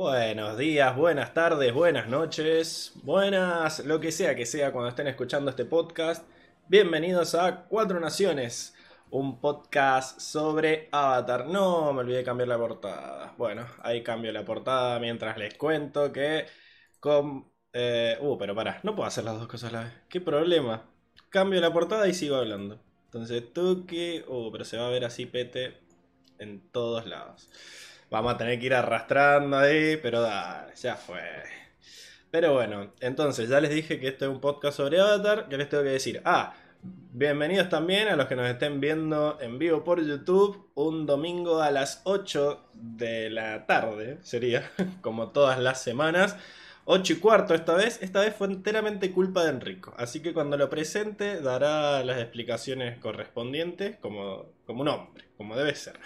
[0.00, 5.50] Buenos días, buenas tardes, buenas noches, buenas, lo que sea que sea cuando estén escuchando
[5.50, 6.24] este podcast.
[6.68, 8.76] Bienvenidos a Cuatro Naciones,
[9.10, 11.46] un podcast sobre Avatar.
[11.48, 13.34] No, me olvidé cambiar la portada.
[13.36, 16.46] Bueno, ahí cambio la portada mientras les cuento que.
[17.72, 19.92] Eh, uh, pero pará, no puedo hacer las dos cosas a la vez.
[20.08, 20.88] ¿Qué problema?
[21.28, 22.78] Cambio la portada y sigo hablando.
[23.06, 24.24] Entonces, tú que...
[24.28, 25.76] Uh, pero se va a ver así pete
[26.38, 27.50] en todos lados.
[28.10, 31.20] Vamos a tener que ir arrastrando ahí, pero dale, ya fue.
[32.30, 35.68] Pero bueno, entonces ya les dije que esto es un podcast sobre Avatar, que les
[35.68, 36.22] tengo que decir.
[36.24, 41.60] Ah, bienvenidos también a los que nos estén viendo en vivo por YouTube un domingo
[41.60, 44.70] a las 8 de la tarde, sería,
[45.02, 46.34] como todas las semanas.
[46.86, 47.98] 8 y cuarto esta vez.
[48.00, 49.92] Esta vez fue enteramente culpa de Enrico.
[49.98, 55.74] Así que cuando lo presente dará las explicaciones correspondientes como, como un hombre, como debe
[55.74, 56.00] ser.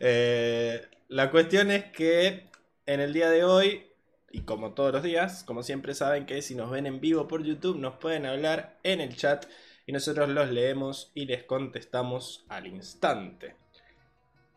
[0.00, 0.80] Eh,
[1.12, 2.48] la cuestión es que
[2.86, 3.86] en el día de hoy,
[4.30, 7.44] y como todos los días, como siempre saben que si nos ven en vivo por
[7.44, 9.44] YouTube, nos pueden hablar en el chat
[9.84, 13.56] y nosotros los leemos y les contestamos al instante.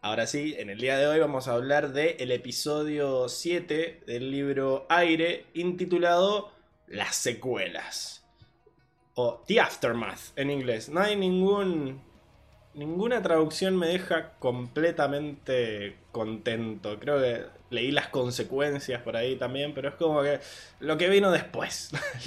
[0.02, 4.32] Ahora sí, en el día de hoy vamos a hablar del el episodio 7 del
[4.32, 6.54] libro Aire, intitulado
[6.88, 8.26] Las secuelas.
[9.16, 10.88] O The Aftermath en inglés.
[10.88, 12.02] No hay ningún
[12.76, 17.00] ninguna traducción me deja completamente contento.
[17.00, 20.40] Creo que leí las consecuencias por ahí también, pero es como que
[20.80, 21.92] lo que vino después,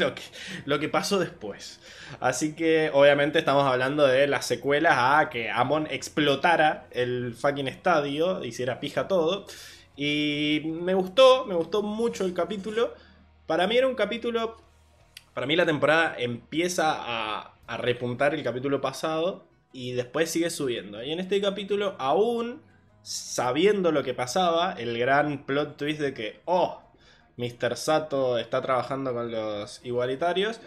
[0.65, 1.81] lo, que, pasó después.
[2.21, 8.45] Así que obviamente estamos hablando de las secuelas a que Amon explotara el fucking estadio,
[8.45, 9.47] hiciera pija todo.
[9.97, 12.95] Y me gustó, me gustó mucho el capítulo.
[13.47, 14.57] Para mí era un capítulo...
[15.35, 21.03] Para mí la temporada empieza a repuntar el capítulo pasado y después sigue subiendo.
[21.03, 22.63] Y en este capítulo, aún
[23.03, 26.83] sabiendo lo que pasaba, el gran plot twist de que, oh,
[27.37, 27.77] Mr.
[27.77, 30.61] Sato está trabajando con los igualitarios,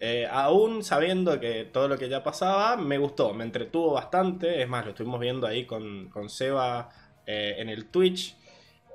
[0.00, 4.62] eh, aún sabiendo que todo lo que ya pasaba, me gustó, me entretuvo bastante.
[4.62, 6.90] Es más, lo estuvimos viendo ahí con, con Seba
[7.26, 8.36] eh, en el Twitch.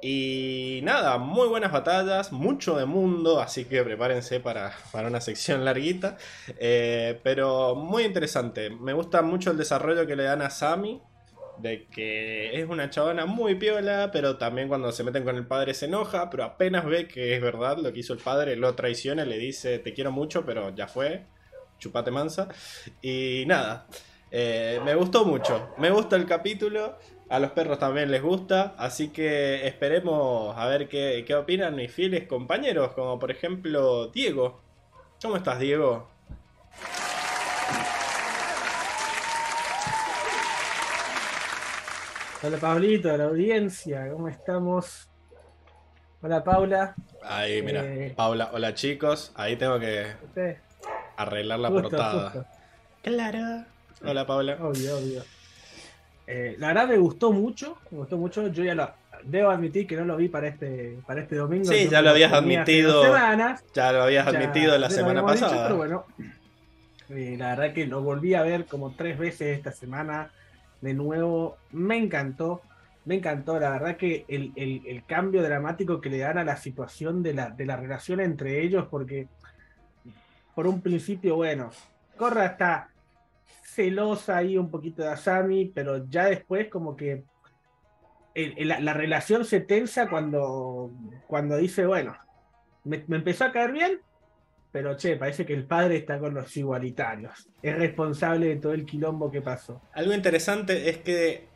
[0.06, 6.18] Y nada, muy buenas batallas, mucho de mundo, así que prepárense para, una sección larguita.
[6.60, 11.02] Eh, pero muy interesante, me gusta mucho el desarrollo que le dan a Sami,
[11.58, 15.74] de que es una chavana muy piola, pero también cuando se meten con el padre
[15.74, 19.24] se enoja, pero apenas ve que es verdad lo que hizo el padre, lo traiciona,
[19.24, 21.24] le dice te quiero mucho, pero ya fue,
[21.80, 22.50] chupate mansa.
[23.02, 23.88] Y nada,
[24.32, 26.98] eh, me gustó mucho, me gusta el capítulo.
[27.30, 32.28] A los perros también les gusta, así que esperemos a ver qué, opinan mis fieles
[32.28, 34.62] compañeros, como por ejemplo Diego.
[35.22, 36.10] ¿Cómo estás, Diego?
[42.44, 45.08] Hola Pablito, la audiencia, ¿cómo estamos?
[46.22, 46.94] Hola Paula.
[47.24, 50.08] Ahí, mira, eh, Paula, hola chicos, ahí tengo que
[51.16, 52.46] arreglar la portada.
[53.02, 53.66] Claro.
[54.06, 54.58] Hola Paula.
[54.62, 55.24] Obvio, obvio.
[56.26, 58.48] Eh, la verdad me gustó mucho, me gustó mucho.
[58.48, 58.90] Yo ya lo
[59.24, 61.66] debo admitir que no lo vi para este, para este domingo.
[61.66, 63.04] Sí, ya lo habías admitido.
[63.74, 65.64] ya lo habías admitido la semana pasada.
[65.68, 66.06] pero bueno,
[67.10, 70.32] eh, la verdad que lo volví a ver como tres veces esta semana.
[70.82, 72.62] De nuevo, me encantó.
[73.06, 77.34] Me encantó, la verdad que el, cambio dramático que le dan a la situación de
[77.34, 79.28] la, de la relación entre ellos, porque
[80.56, 81.72] por un principio, bueno,
[82.16, 82.93] Corra está
[83.74, 87.24] celosa ahí un poquito de Asami, pero ya después como que
[88.36, 90.92] la, relación se tensa cuando,
[91.28, 92.16] cuando dice, bueno,
[92.84, 94.02] me, empezó a caer bien,
[94.72, 97.48] pero che, parece que el padre está con los igualitarios.
[97.62, 99.82] Es responsable de todo el quilombo que pasó.
[99.94, 101.48] Algo interesante es que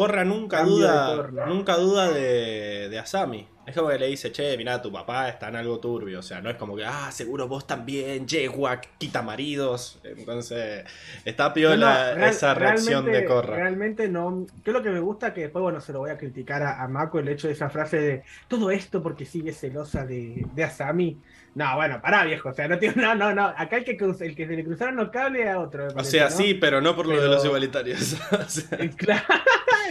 [0.00, 3.46] Corra nunca duda, nunca duda de, de Asami.
[3.66, 6.20] Es como que le dice, che, mira, tu papá está en algo turbio.
[6.20, 10.00] O sea, no es como que, ah, seguro vos también, Yewak, quita maridos.
[10.02, 10.86] Entonces,
[11.26, 13.56] está piola esa reacción de Corra.
[13.56, 14.46] Realmente no.
[14.64, 15.34] ¿Qué es lo que me gusta?
[15.34, 18.00] Que después, bueno, se lo voy a criticar a, Mako el hecho de esa frase
[18.00, 21.20] de todo esto porque sigue celosa de, de Asami.
[21.54, 22.50] No, bueno, pará, viejo.
[22.50, 22.94] O sea, no tiene.
[23.00, 23.46] No, no, no.
[23.56, 25.88] Acá el que, el que se le cruzaron los cables a otro.
[25.94, 28.16] o sea, sí, pero no por lo de los igualitarios.
[28.96, 29.24] claro,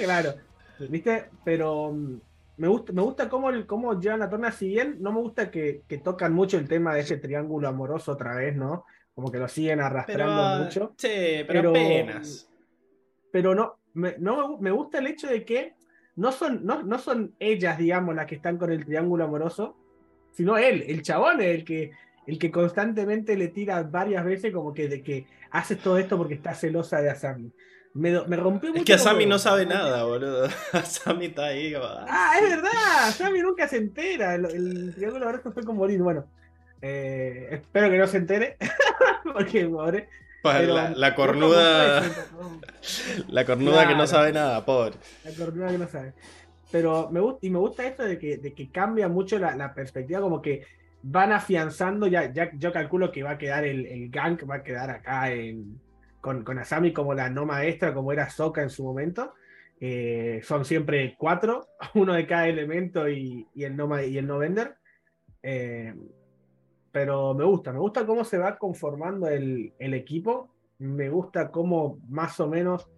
[0.04, 0.34] claro.
[0.80, 1.30] ¿Viste?
[1.44, 1.94] Pero
[2.58, 5.84] me gusta, me gusta cómo, cómo llevan la torna, si bien no me gusta que,
[6.04, 8.86] tocan mucho el tema de ese triángulo amoroso otra vez, ¿no?
[9.14, 10.94] Como que lo siguen arrastrando mucho.
[10.98, 12.50] Sí, pero, apenas.
[13.32, 15.76] Pero no, me, no, me gusta el hecho de que
[16.16, 19.78] no son, no, no son ellas, digamos, las que están con el triángulo amoroso,
[20.32, 21.92] sino él, el chabón, el que,
[22.28, 26.36] el que constantemente le tira varias veces como que de que haces todo esto porque
[26.36, 27.50] está celosa de hacerlo.
[27.94, 28.82] me, me rompió mucho.
[28.82, 30.48] Es que Asami no sabe nada, boludo.
[30.74, 31.74] Asami está ahí.
[31.74, 34.36] como, ah, Ah, es verdad, Sammy nunca se entera.
[34.36, 36.02] El, el triángulo abierto fue con morir.
[36.02, 36.26] Bueno,
[36.82, 38.58] eh, espero que no se entere,
[39.34, 40.08] porque pobre.
[40.42, 42.04] pero la, cornuda.
[43.28, 44.96] La cornuda que no sabe nada, pobre.
[45.26, 46.14] La cornuda que no sabe.
[46.72, 50.66] Pero me gusta, y me gusta esto de que, cambia mucho la, perspectiva, como que
[51.02, 54.90] van afianzando, ya, yo calculo que va a quedar el, el gang, va a quedar
[54.90, 55.80] acá en,
[56.22, 59.34] con, Asami como la no maestra, como era Soka en su momento.
[59.82, 64.76] Eh, son siempre cuatro, uno de cada elemento y, el no, y el no vender.
[65.42, 65.94] Eh,
[66.92, 70.50] pero me gusta, me gusta cómo se va conformando el, el equipo.
[70.80, 72.90] Me gusta cómo más o menos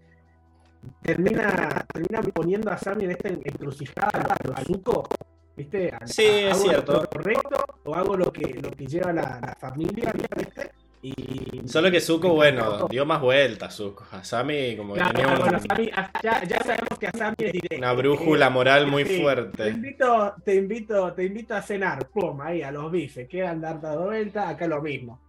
[1.01, 5.07] termina, termina poniendo a Sammy en esta encrucijada a Zuko,
[5.55, 5.89] ¿viste?
[5.93, 6.93] A- Sí, a- es cierto.
[6.93, 10.71] Lo correcto o hago lo que, lo que lleva la, la familia, ¿viste?
[11.03, 14.05] Y, Solo que Zuko, bueno, dio más vueltas, Zuko.
[14.11, 15.91] Asami como que tenía un- bueno, Sammy-
[16.21, 17.77] ya, ya sabemos que a Sammy es directo.
[17.77, 19.69] una brújula moral muy Sí, Te fuerte.
[19.69, 24.05] invito, te invito, te invito a cenar, pum, ahí a los bifes, quedan dar dado
[24.05, 25.19] vuelta, acá lo mismo.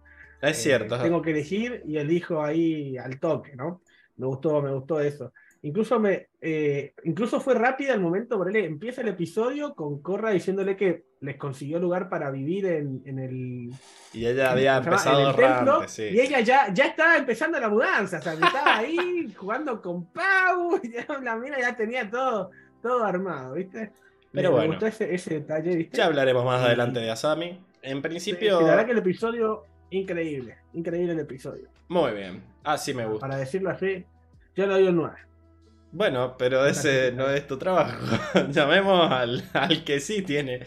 [0.41, 1.01] Es Eh, cierto.
[1.01, 3.81] tengo que elegir y elijo ahí al toque, ¿no?
[4.17, 5.33] Me gustó, me gustó eso.
[5.65, 10.31] Incluso me, eh, incluso fue rápida el momento, por él empieza el episodio con Corra
[10.31, 13.69] diciéndole que les consiguió lugar para vivir en, en el,
[14.11, 16.03] Y ella había empezado en el templo, sí.
[16.11, 20.81] y ella ya, ya estaba empezando la mudanza, o sea, estaba ahí jugando con Pau,
[20.83, 22.51] y ya la mina ya tenía todo,
[22.81, 23.93] todo armado, ¿viste?
[24.33, 24.71] Pero me, bueno.
[24.71, 25.95] gustó ese, ese detalle, ¿viste?
[25.97, 27.61] Ya hablaremos más adelante de Asami.
[27.81, 31.69] En Sí, principio, La verdad que el episodio, increíble, increíble el episodio.
[31.87, 32.43] muy bien.
[32.65, 33.21] Así me gusta.
[33.27, 34.05] Para decirlo así,
[34.55, 35.15] yo le doy un 9.
[35.95, 37.99] Bueno, pero ese no es tu trabajo.
[38.49, 40.65] Llamemos al, al que sí tiene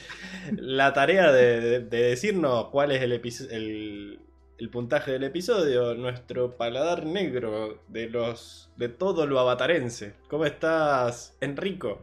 [0.53, 3.13] la tarea de, de- de decirnos cuál es el,
[3.51, 4.21] el,
[4.59, 5.95] el puntaje del episodio.
[5.97, 10.15] Nuestro paladar negro de los de todo lo avatarense.
[10.29, 12.01] ¿Cómo estás, Enrico?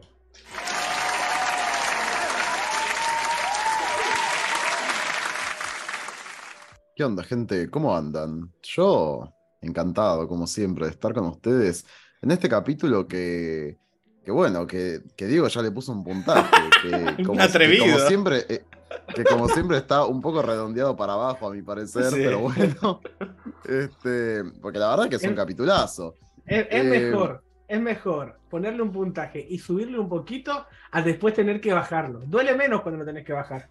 [6.94, 7.70] ¿Qué onda, gente?
[7.70, 8.52] ¿Cómo andan?
[8.62, 11.86] Yo encantado, como siempre, de estar con ustedes
[12.24, 13.76] en este capítulo que,
[14.24, 16.50] que bueno, que, que Diego ya le puso un puntaje,
[16.82, 17.84] que como, atrevido.
[17.84, 18.64] que como siempre, eh,
[19.14, 22.16] que como siempre está un poco redondeado para abajo, a mi parecer, Sí.
[22.16, 23.00] pero bueno,
[23.68, 26.16] este, porque la verdad que es un capitulazo.
[26.46, 31.34] Es, es Eh, mejor, es mejor ponerle un puntaje y subirle un poquito a después
[31.34, 32.20] tener que bajarlo.
[32.26, 33.68] Duele menos cuando lo tenés que bajar.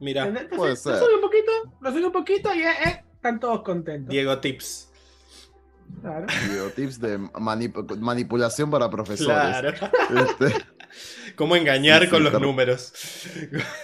[0.00, 0.96] Mira, Entonces, puede lo ser.
[0.98, 4.08] sube un poquito, lo sube un poquito y eh, eh, están todos contentos.
[4.10, 4.89] Diego Tips.
[6.00, 6.26] Claro.
[6.50, 9.26] Digo, tips de manip- manipulación para profesores.
[9.34, 9.70] Claro.
[9.70, 10.64] Este,
[11.36, 12.92] ¿Cómo engañar Sí, sí, con los números?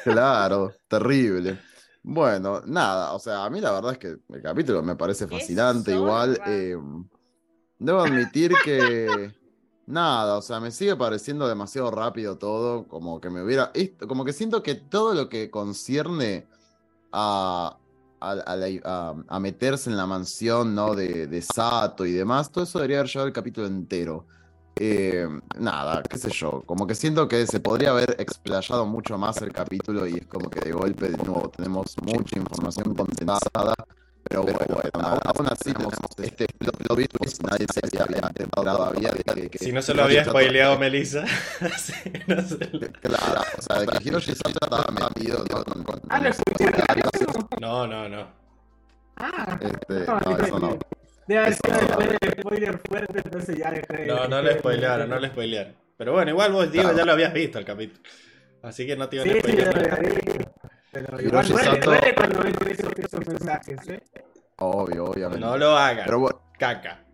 [0.04, 1.59] Claro, terrible.
[2.09, 5.90] Bueno, nada, o sea, a mí la verdad es que el capítulo me parece fascinante,
[5.90, 6.40] Eso, igual.
[6.47, 6.76] eh,
[7.80, 9.33] debo admitir que
[9.87, 13.73] nada, o sea, me sigue pareciendo demasiado rápido todo, como que me hubiera,
[14.07, 16.47] como que siento que todo lo que concierne
[17.11, 17.76] a,
[18.33, 20.95] a, meterse en la mansión, ¿no?
[20.95, 24.26] De, de Sato y demás, todo eso debería haber llevado el capítulo entero.
[24.78, 25.26] Eh,
[25.59, 29.50] nada, qué sé yo, como que siento que se podría haber explayado mucho más el
[29.50, 33.75] capítulo y es como que de golpe de nuevo tenemos mucha información condensada,
[34.28, 34.56] pero bueno,
[34.95, 36.76] aún, aún así tenemos este plot
[37.18, 40.25] twist que nadie se había enterado todavía de que, que Si no se lo había
[40.25, 41.25] spoileado Melissa.
[41.78, 41.92] Sí,
[42.26, 45.64] no se lo- Claro, o sea, de que Hiroshi Sato estaba metido ¿no?
[45.64, 48.26] con, con- Ah, lo con- No, no, no.
[49.16, 50.78] Ah, este, no, no, eso no.
[51.26, 54.06] Debe haber sido del spoiler fuerte, entonces ya dejé.
[54.06, 55.75] No, no le spoilearon, no le spoilearon.
[55.97, 56.99] Pero bueno, igual vos, Diego, Claro.
[56.99, 58.02] ya lo habías visto el capítulo.
[58.62, 60.52] Así que no te iban Sí, a sí, spoilear.
[61.05, 64.03] Pero igual duele, Sato- duele cuando ven esos, esos mensajes, ¿eh?
[64.59, 65.41] Obvio, obviamente.
[65.45, 66.05] No lo hagan.
[66.07, 67.05] Pero bueno, Caca.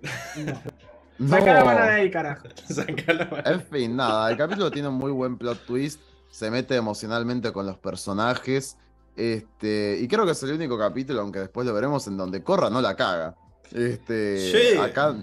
[1.19, 1.29] No.
[1.29, 2.49] Saca la mano de ahí, carajo.
[2.69, 3.43] Saca la mano.
[3.51, 7.67] En fin, nada, el capítulo tiene un muy buen plot twist, se mete emocionalmente con
[7.67, 8.77] los personajes,
[9.17, 12.71] este, y creo que es el único capítulo, aunque después lo veremos, en donde Corra
[12.71, 13.35] no la caga.
[13.73, 14.39] Este,
[14.73, 14.79] Sí.
[14.79, 15.15] acá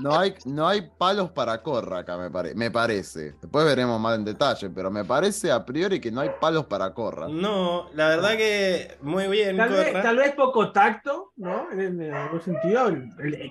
[0.00, 3.32] no hay, no hay palos para Corra acá, me, pare- me parece.
[3.40, 6.92] Después veremos más en detalle, pero me parece a priori que no hay palos para
[6.94, 7.28] Corra.
[7.28, 10.02] No, la verdad que muy bien, Tal vez, Corra.
[10.02, 11.70] tal vez poco tacto, ¿no?
[11.72, 12.92] En, en algún sentido.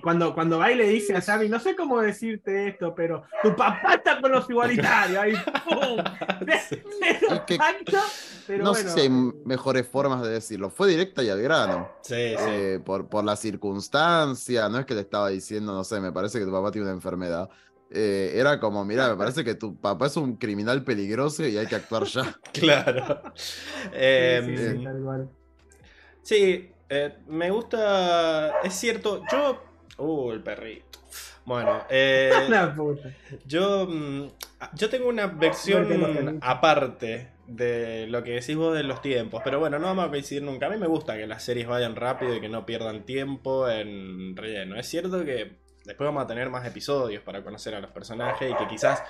[0.02, 3.54] Cuando, cuando va y le dice a Sammy, no sé cómo decirte esto, pero tu
[3.56, 5.18] papá está con los igualitarios.
[5.18, 5.34] Ahí,
[5.64, 6.04] ¡pum!
[6.68, 7.98] Cero que- tacto,
[8.46, 8.88] pero no bueno.
[8.88, 10.70] sé si hay mejores formas de decirlo.
[10.70, 11.88] Fue directa y al grano.
[12.02, 12.36] Sí, sí.
[12.38, 16.35] eh, por, por la circunstancia, no es que le estaba diciendo, no sé, me parece
[16.38, 17.48] que tu papá tiene una enfermedad.
[17.90, 21.66] Eh, era como, mira, me parece que tu papá es un criminal peligroso y hay
[21.66, 22.36] que actuar ya.
[22.52, 23.22] Claro.
[23.34, 25.28] Sí, Em, sí, sí, tal cual.
[26.22, 28.60] Sí, eh, me gusta.
[28.62, 29.62] Es cierto, yo.
[29.98, 30.98] Uh, el perrito.
[31.44, 32.32] Bueno, eh,
[33.46, 34.26] yo, mm,
[34.74, 39.78] yo tengo una versión aparte de lo que decís vos de los tiempos, pero bueno,
[39.78, 40.66] no vamos a coincidir nunca.
[40.66, 44.36] A mí me gusta que las series vayan rápido y que no pierdan tiempo en
[44.36, 44.76] relleno.
[44.76, 48.54] Es cierto que después vamos a tener más episodios para conocer a los personajes y
[48.54, 49.02] que quizás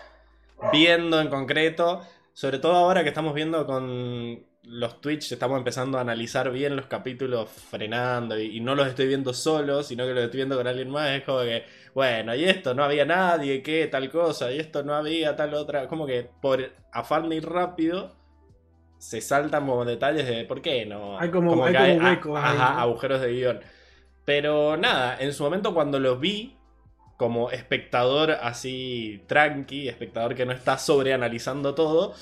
[0.72, 2.02] viendo en concreto,
[2.32, 6.86] sobre todo ahora que estamos viendo con los Twitch, estamos empezando a analizar bien los
[6.86, 10.66] capítulos frenando y, y no los estoy viendo solo, sino que los estoy viendo con
[10.66, 11.10] alguien más.
[11.10, 11.64] Es como que,
[11.94, 15.86] bueno, y esto no había nadie, que tal cosa, y esto no había tal otra.
[15.86, 18.16] Como que por afán de ir rápido
[18.98, 21.16] se saltan como detalles de por qué no.
[21.18, 22.80] Hay como- hay que como a- huecos ahí, ajá, ¿no?
[22.80, 23.60] agujeros de guion.
[24.24, 26.56] Pero nada, en su momento cuando los vi,
[27.16, 32.14] como espectador así tranqui, espectador que no está sobreanalizando todo,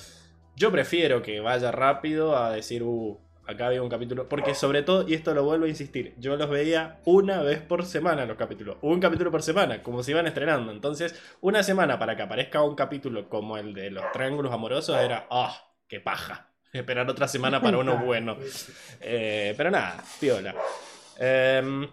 [0.57, 4.29] yo prefiero que vaya rápido a decir, uh, acá había un capítulo.
[4.29, 7.85] Porque sobre todo, y esto lo vuelvo a insistir, yo los veía una vez por
[7.85, 8.77] semana los capítulos.
[8.83, 10.73] Un capítulo por semana, como se iban estrenando.
[10.73, 15.27] Entonces, una semana para que aparezca un capítulo como el de los triángulos amorosos era,
[15.31, 16.51] ah, qué paja.
[16.73, 18.37] Esperar otra semana para uno bueno.
[19.01, 20.55] Eh, pero nada, piola.
[21.19, 21.89] Em,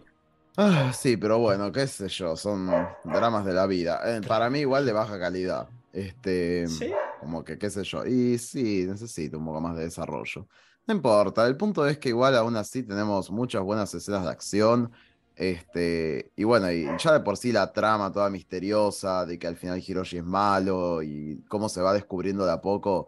[0.63, 2.68] Ah, sí, pero bueno, qué sé yo, son
[3.03, 4.00] dramas de la vida.
[4.06, 5.68] Eh, para mí igual de baja calidad.
[5.91, 8.06] Este, sí, como que qué sé yo.
[8.06, 10.48] Y sí, necesito un poco más de desarrollo.
[10.86, 14.91] No importa, el punto es que igual aún así tenemos muchas buenas escenas de acción.
[15.36, 19.58] Este, y bueno, y ya de por sí la trama toda misteriosa de que al
[19.58, 23.08] final Hiroshi es malo y cómo se va descubriendo de a poco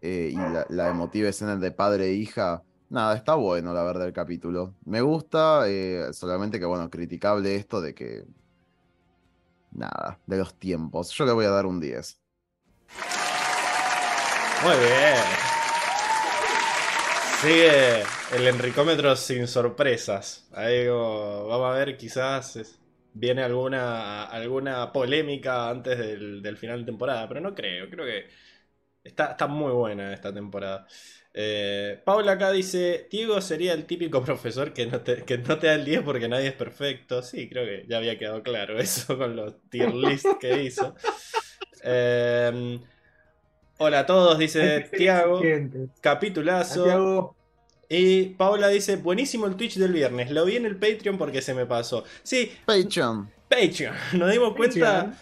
[0.00, 2.64] eh, y la, la emotiva escena de padre e hija.
[2.90, 4.74] Nada, está bueno la verdad el capítulo.
[4.84, 8.24] Me gusta, eh, solamente que bueno, criticable esto de que...
[9.72, 11.10] Nada, de los tiempos.
[11.12, 12.20] Yo le voy a dar un 10.
[14.64, 15.48] muy bien.
[17.40, 18.02] Sigue
[18.32, 20.48] el Enricómetro sin sorpresas.
[20.52, 22.58] Ahí vamos a ver, quizás
[23.12, 28.26] viene alguna, alguna polémica antes del, del final de temporada, pero no creo, creo que
[29.04, 30.86] está, está muy buena esta temporada.
[31.34, 35.68] Eh, Paula acá dice, Diego sería el típico profesor que no, te, que no te
[35.68, 37.22] da el 10 porque nadie es perfecto.
[37.22, 40.94] Sí, creo que ya había quedado claro eso con los tier list que hizo.
[41.84, 42.80] Eh,
[43.78, 45.40] hola a todos, dice Tiago.
[46.00, 47.34] Capitulazo.
[47.90, 50.30] Y Paula dice, buenísimo el Twitch del viernes.
[50.30, 52.04] Lo vi en el Patreon porque se me pasó.
[52.22, 53.30] Sí, Patreon.
[53.48, 53.94] Patreon.
[54.12, 55.16] Nos dimos cuenta.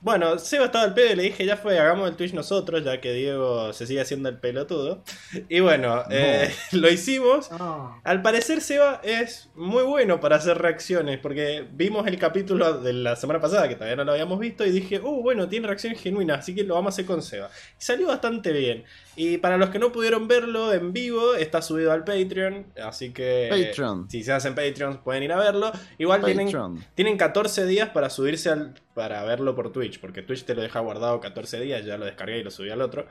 [0.00, 3.00] Bueno, Seba estaba al pedo y le dije, ya fue, hagamos el Twitch nosotros, ya
[3.00, 5.02] que Diego se sigue haciendo el pelotudo.
[5.48, 7.50] Y bueno, eh, lo hicimos.
[7.50, 8.00] no.
[8.04, 13.16] Al parecer Seba es muy bueno para hacer reacciones, porque vimos el capítulo de la
[13.16, 16.40] semana pasada, que todavía no lo habíamos visto, y dije, uh, bueno, tiene reacciones genuinas,
[16.40, 17.50] así que lo vamos a hacer con Seba.
[17.78, 18.84] Y salió bastante bien.
[19.16, 23.48] Y para los que no pudieron verlo en vivo, está subido al Patreon, así que...
[23.50, 24.08] Patreon.
[24.08, 25.72] Si se hacen Patreons pueden ir a verlo.
[25.98, 26.48] Igual tienen,
[26.94, 30.80] tienen 14 días para subirse al, para verlo por Twitch, porque Twitch te lo deja
[30.80, 33.06] guardado 14 días, ya lo descargué y lo subí al otro.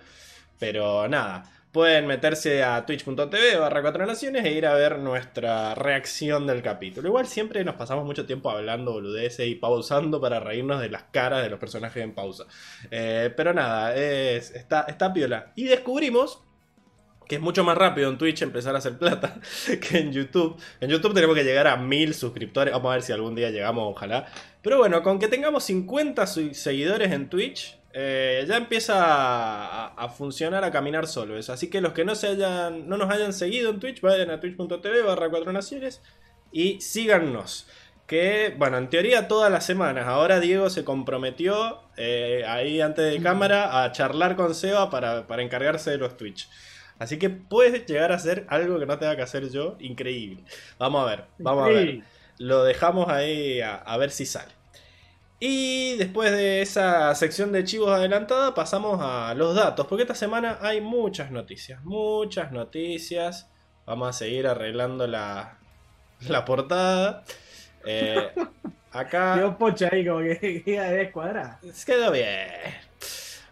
[0.59, 6.47] Pero nada, pueden meterse a twitch.tv barra 4 naciones e ir a ver nuestra reacción
[6.47, 7.07] del capítulo.
[7.07, 11.43] Igual siempre nos pasamos mucho tiempo hablando boludeces y pausando para reírnos de las caras
[11.43, 12.45] de los personajes en pausa.
[12.91, 15.53] Eh, pero nada, es, está, está piola.
[15.55, 16.43] Y descubrimos
[17.27, 19.39] que es mucho más rápido en Twitch empezar a hacer plata
[19.81, 20.57] que en YouTube.
[20.79, 22.73] En YouTube tenemos que llegar a mil suscriptores.
[22.73, 24.27] Vamos a ver si algún día llegamos, ojalá.
[24.67, 30.09] Pero bueno, con que tengamos 50 su- seguidores en Twitch, eh, ya empieza a, a
[30.09, 31.53] funcionar, a caminar solo eso.
[31.53, 34.41] Así que los que no, se hayan, no nos hayan seguido en Twitch, vayan a
[34.41, 36.01] twitch.tv barra 4 naciones
[36.51, 37.65] y síganos.
[38.07, 40.05] Que, bueno, en teoría todas las semanas.
[40.07, 45.43] Ahora Diego se comprometió eh, ahí antes de cámara a charlar con Seba para, para
[45.43, 46.49] encargarse de los Twitch.
[46.99, 50.43] Así que puedes llegar a hacer algo que no tenga que hacer yo, increíble.
[50.77, 51.99] Vamos a ver, vamos a ver.
[52.39, 54.56] Lo dejamos ahí a, a ver si sale.
[55.39, 60.57] Y después de esa sección de chivos adelantada, pasamos a los datos, porque esta semana
[60.61, 63.47] hay muchas noticias, muchas noticias.
[63.85, 65.59] Vamos a seguir arreglando la,
[66.27, 67.23] la portada.
[67.85, 68.31] Eh,
[68.91, 69.35] acá...
[69.35, 71.59] Quedó pocha ahí como que queda de descuadrada.
[71.85, 72.49] Quedó bien.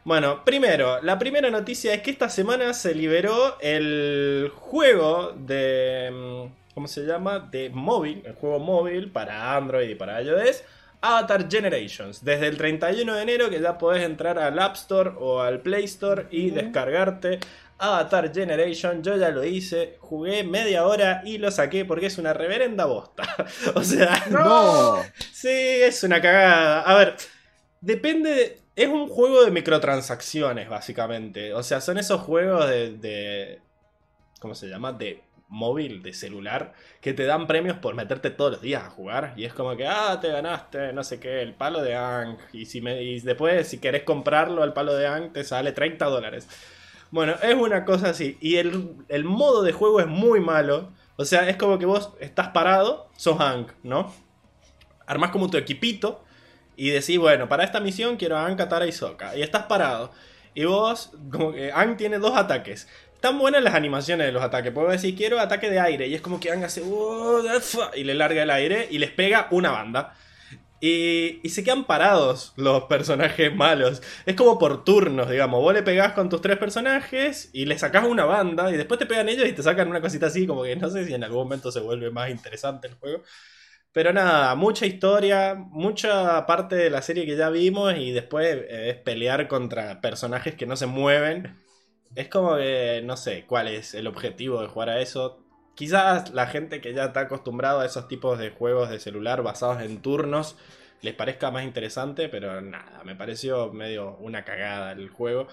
[0.04, 6.12] Bueno, primero, la primera noticia es que esta semana se liberó el juego de.
[6.12, 7.40] mm, ¿Cómo se llama?
[7.40, 10.64] De móvil, el juego móvil para Android y para iOS.
[11.08, 12.24] Avatar Generations.
[12.24, 15.84] Desde el 31 de enero que ya podés entrar al App Store o al Play
[15.86, 17.40] Store y descargarte
[17.78, 19.04] Avatar Generation.
[19.04, 23.24] Yo ya lo hice, jugué media hora y lo saqué porque es una reverenda bosta.
[23.76, 25.02] o sea, No.
[25.32, 26.82] Sí, es una cagada.
[26.82, 27.16] A ver,
[27.82, 28.30] depende.
[28.34, 31.54] de- es un juego de microtransacciones, básicamente.
[31.54, 32.92] O sea, son esos juegos de.
[32.98, 33.60] de-
[34.42, 34.92] ¿Cómo se llama?
[34.92, 39.34] De móvil, de celular, que te dan premios por meterte todos los días a jugar.
[39.38, 42.38] Y es como que, ah, te ganaste, no sé qué, el palo de Ang.
[42.54, 46.06] Y, si me, y después, si querés comprarlo, el palo de Ang te sale 30
[46.06, 46.48] dólares.
[47.12, 48.38] Bueno, es una cosa así.
[48.42, 50.92] Y el, el modo de juego es muy malo.
[51.18, 54.14] O sea, es como que vos estás parado, sos Ang, ¿no?
[55.08, 56.24] Armás como tu equipito
[56.76, 59.36] y decís, bueno, para esta misión quiero a Ang, Katara y Sokka.
[59.36, 60.12] Y estás parado.
[60.54, 62.88] Y vos, como que Ang tiene dos ataques.
[63.26, 64.72] Están buenas las animaciones de los ataques.
[64.72, 66.08] Puedo decir, quiero ataque de aire.
[66.08, 66.84] Y es como que Ang hace.
[67.96, 70.14] Y le larga el aire y les pega una banda.
[70.80, 74.04] Y, y, se quedan parados los personajes malos.
[74.28, 75.60] Es como por turnos, digamos.
[75.60, 79.08] Vos le pegás con tus tres personajes y le sacás una banda y después te
[79.08, 81.46] pegan ellos y te sacan una cosita así, como que no sé si en algún
[81.46, 83.24] momento se vuelve más interesante el juego.
[83.92, 88.92] Pero nada, mucha historia, mucha parte de la serie que ya vimos y después eh,
[88.92, 91.65] es pelear contra personajes que no se mueven.
[92.16, 95.40] Es como que no sé cuál es el objetivo de jugar a eso.
[95.76, 99.82] Quizás la gente que ya está acostumbrado a esos tipos de juegos de celular basados
[99.82, 100.56] en turnos
[101.02, 105.48] les parezca más interesante, pero nada, me pareció medio una cagada el juego.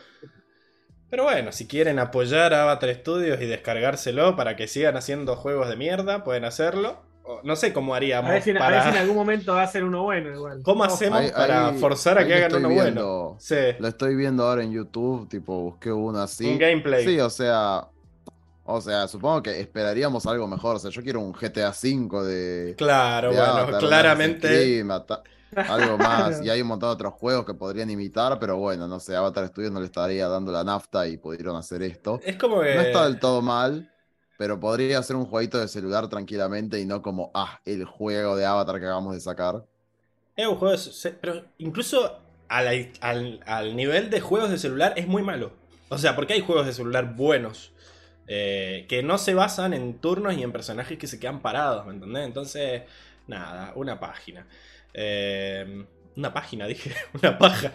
[1.10, 5.68] Pero bueno, si quieren apoyar a Avatar Studios y descargárselo para que sigan haciendo juegos
[5.68, 7.02] de mierda, pueden hacerlo.
[7.44, 8.30] No sé cómo haríamos.
[8.30, 8.66] A ver, si, para...
[8.66, 10.62] a ver si en algún momento va a ser uno bueno igual.
[10.62, 13.36] ¿Cómo hacemos ahí, para ahí, forzar a que hagan uno viendo, bueno?
[13.40, 13.56] Sí.
[13.78, 16.46] Lo estoy viendo ahora en YouTube, tipo, busqué uno así.
[16.46, 17.04] Un gameplay.
[17.04, 17.88] Sí, o sea.
[18.64, 20.76] O sea, supongo que esperaríamos algo mejor.
[20.76, 22.74] O sea, yo quiero un GTA V de.
[22.76, 24.48] Claro, de bueno, Avatar, claramente.
[24.48, 25.22] Clima, ta-
[25.68, 26.42] algo más.
[26.44, 29.48] Y hay un montón de otros juegos que podrían imitar, pero bueno, no sé, Avatar
[29.48, 32.20] Studios no le estaría dando la nafta y pudieron hacer esto.
[32.24, 32.74] Es como que.
[32.74, 33.91] No está del todo mal,
[34.42, 38.44] pero podría ser un jueguito de celular tranquilamente y no como, ah, el juego de
[38.44, 39.64] Avatar que acabamos de sacar.
[40.36, 45.06] Es un juego de Pero incluso al, al- al nivel de juegos de celular es
[45.06, 45.52] muy malo.
[45.88, 47.72] O sea, porque hay juegos de celular buenos.
[48.28, 51.92] eh, que no se basan en turnos y en personajes que se quedan parados, ¿me
[51.94, 52.24] entendés?
[52.26, 52.82] Entonces,
[53.26, 54.46] nada, una página.
[54.94, 55.84] Eh,
[56.16, 57.72] una página, dije, una paja.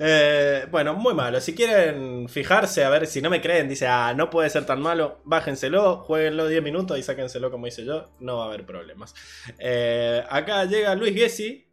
[0.00, 1.40] Eh, bueno, muy malo.
[1.40, 4.80] Si quieren fijarse, a ver si no me creen, dice, ah, no puede ser tan
[4.80, 9.14] malo, bájenselo, jueguenlo 10 minutos y sáquenselo como hice yo, no va a haber problemas.
[9.58, 11.66] Eh, acá llega Luis Gessi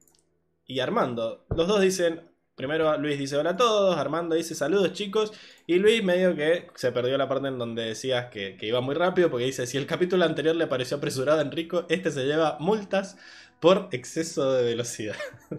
[0.65, 1.45] y Armando.
[1.55, 5.31] Los dos dicen, primero Luis dice hola a todos, Armando dice saludos chicos,
[5.65, 8.95] y Luis medio que se perdió la parte en donde decías que, que iba muy
[8.95, 12.57] rápido, porque dice, si el capítulo anterior le pareció apresurado a Enrico, este se lleva
[12.59, 13.17] multas
[13.59, 15.15] por exceso de velocidad.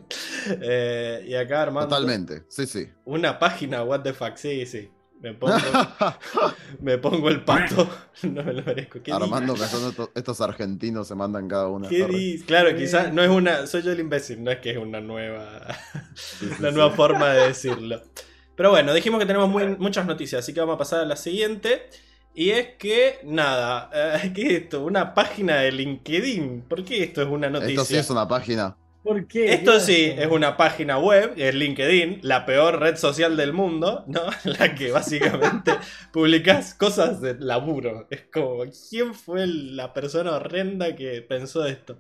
[0.51, 1.89] Eh, y acá Armando...
[1.89, 2.89] Totalmente, sí, sí.
[3.05, 4.91] Una página, what the fuck, sí, sí.
[5.21, 5.57] Me pongo,
[6.81, 7.89] me pongo el pato,
[8.23, 9.03] no me lo merezco.
[9.03, 9.71] ¿Qué Armando dices?
[9.71, 11.89] cazando estos, argentinos se mandan cada uno.
[11.89, 12.41] ¿Qué?
[12.47, 13.67] Claro, quizás no es una.
[13.67, 15.67] Soy yo el imbécil, no es que es una nueva.
[16.61, 18.01] una nueva forma de decirlo.
[18.55, 21.17] Pero bueno, dijimos que tenemos muy- muchas noticias, así que vamos a pasar a la
[21.17, 21.91] siguiente.
[22.35, 24.85] Y es que, nada, eh, ¿qué es esto?
[24.85, 26.63] Una página de LinkedIn.
[26.69, 27.73] ¿Por qué esto es una noticia?
[27.73, 28.77] Esto sí es una página.
[29.03, 29.55] ¿Por qué?
[29.55, 34.21] Esto sí es una página web, es LinkedIn, la peor red social del mundo, ¿no?
[34.45, 35.73] La que básicamente
[36.13, 38.07] publicas cosas de laburo.
[38.11, 41.99] Es como, ¿quién fue la persona horrenda que pensó esto?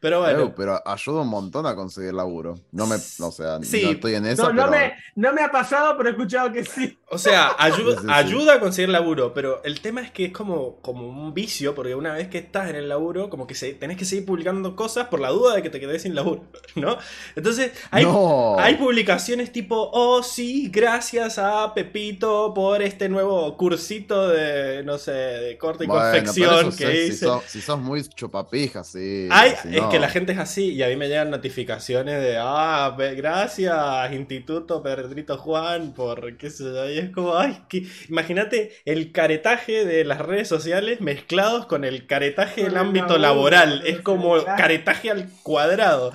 [0.00, 2.58] Pero bueno, pero ayuda un montón a conseguir laburo.
[2.72, 3.82] No me, o sea, Sí.
[3.84, 6.50] no estoy en esa, No, no pero me, no me ha pasado, pero he escuchado
[6.52, 6.98] que sí.
[7.10, 8.06] o sea, ayu- Sí, sí, sí.
[8.08, 11.94] ayuda a conseguir laburo, pero el tema es que es como, como un vicio, porque
[11.94, 15.08] una vez que estás en el laburo, como que se, tenés que seguir publicando cosas
[15.08, 16.44] por la duda de que te quedes sin laburo,
[16.76, 16.96] ¿no?
[17.36, 18.58] Entonces, hay, no.
[18.58, 25.10] Hay publicaciones tipo, oh sí, gracias a Pepito por este nuevo cursito de, no sé,
[25.12, 27.12] de corte y Bueno, confección eso que hice.
[27.12, 29.28] si, sos, si sos muy chupapija, sí.
[29.30, 29.89] Hay- si Es no.
[29.90, 34.82] Que la gente es así y a mí me llegan notificaciones de, ah, gracias Instituto
[34.82, 37.86] Pedrito Juan por qué sé yo, y es como, ay, que...
[38.08, 44.00] imagínate el caretaje de las redes sociales mezclados con el caretaje del ámbito laboral, es
[44.00, 46.12] como caretaje al cuadrado.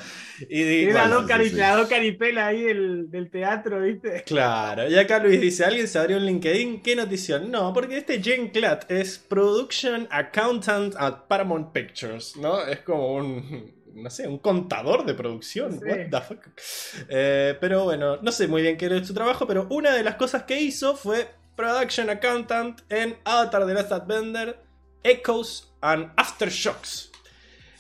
[0.50, 1.56] Y digo, Era dos cari- sí.
[1.56, 4.24] la dos caripela ahí del, del teatro, ¿viste?
[4.26, 6.82] Claro, y acá Luis dice, ¿alguien se abrió en LinkedIn?
[6.82, 7.50] ¿Qué notición?
[7.52, 12.62] No, porque este Jen Clatt es Production Accountant at Paramount Pictures, ¿no?
[12.66, 15.72] Es como un, no sé, un contador de producción.
[15.74, 15.86] Sí.
[15.86, 16.48] What the fuck?
[17.10, 20.16] Eh, pero bueno, no sé muy bien qué era su trabajo, pero una de las
[20.16, 24.60] cosas que hizo fue Production Accountant en Avatar The Last Airbender,
[25.04, 27.12] Echoes and Aftershocks.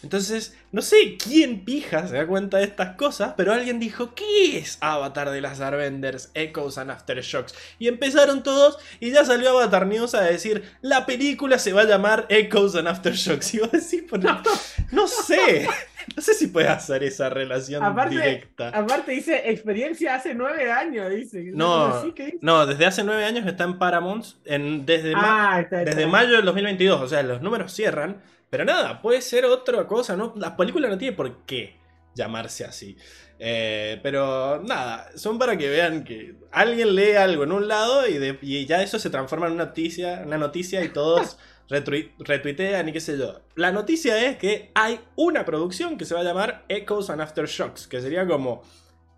[0.04, 4.58] Entonces, No sé quién pija se da cuenta de estas cosas, pero alguien dijo, ¿qué
[4.58, 7.56] es Avatar de las Airbenders, Echoes and Aftershocks?
[7.80, 11.86] Y empezaron todos y ya salió Avatar News a decir, la película se va a
[11.86, 13.54] llamar Echoes and Aftershocks.
[13.54, 14.44] Y vos decís, no,
[14.92, 15.66] no sé,
[16.14, 18.68] no sé si puedes hacer esa relación directa.
[18.68, 21.52] Aparte dice, experiencia hace nueve años, dice.
[21.54, 22.04] No,
[22.42, 27.02] no, desde hace nueve años está en Paramount, en, desde, ah, desde mayo del 2022,
[27.02, 28.18] o sea, los números cierran.
[28.50, 30.34] Pero nada, puede ser otra cosa, ¿no?
[30.38, 31.76] La película no tiene por qué
[32.16, 32.98] llamarse así.
[33.38, 38.66] Eh, pero nada, son para que vean que alguien lee algo en un lado y,
[38.66, 41.38] ya eso se transforma en una noticia, una noticia y todos
[41.70, 43.42] retuitean y qué sé yo.
[43.56, 47.88] La noticia es que hay una producción que se va a llamar Echoes and Aftershocks,
[47.88, 48.64] que sería como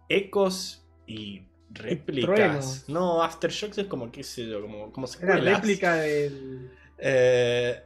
[0.09, 2.85] ecos y réplicas.
[2.87, 6.71] no, Aftershocks es como, qué sé yo, como, como se Era réplica del...
[6.97, 7.83] Eh,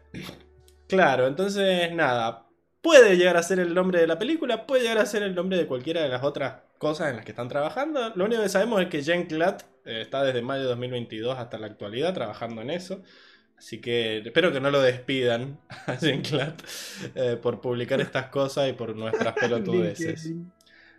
[0.92, 2.48] Claro, entonces nada.
[2.82, 5.58] Puede llegar a ser el nombre de la película, puede llegar a ser el nombre
[5.58, 8.12] de cualquiera de las otras cosas en las que están trabajando.
[8.16, 11.58] Lo único que sabemos es que Jen Klatt eh, está desde mayo de 2022 hasta
[11.60, 13.04] la actualidad trabajando en eso.
[13.58, 16.62] Así que espero que no lo despidan a Jen Klatt
[17.16, 20.34] eh, por publicar estas cosas y por nuestras pelotudeces.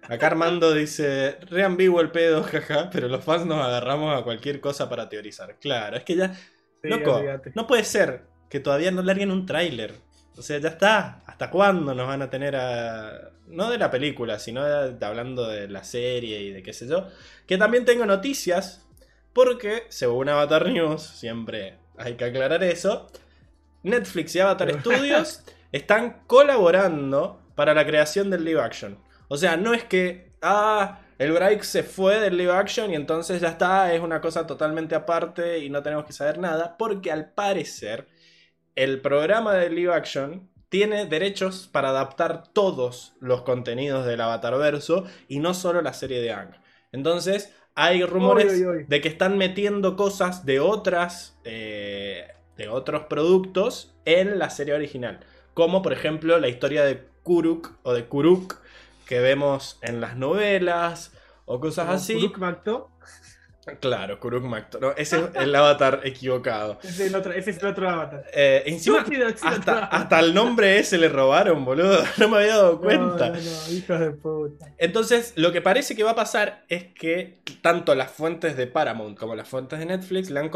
[0.09, 4.61] Acá Armando dice, re ambiguo el pedo, jaja, pero los fans nos agarramos a cualquier
[4.61, 5.59] cosa para teorizar.
[5.61, 6.35] Claro, es que ya...
[6.83, 7.23] loco,
[7.55, 9.95] no puede ser que todavía no larguen un tráiler.
[10.37, 11.23] O sea, ya está.
[11.25, 13.31] ¿Hasta cuándo nos van a tener a...
[13.47, 17.09] No de la película, sino de, hablando de la serie y de qué sé yo.
[17.47, 18.87] Que también tengo noticias.
[19.33, 23.11] Porque, según Avatar News, siempre hay que aclarar eso.
[23.85, 28.99] Netflix y Avatar Studios están colaborando para la creación del live action.
[29.29, 30.31] O sea, no es que...
[30.43, 34.47] Ah, el break se fue del live action y entonces ya está, es una cosa
[34.47, 36.77] totalmente aparte y no tenemos que saber nada.
[36.77, 38.09] Porque al parecer
[38.77, 45.05] el programa de live action tiene derechos para adaptar todos los contenidos del Avatar verso
[45.29, 46.57] y no solo la serie de Ang.
[46.93, 51.39] Entonces, hay rumores de que están metiendo cosas de otras.
[51.45, 55.21] Eh, de otros productos en la serie original.
[55.55, 58.57] Como por ejemplo la historia de Kuruk o de Kuruk
[59.07, 61.13] que vemos en las novelas
[61.45, 62.15] o cosas así.
[62.15, 62.39] Kuruk
[63.79, 64.81] Claro, Kuruk Makto.
[64.81, 66.81] No, ese es el avatar equivocado.
[66.83, 68.25] Ese es el otro, ese es el otro avatar.
[68.33, 69.05] Eh, encima,
[69.43, 72.03] hasta, hasta, el nombre ese le robaron, boludo.
[72.19, 73.29] No me había dado cuenta.
[73.29, 74.67] No, no, hijos de puta.
[74.79, 79.17] Entonces, lo que parece que va a pasar es que tanto las fuentes de Paramount
[79.17, 80.51] como las fuentes de Netflix le han,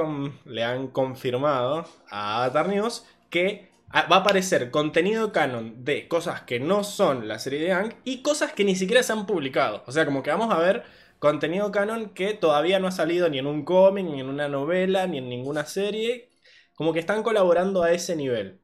[0.44, 6.58] le han confirmado a Avatar News que va a aparecer contenido canon de cosas que
[6.58, 9.84] no son la serie de Ang y cosas que ni siquiera se han publicado.
[9.86, 10.84] O sea, como que vamos a ver
[11.26, 15.08] contenido canon que todavía no ha salido ni en un cómic, ni en una novela,
[15.08, 16.28] ni en ninguna serie.
[16.76, 18.60] Como que están colaborando a ese nivel.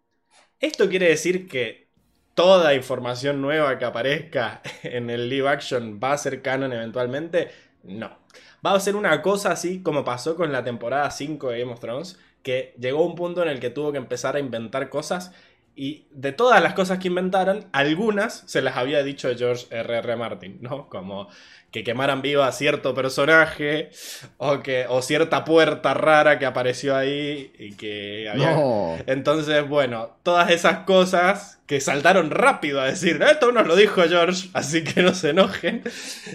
[0.61, 1.89] Esto quiere decir que
[2.35, 7.51] toda información nueva que aparezca en el live action va a ser canon eventualmente.
[7.83, 8.17] No.
[8.65, 11.81] Va a ser una cosa así como pasó con la temporada 5 de Game of
[11.81, 15.33] Thrones, que llegó un punto en el que tuvo que empezar a inventar cosas
[15.75, 20.17] y de todas las cosas que inventaron, algunas se las había dicho George R.R.
[20.17, 20.89] Martin, ¿no?
[20.89, 21.29] Como
[21.73, 23.91] que quemaran viva a cierto personaje
[24.37, 28.63] o, que, o cierta puerta rara que apareció ahí y que había...
[29.07, 34.51] Entonces, bueno, todas esas cosas que saltaron rápido a decir, esto nos lo dijo George,
[34.53, 35.83] así que no se enojen.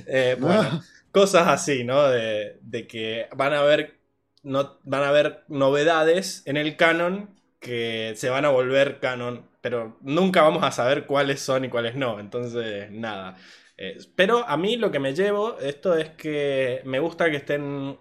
[0.08, 2.08] Eh, bueno, cosas así, ¿no?
[2.10, 3.96] De, de que van a haber...
[4.44, 9.98] No, van a haber novedades en el canon que se van a volver canon, pero
[10.02, 12.20] nunca vamos a saber cuáles son y cuáles no.
[12.20, 13.36] Entonces, nada.
[13.78, 17.98] Eh, pero a mí lo que me llevo esto es que me gusta que estén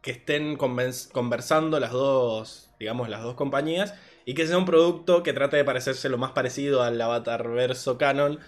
[0.00, 5.34] que estén conversando las dos, digamos, las dos compañías y que sea un producto que
[5.34, 8.38] trate de parecerse lo más parecido al Avatar verso canon,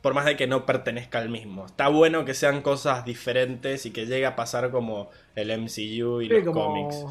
[0.00, 1.66] por más de que no pertenezca al mismo.
[1.66, 6.28] Está bueno que sean cosas diferentes y que llegue a pasar como el MCU y
[6.28, 7.04] los cómics.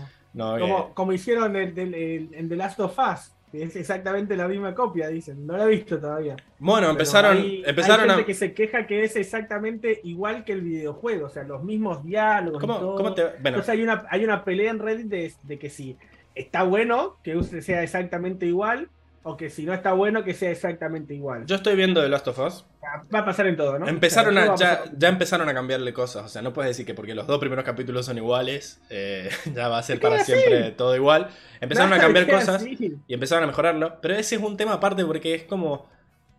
[0.93, 5.45] como, hicieron en The Last of Us, es exactamente la misma copia, dicen.
[5.45, 6.35] No la he visto todavía.
[6.59, 11.27] Bueno, empezaron, empezaron hay gente que se queja que es exactamente igual que el videojuego,
[11.27, 12.63] o sea, los mismos diálogos.
[12.63, 15.97] Entonces hay una, hay una pelea en Reddit de, que si
[16.33, 18.89] está bueno que sea exactamente igual,
[19.27, 21.47] o que si no está bueno, que sea exactamente igual.
[21.47, 22.65] Yo estoy viendo The Last of Us.
[23.13, 23.87] Va a pasar en todo, ¿no?
[23.87, 26.25] Empezaron ya, ya, empezaron a cambiarle cosas.
[26.25, 29.67] O sea, no puedes decir que porque los dos primeros capítulos son iguales, eh, ya
[29.67, 31.29] va a ser para siempre todo igual.
[31.59, 33.99] Empezaron a cambiar cosas y empezaron a mejorarlo.
[33.99, 35.89] Pero ese es un tema aparte porque es como.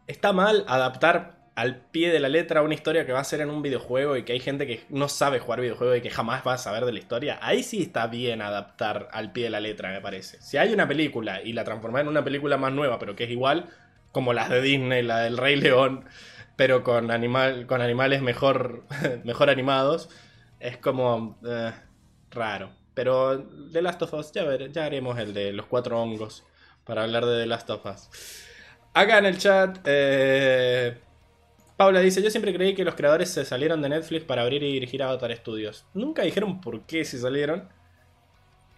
[0.07, 3.51] Está mal adaptar al pie de la letra una historia que va a ser en
[3.51, 6.53] un videojuego y que hay gente que no sabe jugar videojuego y que jamás va
[6.55, 9.91] a saber de la historia, ahí sí está bien adaptar al pie de la letra,
[9.91, 10.41] me parece.
[10.43, 13.31] Si hay una película y la transformar en una película más nueva, pero que es
[13.31, 13.71] igual,
[14.13, 16.05] como las de Disney, la del Rey León,
[16.57, 18.85] pero con, animal, con animales mejor,
[19.25, 20.11] mejor animados,
[20.61, 21.73] es como eh,
[22.31, 22.71] raro.
[22.95, 26.45] Pero The Last of Us, ya, ver- ya haremos el de los cuatro hongos
[26.85, 28.09] para hablar de The Last of Us.
[28.95, 30.97] Acá en el chat, eh,
[31.77, 34.73] Paula dice: Yo siempre creí que los creadores se salieron de Netflix para abrir y
[34.73, 35.87] dirigir Avatar Studios.
[35.95, 37.69] Nunca dijeron por qué se salieron.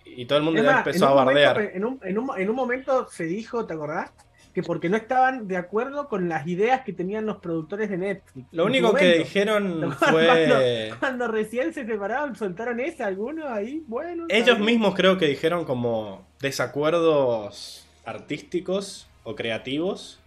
[0.05, 1.61] Y todo el mundo ya empezó a momento- bardear.
[1.77, 4.11] en, un, en un- en un momento se dijo, ¿te acordás?
[4.55, 8.49] Que porque no estaban de acuerdo con las ideas que tenían los productores de Netflix.
[8.51, 10.93] Lo único que dijeron Cuando- fue.
[10.99, 14.25] Cuando recién se separaron, soltaron esa, algunos ahí, bueno.
[14.29, 20.19] Ellos mismos creo que dijeron como desacuerdos artísticos o creativos.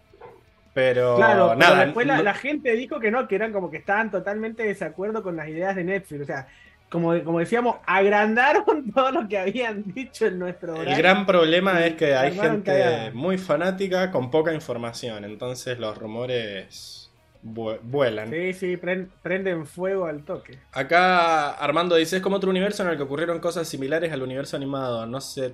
[0.73, 1.85] Pero Claro, pero nada.
[1.85, 4.69] después la, no- la gente dijo que no, que eran como que estaban totalmente de
[4.69, 6.21] desacuerdo con las ideas de Netflix.
[6.21, 6.47] O sea,
[6.89, 11.95] como, como decíamos, agrandaron todo lo que habían dicho en nuestro El gran problema es
[11.95, 13.11] que hay gente cagada.
[13.13, 15.23] muy fanática con poca información.
[15.25, 17.11] Entonces los rumores
[17.43, 18.29] vu- vuelan.
[18.29, 20.57] Sí, sí, pren- prenden fuego al toque.
[20.71, 24.55] Acá Armando dice, es como otro universo en el que ocurrieron cosas similares al universo
[24.57, 25.05] animado.
[25.05, 25.53] No sé,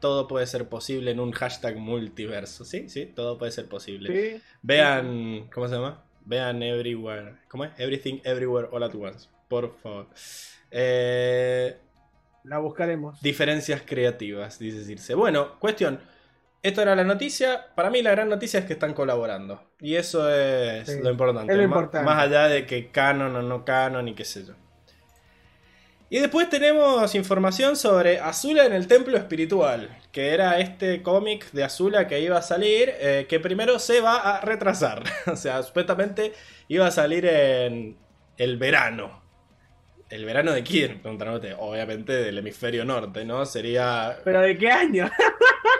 [0.00, 2.64] todo puede ser posible en un hashtag multiverso.
[2.64, 4.36] Sí, sí, todo puede ser posible.
[4.36, 4.42] Sí.
[4.62, 6.02] Vean, ¿cómo se llama?
[6.24, 7.36] Vean Everywhere.
[7.48, 7.70] ¿Cómo es?
[7.78, 9.28] Everything Everywhere All at Once.
[9.48, 10.06] Por favor.
[10.70, 11.76] Eh,
[12.44, 13.20] La buscaremos.
[13.22, 15.14] diferencias creativas, dice Circe.
[15.14, 16.00] Bueno, cuestión.
[16.62, 17.66] Esto era la noticia.
[17.74, 19.62] Para mí la gran noticia es que están colaborando.
[19.80, 21.52] Y eso es Sí, lo importante.
[21.52, 22.04] es lo importante.
[22.04, 24.54] Más allá de que canon o no canon y qué sé yo.
[26.10, 31.64] Y después tenemos información sobre Azula en el Templo Espiritual, que era este cómic de
[31.64, 35.02] Azula que iba a salir, eh, que primero se va a retrasar.
[35.26, 36.32] o sea, supuestamente
[36.68, 37.98] iba a salir en
[38.38, 39.22] el verano.
[40.10, 41.00] ¿El verano de quién?
[41.00, 41.56] Preguntarán ustedes.
[41.58, 43.44] Obviamente del hemisferio norte, ¿no?
[43.44, 44.16] Sería...
[44.24, 45.10] ¿Pero de qué año?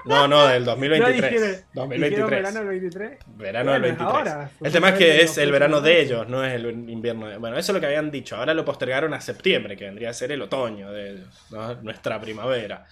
[0.04, 1.14] No, no, del 2023.
[1.32, 2.30] dijeron- ¿Dijeron 2023.
[2.30, 3.18] verano del 23?
[3.36, 4.16] Verano del Bueno, es 23.
[4.34, 7.28] ahora, el tema es que es el no verano de ellos, no es el invierno.
[7.28, 8.36] de- Bueno, eso es lo que habían dicho.
[8.36, 11.74] Ahora lo postergaron a septiembre, que vendría a ser el otoño de ellos, ¿no?
[11.82, 12.86] nuestra primavera.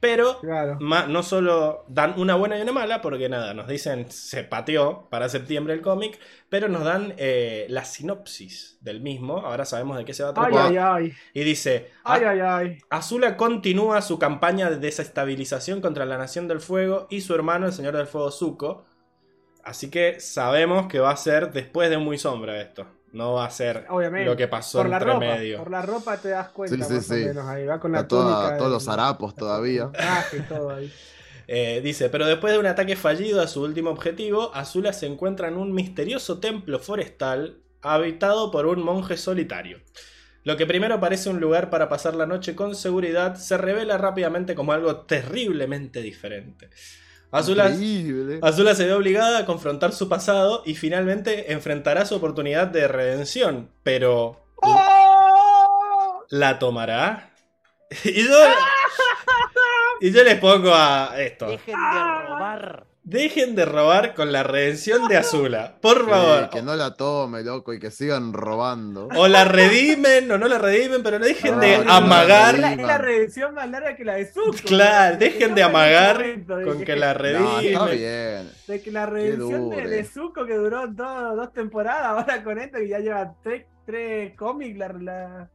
[0.00, 0.78] Pero Claro.
[0.80, 5.28] no solo dan una buena y una mala, porque nada, nos dicen se pateó para
[5.28, 9.38] septiembre el cómic, pero nos dan eh, la sinopsis del mismo.
[9.38, 10.66] Ahora sabemos de qué se va a tratar.
[10.68, 11.12] ay, ay.
[11.34, 12.78] Y dice: Ay, "A- ay, ay.
[12.90, 17.72] Azula continúa su campaña de desestabilización contra la Nación del Fuego y su hermano, el
[17.72, 18.84] Señor del Fuego Zuko.
[19.64, 22.86] Así que sabemos que va a ser después de Muy Sombra esto.
[23.12, 24.28] No va a ser Obviamente.
[24.28, 25.24] lo que pasó Por la entre ropa.
[25.26, 25.58] medio.
[25.58, 27.12] Por la ropa te das cuenta Sí, sí, más sí.
[27.12, 27.46] o menos.
[27.46, 28.58] Ahí va con la toda- túnica.
[28.58, 29.84] todos los harapos todavía.
[29.84, 30.92] el traje y todo ahí.
[31.46, 35.48] Eh, dice, pero después de un ataque fallido a su último objetivo, Azula se encuentra
[35.48, 39.80] en un misterioso templo forestal habitado por un monje solitario.
[40.44, 44.54] Lo que primero parece un lugar para pasar la noche con seguridad se revela rápidamente
[44.54, 46.68] como algo terriblemente diferente.
[47.30, 48.40] Azula, Increíble.
[48.42, 53.70] Azula se ve obligada a confrontar su pasado y finalmente enfrentará su oportunidad de redención,
[53.82, 56.24] pero ¡Oh!
[56.30, 57.30] ¿la tomará?
[58.04, 58.44] y yo,
[60.00, 61.46] y yo les pongo a esto.
[61.46, 62.87] Dejen de robar.
[63.10, 66.50] Dejen de robar con la redención de Azula, por Sí, favor.
[66.50, 69.08] que no la tome, loco, y que sigan robando.
[69.16, 72.56] O la redimen o no la redimen, pero no dejen No, de no amagar.
[72.56, 74.52] Es la, redención más larga que la de Zuko.
[74.66, 77.64] Claro, De dejen no de amagar de con que la No, redimen.
[77.72, 78.50] está bien.
[78.66, 82.76] De que la redención de, de Zuko que duró dos, dos temporadas, ahora con esto
[82.76, 85.50] que ya lleva tres, tres cómics la, la,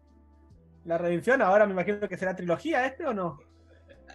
[0.85, 3.37] la redención, ahora me imagino que será trilogía este o no.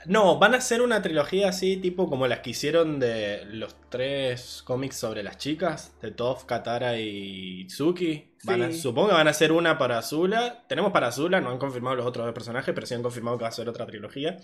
[0.07, 4.63] No, van a hacer una trilogía así, tipo como las que hicieron de los tres
[4.65, 8.33] cómics sobre las chicas, de Toph, Katara y Tsuki.
[8.45, 8.81] Van a- Sí.
[8.81, 10.65] supongo que van a hacer una para Azula.
[10.69, 13.43] Tenemos para Azula, no han confirmado los otros dos personajes, pero sí han confirmado que
[13.43, 14.37] va a ser otra trilogía.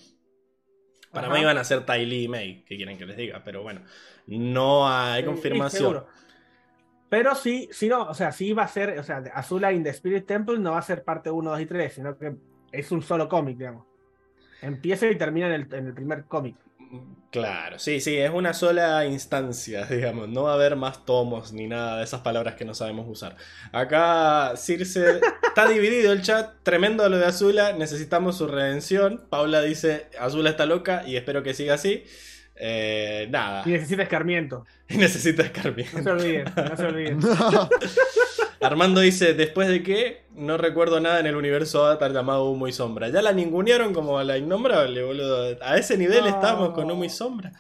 [1.13, 1.37] Para Ajá.
[1.39, 3.83] mí van a ser Ty Lee y May, que quieren que les diga, pero bueno,
[4.27, 6.05] no hay Sí, confirmación.
[7.09, 9.91] Pero sí, sí, no, o sea, sí va a ser, o sea, Azula in the
[9.91, 12.35] Spirit Temple no va a ser parte 1, 2 y 3, sino que
[12.73, 13.87] es un solo cómic, digamos.
[14.65, 16.57] Empieza y termina en el, en el primer cómic.
[17.31, 20.29] Claro, sí, sí, es una sola instancia, digamos.
[20.29, 23.37] No va a haber más tomos ni nada de esas palabras que no sabemos usar.
[23.73, 29.25] Acá Circe está dividido el chat, tremendo lo de Azula, necesitamos su redención.
[29.31, 32.05] Paula dice, Azula está loca y espero que siga así.
[32.57, 34.65] Eh, nada, Y necesita escarmiento.
[34.89, 36.11] necesita No se escarmiento.
[36.13, 37.19] olviden, no se olviden.
[38.65, 42.73] Armando dice, después de que no recuerdo nada en el universo Avatar llamado Humo y
[42.73, 43.09] Sombra.
[43.09, 45.57] Ya la ningunearon como a la innombrable, boludo.
[45.63, 46.29] A ese nivel No.
[46.29, 47.53] estamos con Humo y Sombra.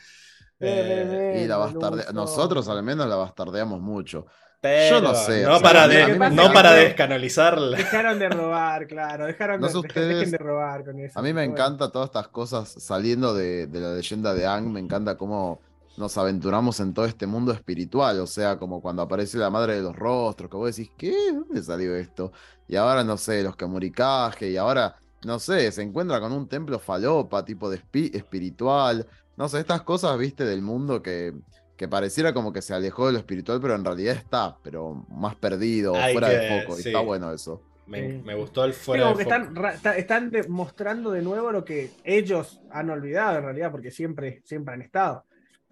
[0.60, 2.04] Eh, Y la bastarde...
[2.06, 2.22] no.
[2.22, 4.26] Nosotros al menos la bastardeamos mucho.
[4.60, 7.76] Pero Yo no sé, No o sea, para, de- no para descanonizarla.
[7.76, 9.26] Dejaron de robar, claro.
[9.26, 11.18] Dejaron No de, ustedes, dejen de robar con eso.
[11.18, 11.52] A mí me Bueno.
[11.52, 14.68] encanta todas estas cosas saliendo de, de la leyenda de Ang.
[14.72, 15.60] Me encanta cómo
[15.96, 19.82] nos aventuramos en todo este mundo espiritual, o sea, como cuando aparece la madre de
[19.82, 21.32] los rostros, que vos decís, ¿qué?
[21.32, 22.32] ¿Dónde salió esto?
[22.66, 26.78] Y ahora, no sé, los Kemurikage, y ahora, no sé, se encuentra con un templo
[26.78, 27.80] falopa, tipo de
[28.12, 31.32] espiritual, no sé, estas cosas, viste, del mundo que,
[31.76, 35.36] que pareciera como que se alejó de lo espiritual, pero en realidad está, pero más
[35.36, 37.62] perdido, fuera de foco, y está bueno eso.
[37.86, 39.68] Me, gustó el fuera de foco.
[39.68, 44.74] Están, están demostrando de nuevo lo que ellos han olvidado en realidad, porque siempre, siempre
[44.74, 45.24] han estado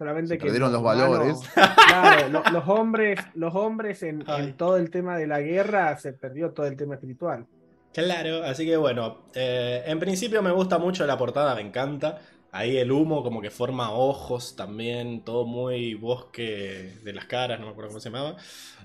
[0.03, 1.37] Solamente que perdieron los valores.
[1.87, 4.25] claro, los, hombres, los hombres en,
[4.57, 7.45] todo el tema de la guerra se perdió todo el tema espiritual.
[7.93, 12.19] Claro, así que bueno, eh, en principio me gusta mucho la portada, me encanta.
[12.51, 17.67] Ahí el humo como que forma ojos también, todo muy bosque de las caras, no
[17.67, 18.35] me acuerdo cómo se llamaba.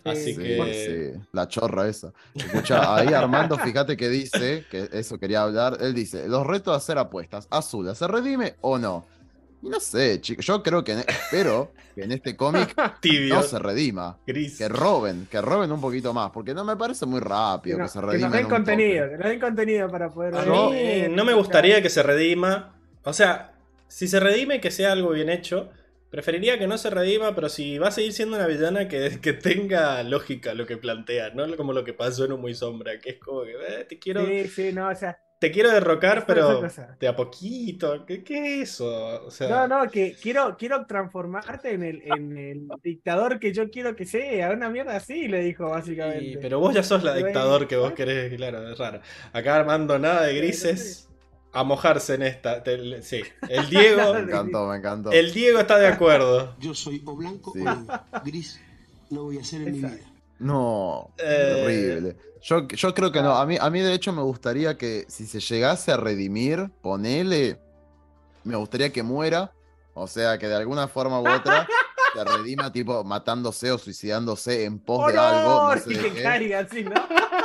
[0.05, 1.15] Así que...
[1.17, 2.13] Sí, la chorra esa.
[2.33, 6.77] Escucha, ahí Armando, fíjate que dice, que eso quería hablar, él dice, los retos a
[6.77, 9.05] hacer apuestas, Azul, ¿se redime o no?
[9.63, 10.47] No sé, chicos.
[10.47, 12.75] Yo creo que espero que en este cómic
[13.29, 14.19] no se redima.
[14.25, 16.31] Que roben, que roben un poquito más.
[16.31, 18.19] Porque no me parece muy rápido que, se redima.
[18.19, 20.37] Que nos den contenido, que nos den contenido para poder.
[20.37, 22.75] A mí no me gustaría que se redima.
[23.05, 23.53] O sea,
[23.89, 25.71] si se redime, que sea algo bien hecho.
[26.11, 29.35] Preferiría que no se redima, pero si va a seguir siendo una villana que, que
[29.35, 33.11] tenga lógica lo que plantea, no como lo que pasó en un Muy Sombra, que
[33.11, 34.25] es como que eh, te quiero.
[34.25, 36.63] Sí, sí, no, o sea, te quiero derrocar, pero
[36.99, 38.05] de a poquito.
[38.05, 39.29] ¿Qué, es eso?
[39.49, 44.05] no, no, que quiero, quiero transformarte en el, en el dictador que yo quiero que
[44.05, 44.51] sea.
[44.51, 46.39] Una mierda así, le dijo básicamente.
[46.43, 49.01] pero vos ya sos la dictador que vos querés, claro, es raro.
[49.33, 51.05] Acá Armando nada de grises.
[51.51, 52.63] A mojarse en esta.
[53.01, 54.13] sí, el Diego.
[54.15, 55.13] me encantó, me encantó.
[55.13, 56.55] El Diego está de acuerdo.
[56.61, 58.61] Yo soy o blanco o gris.
[59.09, 59.99] No voy a hacer en mi vida.
[60.39, 62.17] No, eh, horrible.
[62.41, 63.35] Yo, yo, creo que no.
[63.35, 67.61] A mí, a mí, de hecho, me gustaría que si se llegase a redimir, ponele.
[68.45, 69.53] Me gustaría que muera.
[69.95, 71.67] O sea, que de alguna forma u otra
[72.15, 75.75] se redima, tipo matándose o suicidándose en pos de algo.
[75.75, 75.75] No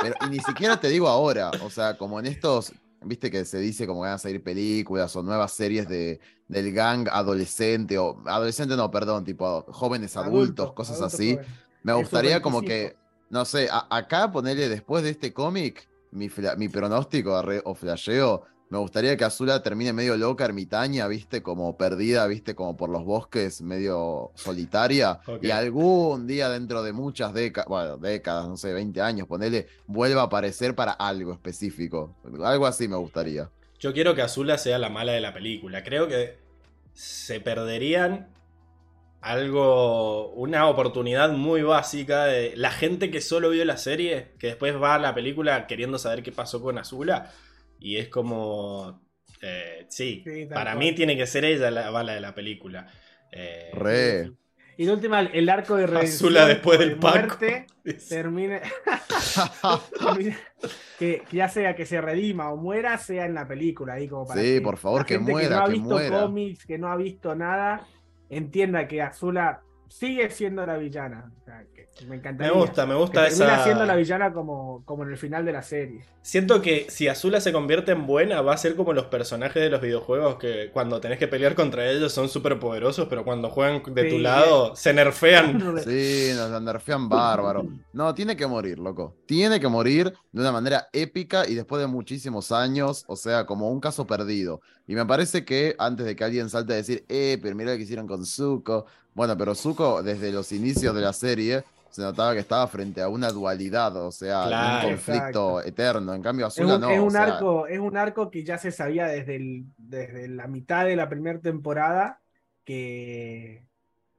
[0.00, 1.50] Pero, y ni siquiera te digo ahora.
[1.62, 2.72] O sea, como en estos.
[3.06, 6.72] Viste que se dice como que van a salir películas o nuevas series de, del
[6.72, 11.38] gang adolescente o adolescente no, perdón, tipo jóvenes adultos, cosas así.
[11.84, 12.96] Me gustaría como que,
[13.30, 18.44] no sé, acá ponerle después de este cómic, mi, mi pronóstico o flasheo,
[18.74, 23.04] me gustaría que Azula termine medio loca, ermitaña, viste, como perdida, viste, como por los
[23.04, 25.20] bosques, medio solitaria.
[25.40, 30.22] Y algún día dentro de muchas décadas, bueno, décadas, no sé, 20 años, ponerle, vuelva
[30.22, 32.16] a aparecer para algo específico.
[32.42, 33.48] Algo así me gustaría.
[33.78, 35.84] Yo quiero que Azula sea la mala de la película.
[35.84, 36.38] Creo que
[36.94, 38.33] se perderían
[39.24, 44.80] algo, una oportunidad muy básica de la gente que solo vio la serie, que después
[44.80, 47.32] va a la película queriendo saber qué pasó con Azula,
[47.80, 49.00] y es como,
[49.40, 52.86] eh, sí, para mí tiene que ser ella la bala de la película.
[53.32, 54.32] Eh, Re.
[54.76, 57.66] Y de última, el arco de Azula después del muerte
[58.06, 58.60] termine,
[60.98, 63.94] que, ya sea que se redima o muera, sea en la película.
[63.94, 65.48] Ahí como para sí, por favor, que muera.
[65.48, 67.86] Que no ha visto cómics, que no ha visto nada,
[68.28, 71.32] entienda que Azula sigue siendo la villana.
[72.06, 72.52] Me encantaría.
[72.52, 73.62] Me gusta, me gusta que esa.
[73.64, 76.04] siendo la villana como, como en el final de la serie.
[76.22, 79.70] Siento que si Azula se convierte en buena, va a ser como los personajes de
[79.70, 83.82] los videojuegos que cuando tenés que pelear contra ellos son súper poderosos, pero cuando juegan
[83.94, 85.62] de tu lado se nerfean.
[85.84, 87.66] Sí, nos nerfean bárbaro.
[87.92, 89.14] No, tiene que morir, loco.
[89.26, 93.70] Tiene que morir de una manera épica y después de muchísimos años, o sea, como
[93.70, 94.60] un caso perdido.
[94.86, 97.76] Y me parece que antes de que alguien salte a decir, eh, pero mira lo
[97.76, 98.86] que hicieron con Zuko.
[99.14, 103.08] Bueno, pero Zuko desde los inicios de la serie se notaba que estaba frente a
[103.08, 106.12] una dualidad, o sea, un conflicto eterno.
[106.12, 106.90] En cambio, Azula no.
[106.90, 110.96] Es un, arco, es un arco que ya se sabía desde, desde la mitad de
[110.96, 112.20] la primera temporada
[112.64, 113.68] que,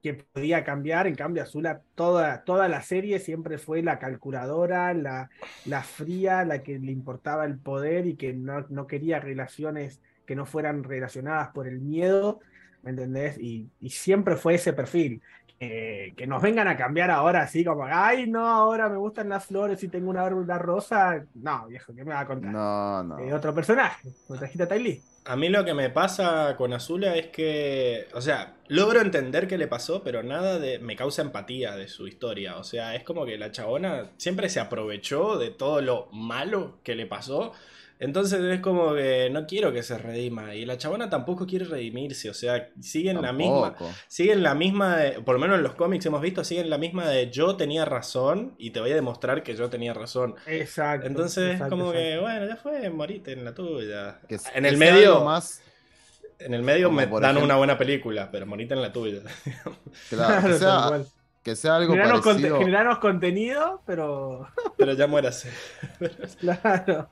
[0.02, 1.06] que podía cambiar.
[1.06, 5.28] En cambio, Azula, toda, toda la serie siempre fue la calculadora, la,
[5.66, 10.34] la fría, la que le importaba el poder y que no, no quería relaciones que
[10.34, 12.40] no fueran relacionadas por el miedo,
[12.82, 13.36] ¿me entendés?
[13.38, 15.20] Y, y siempre fue ese perfil.
[15.58, 19.46] Eh, que nos vengan a cambiar ahora así como, ay, no, ahora me gustan las
[19.46, 21.24] flores y tengo una árbol rosa.
[21.34, 22.52] No, viejo, ¿qué me va a contar?
[22.52, 23.18] No, no.
[23.18, 25.00] Eh, otro personaje, trajiste Tylee.
[25.24, 29.56] A mí lo que me pasa con Azula es que, o sea, logro entender qué
[29.56, 32.58] le pasó, pero nada de me causa empatía de su historia.
[32.58, 36.94] O sea, es como que la chabona siempre se aprovechó de todo lo malo que
[36.94, 37.52] le pasó
[37.98, 40.54] entonces es como que no quiero que se redima.
[40.54, 42.28] Y la chabona tampoco quiere redimirse.
[42.30, 43.74] O sea, siguen la misma.
[44.08, 44.96] Siguen la misma.
[45.24, 48.54] por lo menos en los cómics hemos visto, siguen la misma de yo tenía razón
[48.58, 50.34] y te voy a demostrar que yo tenía razón.
[50.46, 51.06] Exacto.
[51.06, 54.20] Entonces es como que, bueno, ya fue, morite en la tuya.
[54.54, 55.24] en el medio.
[55.24, 55.62] Más,
[56.38, 59.20] En el medio me dan ejemplo- una buena película, pero morite en la tuya.
[60.10, 61.00] Claro, que sea,
[61.42, 62.58] que algo Generarnos, conte- parecido.
[62.58, 65.48] generarnos contenido, pero pero ya muérase.
[66.40, 67.08] claro.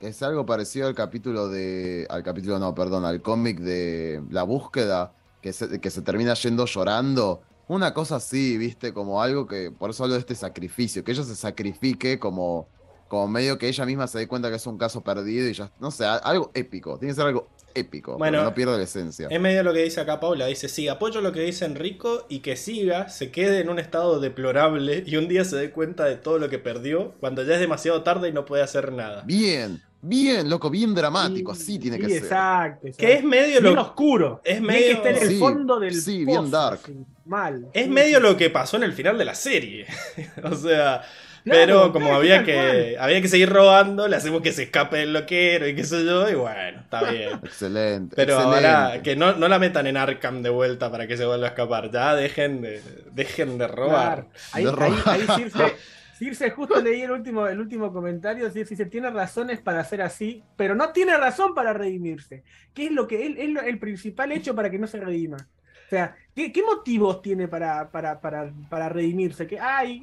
[0.00, 2.06] Sea algo parecido al capítulo de.
[2.10, 6.66] Al capítulo, no, perdón, al cómic de La búsqueda, que se, que se termina yendo
[6.66, 7.42] llorando.
[7.68, 9.70] Una cosa así, viste, como algo que.
[9.70, 12.68] Por eso hablo de este sacrificio, que ella se sacrifique como.
[13.08, 15.70] Como medio que ella misma se dé cuenta que es un caso perdido y ya.
[15.78, 16.98] No sé, algo épico.
[16.98, 18.18] Tiene que ser algo épico.
[18.18, 19.28] Bueno, Bueno, no pierde la esencia.
[19.30, 20.46] Es medio lo que dice acá Paula.
[20.46, 24.18] Dice, sí, apoyo lo que dice Enrico y que siga, se quede en un estado
[24.18, 27.60] deplorable y un día se dé cuenta de todo lo que perdió cuando ya es
[27.60, 29.22] demasiado tarde y no puede hacer nada.
[29.22, 31.54] Bien, bien, loco, bien dramático.
[31.54, 32.22] Sí, Así tiene sí, que ser.
[32.24, 32.88] Exacto.
[32.96, 34.40] Que es medio bien lo, oscuro.
[34.44, 36.80] es Bien medio- que esté en el Sí, fondo del sí, bien dark.
[36.82, 37.66] así, mal.
[37.72, 38.22] es Sí, medio sí.
[38.22, 39.86] lo que pasó en el final de la serie.
[40.44, 41.02] o sea,
[41.44, 45.04] Claro, pero como claro, había que, había que seguir robando, le hacemos que se escape
[45.04, 47.38] el loquero y qué sé yo, y bueno, está bien.
[47.44, 48.16] Excelente.
[48.16, 48.66] Pero excelente.
[48.66, 51.50] ahora que no, no la metan en Arkham de vuelta para que se vuelva a
[51.50, 51.88] escapar.
[51.92, 52.82] Ya dejen de,
[53.12, 54.26] dejen de robar.
[54.26, 54.28] Claro.
[54.52, 55.02] Ahí, De ahí, robar.
[55.06, 55.76] ahí Circe,
[56.18, 60.42] Circe justo leí el último, el último comentario, Circe dice, tiene razones para hacer así,
[60.56, 62.42] pero no tiene razón para redimirse.
[62.72, 65.36] ¿Qué es lo que es, es lo- el principal hecho para que no se redima?
[65.38, 69.46] O sea, ¿qué, qué motivos tiene para, para, para, para redimirse?
[69.46, 70.02] Que, ay,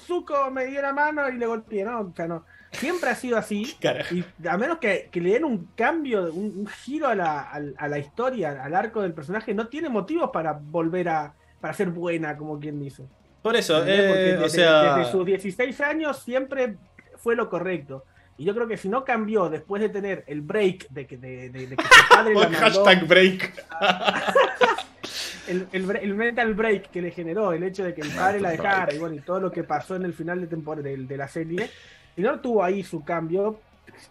[0.00, 2.44] Zuko me dio la mano y le golpeé, no, o sea, no.
[2.72, 3.64] Siempre ha sido así.
[4.10, 7.74] Y a menos que, que le den un cambio, un, un giro a la, al-
[7.78, 11.88] a la historia, al arco del personaje, no tiene motivos para volver a para ser
[11.90, 13.08] buena, como quien dice.
[13.46, 16.76] Por eso, eh, desde, o sea, desde sus 16 años siempre
[17.18, 18.04] fue lo correcto.
[18.38, 21.48] Y yo creo que si no cambió después de tener el break de que, de,
[21.50, 23.64] de- de que su padre la mandó, hashtag break.
[25.48, 28.50] el, el, el mental break que le generó, el hecho de que el padre la
[28.50, 31.16] dejara y bueno, y todo lo que pasó en el final de temporada de, de
[31.16, 31.70] la serie,
[32.16, 33.60] y no tuvo ahí su cambio,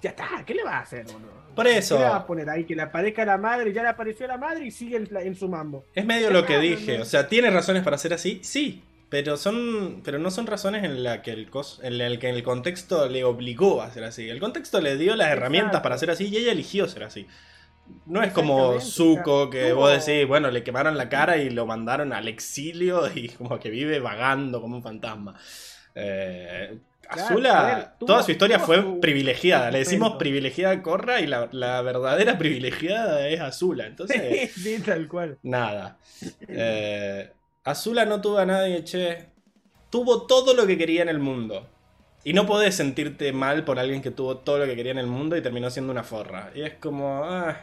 [0.01, 1.05] ya está, ¿qué le va a hacer?
[1.05, 1.45] boludo?
[1.55, 1.95] Por eso.
[1.97, 2.63] ¿Qué le va a poner ahí?
[2.65, 5.47] Que le aparezca la madre, ya le apareció la madre y sigue en, en su
[5.47, 5.85] mambo.
[5.93, 6.99] Es medio lo que dije.
[6.99, 8.39] O sea, ¿tiene razones para ser así?
[8.43, 8.81] Sí.
[9.09, 10.01] Pero son.
[10.03, 13.23] Pero no son razones en la que el cos- en el que el contexto le
[13.23, 14.29] obligó a ser así.
[14.29, 17.27] El contexto le dio las herramientas para ser así y ella eligió ser así.
[18.07, 21.67] No es como Zuko, que tuvo- vos decís, bueno, le quemaron la cara y lo
[21.67, 25.35] mandaron al exilio y como que vive vagando como un fantasma.
[25.93, 26.77] Eh,
[27.07, 27.63] Claro, Azula,
[27.99, 29.69] ver, toda su historia fue su- privilegiada.
[29.69, 33.85] Le decimos privilegiada a Korra y la, la verdadera privilegiada es Azula.
[33.85, 35.37] Entonces, sí, tal cual.
[35.43, 35.99] Nada.
[36.47, 37.29] Eh,
[37.65, 39.33] Azula no tuvo a nadie, che.
[39.89, 41.67] Tuvo todo lo que quería en el mundo.
[42.23, 45.07] Y no podés sentirte mal por alguien que tuvo todo lo que quería en el
[45.07, 46.51] mundo y terminó siendo una forra.
[46.55, 47.23] Y es como.
[47.25, 47.57] ah,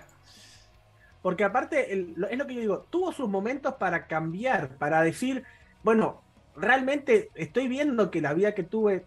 [1.23, 5.45] Porque aparte, es lo que yo digo, tuvo sus momentos para cambiar, para decir,
[5.83, 6.25] bueno,
[6.57, 9.07] realmente estoy viendo que la vida que tuve,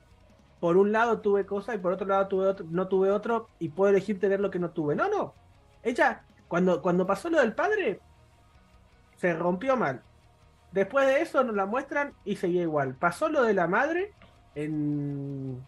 [0.59, 3.69] por un lado tuve cosas y por otro lado tuve otro, no tuve otro y
[3.69, 4.95] puedo elegir tener lo que no tuve.
[4.95, 5.37] No, no.
[5.83, 8.03] Ella, cuando, cuando pasó lo del padre,
[9.17, 10.03] se rompió mal.
[10.75, 12.95] Después de eso nos la muestran y seguía igual.
[12.95, 14.11] Pasó lo de la madre
[14.55, 15.63] en,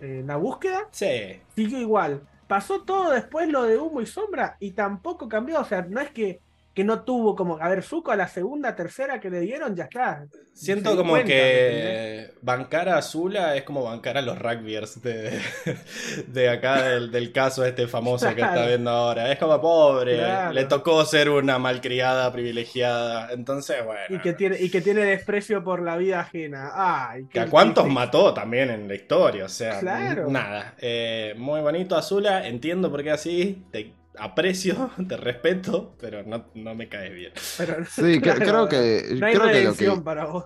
[0.00, 1.38] en la búsqueda sí.
[1.54, 2.26] siguió igual.
[2.46, 5.60] Pasó todo después lo de humo y sombra y tampoco cambió.
[5.60, 6.40] O sea, no es que,
[6.74, 7.58] que no tuvo como.
[7.58, 10.24] A ver, Zuko a la segunda, tercera que le dieron, ya está.
[10.54, 15.40] Siento como cuenta, ¿me que bancar a Azula es como bancar a los rugbyers de,
[16.28, 19.32] de acá del, del caso este famoso que está viendo ahora.
[19.32, 20.52] Es como pobre, Claro.
[20.52, 23.32] le tocó ser una malcriada privilegiada.
[23.32, 24.00] Entonces, bueno.
[24.08, 26.70] Y que tiene, y que tiene desprecio por la vida ajena.
[26.74, 27.94] Ay, a cuántos triste.
[28.00, 30.28] mató también en la historia, o sea, Claro.
[30.28, 30.74] nada.
[30.78, 36.74] Eh, muy bonito Azula, entiendo por qué así, te aprecio, te respeto, pero no, no
[36.74, 37.32] me caes bien.
[37.58, 39.14] Pero- Sí, claro, creo que.
[39.18, 40.02] No hay creo que lo redención que.
[40.02, 40.44] para vos.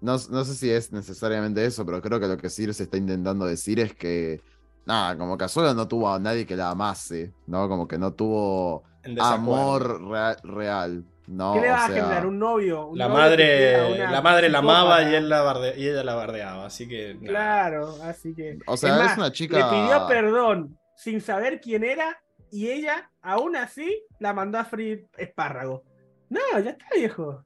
[0.00, 2.96] No, no sé si es necesariamente eso, pero creo que lo que Sir se está
[2.96, 4.40] intentando decir es que.
[4.84, 7.68] Nada, como que Azula no tuvo a nadie que la amase, ¿no?
[7.68, 8.84] Como que no tuvo
[9.18, 11.54] amor rea- real, ¿no?
[11.54, 12.26] ¿Qué le va o a generar?
[12.26, 12.86] Un novio.
[12.88, 16.14] un La novio madre, la madre la amaba y, él la barde- y ella la
[16.14, 17.18] bardeaba, así que...
[17.24, 18.58] Claro, así que.
[18.68, 22.16] O sea, es más, una chica- Le pidió perdón sin saber quién era
[22.56, 25.84] y ella, aún así, la mandó a freír espárrago.
[26.30, 27.44] No, ya está, viejo.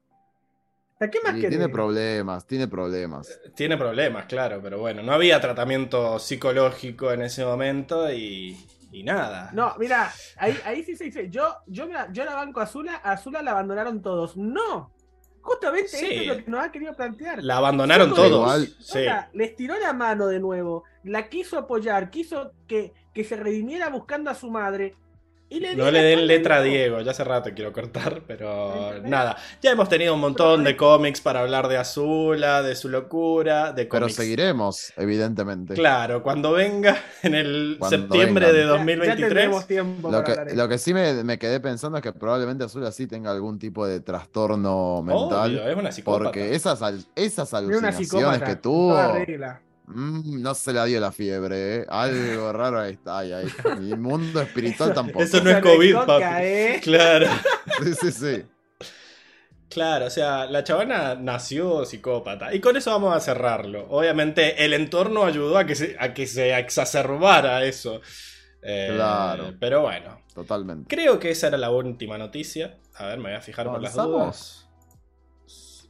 [1.00, 3.40] ¿Qué más tiene problemas, tiene problemas.
[3.56, 8.56] Tiene problemas, claro, pero bueno, no había tratamiento psicológico en ese momento y,
[8.92, 9.50] y nada.
[9.52, 11.28] No, mira, ahí, ahí sí se dice.
[11.28, 14.36] Yo, yo, yo la banco a Azula, a Azula la abandonaron todos.
[14.36, 14.92] No.
[15.42, 16.04] Justamente Sí.
[16.06, 17.42] esto es lo que nos ha querido plantear.
[17.42, 18.30] La abandonaron todos.
[18.30, 19.00] igual- Sí.
[19.32, 24.30] Les tiró la mano de nuevo, la quiso apoyar, quiso que, que se redimiera buscando
[24.30, 24.94] a su madre.
[25.52, 27.00] Y le No le den letra a Diego.
[27.00, 29.36] Ya hace rato quiero cortar, pero nada.
[29.60, 33.84] Ya hemos tenido un montón de cómics para hablar de Azula, de su locura, de
[33.86, 34.14] Pero cómics.
[34.14, 35.74] seguiremos, evidentemente.
[35.74, 38.54] Claro, cuando venga en el Cuando septiembre vengan.
[38.54, 39.18] de Ya- Ya, 2023.
[39.28, 42.86] tendremos tiempo Lo para que, lo sí me, me quedé pensando es que probablemente Azul
[42.86, 45.50] así tenga algún tipo de trastorno mental.
[45.58, 46.24] Obvio, es una psicópata.
[46.24, 46.80] porque esas,
[47.16, 48.44] esas una alucinaciones psicópata.
[48.46, 49.60] que tuvo, toda regla.
[49.94, 51.86] Mm, no se la dio la fiebre, ¿eh?
[51.88, 53.18] Algo raro ahí está.
[53.18, 53.46] Ahí, ahí.
[53.82, 55.22] Y el mundo espiritual tampoco.
[55.22, 56.24] Eso no es COVID, coca, papi.
[56.44, 56.80] ¿eh?
[56.84, 57.26] Claro,
[57.82, 58.44] Sí, sí, sí.
[59.68, 62.54] claro, o sea, la chavana nació psicópata.
[62.54, 63.86] Y con eso vamos a cerrarlo.
[63.90, 68.00] Obviamente, el entorno ayudó a que se, a que se exacerbara eso.
[68.62, 69.54] Eh, Claro.
[69.58, 70.94] Pero bueno, Totalmente.
[70.94, 72.76] creo que esa era la última noticia.
[72.94, 74.56] A ver, me voy a fijar por las dudas.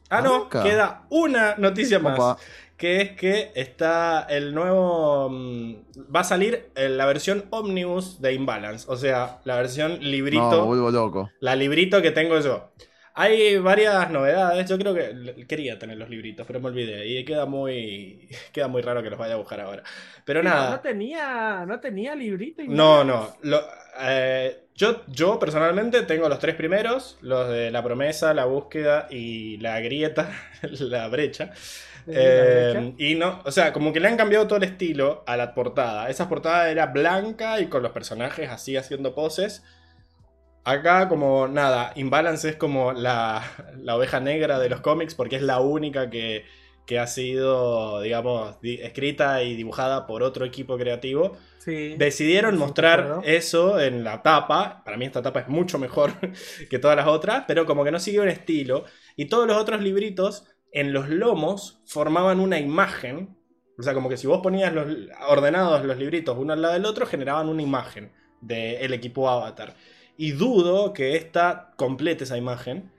[0.09, 2.37] Ah, no, queda una noticia más.
[2.81, 5.29] Que es que está el nuevo...
[5.29, 5.75] mm,
[6.15, 10.65] Va a salir eh, la versión Omnibus de Imbalance, o sea, la versión librito, No,
[10.65, 11.29] vuelvo loco.
[11.39, 12.71] la librito que tengo yo.
[13.13, 17.45] Hay varias novedades, yo creo que quería tener los libritos, pero me olvidé y queda
[17.45, 19.83] muy queda muy raro que los vaya a buscar ahora.
[20.25, 22.63] Pero No, no nada, tenía, no tenía librito.
[22.63, 23.03] y no, nada.
[23.03, 23.35] no.
[23.43, 23.61] lo-
[23.99, 29.57] eh, yo, yo personalmente tengo los tres primeros, los de la promesa, la búsqueda y
[29.57, 30.31] la grieta,
[30.79, 31.51] la brecha.
[32.09, 35.53] Eh, y no, o sea, como que le han cambiado todo el estilo a la
[35.53, 36.09] portada.
[36.09, 39.63] Esa portada era blanca y con los personajes así haciendo poses.
[40.63, 43.43] Acá como nada, Imbalance es como la,
[43.77, 46.45] la oveja negra de los cómics porque es la única que,
[46.85, 51.37] que ha sido, digamos, di- escrita y dibujada por otro equipo creativo.
[51.57, 51.95] Sí.
[51.95, 54.83] Decidieron Sí, mostrar eso en la tapa.
[54.85, 56.13] Para mí esta tapa es mucho mejor
[56.69, 58.85] que todas las otras, pero como que no siguió un estilo.
[59.15, 63.35] Y todos los otros libritos en los lomos formaban una imagen.
[63.77, 64.87] O sea, como que si vos ponías los
[65.27, 68.11] ordenados los libritos uno al lado del otro, generaban una imagen
[68.41, 69.75] del equipo Avatar.
[70.17, 72.91] Y dudo que esta complete esa imagen.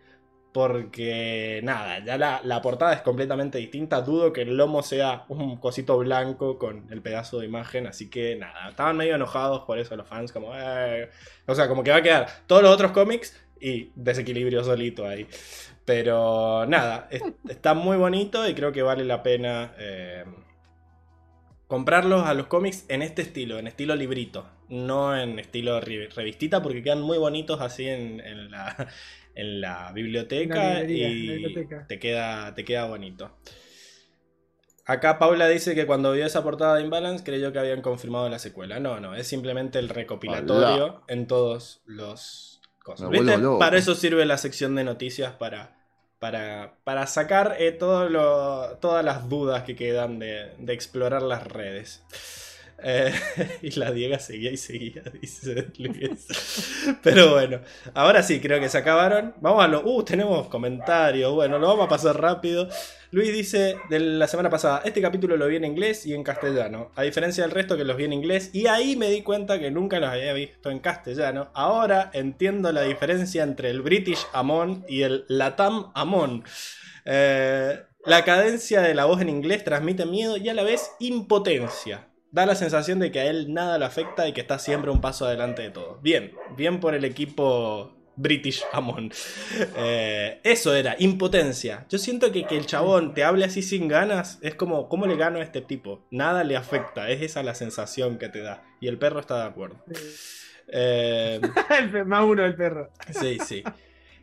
[0.53, 4.03] Porque nada, ya la, la portada es completamente distinta.
[4.03, 7.87] Dudo que el lomo sea un cosito blanco con el pedazo de imagen.
[7.87, 10.31] Así que nada, estaban medio enojados por eso los fans.
[10.31, 11.09] Como, "Eh".
[11.47, 15.27] O sea, como que va a quedar todos los otros cómics y desequilibrio solito ahí.
[15.85, 20.25] Pero nada, es- está muy bonito y creo que vale la pena eh,
[21.67, 26.63] comprarlos a los cómics en este estilo, en estilo librito, no en estilo re- revistita,
[26.63, 28.89] porque quedan muy bonitos así en, en la,
[29.35, 31.87] en la biblioteca En la librería, y en la biblioteca.
[31.89, 33.31] Te, queda, te queda bonito.
[34.85, 38.39] Acá Paula dice que cuando vio esa portada de Imbalance creyó que habían confirmado la
[38.39, 38.81] secuela.
[38.81, 42.52] No, no, es simplemente el recopilatorio en todos los
[43.59, 45.77] Para eso sirve la sección de noticias para,
[46.19, 51.47] para, para sacar eh, todo lo- todas las dudas que quedan de, de explorar las
[51.47, 52.03] redes.
[52.85, 53.13] Eh,
[53.63, 56.99] y la Diega seguía y seguía, dice Luis.
[57.03, 57.61] Pero bueno,
[57.95, 59.35] ahora sí, creo que se acabaron.
[59.41, 59.85] Vamos a lo.
[59.85, 61.33] Uh, tenemos comentarios.
[61.33, 62.69] Bueno, lo vamos a pasar rápido.
[63.11, 66.91] Luis dice de la semana pasada: Este capítulo lo vi en inglés y en castellano.
[66.97, 68.51] A diferencia del resto que los vi en inglés.
[68.53, 71.51] Y ahí me di cuenta que nunca los había visto en castellano.
[71.55, 76.45] Ahora entiendo la diferencia entre el British Amon y el Latam Amon.
[77.05, 82.09] Eh, la cadencia de la voz en inglés transmite miedo y a la vez impotencia.
[82.33, 85.03] Da la sensación de que a él nada le afecta y que está siempre un
[85.03, 85.99] paso adelante de todo.
[86.03, 89.13] Bien, bien por el equipo British Amon.
[89.77, 91.87] Eh, eso era, impotencia.
[91.89, 95.17] Yo siento que que el chabón te hable así sin ganas es como, ¿cómo le
[95.17, 96.07] gano a este tipo?
[96.11, 98.63] Nada le afecta, es esa la sensación que te da.
[98.81, 99.85] Y el perro está de acuerdo.
[100.69, 101.39] Eh,
[101.95, 102.91] El más uno del perro.
[103.11, 103.63] Sí, sí.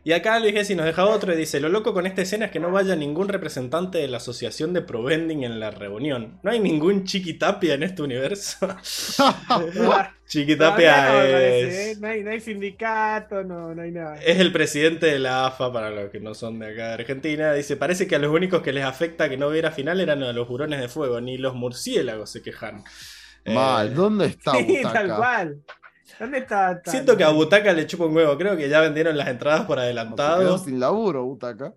[0.02, 2.50] Y acá Luis Gessi nos deja otro y dice: Lo loco con esta escena es
[2.50, 6.38] que no vaya ningún representante de la asociación de Provending en la reunión.
[6.42, 8.56] No hay ningún Chiquitapia en este universo.
[10.26, 11.90] Chiquitapia no, parece, ¿eh?
[11.90, 14.16] es, no, hay, no hay sindicato, no, no hay nada.
[14.16, 17.52] es el presidente de la AFA, para los que no son de acá de Argentina.
[17.52, 20.32] Dice: Parece que a los únicos que les afecta que no hubiera final eran a
[20.32, 22.84] los burones de fuego, ni los murciélagos se quejan.
[23.44, 25.62] Eh, Mal, ¿dónde está Sí, tal cual.
[26.20, 26.80] ¿Dónde está?
[26.82, 28.36] tal- Siento que a Butaca le chupa un huevo.
[28.38, 30.38] Creo que ya vendieron las entradas por No, se adelantado.
[30.40, 31.72] quedó sin laburo, Butaca.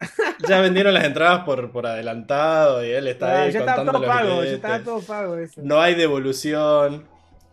[0.48, 3.92] Ya vendieron las entradas por, por adelantado y él está Ah, ahí ya estaba todo
[4.00, 5.60] los pago, ya estaba todo pago eso.
[5.62, 7.04] No hay devolución.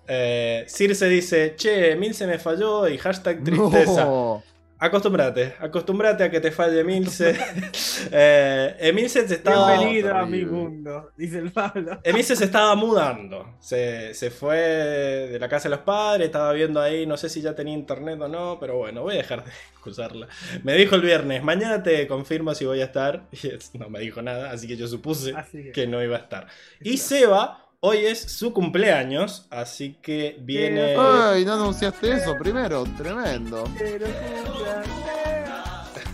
[0.08, 4.04] Eh, Circe dice, che, Milce me falló y hashtag tristeza.
[4.06, 4.44] No.
[4.84, 7.38] Acostúmbrate, acostúmbrate a que te falle Milce.
[8.12, 9.78] eh, Emilce se estaba...
[9.78, 12.00] Bienvenido a mi mundo, dice el Pablo.
[12.04, 13.58] Emilce se estaba mudando.
[13.60, 17.42] Se, se fue de la casa de los padres, estaba viendo ahí, no sé si
[17.42, 20.28] ya tenía internet o no, pero bueno, voy a dejar de excusarla.
[20.64, 23.28] Me dijo el viernes, mañana te confirmo si voy a estar.
[23.74, 26.22] Y no me dijo nada, así que yo supuse Así que, que no iba a
[26.22, 26.48] estar.
[26.80, 30.96] Y Seba hoy es su cumpleaños, así que viene...
[30.98, 33.66] Ay, no anunciaste eso primero, tremendo.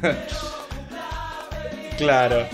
[1.98, 2.46] Claro.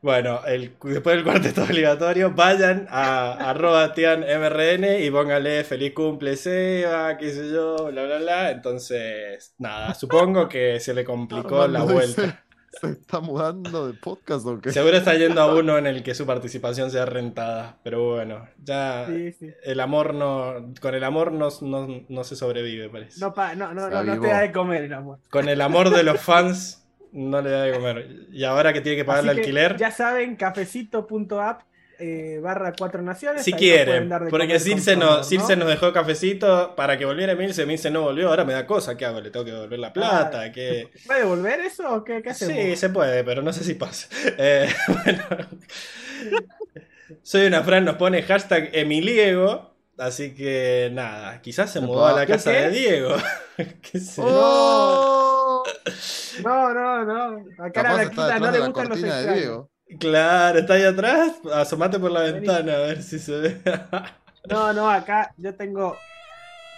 [0.00, 7.16] Bueno, el, después del cuarteto obligatorio, vayan a arroba tianmrn y póngale feliz cumple Seba,
[7.18, 8.50] qué sé yo, bla bla bla.
[8.52, 12.45] Entonces, nada, supongo que se le complicó la Armando vuelta.
[12.80, 14.70] ¿Se está mudando de podcast o qué?
[14.72, 17.76] Seguro está yendo a uno en el que su participación sea rentada.
[17.82, 19.50] Pero bueno, ya Sí, sí.
[19.64, 20.72] el amor no.
[20.80, 23.18] Con el amor no, no, no se sobrevive, parece.
[23.20, 25.18] No, pa- no, no, no, no te da de comer el amor.
[25.30, 28.26] Con el amor de los fans no le da de comer.
[28.30, 29.76] Y ahora que tiene que pagar el Así alquiler.
[29.78, 31.62] Ya saben, cafecito.app
[31.98, 33.42] eh, barra cuatro naciones.
[33.42, 37.66] Si quieren, dar de porque Circe, no, Circe nos dejó cafecito para que volviera Milce,
[37.66, 39.20] Milce no volvió, ahora me da cosa, ¿qué hago?
[39.20, 40.42] ¿Le tengo que devolver la plata?
[40.42, 40.88] Ah, ¿Qué?
[41.06, 42.54] ¿Puede devolver eso o qué, qué hacemos?
[42.56, 44.08] Sí, se puede, pero no sé si pasa.
[44.38, 45.24] Eh, bueno.
[47.22, 52.26] Soy una Fran, nos pone hashtag Emiliego, así que nada, quizás se mudó a la
[52.26, 52.58] ¿Qué, casa qué?
[52.58, 53.16] de Diego.
[53.82, 54.20] ¿Qué sé?
[54.24, 55.62] ¡Oh!
[56.44, 57.64] No, no, no.
[57.64, 59.34] Acá a la no le gustan los de.
[59.34, 59.70] Diego.
[59.98, 63.60] Claro, está ahí atrás, asomate por la ventana a ver si se ve.
[64.48, 65.96] No, no, acá yo tengo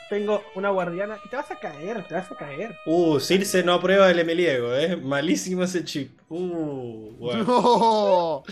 [0.09, 2.75] tengo una guardiana y te vas a caer, te vas a caer.
[2.87, 4.97] Uh, Circe no aprueba el Emiliego, eh.
[4.97, 6.19] Malísimo ese chip.
[6.31, 7.45] Uh, bueno.
[7.47, 8.43] No.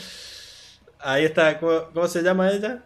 [0.99, 2.83] Ahí está, ¿cómo, cómo se llama ella?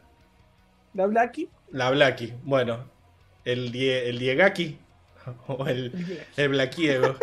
[0.94, 1.48] La Blacky.
[1.70, 2.34] La Blacky.
[2.44, 2.84] Bueno,
[3.44, 4.78] el, die, el Diegaki.
[5.48, 7.16] O el, el Blackiego.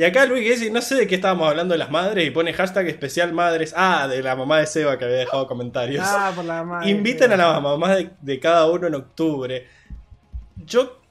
[0.00, 2.54] Y acá Luis Gessi, no sé de qué estábamos hablando de las madres y pone
[2.54, 3.74] hashtag especial madres.
[3.76, 6.02] Ah, de la mamá de Seba que había dejado comentarios.
[6.08, 6.88] Ah, por la madre.
[6.88, 9.66] Inviten a las mamás de, de cada uno en octubre.
[10.56, 11.02] Yo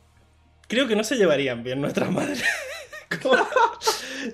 [0.68, 2.44] creo que no se llevarían bien nuestras madres.
[3.22, 3.36] Como-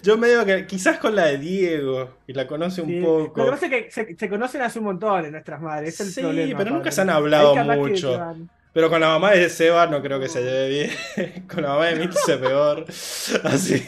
[0.01, 3.01] Yo me digo que quizás con la de Diego, y la conoce un Sí.
[3.01, 3.39] poco.
[3.41, 5.99] Lo que pasa es que se, se conocen hace un montón en nuestras madres, es
[6.07, 6.57] el Sí, problema.
[6.57, 8.35] pero nunca se han hablado mucho.
[8.75, 11.43] Pero con la mamá de Seba no creo que se lleve bien.
[11.47, 12.85] con la mamá de Milce peor.
[13.45, 13.81] Así.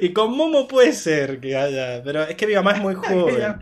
[0.00, 2.02] Y con Momo puede ser que haya.
[2.02, 3.58] Pero es que mi mamá es muy joven.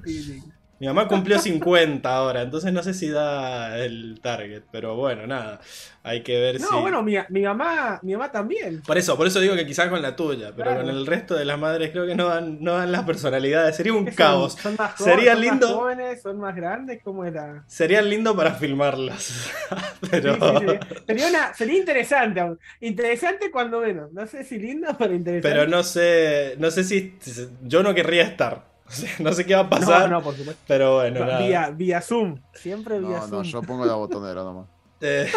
[0.81, 4.63] Mi mamá cumplió 50 ahora, entonces no sé si da el target.
[4.73, 5.61] Pero bueno, nada.
[6.03, 6.63] Hay que ver si.
[6.63, 8.81] No, bueno, mi, mi mamá, mi mamá también.
[8.87, 10.81] Por eso, por eso digo que quizás con la tuya, pero Claro.
[10.87, 13.77] con el resto de las madres creo que no dan, no dan las personalidades.
[13.77, 14.55] Sería un caos.
[14.55, 15.67] Son más jo- Sería son lindo.
[15.67, 17.63] Más jóvenes, son más grandes, ¿cómo era?
[17.67, 19.51] Sería lindo para filmarlas.
[20.11, 20.33] pero.
[20.35, 20.97] Sí, sí, sí.
[21.07, 22.59] Sería, una, sería interesante aún.
[22.81, 24.11] Interesante cuando menos.
[24.13, 25.47] No sé si lindo, pero interesante.
[25.57, 27.19] Pero no sé, no sé si
[27.65, 28.70] yo no querría estar.
[28.93, 30.63] O sea, no sé qué va a No, pasar, no, por supuesto.
[30.67, 31.39] pero bueno, nada.
[31.39, 32.41] vía, vía Zoom.
[32.55, 33.31] Siempre vía No, Zoom.
[33.31, 34.67] no, yo pongo la botonera nomás.
[35.03, 35.31] Eh,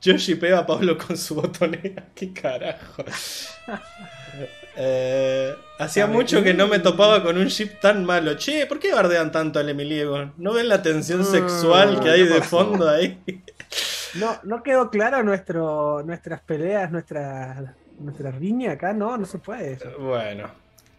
[0.00, 2.08] yo shipeo a Pablo con su botonera.
[2.16, 3.04] ¿Qué carajo?
[4.76, 8.34] Eh, hacía mucho que no me topaba con un ship tan malo.
[8.36, 10.32] Che, ¿por qué bardean tanto al Emiliego?
[10.36, 13.22] ¿No ven la tensión Mm, sexual que hay ¿qué de fondo ahí?
[14.14, 19.74] No, no quedó claro nuestro, nuestras peleas, nuestra, nuestra riña acá, no, no se puede
[19.74, 19.90] eso.
[19.98, 20.50] Bueno.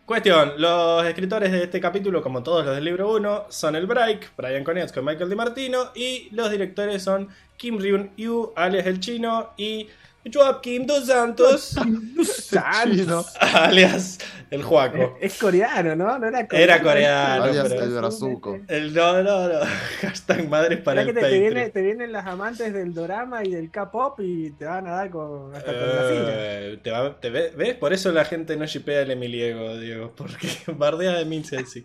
[0.05, 4.33] Cuestión, los escritores de este capítulo, como todos los del libro 1, son el Break,
[4.37, 7.27] Brian Konietzko y Michael DiMartino, y los directores son
[7.57, 9.87] Kim Ryun Yu, alias el chino, y
[10.33, 11.75] Joaquim Dos Santos,
[12.85, 13.25] Chino.
[13.39, 14.17] alias
[14.51, 15.17] el Juaco.
[15.19, 16.17] Es, es coreano, ¿no?
[16.19, 18.59] No era Era coreano, Alias pero- el brazuco.
[18.67, 19.59] El no, no, no.
[20.01, 23.51] Hashtag madres para el que te, te, viene- te vienen las amantes del drama y
[23.51, 26.59] del K-pop y te van a dar con, hasta con la silla.
[26.61, 27.75] Eh, te va- te ve- ¿Ves?
[27.75, 31.83] Por eso la gente no shipea el Emiliego, Diego, porque bardea de Milce así.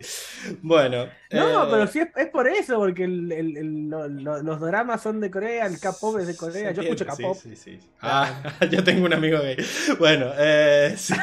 [0.61, 1.07] Bueno.
[1.31, 4.59] No, eh, pero sí es, es por eso, porque el- el- el- lo- lo- los
[4.61, 7.37] dramas son de Corea, el K-pop es de Corea, yo escucho K-pop.
[7.41, 7.89] Sí, sí, sí.
[8.01, 8.30] Ah,
[8.71, 9.57] yo tengo un amigo gay.
[9.99, 11.13] Bueno, eh, sí.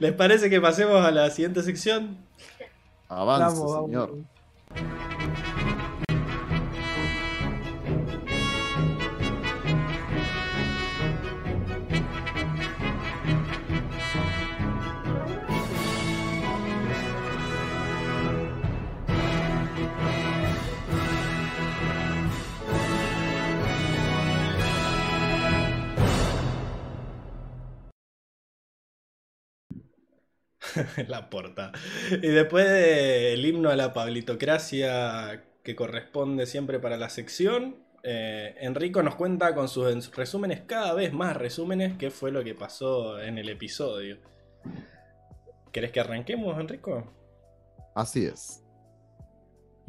[0.00, 2.18] ¿les parece que pasemos a la siguiente sección?
[3.08, 5.55] Avance, Vamos, vamos.
[31.08, 31.72] la porta.
[32.10, 39.02] Y después del himno a la pablitocracia que corresponde siempre para la sección, eh, Enrico
[39.02, 43.38] nos cuenta con sus resúmenes, cada vez más resúmenes, qué fue lo que pasó en
[43.38, 44.18] el episodio.
[45.72, 47.12] ¿Querés que arranquemos, Enrico?
[47.94, 48.62] Así es.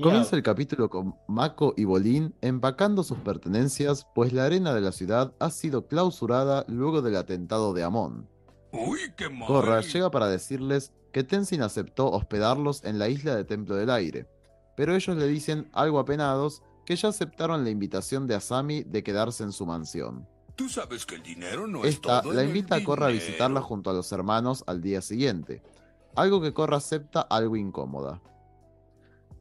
[0.02, 4.92] Comienza el capítulo con Mako y Bolín empacando sus pertenencias, pues la arena de la
[4.92, 8.30] ciudad ha sido clausurada luego del atentado de Amon.
[8.78, 9.48] Uy, qué mal.
[9.48, 14.28] Korra llega para decirles que Tenzin aceptó hospedarlos en la isla de Templo del Aire.
[14.76, 19.44] pero ellos le dicen, algo apenados, que ya aceptaron la invitación de Asami de quedarse
[19.44, 20.28] en su mansión.
[20.56, 23.62] Tú sabes que el dinero no Esta es todo la invita a Korra a visitarla
[23.62, 25.64] junto a los hermanos al día siguiente,
[26.16, 28.22] algo que Korra acepta algo incómoda.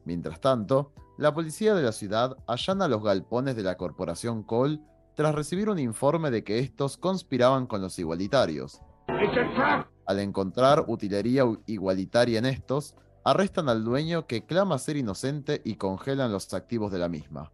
[0.05, 4.79] Mientras tanto, la policía de la ciudad allana los galpones de la corporación Cole
[5.15, 8.81] tras recibir un informe de que estos conspiraban con los igualitarios.
[10.05, 16.31] Al encontrar utilería igualitaria en estos, arrestan al dueño que clama ser inocente y congelan
[16.31, 17.51] los activos de la misma.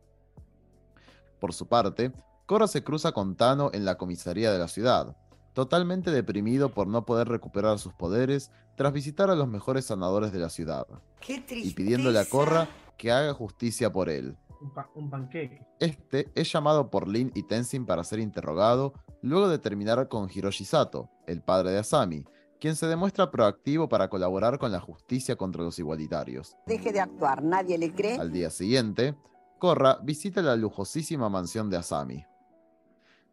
[1.40, 2.12] Por su parte,
[2.46, 5.18] Korra se cruza con Tano en la comisaría de la ciudad,
[5.54, 10.40] totalmente deprimido por no poder recuperar sus poderes tras visitar a los mejores sanadores de
[10.40, 10.86] la ciudad,
[11.28, 14.38] y pidiéndole a Korra que haga justicia por él.
[14.64, 15.62] Un, pa- un panqueque.
[15.80, 20.64] Este es llamado por Lin y Tenzin para ser interrogado, luego de terminar con Hiroshi
[20.64, 22.24] Sato, el padre de Asami,
[22.62, 26.56] quien se demuestra proactivo para colaborar con la justicia contra los igualitarios.
[26.66, 28.18] Deje de actuar, nadie le cree.
[28.18, 29.16] Al día siguiente,
[29.60, 32.26] Korra visita la lujosísima mansión de Asami.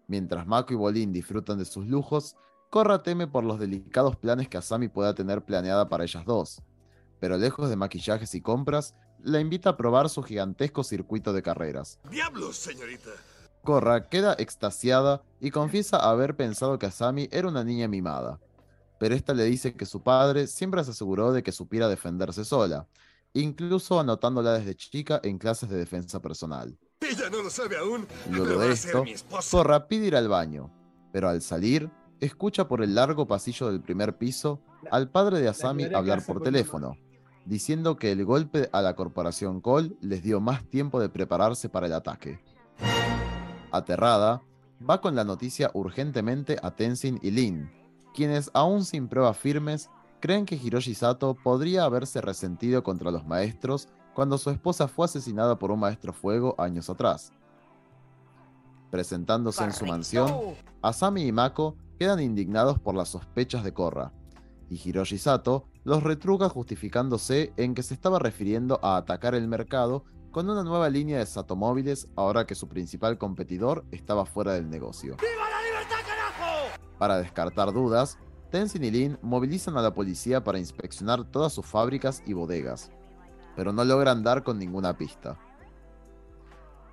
[0.09, 2.37] Mientras Mako y Bolin disfrutan de sus lujos,
[2.71, 6.61] Korra teme por los delicados planes que Asami pueda tener planeada para ellas dos.
[7.21, 11.99] Pero lejos de maquillajes y compras, la invita a probar su gigantesco circuito de carreras.
[12.11, 13.11] ¡Diablos, señorita!
[13.63, 18.41] Korra queda extasiada y confiesa haber pensado que Asami era una niña mimada.
[18.99, 22.87] Pero esta le dice que su padre siempre se aseguró de que supiera defenderse sola,
[23.33, 26.77] incluso anotándola desde chica en clases de defensa personal.
[27.01, 28.07] Ella no lo sabe aún.
[28.31, 29.57] Luego de esto, mi esposa.
[29.57, 30.71] Korra pide ir al baño,
[31.13, 31.91] pero al salir,
[32.21, 36.97] escucha por el largo pasillo del primer piso al padre de Asami hablar por teléfono,
[37.45, 41.87] diciendo que el golpe a la corporación Cole les dio más tiempo de prepararse para
[41.87, 42.41] el ataque.
[43.73, 44.43] Aterrada,
[44.89, 47.71] va con la noticia urgentemente a Tenzin y Lin,
[48.15, 53.89] quienes, aún sin pruebas firmes, creen que Hiroshi Sato podría haberse resentido contra los maestros
[54.15, 57.33] cuando su esposa fue asesinada por un maestro fuego años atrás.
[58.91, 60.33] Presentándose en su mansión,
[60.83, 64.13] Asami y Mako quedan indignados por las sospechas de Korra,
[64.69, 70.05] y Hiroshi Sato los retruca justificándose en que se estaba refiriendo a atacar el mercado
[70.31, 75.17] con una nueva línea de satomóviles ahora que su principal competidor estaba fuera del negocio.
[76.99, 78.19] Para descartar dudas,
[78.51, 82.91] Tenzin y Lin movilizan a la policía para inspeccionar todas sus fábricas y bodegas,
[83.57, 85.39] pero no logran dar con ninguna pista.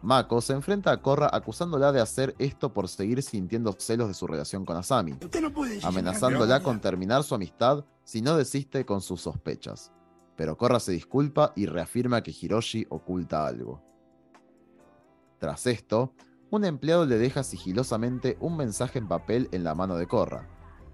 [0.02, 4.28] Mako se enfrenta a Korra acusándola de hacer esto por seguir sintiendo celos de su
[4.28, 9.92] relación con Asami, no amenazándola con terminar su amistad si no desiste con sus sospechas.
[10.36, 13.82] Pero Korra se disculpa y reafirma que Hiroshi oculta algo.
[15.40, 16.14] Tras esto,
[16.52, 20.48] un empleado le deja sigilosamente un mensaje en papel en la mano de Korra,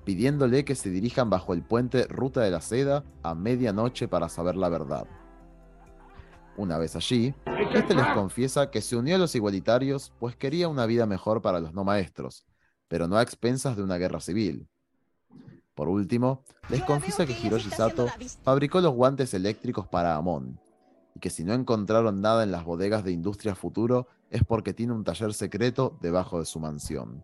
[0.06, 4.56] pidiéndole que se dirijan bajo el puente Ruta de la Seda a medianoche para saber
[4.56, 5.08] la verdad.
[6.56, 7.34] Una vez allí,
[7.74, 11.60] este les confiesa que se unió a los igualitarios pues quería una vida mejor para
[11.60, 12.46] los no maestros,
[12.88, 14.68] pero no a expensas de una guerra civil.
[15.74, 18.08] Por último, les confiesa que Hiroshi Sato
[18.44, 20.60] fabricó los guantes eléctricos para Amon,
[21.16, 24.94] y que si no encontraron nada en las bodegas de Industria Futuro es porque tiene
[24.94, 27.24] un taller secreto debajo de su mansión.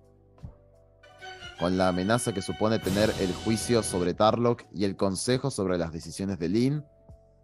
[1.60, 5.92] Con la amenaza que supone tener el juicio sobre Tarlock y el consejo sobre las
[5.92, 6.86] decisiones de Lin,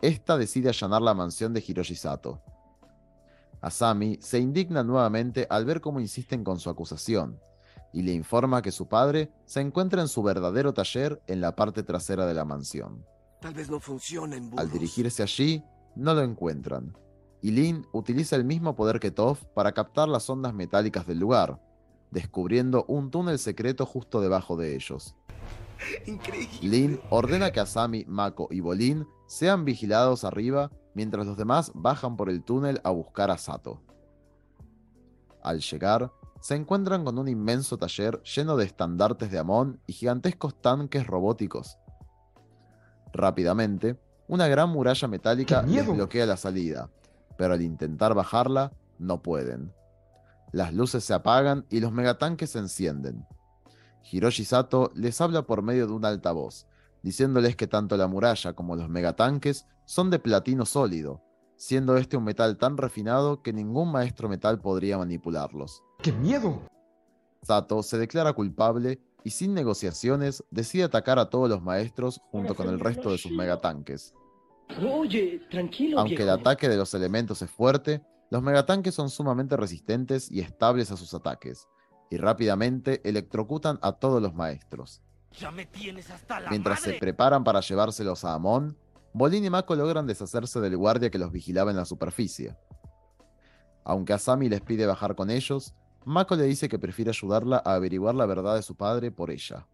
[0.02, 2.42] esta decide allanar la mansión de Hiroshi Sato.
[3.62, 7.40] Asami se indigna nuevamente al ver cómo insisten con su acusación,
[7.94, 11.82] y le informa que su padre se encuentra en su verdadero taller en la parte
[11.82, 13.06] trasera de la mansión.
[13.42, 15.64] Tal vez no funcione en Al dirigirse allí,
[15.96, 16.96] no lo encuentran,
[17.42, 21.62] y Lin utiliza el mismo poder que Toph para captar las ondas metálicas del lugar,
[22.12, 25.16] descubriendo un túnel secreto justo debajo de ellos.
[26.06, 26.60] Increíble.
[26.62, 32.30] Lin ordena que Asami, Mako y Bolin sean vigilados arriba mientras los demás bajan por
[32.30, 33.82] el túnel a buscar a Sato.
[35.44, 36.12] Al llegar,
[36.42, 41.78] se encuentran con un inmenso taller lleno de estandartes de Amon y gigantescos tanques robóticos.
[43.14, 46.90] Rápidamente, una gran muralla metálica ¡Qué les bloquea la salida,
[47.38, 49.74] pero al intentar bajarla, no pueden.
[50.52, 53.26] Las luces se apagan y los megatanques se encienden.
[54.12, 56.68] Hiroshi Sato les habla por medio de un altavoz,
[57.06, 61.22] diciéndoles que tanto la muralla como los megatanques son de platino sólido,
[61.56, 65.84] siendo este un metal tan refinado que ningún maestro metal podría manipularlos.
[66.02, 66.64] ¡Qué miedo!
[67.44, 72.70] Sato se declara culpable y sin negociaciones decide atacar a todos los maestros junto con
[72.70, 74.16] el resto de sus megatanques.
[74.84, 78.02] Oye, tranquilo, Aunque el ataque de los elementos es fuerte,
[78.32, 81.68] los megatanques son sumamente resistentes y estables a sus ataques,
[82.10, 85.04] y rápidamente electrocutan a todos los maestros.
[85.40, 88.78] Ya me tienes hasta la Mientras se preparan para llevárselos a Amon,
[89.14, 92.56] Bolin y Mako logran deshacerse del guardia que los vigilaba en la superficie.
[93.84, 95.74] Aunque Asami les pide bajar con ellos,
[96.06, 99.68] Mako le dice que prefiere ayudarla a averiguar la verdad de su padre por ella.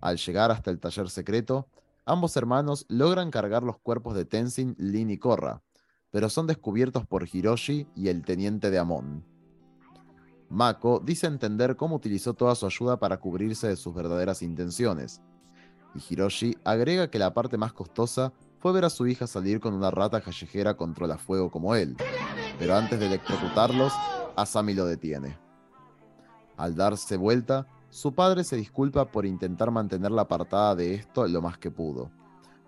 [0.00, 1.68] Al llegar hasta el taller secreto,
[2.04, 5.62] ambos hermanos logran cargar los cuerpos de Tenzin, Lin y Korra,
[6.10, 9.24] pero son descubiertos por Hiroshi y el teniente de Amon.
[10.50, 15.22] Mako dice entender cómo utilizó toda su ayuda para cubrirse de sus verdaderas intenciones,
[15.94, 19.74] y Hiroshi agrega que la parte más costosa fue ver a su hija salir con
[19.74, 21.96] una rata callejera controla fuego como él,
[22.58, 23.92] pero antes de electrocutarlos,
[24.34, 25.38] Asami lo detiene.
[26.56, 31.58] Al darse vuelta, su padre se disculpa por intentar mantenerla apartada de esto lo más
[31.58, 32.10] que pudo,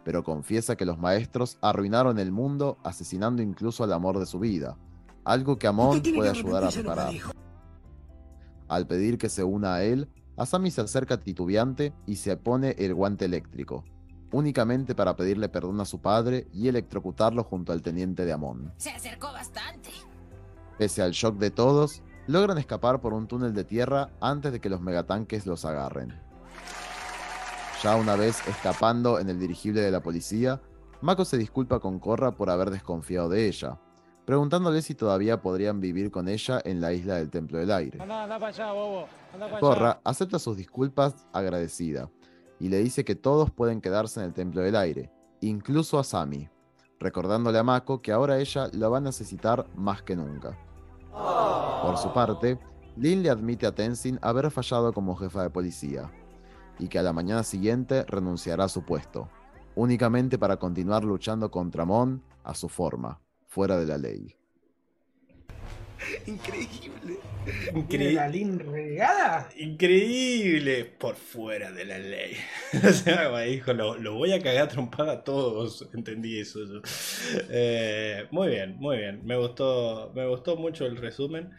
[0.04, 4.78] pero confiesa que los maestros arruinaron el mundo asesinando incluso al amor de su vida,
[5.24, 7.12] algo que Amon puede ayudar a reparar.
[8.72, 12.94] Al pedir que se una a él, Asami se acerca titubeante y se pone el
[12.94, 13.84] guante eléctrico,
[14.32, 18.72] únicamente para pedirle perdón a su padre y electrocutarlo junto al teniente de Amon.
[18.78, 19.90] Se acercó bastante.
[20.78, 24.70] Pese al shock de todos, logran escapar por un túnel de tierra antes de que
[24.70, 26.18] los megatanques los agarren.
[27.82, 30.62] Ya una vez escapando en el dirigible de la policía,
[31.02, 33.78] Mako se disculpa con Korra por haber desconfiado de ella,
[34.24, 37.98] preguntándole si todavía podrían vivir con ella en la isla del Templo del Aire.
[39.60, 42.10] Korra acepta sus disculpas agradecida
[42.60, 45.10] y le dice que todos pueden quedarse en el Templo del Aire,
[45.40, 46.48] incluso Asami,
[47.00, 50.56] recordándole a Mako que ahora ella lo va a necesitar más que nunca.
[51.82, 52.58] Por su parte,
[52.96, 56.10] Lin le admite a Tenzin haber fallado como jefa de policía
[56.78, 59.28] y que a la mañana siguiente renunciará a su puesto,
[59.74, 63.20] únicamente para continuar luchando contra Mon a su forma,
[63.52, 64.34] fuera de la ley.
[66.26, 67.18] Increíble.
[67.86, 69.50] ¿Tiene la Lin regada?
[69.58, 70.86] Increíble.
[70.86, 72.34] Por fuera de la ley.
[72.82, 75.86] o sea, hijo, lo, lo voy a cagar trompada a todos.
[75.92, 76.60] Entendí eso.
[76.64, 76.80] yo.
[77.50, 79.20] Eh, muy bien, muy bien.
[79.22, 81.50] Me gustó, me gustó mucho el resumen.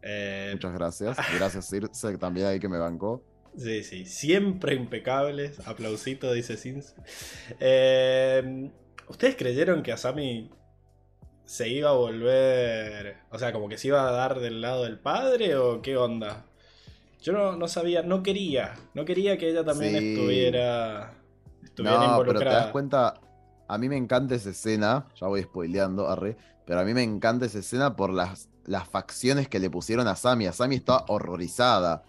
[0.00, 1.18] Eh, Muchas gracias.
[1.34, 3.24] Gracias, Circe, también ahí que me bancó.
[3.56, 5.58] Sí, sí, siempre impecables.
[5.66, 6.94] Aplausito, dice Sins.
[7.58, 8.70] Eh,
[9.08, 10.50] ¿Ustedes creyeron que Asami
[11.44, 13.16] se iba a volver.
[13.30, 16.44] O sea, como que se iba a dar del lado del padre o qué onda?
[17.20, 18.74] Yo no, no sabía, no quería.
[18.94, 20.12] No quería que ella también Sí.
[20.14, 21.14] estuviera.
[21.62, 22.56] Estuviera No, pero te involucrada.
[22.64, 23.14] das cuenta,
[23.68, 26.36] a mí me encanta esa escena, ya voy spoileando, arre,
[26.66, 30.16] pero a mí me encanta esa escena por las, las facciones que le pusieron a
[30.16, 30.46] Sammy.
[30.46, 32.02] A Sammy está horrorizada.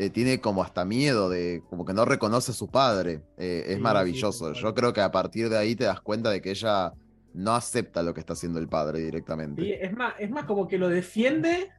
[0.00, 3.22] eh, tiene como hasta miedo de, como que no reconoce a su padre.
[3.36, 4.54] Eh, es Sí, maravilloso.
[4.54, 6.92] sí, Yo creo que a partir de ahí te das cuenta de que ella
[7.34, 9.62] no acepta lo que está haciendo el padre directamente.
[9.62, 11.70] Sí, es más, es más como que lo defiende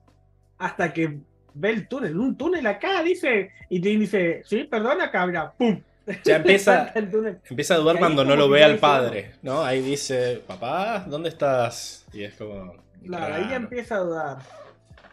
[0.58, 1.20] hasta que
[1.54, 2.18] ve el túnel.
[2.18, 3.52] Un túnel acá, dice.
[3.70, 5.52] Y te dice, sí, perdona, cabra.
[5.58, 5.82] ¡Pum!
[6.24, 9.62] Ya empieza, empieza a dudar cuando no lo ve al padre, ¿no?
[9.64, 12.06] Ahí dice, papá, ¿dónde estás?
[12.14, 12.74] Y es como...
[13.06, 14.38] Claro, ahí ya empieza a dudar.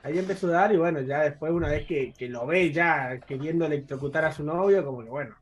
[0.03, 3.19] Ahí empieza a dudar y bueno, ya después una vez que, que lo ve ya
[3.27, 5.37] queriendo electrocutar a su novio, como que bueno,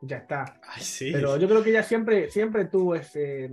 [0.00, 0.58] ya está.
[0.66, 1.10] Ay, sí.
[1.12, 3.50] Pero yo creo que ella siempre, siempre tuvo ese,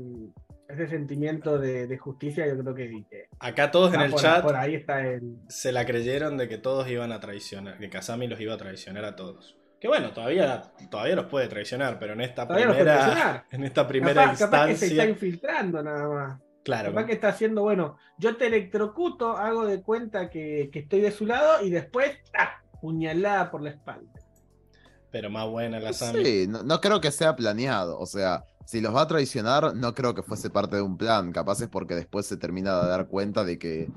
[0.67, 4.21] ese sentimiento de, de justicia, yo creo que, que Acá todos en ah, el por,
[4.21, 5.37] chat por ahí está el...
[5.47, 9.05] se la creyeron de que todos iban a traicionar, que Kazami los iba a traicionar
[9.05, 9.57] a todos.
[9.79, 13.45] Que bueno, todavía, todavía los puede traicionar, pero en esta Todavía los puede primera, traicionar.
[13.51, 16.41] en esta primera Capaz, capaz que se está instancia, infiltrando nada más.
[16.63, 21.01] claro, Capaz que está haciendo, bueno, yo te electrocuto, hago de cuenta que, que estoy
[21.01, 22.63] de su lado y después, ¡tac!
[22.81, 24.11] puñalada por la espalda.
[25.11, 26.23] pero más buena la Sami.
[26.23, 27.97] Sí, no, no creo que sea planeado.
[27.99, 31.31] O sea, si los va a traicionar, no creo que fuese parte de un plan.
[31.31, 33.89] Capaz es porque después se termina de dar cuenta de que,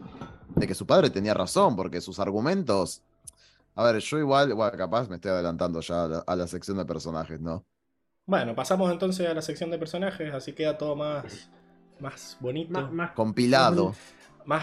[0.55, 3.03] de que su padre tenía razón, porque sus argumentos.
[3.75, 6.77] A ver, yo igual, bueno, capaz me estoy adelantando ya a la, a la sección
[6.79, 7.65] de personajes, ¿no?
[8.27, 11.49] Bueno, pasamos entonces a la sección de personajes, así queda todo más,
[12.01, 13.95] más bonito, Más, más, más, Compilado.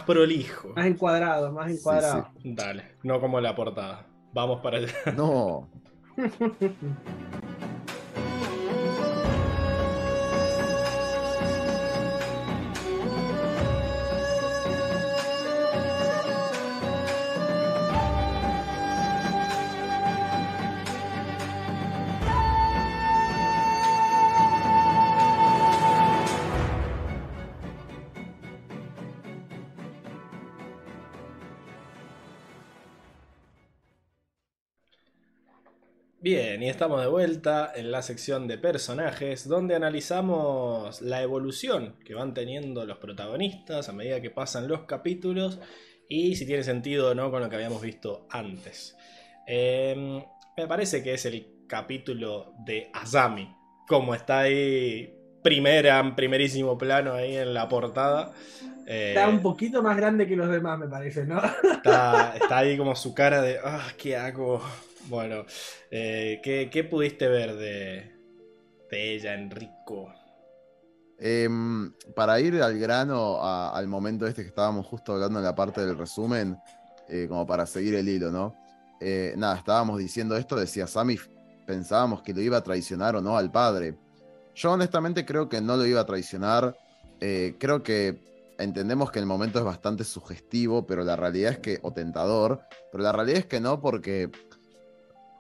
[0.06, 0.70] prolijo.
[0.76, 2.30] más encuadrado, más Sí, encuadrado.
[2.44, 4.06] Dale, no como la portada.
[4.34, 4.94] Vamos para allá.
[5.16, 5.68] No.
[36.26, 42.16] Bien, y estamos de vuelta en la sección de personajes, donde analizamos la evolución que
[42.16, 45.60] van teniendo los protagonistas a medida que pasan los capítulos
[46.10, 48.98] y si tiene sentido o no con lo que habíamos visto antes.
[49.46, 50.26] Eh,
[50.58, 53.56] me parece que es el capítulo de Asami,
[53.88, 55.14] como está ahí
[55.44, 58.32] primera, en primerísimo plano ahí en la portada.
[58.88, 61.40] Eh, Está un poquito más grande que los demás, me parece, ¿no?
[61.72, 64.60] está, está ahí como su cara de, ah, ¿qué hago?
[65.08, 65.46] Bueno,
[65.92, 68.12] eh, ¿qué, pudiste ver de,
[68.92, 70.12] ella, Enrico?
[71.18, 75.86] Em, para ir al grano, al momento este que estábamos justo hablando en la parte
[75.86, 76.58] del resumen,
[77.08, 78.56] eh, como para seguir el hilo, ¿no?
[79.00, 81.18] Eh, nada, estábamos diciendo esto, decía Sammy,
[81.68, 83.96] pensábamos que lo iba a traicionar o no al padre.
[84.56, 86.76] Yo honestamente creo que no lo iba a traicionar.
[87.20, 88.20] creo que
[88.58, 93.04] entendemos que el momento es bastante sugestivo, pero la realidad es que, o tentador, pero
[93.04, 94.32] la realidad es que no, porque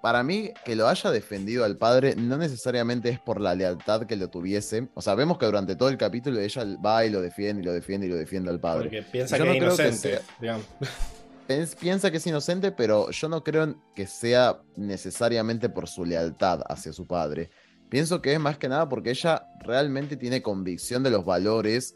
[0.06, 4.16] para mí, que lo haya defendido al padre no necesariamente es por la lealtad que
[4.16, 4.88] lo tuviese.
[4.94, 7.74] O sea, vemos que durante todo el capítulo ella va y lo defiende y lo
[7.74, 8.84] defiende y lo defiende al padre.
[8.84, 10.66] Porque piensa Yo que no es que inocente, sea- digamos.
[11.48, 16.62] Pens- piensa que es inocente, pero yo no creo que sea necesariamente por su lealtad
[16.70, 17.50] hacia su padre.
[17.90, 21.96] Pienso que es más que nada porque ella realmente tiene convicción de los valores,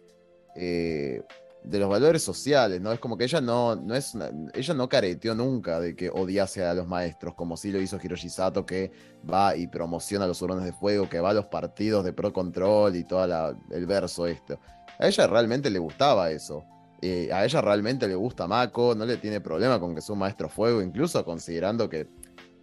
[0.56, 1.22] eh,
[1.64, 2.92] de los valores sociales, ¿no?
[2.92, 6.64] Es como que ella no, no es una- ella no careteó nunca de que odiase
[6.64, 8.92] a los maestros, como sí lo hizo Hiroshi Sato, que
[9.30, 12.96] va y promociona los hurones de fuego, que va a los partidos de pro control
[12.96, 14.60] y todo el verso esto.
[15.00, 16.64] A ella realmente le gustaba eso.
[17.02, 20.20] Eh, a ella realmente le gusta Mako, no le tiene problema con que sea un
[20.20, 22.08] maestro fuego, incluso considerando que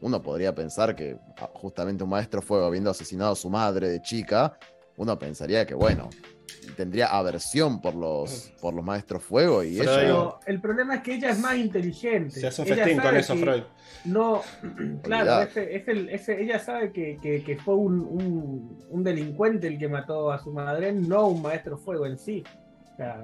[0.03, 4.03] uno podría pensar que ah, justamente un maestro fuego, habiendo asesinado a su madre de
[4.03, 4.59] chica,
[4.97, 6.11] uno pensaría que, bueno,
[6.77, 9.89] tendría aversión por los, por los maestros fuego y Freud.
[9.89, 10.35] ella...
[10.47, 12.41] El problema es que ella es más inteligente.
[12.41, 13.63] Se hace un Ella festín con sabe eso, que Freud.
[14.05, 14.43] No,
[15.03, 19.67] claro, ese, es el- ese- ella sabe que, que- que fue un, un- un delincuente
[19.69, 22.43] el que mató a su madre, no un maestro fuego en sí.
[22.97, 23.19] O sea,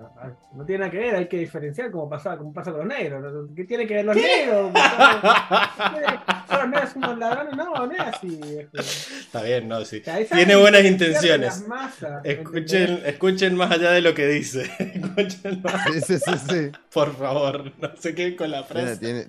[0.55, 3.49] no tiene nada que ver, hay que diferenciar como pasa, como pasa con los negros.
[3.57, 4.70] ¿Qué tiene que ver los negros?
[6.51, 7.57] ¿Son los negros unos ladrones?
[7.57, 8.39] No, no es así.
[8.61, 8.81] este.
[8.81, 10.01] Está bien, no, sí.
[10.01, 11.66] O sea, esa Tiene buenas intenciones.
[11.66, 14.70] masas, Escuchen, escuchen más allá de lo que dice.
[14.79, 16.70] Escuchen más, Sí, sí, sí, sí.
[16.93, 17.73] por favor.
[17.81, 18.99] No se queden con la frase.
[18.99, 19.25] tiene,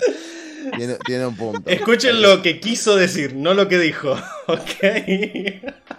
[0.78, 1.70] tiene- tiene un punto.
[1.70, 4.12] Escuchen lo que quiso decir, no lo que dijo.
[4.48, 4.84] ¿Ok?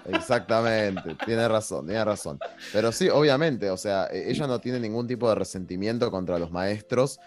[0.07, 2.39] Exactamente, tiene razón, tiene razón.
[2.73, 6.51] Pero sí, obviamente, o sea, e- ella no tiene ningún tipo de resentimiento contra los
[6.51, 7.21] maestros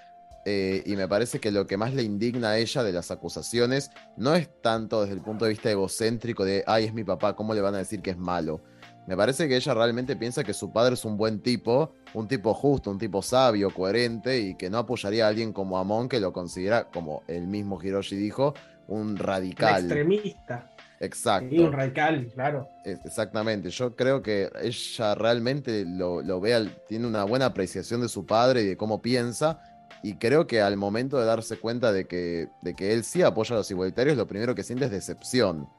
[0.46, 3.90] eh, y me parece que lo que más le indigna a ella de las acusaciones
[4.16, 7.54] no es tanto desde el punto de vista egocéntrico de, ay, es mi papá, ¿cómo
[7.54, 8.62] le van a decir que es malo?
[9.08, 12.54] Me parece que ella realmente piensa que su padre es un buen tipo, un tipo
[12.54, 16.34] justo, un tipo sabio, coherente y que no apoyaría a alguien como Amon que lo
[16.34, 18.54] considera, como el mismo Hiroshi dijo,
[18.88, 19.86] un Un radical.
[19.86, 20.70] extremista.
[21.00, 21.54] Exacto.
[21.54, 22.68] Y un radical, claro.
[22.84, 28.10] Exactamente, yo creo que ella realmente lo, lo ve, al- tiene una buena apreciación de
[28.10, 29.62] su padre y de cómo piensa,
[30.04, 33.56] y creo que al momento de darse cuenta de que, de que él sí apoya
[33.56, 35.70] a los igualitarios, lo primero que siente es decepción.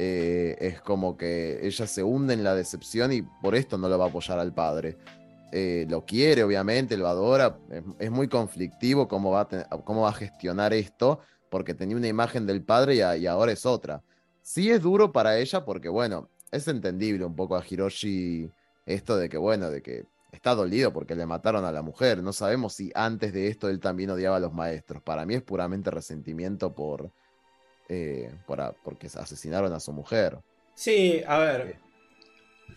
[0.00, 3.98] Eh, es como que ella se hunde en la decepción y por esto no lo
[3.98, 4.96] va a apoyar al padre.
[5.50, 7.58] Eh, lo quiere, obviamente, lo adora,
[7.98, 11.18] es, muy conflictivo cómo va, a cómo va a gestionar esto,
[11.50, 14.00] porque tenía una imagen del padre y, y ahora es otra.
[14.40, 18.48] Sí es duro para ella porque, bueno, es entendible un poco a Hiroshi
[18.86, 22.22] esto de que, bueno, de que está dolido porque le mataron a la mujer.
[22.22, 25.02] No sabemos si antes de esto él también odiaba a los maestros.
[25.02, 27.10] Para mí es puramente resentimiento por,
[27.88, 30.38] eh, por a- porque asesinaron a su mujer.
[30.74, 31.76] Sí, a ver.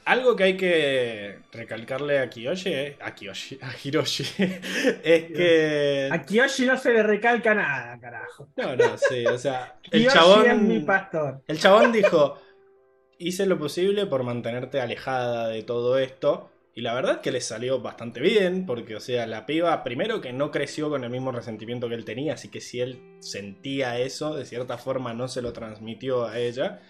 [0.06, 4.24] Algo que hay que recalcarle a Kiyoshi, eh, a Kiyoshi, a Hiroshi,
[5.04, 6.10] es que...
[6.12, 8.48] A Kiyoshi no se le recalca nada, carajo.
[8.56, 10.50] No, no, sí, o sea, el chabón...
[10.50, 11.44] es mi pastor.
[11.48, 12.40] El chabón dijo,
[13.20, 16.51] hice lo posible por mantenerte alejada de todo esto.
[16.74, 20.32] Y la verdad que le salió bastante bien, porque, o sea, la piba, primero que
[20.32, 24.36] no creció con el mismo resentimiento que él tenía, así que si él sentía eso,
[24.36, 26.82] de cierta forma no se lo transmitió a ella.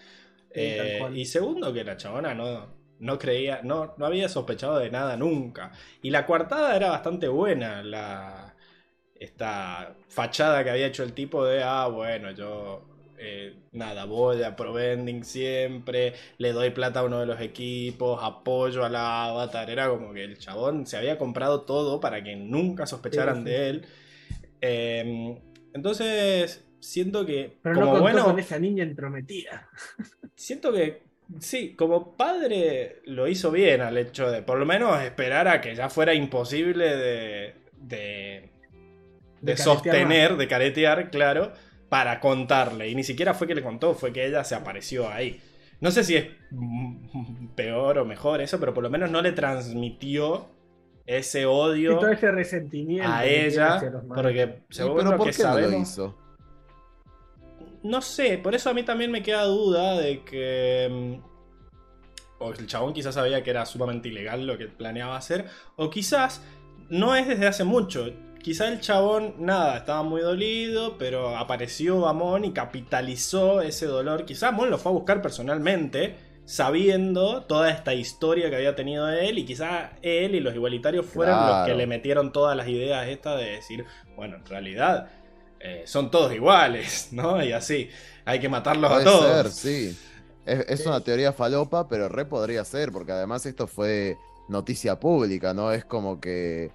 [0.54, 4.90] Sí, Eh, y segundo, que la chabona no, no creía, no, no había sospechado de
[4.90, 5.72] nada nunca.
[6.02, 8.56] Y la coartada era bastante buena, la,
[9.14, 12.91] esta fachada que había hecho el tipo de, ah, bueno, yo,
[13.24, 18.84] eh, nada, voy a Provending siempre, le doy plata a uno de los equipos, apoyo
[18.84, 23.36] al avatar, era como que el chabón se había comprado todo para que nunca sospecharan
[23.36, 23.48] Sí, sí.
[23.50, 23.86] de él.
[24.60, 25.40] Eh,
[25.72, 29.68] entonces, siento que, Pero como no contó bueno, con esa niña entrometida.
[30.34, 31.04] siento que
[31.38, 35.74] sí, como padre lo hizo bien al hecho de por lo menos esperar a que
[35.74, 38.50] ya fuera imposible de, de,
[39.40, 41.52] de sostener, de caretear, claro,
[41.92, 42.88] para contarle.
[42.88, 45.42] Y ni siquiera fue que le contó, fue que ella se apareció ahí.
[45.82, 46.26] No sé si es
[47.54, 50.48] peor o mejor eso, pero por lo menos no le transmitió
[51.06, 51.44] ese
[51.86, 53.08] Y odio todo ese resentimiento.
[53.08, 56.18] a ella, porque según pero lo ¿por que qué no lo sabemos, hizo?
[57.82, 60.88] no sé, por eso a mí también me queda duda de que.
[60.90, 61.24] mm,
[62.38, 66.42] o el chabón quizás sabía que era sumamente ilegal lo que planeaba hacer, o quizás
[66.88, 68.06] no es desde hace mucho.
[68.42, 74.24] Quizá el chabón, nada, estaba muy dolido, pero apareció Amon y capitalizó ese dolor.
[74.24, 79.38] Quizá Amon lo fue a buscar personalmente, sabiendo toda esta historia que había tenido él,
[79.38, 83.38] y quizá él y los igualitarios fueron los que le metieron todas las ideas estas
[83.38, 83.84] de decir,
[84.16, 85.08] bueno, en realidad
[85.60, 87.42] eh, son todos iguales, ¿no?
[87.44, 87.90] Y así,
[88.24, 89.52] hay que matarlos a todos.
[89.54, 89.98] ser, sí.
[90.44, 94.16] Es, es una teoría falopa, pero re podría ser, porque además esto fue
[94.48, 95.70] noticia pública, ¿no?
[95.70, 96.72] Es como que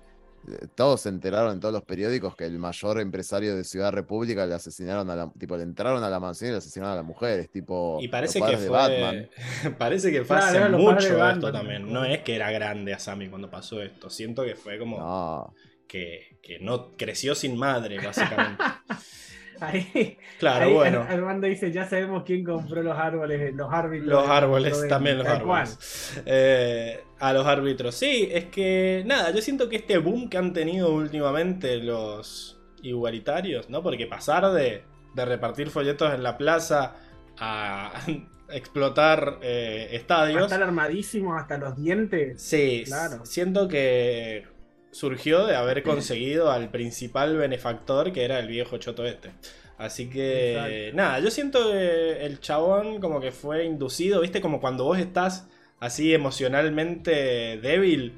[0.75, 4.53] todos se enteraron en todos los periódicos que el mayor empresario de Ciudad República le
[4.55, 7.49] asesinaron a la, tipo, le entraron a la mansión y le asesinaron a las mujeres,
[7.49, 8.69] tipo Y parece que fue.
[8.69, 9.29] Batman.
[9.77, 11.91] parece que fue Claro, hace mucho Batman, esto también.
[11.91, 12.05] ¿no?
[12.05, 14.09] Es que era grande Asami cuando pasó esto.
[14.09, 15.53] Siento que fue como No,
[15.87, 18.63] que, que no creció sin madre, básicamente.
[19.61, 21.01] Ahí, Claro, ahí bueno.
[21.01, 24.09] Ar- Armando dice, ya sabemos quién compró los árboles, los árbitros.
[24.09, 26.21] Los árboles, de- también los árboles.
[26.25, 27.95] Eh, a los árbitros.
[27.95, 33.69] Sí, es que nada, yo siento que este boom que han tenido últimamente los igualitarios,
[33.69, 33.81] ¿no?
[33.81, 34.83] Porque pasar de,
[35.15, 36.95] de repartir folletos en la plaza
[37.39, 37.91] a
[38.49, 40.43] explotar eh, estadios.
[40.43, 42.41] estar armadísimos hasta los dientes.
[42.41, 43.25] Sí, Claro.
[43.25, 44.45] siento que
[44.91, 49.31] surgió de haber conseguido al principal benefactor que era el viejo choto este.
[49.77, 50.97] Así que, Exacto.
[50.97, 54.41] nada, yo siento que el chabón como que fue inducido, ¿viste?
[54.41, 55.47] Como cuando vos estás
[55.79, 58.13] así emocionalmente débil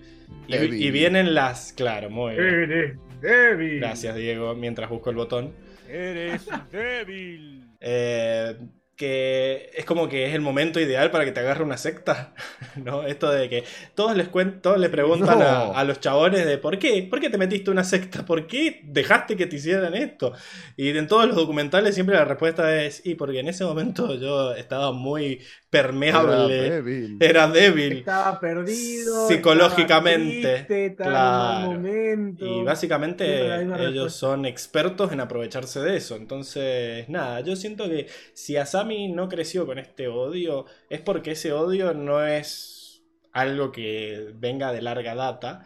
[0.48, 0.82] y, Débil.
[0.82, 1.74] y vienen las...
[1.74, 2.46] Claro, muy bien.
[2.48, 3.80] Eres débil.
[3.80, 5.54] Gracias, Diego, mientras busco el botón.
[5.90, 7.66] Eres débil.
[7.82, 8.56] Eh,
[9.00, 12.34] que es como que es el momento ideal para que te agarre una secta,
[12.76, 13.04] ¿no?
[13.08, 13.64] Esto de que
[13.96, 14.28] todos les
[14.62, 15.46] todos le preguntan No.
[15.46, 17.08] a, a los chabones de ¿por qué?
[17.10, 18.26] ¿Por qué te metiste una secta?
[18.26, 20.34] ¿Por qué dejaste que te hicieran esto?
[20.76, 24.54] Y en todos los documentales siempre la respuesta es y porque en ese momento yo
[24.54, 25.40] estaba muy
[25.70, 27.18] permeable, era débil.
[27.22, 27.94] era débil.
[28.00, 29.28] Estaba perdido.
[29.28, 31.72] Psicológicamente, estaba triste, estaba claro.
[31.72, 32.46] momento.
[32.46, 34.10] Y básicamente ellos respuesta.
[34.10, 36.16] son expertos en aprovecharse de eso.
[36.16, 41.54] Entonces, nada, yo siento que si Asami no creció con este odio, es porque ese
[41.54, 45.66] odio no es algo que venga de larga data.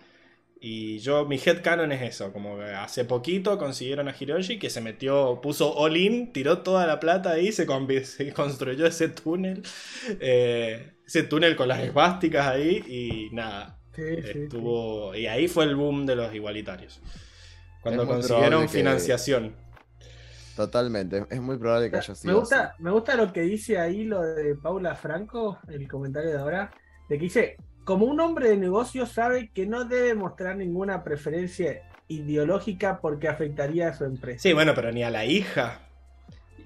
[0.59, 4.79] Y yo, mi headcanon es eso, como que hace poquito consiguieron a Hiroshi que se
[4.79, 7.65] metió, puso all in, tiró toda la plata ahí, se,
[8.33, 9.63] construyó ese túnel,
[10.21, 14.39] eh, ese túnel con las esvásticas ahí y nada, Sí, sí, sí.
[14.43, 15.15] Estuvo.
[15.15, 16.99] Y ahí fue el boom de los igualitarios.
[17.81, 19.55] Cuando consiguieron financiación.
[20.55, 22.83] Totalmente, es muy probable que haya Me sido gusta, así.
[22.83, 26.71] me gusta lo que dice ahí lo de Paula Franco, el comentario de ahora,
[27.09, 31.81] de que dice, como un hombre de negocios sabe que no debe mostrar ninguna preferencia
[32.07, 34.39] ideológica porque afectaría a su empresa.
[34.39, 35.79] Sí, bueno, pero ni a la hija.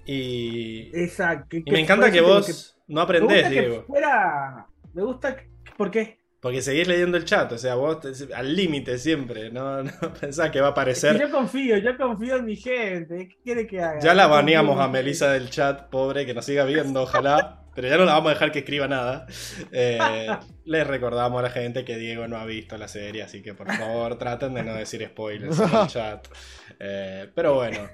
[0.06, 0.90] Y.
[0.94, 1.48] Exacto.
[1.50, 2.54] que- Y me que encanta que vos que-
[2.94, 3.84] no me aprendés, gusta que Diego.
[3.86, 4.68] fuera...
[4.94, 5.36] Me gusta...
[5.36, 6.17] que- ¿Por qué?
[6.48, 7.52] Porque seguís leyendo el chat.
[7.52, 9.50] O sea, vos te- al límite siempre.
[9.52, 11.20] No, no pensás que va a Es que aparecer.
[11.20, 13.28] yo confío, yo confío en mi gente.
[13.28, 14.00] ¿Qué quiere que haga?
[14.00, 17.66] Ya la baneamos a Melissa del chat, pobre, que nos siga viendo, ojalá.
[17.76, 19.28] Pero ya no la vamos a dejar que escriba nada.
[19.74, 20.28] Eh,
[20.64, 23.68] les recordamos a la gente que Diego no ha visto la serie, así que por
[23.72, 26.28] favor traten de no decir spoilers en el chat.
[26.80, 27.90] Eh, pero bueno,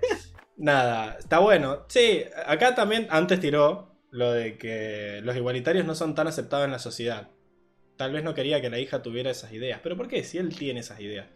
[0.58, 1.86] nada, está bueno.
[1.90, 6.72] Sí, acá también antes tiró lo de que los igualitarios no son tan aceptados en
[6.72, 7.30] la sociedad.
[7.98, 9.80] Tal vez no quería que la hija tuviera esas ideas.
[9.84, 10.24] Pero ¿por qué?
[10.24, 11.28] Si él tiene esas ideas.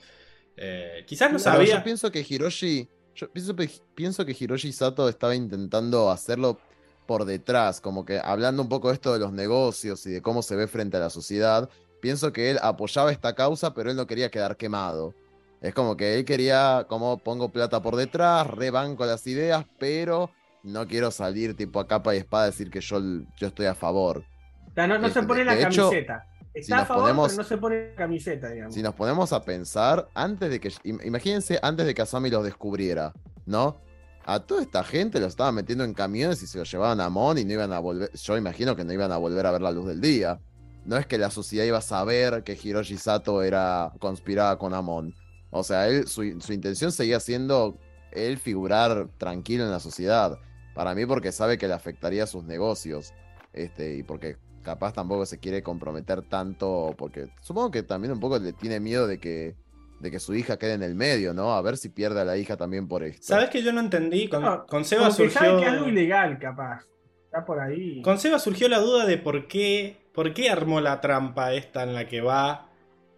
[0.56, 1.78] Eh, quizás no Pero sabía.
[1.78, 2.90] yo pienso que Hiroshi.
[3.16, 3.56] Yo pienso,
[3.96, 6.60] pienso que Hiroshi Sato estaba intentando hacerlo
[7.08, 10.42] por detrás, como que hablando un poco de esto de los negocios y de cómo
[10.44, 11.70] se ve frente a la sociedad.
[12.02, 15.16] Pienso que él apoyaba esta causa, pero él no quería quedar quemado.
[15.62, 20.30] Es como que él quería, como pongo plata por detrás, rebanco las ideas, pero
[20.64, 23.00] no quiero salir tipo a capa y espada a decir que yo,
[23.38, 24.24] yo estoy a favor.
[24.70, 26.28] O sea, no, no se De- pone la de hecho, camiseta.
[26.54, 28.74] Está si a favor, ponemos- pero no se pone la camiseta, digamos.
[28.74, 30.70] Si nos ponemos a pensar, antes de que.
[30.84, 33.14] im- Imagínense, antes de que Asami los descubriera,
[33.46, 33.80] ¿no?
[34.26, 37.38] A toda esta gente los estaban metiendo en camiones y se los llevaban a Mon
[37.38, 38.12] y no iban a volver.
[38.14, 40.40] Yo imagino que no iban a volver a ver la luz del día.
[40.84, 45.14] No es que la sociedad iba a saber que Hiroshi Sato era conspiraba con Amon.
[45.50, 47.78] O sea, él, su, su intención seguía siendo
[48.12, 50.38] él figurar tranquilo en la sociedad.
[50.76, 53.14] Para mí, porque sabe que le afectaría a sus negocios.
[53.54, 54.38] Este, y porque
[54.68, 56.94] capaz tampoco se quiere comprometer tanto.
[56.98, 59.56] Porque supongo que también un poco le tiene miedo de que,
[60.02, 61.54] de que su hija quede en el medio, ¿no?
[61.54, 63.26] A ver si pierde a la hija también por esto.
[63.28, 64.28] ¿Sabes que yo no entendí?
[64.28, 65.58] Con, No, con Seba surgió.
[65.60, 66.82] que es algo ilegal, capaz.
[67.26, 68.02] Está por ahí.
[68.02, 71.94] Con Seba surgió la duda de por qué, por qué armó la trampa esta en
[71.94, 72.70] la que va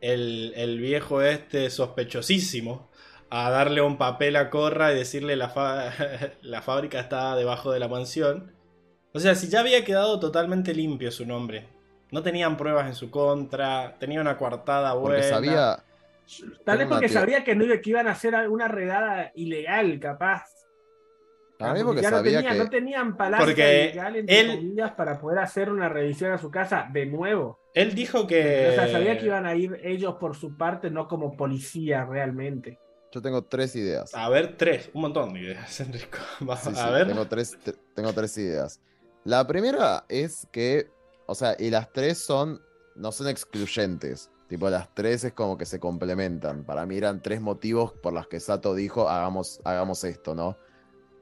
[0.01, 2.89] el, el viejo este sospechosísimo
[3.31, 5.91] a darle un papel a Corra y decirle la, fa-
[6.41, 8.51] la fábrica está debajo de la mansión.
[9.14, 11.68] O sea, si ya había quedado totalmente limpio su nombre
[12.11, 15.18] No tenían pruebas en su contra, tenía una coartada buena.
[15.18, 15.84] Porque sabía.
[16.65, 20.44] Tal vez porque sabía que, no, iba- que iban a hacer alguna redada ilegal, capaz.
[21.61, 22.57] Ah, porque ya no, sabía tenía- que.
[22.57, 26.49] no tenían palanca Porque legal, entre él- comillas, para poder hacer una revisión a su
[26.49, 27.60] casa de nuevo.
[27.73, 28.69] Él dijo que.
[28.69, 32.80] O sea, sabía que iban a ir ellos por su parte, no como policía realmente.
[33.11, 34.14] Yo tengo tres ideas.
[34.15, 36.19] A ver, tres, un montón de ideas, Enrico.
[36.40, 37.07] Vamos Sí, sí, a ver.
[37.07, 38.80] Tengo tres, te- tengo tres ideas.
[39.26, 40.90] La primera es que,
[41.26, 42.62] o sea, y las tres son,
[42.96, 44.32] no son excluyentes.
[44.48, 46.64] Tipo, las tres es como que se complementan.
[46.64, 50.58] Para mí eran tres motivos por los que Sato dijo, hagamos, hagamos esto, ¿no?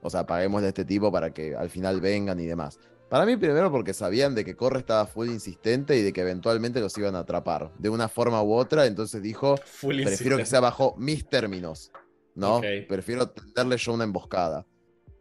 [0.00, 2.78] O sea, paguémosle a este tipo para que al final vengan y demás.
[3.08, 6.80] Para mí, primero porque sabían de que Corre estaba full insistente y de que eventualmente
[6.80, 7.72] los iban a atrapar.
[7.78, 11.90] De una forma u otra, entonces dijo, Full prefiero que sea bajo mis términos,
[12.34, 12.60] ¿no?
[12.88, 14.66] Prefiero tenderle yo una emboscada.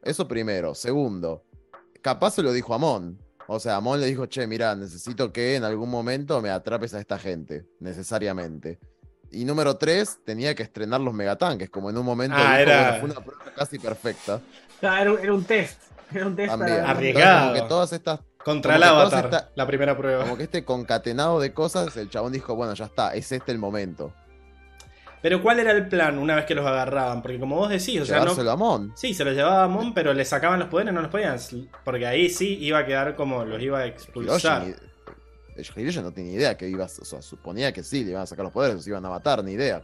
[0.04, 0.76] Eso primero.
[0.76, 1.44] Segundo,
[2.08, 3.20] capaz se lo dijo a Amon.
[3.48, 7.00] O sea, Amon le dijo, che, mira, necesito que en algún momento me atrapes a
[7.02, 8.80] esta gente, necesariamente.
[9.30, 12.82] Y número tres, tenía que estrenar los megatanques, como en un momento Ah, dijo, era-
[12.92, 14.40] bueno, fue una prueba casi perfecta.
[14.82, 15.82] Ah, era, un- era un test.
[16.14, 16.78] Era un test También.
[16.78, 17.28] para- Arriesgado.
[17.28, 20.24] Entonces, como que todas estas, Contra como el que todas Avatar, esta- la primera prueba.
[20.24, 23.58] como que este concatenado de cosas, el chabón dijo, bueno, ya está, es este el
[23.60, 24.14] momento.
[25.28, 27.22] Pero ¿cuál era el plan una vez que los agarraban?
[27.22, 28.32] Porque como vos decís, o sea, no...
[28.32, 28.94] a Amon.
[28.96, 31.38] Sí, se los llevaba a Mon, pero le sacaban los poderes, no los podían.
[31.84, 34.64] Porque ahí sí iba a quedar como los iba a expulsar.
[34.64, 38.12] Hiroshi, ni- Hiroshi no tenía idea que iba, a- o sea, suponía que sí, le
[38.12, 39.82] iban a sacar los poderes, los iban a matar, ni idea.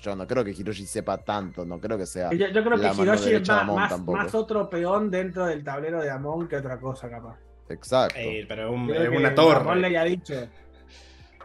[0.00, 2.30] Yo no creo que Hiroshi sepa tanto, no creo que sea.
[2.30, 4.18] Yo, yo creo que Hiroshi es más, Amon más- tampoco.
[4.18, 7.36] más otro peón dentro del tablero de Amon que otra cosa, capaz.
[7.68, 8.16] Exacto.
[8.16, 9.76] Eh, pero un- es que una Amon torre.
[9.80, 10.34] le haya dicho.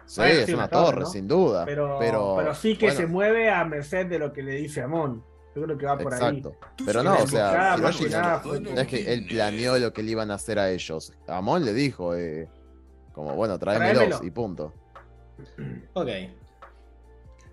[0.09, 1.05] Sí, bueno, es sí, una una torre, torre, ¿no?
[1.07, 1.65] sin duda.
[1.65, 4.81] Pero, pero, pero, sí que bueno, se mueve a merced de lo que le dice
[4.81, 5.23] Amon.
[5.55, 6.55] Yo creo que va por Exacto.
[6.61, 6.85] ahí.
[6.85, 10.35] Pero no, o sea, Hiroshi no, es que él planeó lo que le iban a
[10.35, 11.13] hacer a ellos.
[11.27, 12.47] Amon le dijo, eh,
[13.13, 14.23] como bueno, tráemelos Tráemelo.
[14.23, 14.73] y punto.
[15.93, 16.09] Ok.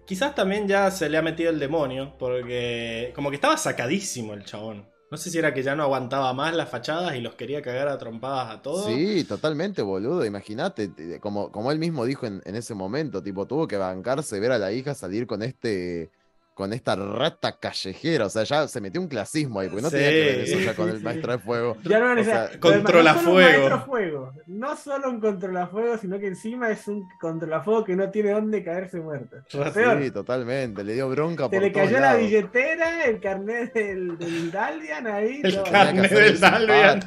[0.07, 4.45] Quizás también ya se le ha metido el demonio, porque como que estaba sacadísimo el
[4.45, 4.87] chabón.
[5.11, 7.89] No sé si era que ya no aguantaba más las fachadas y los quería cagar
[7.89, 9.03] a trompadas a todos.
[9.05, 10.25] Sí, totalmente, boludo.
[10.27, 14.39] Imagínate, te- como, como él mismo dijo en, en ese momento, tipo, tuvo que bancarse
[14.39, 16.13] ver a la hija salir con este,
[16.57, 18.25] con esta rata callejera.
[18.25, 19.97] O sea, ya se metió un clasismo ahí, porque no Sí.
[19.97, 21.05] tenía que ver eso ya con el sí.
[21.05, 21.77] maestro de fuego.
[21.85, 24.33] Ya no O sea, controla no solo un fuego.
[24.47, 28.99] No solo un controlafuego, sino que encima es un controlafuego que no tiene dónde caerse
[29.01, 29.37] muerto.
[29.75, 30.03] Peor.
[30.03, 30.83] Sí, totalmente.
[30.83, 35.43] Le dio bronca Se por le cayó la billetera, el carnet del, del Daldian ahí.
[35.45, 37.01] El que carnet del Dalvian.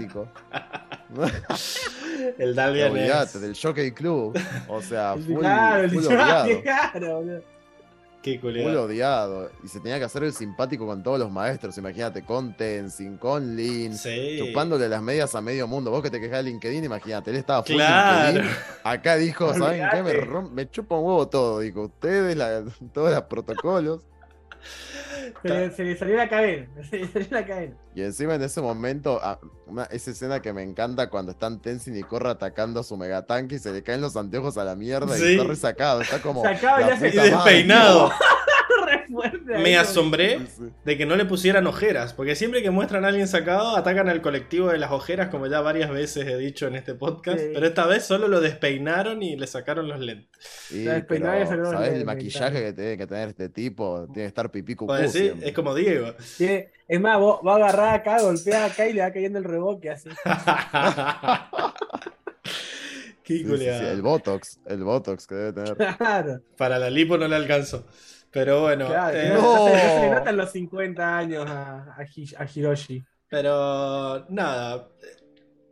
[2.37, 3.41] El Dalvian es...
[3.41, 4.39] del Jockey Club.
[4.67, 6.03] O sea, full, claro, full.
[8.21, 8.37] Qué
[8.77, 9.49] odiado.
[9.63, 11.77] Y se tenía que hacer el simpático con todos los maestros.
[11.77, 13.97] Imagínate, con Tenzin, con Lin.
[13.97, 14.37] Sí.
[14.39, 15.89] Chupándole las medias a medio mundo.
[15.91, 18.33] Vos que te quejás de LinkedIn, imagínate, él estaba full Claro.
[18.33, 18.51] LinkedIn.
[18.83, 20.03] Acá dijo, ¿saben qué?
[20.03, 21.59] Me, me chupa un huevo todo.
[21.59, 22.63] Dijo, ustedes, la-
[22.93, 24.01] todos los protocolos.
[25.41, 26.67] Se le, se le salió la cadena.
[26.89, 27.75] Se le salió la cadena.
[27.95, 31.95] Y encima en ese momento, ah, una- esa escena que me encanta cuando están Tenzin
[31.97, 35.15] y Korra atacando a su megatanque y se le caen los anteojos a la mierda
[35.15, 35.23] Sí.
[35.23, 36.01] y está resacado.
[36.01, 36.43] Está como.
[36.43, 37.51] Sacado y la ya se- puta Y madre.
[37.53, 38.11] despeinado.
[39.45, 40.63] Me asombré Sí, sí.
[40.85, 44.21] de que no le pusieran ojeras, porque siempre que muestran a alguien sacado, atacan al
[44.21, 47.49] colectivo de las ojeras, como ya varias veces he dicho en este podcast, Sí.
[47.53, 50.29] pero esta vez solo lo despeinaron y le sacaron los lentes.
[50.39, 54.05] Sí, La pero, los ¿sabes el maquillaje que tiene que tener este tipo?
[54.13, 55.47] Tiene que estar pipí cucú decir, siempre.
[55.49, 56.13] es como Diego.
[56.87, 59.89] Es más, vos, va a agarrar acá, golpea acá y le va cayendo el reboque
[59.91, 60.09] así.
[63.23, 63.65] Qué Sí, sí, sí.
[63.67, 65.77] El Botox, el Botox que debe tener.
[65.97, 66.41] Claro.
[66.57, 67.85] Para la lipo no le alcanzó.
[68.31, 69.67] Pero bueno, claro, eh, no.
[69.67, 73.03] se, le notan los 50 años a, a Hiroshi.
[73.27, 74.89] pero nada.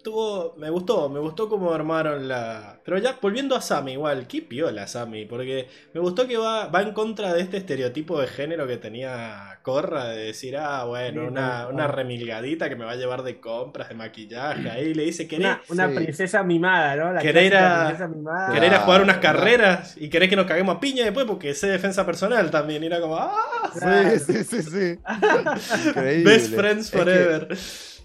[0.03, 2.79] Tuvo, me gustó, me gustó cómo armaron la.
[2.85, 6.81] Pero ya volviendo a Sammy, igual, qué piola Sammy, porque me gustó que va, va
[6.81, 11.27] en contra de este estereotipo de género que tenía Corra, de decir, ah, bueno, Sí,
[11.27, 14.69] una, una remilgadita que me va a llevar de compras, de maquillaje.
[14.69, 15.95] Ahí le dice, ¿querés, Una, una Sí.
[16.05, 17.11] princesa mimada, ¿no?
[17.11, 18.53] La Querer clásica a- princesa mimada.
[18.53, 21.25] querés ir a jugar unas carreras y querés que nos caguemos a piña después?
[21.25, 22.81] Porque sé defensa personal también.
[22.81, 23.33] Y era como, ah.
[23.73, 24.99] Sí, sí, sí, sí.
[26.23, 27.57] Best friends Es que- forever.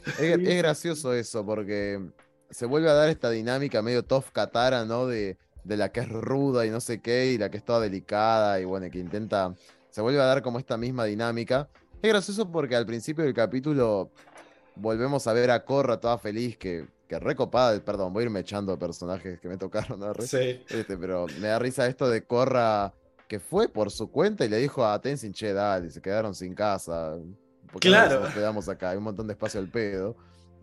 [0.07, 2.01] Es, es gracioso eso, porque
[2.51, 5.07] se vuelve a dar esta dinámica medio tough Katara, ¿no?
[5.07, 7.81] De, de la que es ruda y no sé qué, y la que es toda
[7.81, 9.55] delicada, y bueno, que intenta.
[9.91, 11.69] Se vuelve a dar como esta misma dinámica.
[12.01, 14.11] Es gracioso porque al principio del capítulo
[14.75, 17.79] volvemos a ver a Korra toda feliz, que, que recopada.
[17.85, 20.01] Perdón, voy a irme echando personajes que me tocaron.
[20.01, 20.15] ¿no?
[20.21, 20.63] Sí.
[20.69, 22.93] este, pero me da risa esto de Korra
[23.29, 26.55] que fue por su cuenta y le dijo a Tenzin, che, dale, se quedaron sin
[26.55, 27.17] casa.
[27.73, 28.21] ¿Por qué no Claro.
[28.21, 28.91] nos hospedamos acá?
[28.91, 30.15] Hay un montón de espacio al pedo.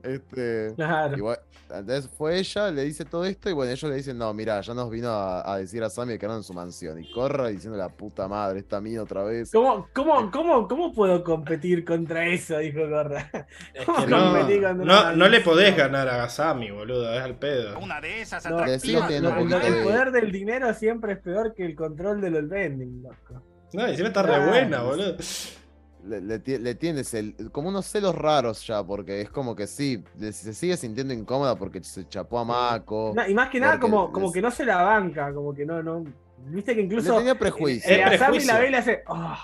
[0.02, 1.18] Este, Claro.
[1.18, 4.34] y bueno, entonces fue ella, le dice todo esto y bueno, ellos le dicen, no,
[4.34, 6.98] mira, ya nos vino a, a decir a Sammy que eran en su mansión.
[7.04, 9.52] Y Corra diciendo la puta madre, esta mía otra vez.
[9.52, 12.58] ¿Cómo, cómo, cómo, ¿Cómo puedo competir contra eso?
[12.60, 13.30] Dijo Gorra.
[13.74, 17.22] Es ¿Cómo que no, competí contra no, no le podés ganar a Sami, boludo, es
[17.22, 17.78] al pedo.
[17.80, 22.22] Una de esas No, no, el, poder del dinero siempre es peor que el control
[22.22, 23.44] de los vending, loco.
[23.74, 25.18] No, y encima está re buena, boludo.
[26.06, 30.02] Le, le le tienes el, como unos celos raros ya, porque es como que sí,
[30.18, 33.14] le- se sigue sintiendo incómoda porque se chapó a Mako.
[33.16, 35.84] No, y más que nada, como, como que no se la banca, como que no,
[35.84, 36.06] no.
[36.48, 37.18] Viste que Le incluso.
[37.18, 37.92] tenía prejuicio.
[37.92, 38.54] eh, Es a Sammy prejuicio.
[38.54, 39.04] la ve y le hace.
[39.08, 39.36] "Oh,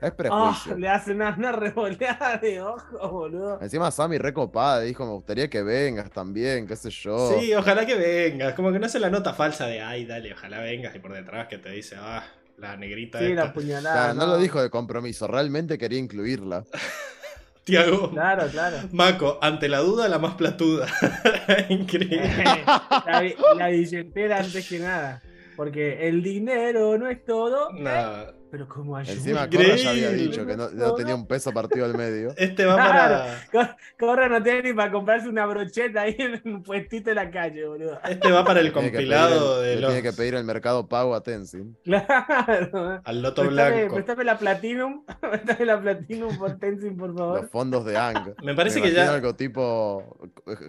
[0.00, 0.78] Es oh", prejuicio.
[0.78, 3.60] le hace una, una revoleada de ojos, boludo.
[3.60, 7.38] Encima Sammy recopada, dijo, me gustaría que vengas también, qué sé yo.
[7.38, 8.54] Sí, ojalá que vengas.
[8.54, 10.96] Como que no se la nota falsa de, ay, dale, ojalá vengas.
[10.96, 12.24] Y por detrás que te dice, ah,
[12.58, 14.12] la negrita Sí, la puñalada.
[14.12, 16.64] Claro, no lo dijo de compromiso, realmente quería incluirla.
[17.64, 18.10] Tiago.
[18.10, 18.76] Claro, claro.
[18.90, 20.88] Mako, ante la duda, la más platuda.
[21.68, 22.44] Increíble.
[22.66, 25.22] la, la billetera antes que nada.
[25.56, 27.80] Porque el dinero no es todo, ¿eh?
[27.82, 28.34] Nada.
[28.50, 29.12] pero como ayuda.
[29.14, 32.34] Encima Corra ya había dicho que no, no tenía un peso partido al medio.
[32.36, 33.24] Este va Claro.
[33.24, 33.46] para.
[33.50, 37.30] Cor- Corra no tiene ni para comprarse una brocheta ahí en un puestito en la
[37.30, 37.98] calle, boludo.
[38.08, 39.90] Este va para el que compilado el- de le los.
[39.92, 41.76] tiene que pedir el mercado pago a Tenzin.
[41.84, 43.00] Claro.
[43.04, 43.94] Al loto Préstame, blanco.
[43.94, 45.04] préstame la Platinum.
[45.20, 47.48] Préstame la Platinum por Tenzin, por Los favor.
[47.50, 48.34] fondos de Ang.
[48.42, 49.12] Me parece Me que ya.
[49.14, 50.18] algo tipo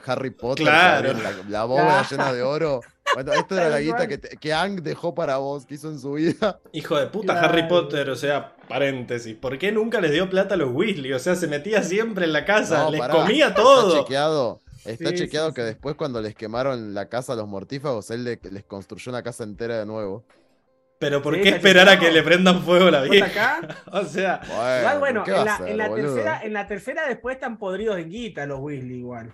[0.05, 0.65] Harry Potter.
[0.65, 1.13] Claro.
[1.13, 2.07] La, la bóveda Claro.
[2.09, 2.81] llena de oro.
[3.13, 5.99] Bueno, esto era la guita que, te- que Ang dejó para vos, que hizo en
[5.99, 6.59] su vida.
[6.71, 7.47] Hijo de puta, Claro.
[7.49, 9.35] Harry Potter, o sea, paréntesis.
[9.35, 11.13] ¿Por qué nunca les dio plata a los Weasley?
[11.13, 13.13] O sea, se metía siempre en la casa, No, les pará.
[13.13, 13.99] comía Está todo.
[14.01, 14.61] chequeado.
[14.85, 15.67] Está Sí, chequeado sí, que sí.
[15.67, 19.43] después cuando les quemaron la casa a los mortífagos, él le- les construyó una casa
[19.43, 20.25] entera de nuevo.
[20.99, 23.57] Pero ¿por Sí, qué está esperar a que le prendan fuego a la ¿Vos vieja?
[23.57, 23.67] acá?
[23.91, 26.05] O sea, Bueno, Igual, bueno, ¿qué va en la, hacer, en la boludo?
[26.13, 29.33] tercera, en la tercera después están podridos en guita los Weasley igual.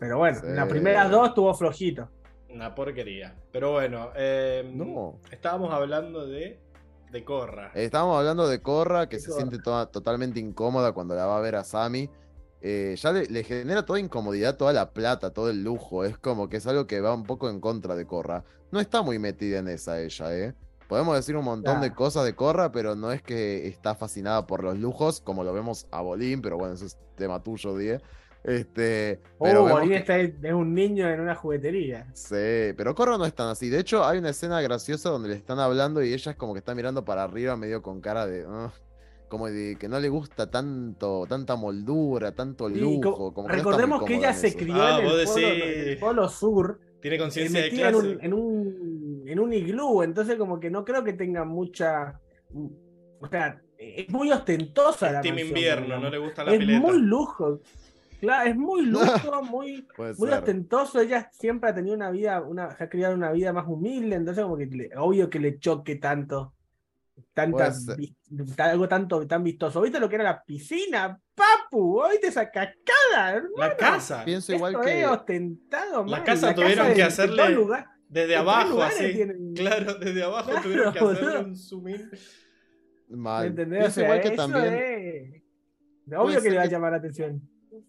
[0.00, 2.08] Pero bueno, en las primeras dos estuvo flojito.
[2.50, 3.34] Una porquería.
[3.52, 5.18] Pero bueno, eh, No.
[5.30, 6.60] estábamos hablando de,
[7.10, 7.70] de Corra.
[7.74, 9.38] Estábamos hablando de Corra, que De se Korra.
[9.40, 12.10] siente toda- totalmente incómoda cuando la va a ver a Sammy.
[12.60, 16.04] Eh, ya le, le genera toda incomodidad, toda la plata, todo el lujo.
[16.04, 18.44] Es como que es algo que va un poco en contra de Corra.
[18.72, 20.54] No está muy metida en esa ella, ¿eh?
[20.88, 24.64] Podemos decir un montón de cosas de Corra, pero no es que está fascinada por
[24.64, 28.00] los lujos, como lo vemos a Bolín, pero bueno, eso es tema tuyo, Die.
[28.48, 32.06] Este, pero oh, que- está- es un niño en una juguetería.
[32.14, 33.68] Sí, pero Corra no es tan así.
[33.68, 36.58] De hecho, hay una escena graciosa donde le están hablando y ella es como que
[36.60, 38.44] está mirando para arriba, medio con cara de.
[38.48, 38.72] "Ah",
[39.28, 43.12] como de que no le gusta tanto, tanta moldura, tanto lujo.
[43.14, 45.18] co- Como que no está muy recordemos que ella se crió Ah, en, el polo,
[45.18, 48.08] decís- en el polo sur, Tiene eh, conciencia de metida en clase.
[48.08, 52.18] un, en, un, en un iglú, entonces como que no creo que tenga mucha...
[53.20, 56.04] O sea, es muy ostentosa la Es team mansión, invierno, digamos.
[56.04, 56.80] no le gusta la Es pileta.
[56.80, 57.60] muy lujo.
[58.20, 59.86] Claro, es muy lujo, muy,
[60.18, 61.00] muy ostentoso.
[61.00, 64.42] Ella siempre ha tenido una vida, una, se ha criado una vida más humilde, entonces
[64.42, 66.54] como que le- obvio que le choque tanto,
[67.32, 68.16] tanta, vi-
[68.58, 69.80] algo tanto tan vistoso.
[69.80, 71.20] ¿Viste lo que era la piscina?
[71.34, 73.34] Papu, ¿oíste esa cascada?
[73.34, 73.54] hermano?
[73.56, 74.24] La casa.
[74.24, 75.00] Pienso Esto igual que.
[75.02, 76.24] es ostentado, La man.
[76.24, 77.86] casa tuvieron que hacerle- todo lugar.
[78.08, 79.12] Desde abajo, así.
[79.12, 82.10] tienen- Claro, desde abajo Claro, tuvieron que hacerle un zoom in.
[83.10, 83.46] ¿Me Mal.
[83.46, 83.78] entendés?
[83.78, 84.74] O Pienso sea, igual que eso también.
[84.74, 87.42] es- Obvio que ser le va a que- llamar la atención.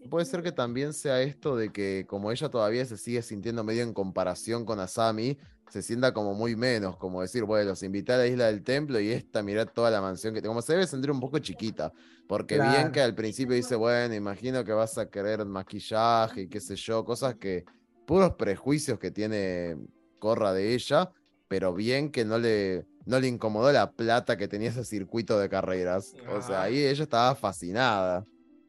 [0.10, 3.84] Puede ser que también sea esto de que como ella todavía se sigue sintiendo medio
[3.84, 5.38] en comparación con Asami,
[5.70, 9.00] se sienta como muy menos, como decir, bueno, los invité a la isla del templo
[9.00, 11.94] y esta, mirá toda la mansión que como se debe sentir un poco chiquita,
[12.28, 16.60] porque bien que al principio dice, bueno, imagino que vas a querer maquillaje y qué
[16.60, 17.66] sé yo, cosas que,
[18.06, 19.78] puros prejuicios que tiene
[20.18, 21.12] Corra de ella,
[21.48, 25.48] pero bien que no le, no le incomodó la plata que tenía ese circuito de
[25.48, 26.16] carreras.
[26.36, 26.64] O sea, Ah.
[26.64, 28.26] ahí ella estaba fascinada.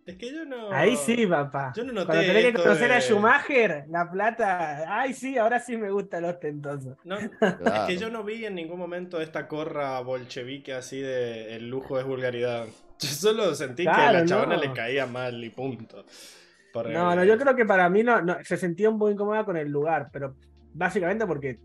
[0.07, 0.73] Es que yo no.
[0.73, 1.73] Ahí sí, papá.
[1.77, 5.01] Yo no noté Cuando tenés que conocer a Schumacher, la plata.
[5.01, 6.97] Ay, sí, ahora sí me gusta los tentosos.
[7.05, 11.69] No, es que yo no vi en ningún momento esta corra bolchevique así de el
[11.69, 12.67] lujo es vulgaridad.
[13.01, 14.63] Yo solo sentí que a la chabona no.
[14.63, 16.05] le caía mal y punto.
[16.71, 19.11] Por No, el- no, yo creo que para mí no, no, se sentía un poco
[19.11, 20.37] incómoda con el lugar, pero
[20.75, 21.59] básicamente porque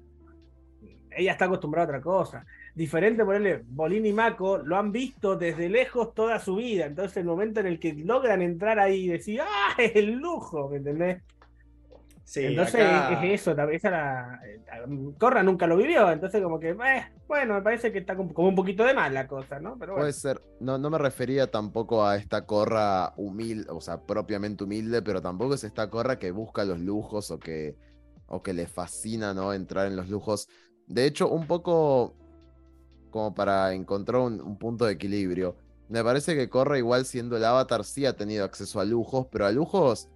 [1.11, 2.45] ella está acostumbrada a otra cosa.
[2.75, 6.85] Diferente, ponerle Bolín y Mako lo han visto desde lejos toda su vida.
[6.85, 9.73] Entonces, el momento en el que logran entrar ahí y decir, ¡ah!
[9.77, 11.23] Es el lujo, ¿me entendés?
[12.25, 14.41] Sí, entonces acá- es eso, también esa la,
[15.19, 18.49] Corra nunca lo vivió, entonces como que, eh, bueno, me parece que está como como
[18.49, 19.77] un poquito de más la cosa, ¿no?
[19.77, 20.03] Pero bueno.
[20.05, 25.03] Puede ser, no, no me refería tampoco a esta corra humilde, o sea, propiamente humilde,
[25.03, 27.75] pero tampoco es esta corra que busca los lujos o que,
[28.25, 29.53] o que le fascina, ¿no?
[29.53, 30.49] Entrar en los lujos.
[30.87, 32.15] De hecho, un poco
[33.15, 35.55] como para encontrar un, un punto de equilibrio.
[35.87, 39.45] Me parece que Corra, igual siendo el avatar, sí ha tenido acceso a lujos, pero
[39.45, 40.09] a lujos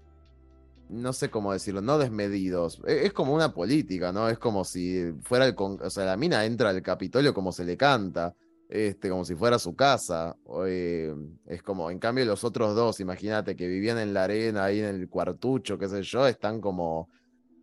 [0.90, 2.82] no sé cómo decirlo, no desmedidos.
[2.86, 4.28] E- Es como una política, ¿no?
[4.28, 5.56] Es como si fuera el...
[5.56, 8.34] con- O sea, la mina entra al Capitolio como se le canta,
[8.68, 10.36] este, como si fuera su casa.
[10.66, 11.16] eh,
[11.46, 14.88] es como, en cambio, los otros dos, imagínate, que vivían en la arena, ahí en
[14.88, 17.08] el cuartucho, qué sé yo, están como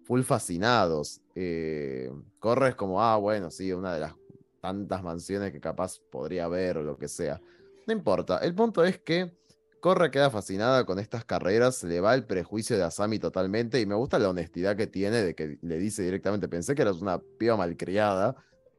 [0.04, 1.20] full fascinados.
[1.34, 4.14] Eh, Corra es como, ah, bueno, sí, una de las
[4.60, 7.40] tantas mansiones que capaz podría haber o lo que sea.
[7.86, 8.38] No importa.
[8.38, 9.32] El punto es que
[9.80, 13.94] Corra queda fascinada con estas carreras, le va el prejuicio de Asami totalmente y me
[13.94, 17.56] gusta la honestidad que tiene de que le dice directamente, pensé que eras una piba
[17.56, 18.34] malcriada,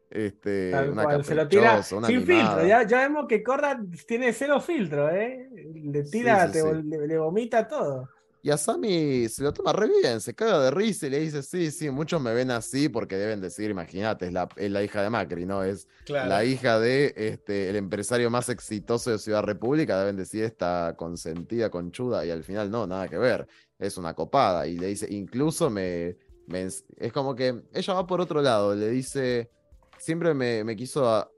[0.09, 2.65] este, Tal una cual, se lo tira sin filtro.
[2.65, 5.49] Ya, ya vemos que Corra tiene cero filtro, ¿eh?
[5.73, 6.67] Le tira, sí, te sí.
[6.67, 8.09] vol- Le, le vomita todo.
[8.43, 11.71] Y Asami se lo toma re bien, se caga de risa y le dice, sí,
[11.71, 15.09] sí, muchos me ven así porque deben decir, imagínate, es la, es la hija de
[15.09, 15.63] Macri, ¿no?
[15.63, 16.29] Es Claro.
[16.29, 21.69] la hija de este, el empresario más exitoso de Ciudad República, deben decir esta consentida,
[21.69, 23.47] conchuda, y al final no, nada que ver,
[23.79, 24.65] es una copada.
[24.67, 26.15] Y le dice, incluso me,
[26.97, 29.49] es como que ella va por otro lado, le dice,
[29.97, 31.29] siempre me, me quiso a-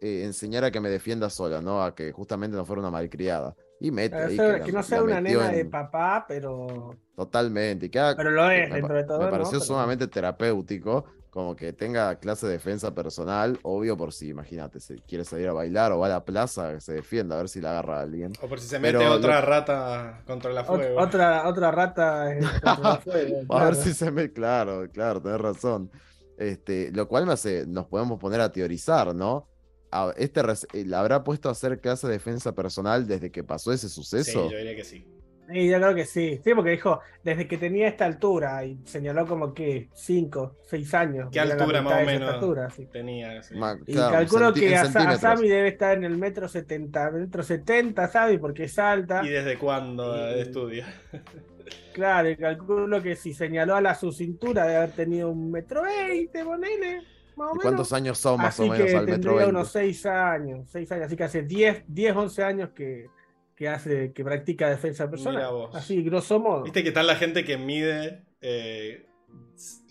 [0.00, 1.82] eh, enseñar a que me defienda sola, ¿no?
[1.84, 3.54] A que justamente no fuera una malcriada.
[3.80, 6.24] Y mete Que ahí no sea- la- que no la sea una nena de papá,
[6.26, 6.94] pero.
[7.14, 7.86] Totalmente.
[7.86, 9.30] Y queda- Pero lo es, me, dentro de todo, me ¿no?
[9.30, 14.80] pareció Pero- sumamente terapéutico, como que tenga clase de defensa personal, obvio por si, imagínate,
[14.80, 17.48] si quiere salir a bailar o va a la plaza, que se defienda, a ver
[17.50, 18.32] si la agarra a alguien.
[18.42, 20.98] O por si se Pero mete lo- otra rata contra la Ot- fuego.
[21.00, 25.40] otra, otra rata eh, contra el fuego, A ver si se me, claro, claro, tenés
[25.40, 25.90] razón.
[26.38, 29.46] Este, lo cual me hace, nos podemos poner a teorizar, ¿no?
[29.90, 30.40] A- Este
[30.72, 33.94] eh, ¿la habrá puesto a hacer clase de defensa personal desde que pasó ese Sí,
[33.94, 34.50] suceso?
[34.50, 35.06] yo diría que sí.
[35.48, 36.40] Sí, yo creo que sí.
[36.42, 41.28] Sí, porque dijo, desde que tenía esta altura, y señaló como que 5, 6 años.
[41.30, 42.86] ¿Qué altura más o de menos sí.
[42.92, 43.40] tenía?
[43.44, 43.54] sí.
[43.54, 45.24] Ma- Y claro, calculo que Asa- centímetros.
[45.24, 48.40] Asami debe estar en el metro 70, metro 70, ¿sabes?
[48.40, 49.24] Porque es alta.
[49.24, 50.86] ¿Y desde cuándo Y- estudia?
[51.94, 55.82] Claro, y calculo que si señaló a la su cintura debe haber tenido un metro
[55.82, 57.02] 20, ponele,
[57.36, 57.58] ¿Y menos.
[57.62, 59.50] cuántos años son más Así o menos que al metro tendría 20?
[59.50, 63.06] unos 6 años, 6 años, así que hace 10, 10 11 años que,
[63.54, 65.36] que hace, que practica defensa personal.
[65.36, 65.74] Mira vos.
[65.74, 66.62] Así, grosso modo.
[66.64, 69.06] Viste que está la gente que mide, eh,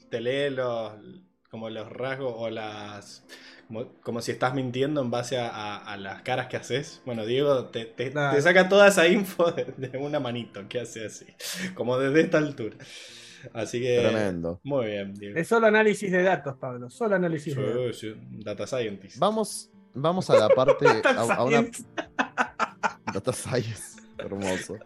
[0.09, 0.93] te lee los,
[1.49, 3.25] como los rasgos o las...
[3.67, 7.01] Como, como si estás mintiendo en base a, a- a las caras que haces.
[7.03, 8.35] Bueno, Diego te, te- Claro.
[8.35, 11.25] te saca toda esa info de, de una manito que hace así.
[11.73, 12.77] Como desde esta altura.
[13.53, 13.99] Así que...
[13.99, 14.59] Tremendo.
[14.63, 15.37] Muy bien, Diego.
[15.37, 17.99] Es solo análisis de datos, Pablo, solo análisis Sí, de datos.
[17.99, 18.13] sí,
[18.43, 19.17] Data Scientist.
[19.17, 20.85] Vamos, vamos a la parte.
[21.05, 21.65] a, a una.
[23.13, 24.01] Data Science.
[24.17, 24.77] Hermoso.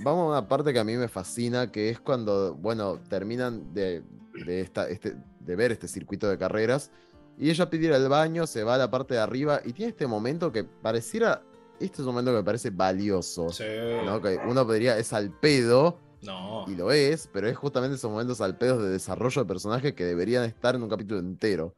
[0.00, 4.02] Vamos a una parte que a mí me fascina, que es cuando, bueno, terminan de,
[4.46, 6.90] de, esta, este, de ver este circuito de carreras.
[7.38, 9.90] Y ella pide ir al baño, se va a la parte de arriba y tiene
[9.90, 11.42] este momento que pareciera.
[11.78, 13.48] Este es un momento que me parece valioso.
[13.50, 13.64] Sí.
[14.04, 14.20] ¿no?
[14.20, 16.66] Que uno podría, es al pedo, No.
[16.68, 20.04] y lo es, pero es justamente esos momentos al pedo de desarrollo de personaje que
[20.04, 21.74] deberían estar en un capítulo entero.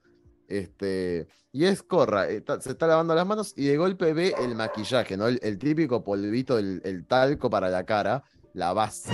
[0.49, 4.55] Este, y es Corra, eh, se está lavando las manos y de golpe ve el
[4.55, 5.29] maquillaje, ¿no?
[5.29, 9.13] El, típico polvito, el, talco para la cara, la base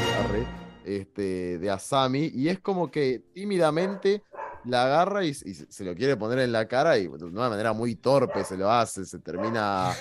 [0.85, 4.23] este, de Asami, y es como que tímidamente
[4.65, 7.95] la agarra y, se lo quiere poner en la cara y de una manera muy
[7.95, 9.93] torpe se lo hace, se termina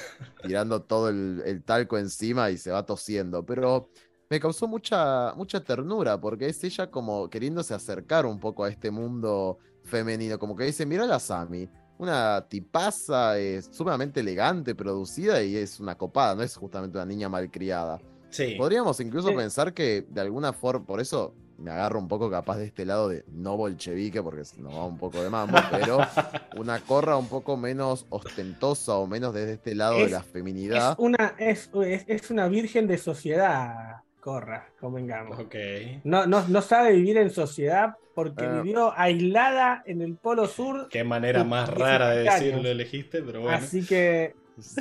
[0.44, 3.90] tirando todo el, el talco encima y se va tosiendo, pero
[4.30, 8.92] me causó mucha, mucha ternura porque es ella como queriéndose acercar un poco a este
[8.92, 15.56] mundo femenino, como que dice, mira la Sami, una tipaza, es sumamente elegante, producida y
[15.56, 18.00] es una copada, no es justamente una niña malcriada.
[18.30, 18.56] Sí.
[18.58, 19.36] Podríamos incluso Sí.
[19.36, 23.10] pensar que de alguna forma, por eso me agarro un poco capaz de este lado
[23.10, 25.98] de no bolchevique, porque nos va un poco de mambo, pero
[26.58, 30.96] una corra un poco menos ostentosa o menos desde este lado de la Es feminidad.
[31.00, 35.40] una, es, es, es una virgen de sociedad, Corra, convengamos.
[35.40, 35.56] Ok.
[36.04, 38.60] No, no, no sabe vivir en sociedad porque Ah.
[38.62, 40.90] vivió aislada en el Polo Sur.
[40.90, 42.42] Qué manera más 17 rara de años.
[42.44, 43.58] decirlo elegiste, pero bueno.
[43.58, 44.36] Así que.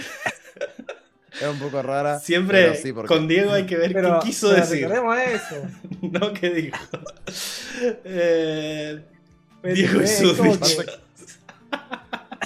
[1.41, 2.19] Es un poco rara.
[2.19, 4.89] Siempre pero sí, porque- con Diego hay que ver Pero, qué quiso pero decir.
[5.33, 5.63] eso.
[6.03, 6.79] no qué dijo.
[8.05, 9.05] Eh,
[9.63, 10.85] Diego y sus como bichos.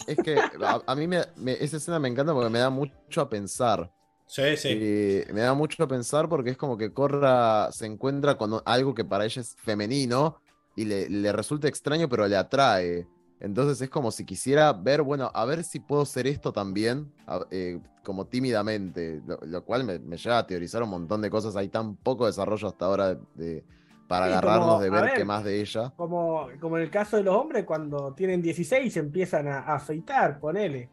[0.06, 2.68] que- Es que a, a mí me, me- esa escena me encanta porque me da
[2.68, 3.90] mucho a pensar.
[4.36, 4.72] Sí, sí.
[4.72, 8.94] Eh, me da mucho a pensar porque es como que Corra se encuentra con algo
[8.94, 10.36] que para ella es femenino
[10.76, 13.08] y le, le resulta extraño, pero le atrae.
[13.40, 17.12] Entonces es como si quisiera ver, bueno, a ver si puedo ser esto también,
[17.50, 21.56] eh, como tímidamente, lo, lo cual me, me lleva a teorizar un montón de cosas.
[21.56, 23.64] Hay tan poco desarrollo hasta ahora de,
[24.06, 25.14] para Sí, agarrarnos como, de a ver, ver.
[25.14, 25.94] qué más de ella.
[25.96, 29.76] Como, como en el caso de los hombres, cuando tienen 16 se empiezan a, a
[29.76, 30.90] afeitar, ponele.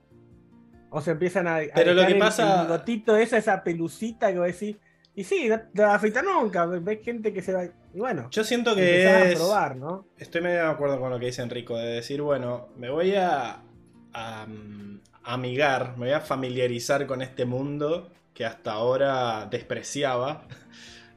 [0.89, 1.57] O se empiezan a.
[1.57, 4.77] a Pero lo que pasa- El bigotito, esa, esa pelucita que vos decís.
[5.15, 6.65] Y sí, no te afecta nunca.
[6.65, 7.65] Ves gente que se va.
[7.65, 9.35] Y bueno, Yo siento que a es.
[9.35, 10.07] probar, ¿no?
[10.17, 13.63] Estoy medio de acuerdo con lo que dice Enrico, de decir, bueno, me voy a,
[14.13, 20.47] a, mm, amigar, me voy a familiarizar con este mundo que hasta ahora despreciaba.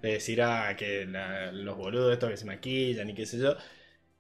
[0.01, 3.55] De decir, ah, que la- los boludos estos que se maquillan y qué sé yo.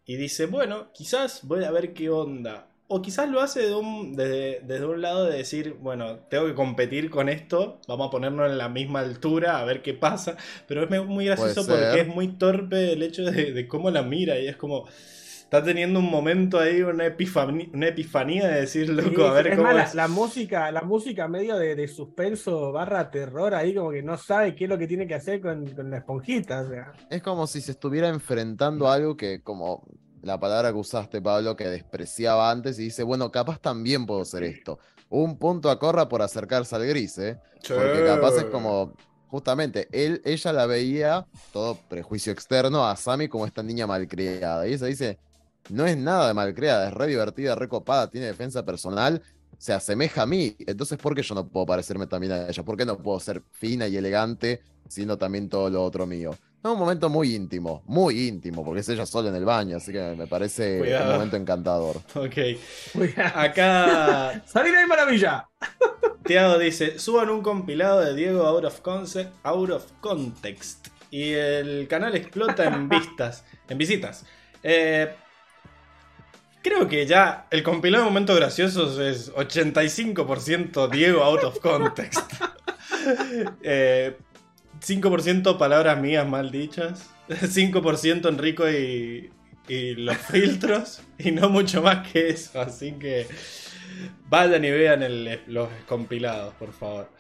[0.05, 2.66] Y dice, bueno, quizás voy a ver qué onda.
[2.93, 6.55] O quizás lo hace de un- desde, desde un lado de decir, bueno, tengo que
[6.55, 10.37] competir con esto, vamos a ponernos en la misma altura, a ver qué pasa.
[10.67, 14.39] Pero es muy gracioso porque es muy torpe el hecho de, de cómo la mira
[14.39, 14.87] y es como...
[15.51, 19.47] Está teniendo un momento ahí, una, epifanía, una epifanía de decir, loco, Sí, a ver
[19.49, 19.95] es cómo más, la- es.
[19.97, 24.55] La, música, la música medio de, de suspenso barra terror ahí, como que no sabe
[24.55, 26.61] qué es lo que tiene que hacer con, con la esponjita.
[26.61, 26.93] O sea.
[27.11, 29.85] Es como si se estuviera enfrentando a algo que, como
[30.23, 34.43] la palabra que usaste, Pablo, que despreciaba antes y dice, bueno, capaz también puedo hacer
[34.43, 34.79] esto.
[35.09, 37.39] Un punto a Corra por acercarse al gris, ¿eh?
[37.67, 38.93] Porque capaz es como,
[39.29, 44.69] justamente, él, ella la veía, todo prejuicio externo, a Sammy como esta niña malcriada.
[44.69, 45.19] Y ella dice,
[45.69, 49.23] no es nada de malcriada, es re divertida, re copada, tiene defensa personal,
[49.59, 50.57] se asemeja a mí.
[50.61, 52.63] Entonces, ¿por qué yo no puedo parecerme también a ella?
[52.63, 56.31] ¿Por qué no puedo ser fina y elegante, siendo también todo lo otro mío?
[56.62, 59.93] Es un momento muy íntimo, muy íntimo, porque es ella sola en el baño, así
[59.93, 61.07] que me parece Cuidado.
[61.07, 61.97] un momento encantador.
[62.15, 62.37] Ok.
[62.93, 63.41] Cuidado.
[63.41, 65.49] Acá ¡Salir ahí, maravilla!
[66.24, 70.89] Tiago dice, suban un compilado de Diego out of, concept, out of context.
[71.11, 74.27] Y el canal explota en vistas, en visitas.
[74.62, 75.12] Eh,
[76.62, 82.31] creo que ya el compilado de momentos graciosos es 85% Diego out of context.
[83.62, 84.15] Eh,
[84.81, 87.11] 5% palabras mías mal dichas.
[87.28, 89.31] 5% Enrico y,
[89.69, 91.02] y los filtros.
[91.19, 92.61] Y no mucho más que eso.
[92.61, 93.27] Así que
[94.28, 95.05] vayan y vean
[95.47, 97.11] los compilados, por favor.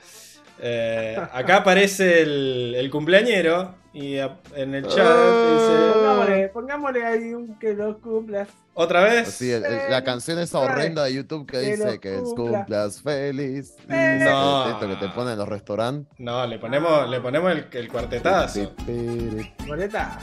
[0.62, 3.79] Eh, acá aparece el, el cumpleañero.
[3.92, 5.90] Y a- en el chat dice.
[5.94, 8.46] Pongámosle, pongámosle ahí un que lo cumplas.
[8.74, 9.26] ¿Otra vez?
[9.28, 12.58] Así, el- el- la canción esa horrenda de YouTube que Que dice que cumpla.
[12.60, 13.74] cumplas feliz.
[13.88, 14.70] No.
[14.70, 16.06] Esto que te ponen en los restaurantes.
[16.18, 18.72] No, le ponemos, le ponemos el, el cuartetazo.
[19.66, 20.20] Boleta.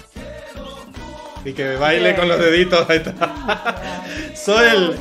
[1.44, 2.90] Y que baile con los deditos.
[2.90, 3.14] Ahí está.
[4.36, 4.98] Soy el,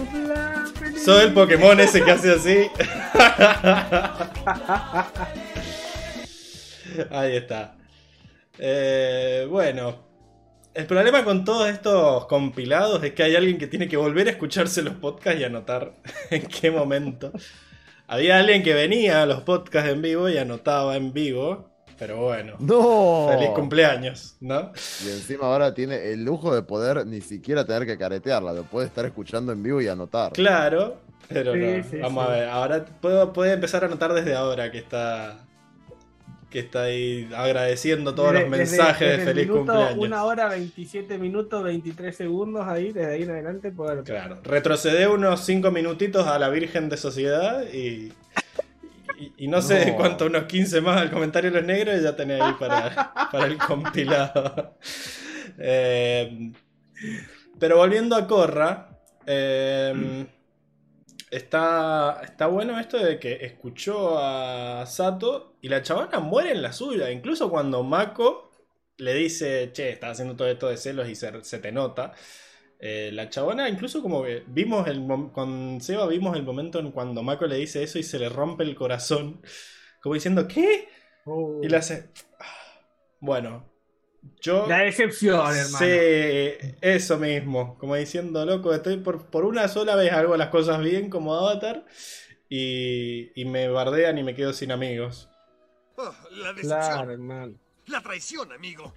[0.98, 2.68] soy el Pokémon ese que hace así.
[7.10, 7.75] Ahí está.
[8.58, 10.04] Eh, bueno.
[10.74, 14.30] El problema con todos estos compilados es que hay alguien que tiene que volver a
[14.32, 15.92] escucharse los podcasts y anotar
[16.30, 17.32] en qué momento.
[18.08, 21.70] Había alguien que venía a los podcasts en vivo y anotaba en vivo.
[21.98, 22.56] Pero bueno.
[22.58, 23.28] ¡No!
[23.30, 24.70] Feliz cumpleaños, ¿no?
[25.02, 28.86] Y encima ahora tiene el lujo de poder ni siquiera tener que caretearla, lo puede
[28.86, 30.32] estar escuchando en vivo y anotar.
[30.32, 31.84] Claro, pero Sí, no.
[31.90, 32.30] sí, Vamos sí.
[32.30, 35.38] a ver, ahora puedo, puede empezar a anotar desde ahora que está
[36.56, 39.98] que está ahí agradeciendo todos Desde- los mensajes desde de el feliz minuto, cumpleaños.
[39.98, 43.70] Una hora, 27 minutos, 23 segundos ahí, desde ahí en adelante.
[43.72, 44.02] Poder...
[44.04, 48.10] Claro, retrocedé unos 5 minutitos a la Virgen de Sociedad y,
[49.18, 52.16] y, y no sé cuánto, unos 15 más al comentario de los negros y ya
[52.16, 54.78] tenés ahí para, para el compilado.
[55.58, 56.52] Eh,
[57.58, 58.88] pero volviendo a Corra,
[59.26, 60.24] eh,
[61.36, 66.72] está, está bueno esto de que escuchó a Sato y la chavana muere en la
[66.72, 67.10] suya.
[67.10, 68.50] Incluso cuando Mako
[68.98, 72.12] le dice, che, estás haciendo todo esto de celos y se, se te nota.
[72.78, 77.22] Eh, la chabona, incluso como que vimos el con Seba vimos el momento en cuando
[77.22, 79.40] Mako le dice eso y se le rompe el corazón.
[80.02, 80.88] Como diciendo, ¿qué?
[81.24, 81.60] Oh.
[81.62, 82.10] Y le hace.
[82.38, 82.44] "Ah".
[83.20, 83.64] Bueno,
[84.40, 84.66] yo.
[84.66, 85.78] La decepción, hermano.
[85.78, 87.76] Sí, eso mismo.
[87.78, 91.84] Como diciendo, loco, estoy por, por una sola vez hago las cosas bien como Avatar
[92.48, 95.28] y, y me bardean y me quedo sin amigos.
[95.96, 96.80] Oh, la decepción.
[96.80, 97.54] Claro, hermano.
[97.86, 98.92] La traición, amigo.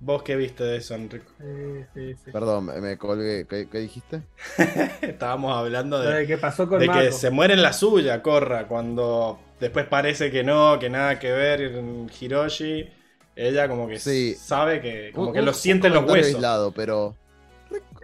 [0.00, 1.32] ¿Vos qué viste de eso, Enrico?
[1.38, 2.30] Sí, sí, sí.
[2.30, 3.46] Perdón, me, me colgué.
[3.48, 4.22] ¿Qué, qué dijiste?
[5.00, 8.68] Estábamos hablando de, de que pasó con de que se muere en la suya, Corra,
[8.68, 12.86] cuando después parece que no, que nada que ver en Hiroshi.
[13.36, 14.34] Ella como que Sí.
[14.34, 16.36] sabe que, como Un- que un- lo siente en un los comentario huesos.
[16.36, 17.16] aislado, pero.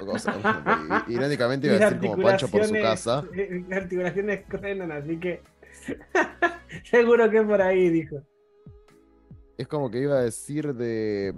[0.07, 0.35] o sea,
[1.09, 3.19] irónicamente iba a decir como Pancho por su casa.
[3.23, 5.43] articulaciones- Mis articulaciones truenan, así que.
[6.91, 8.17] Seguro que es por ahí, dijo.
[9.57, 11.35] Es como que iba a decir de.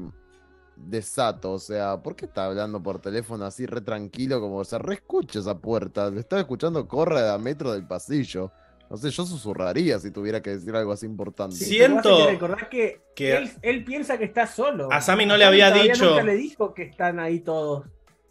[0.76, 4.40] de Sato, o sea, ¿por qué está hablando por teléfono así re tranquilo?
[4.40, 6.08] Como, o sea, re escucha esa puerta.
[6.10, 8.50] Lo estaba escuchando corre a metro del pasillo.
[8.92, 11.56] No sé, yo susurraría si tuviera que decir algo así importante.
[11.56, 11.64] Sí.
[11.64, 14.92] Siento que recordar que, que- él, él piensa que está solo.
[14.92, 17.86] A Sammy no le había dicho- Nunca le dijo que están ahí todos.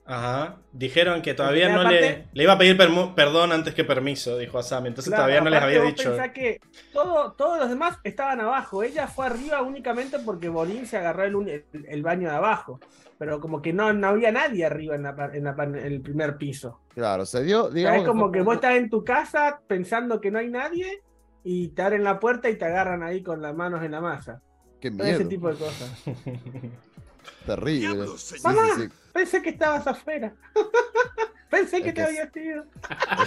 [0.05, 0.57] Ajá.
[0.71, 2.77] Dijeron que todavía Porque no le, aparte- le iba a pedir
[3.15, 4.89] perdón antes que permiso, dijo Asami.
[4.89, 6.09] Entonces Claro, todavía no les había vos dicho.
[6.11, 6.59] pensá que
[6.93, 8.83] todo, todos los demás estaban abajo.
[8.83, 12.79] Ella fue arriba únicamente porque Bolín se agarró el, uni- el- el baño de abajo.
[13.17, 16.80] Pero como que no, no había nadie arriba en, la en el primer piso.
[16.95, 18.01] Claro, se dio, O sea, digamos.
[18.01, 21.01] es como que vos estás en tu casa pensando que no hay nadie
[21.43, 24.41] y te abren la puerta y te agarran ahí con las manos en la masa.
[24.79, 26.03] Qué Todo miedo, ese tipo de cosas.
[27.45, 28.07] terrible.
[28.17, 28.67] Sí, sí, Mamá.
[28.77, 28.89] sí.
[29.13, 30.33] Pensé que estabas afuera.
[31.49, 32.65] Pensé que Es te habías ido.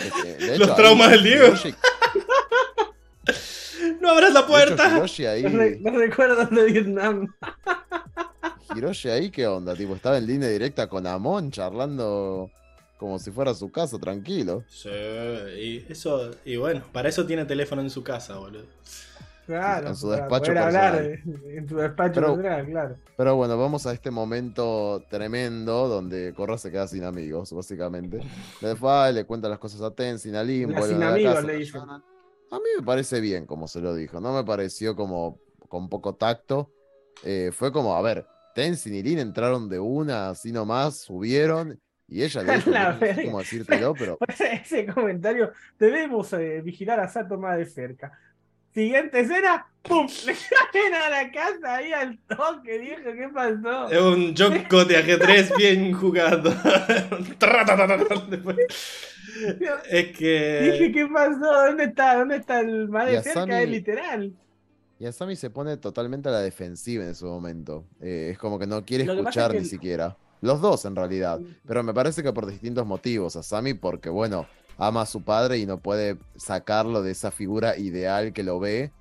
[0.02, 1.54] Es que, de Los hecho, traumas del Diego.
[4.00, 4.96] ¡No abras la hecho, puerta!
[4.96, 5.42] Hiroshi ahí,
[5.82, 7.34] los recuerdos de Vietnam.
[8.74, 9.74] Hiroshi ahí, ¿qué onda?
[9.74, 12.50] Tipo, estaba en línea directa con Amon charlando
[13.04, 14.64] como si fuera su casa, tranquilo.
[14.66, 18.64] Sí, y eso, y bueno, para eso tiene teléfono en su casa, boludo.
[19.46, 21.22] Claro, En su para despacho poder hablar eh,
[21.58, 22.96] en su despacho Pero- personal, claro.
[23.14, 28.20] Pero bueno, vamos a este momento tremendo donde Korra se queda sin amigos, básicamente.
[28.62, 31.34] Le va, le cuenta las cosas a Tenzin, a Lin, La vuelven sin a amigos,
[31.34, 32.02] casa, le lloran.
[32.50, 36.14] A mí me parece bien como se lo dijo, no me pareció como con poco
[36.14, 36.70] tacto.
[37.22, 41.78] Eh, fue como, a ver, Tenzin y Lin entraron de una, así nomás, subieron,
[42.08, 44.18] y ella le dijo, La no sé cómo decírtelo, pero
[44.62, 48.12] Ese comentario, debemos eh, vigilar a Sato más de cerca.
[48.72, 50.06] Siguiente escena, ¡pum!
[50.26, 50.34] Le
[50.72, 53.88] caen a la casa ahí al toque, viejo, ¿qué pasó?
[53.88, 56.52] Es un Joko de ajedrez bien jugado.
[59.88, 60.92] Es Dije, que.
[60.92, 61.66] ¿qué pasó?
[61.66, 62.16] ¿Dónde está?
[62.18, 63.40] ¿Dónde está el más de cerca?
[63.46, 64.32] Sammy- Es literal.
[64.98, 67.84] Y Asami se pone totalmente a la defensiva en ese momento.
[68.00, 70.16] Eh, es como que no quiere Lo escuchar es que ni el- siquiera.
[70.44, 71.40] Los dos en realidad.
[71.66, 73.34] Pero me parece que por distintos motivos.
[73.34, 74.46] Asami porque, bueno,
[74.76, 78.92] ama a su padre y no puede sacarlo de esa figura ideal que lo ve.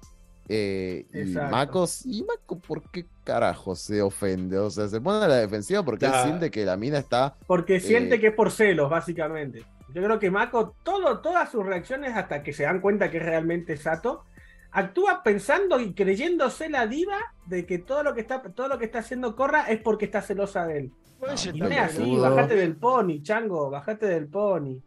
[0.47, 1.33] Eh, y.
[1.33, 4.57] Mako, ¿y Mako por qué carajo se ofende?
[4.57, 7.35] O sea, se pone a la defensiva porque él siente que la mina está...
[7.45, 8.19] Porque siente Eh.
[8.21, 9.65] que es por celos, básicamente.
[9.93, 13.23] Yo creo que Mako, todo, todas sus reacciones, hasta que se dan cuenta que es
[13.23, 14.23] realmente Sato,
[14.71, 17.17] actúa pensando y creyéndose la diva
[17.47, 20.21] de que todo lo que está, todo lo que está haciendo Corra es porque está
[20.21, 20.91] celosa de él.
[21.19, 24.81] Puede No, así, bajate del pony, chango, bajate del pony.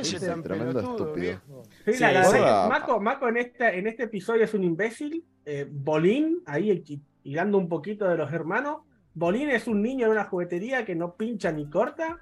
[0.00, 1.14] Ese tan tremendo pelotudo, estúpido.
[1.14, 1.62] viejo.
[1.84, 5.24] Sí, Sí, la, la Mako, Mako en, este, en este episodio es un imbécil.
[5.46, 6.84] Eh, Bolín, ahí
[7.24, 8.82] dando un poquito de los hermanos.
[9.14, 12.20] Bolín es un niño en una juguetería que no pincha ni corta.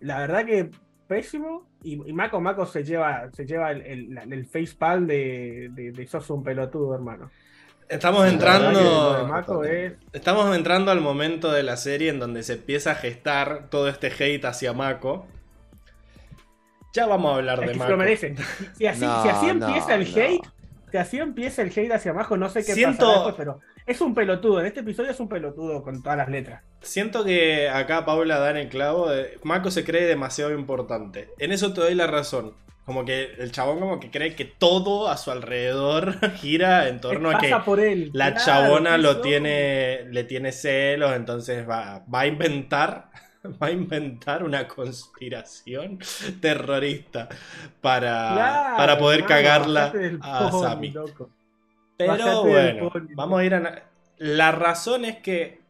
[0.00, 0.70] La verdad que
[1.06, 1.68] pésimo.
[1.82, 6.06] Y, y Mako, Mako se lleva, se lleva el, el, el facepalm de, de, de
[6.06, 7.30] sos un pelotudo, hermano.
[7.90, 9.26] Estamos entrando.
[9.28, 9.92] Mako es.
[10.12, 14.06] Estamos entrando al momento de la serie en donde se empieza a gestar todo este
[14.16, 15.26] hate hacia Mako.
[16.94, 17.90] Ya vamos a hablar es de Mako.
[17.90, 18.34] lo merece.
[18.76, 20.20] Si así, No, si así no, empieza el no.
[20.20, 20.46] hate,
[20.90, 24.00] si así empieza el hate hacia abajo, no sé qué Siento- pasará después, pero es
[24.00, 24.60] un pelotudo.
[24.60, 26.62] En este episodio es un pelotudo con todas las letras.
[26.82, 29.08] Siento que acá Paula da en el clavo.
[29.10, 31.28] de- Mako se cree demasiado importante.
[31.38, 32.54] En eso te doy la razón.
[32.90, 37.30] Como que el chabón como que cree que todo a su alrededor gira en torno
[37.30, 38.10] a que Pasa por él.
[38.12, 43.12] la Claro, chabona ¿qué lo tiene, le tiene celos, entonces va, va a inventar,
[43.62, 46.00] va a inventar una conspiración
[46.40, 47.28] terrorista
[47.80, 51.30] para, Claro, para poder cagarla a loco.
[51.96, 53.84] Pero bueno, vamos a ir a...
[54.18, 55.60] La razón es que,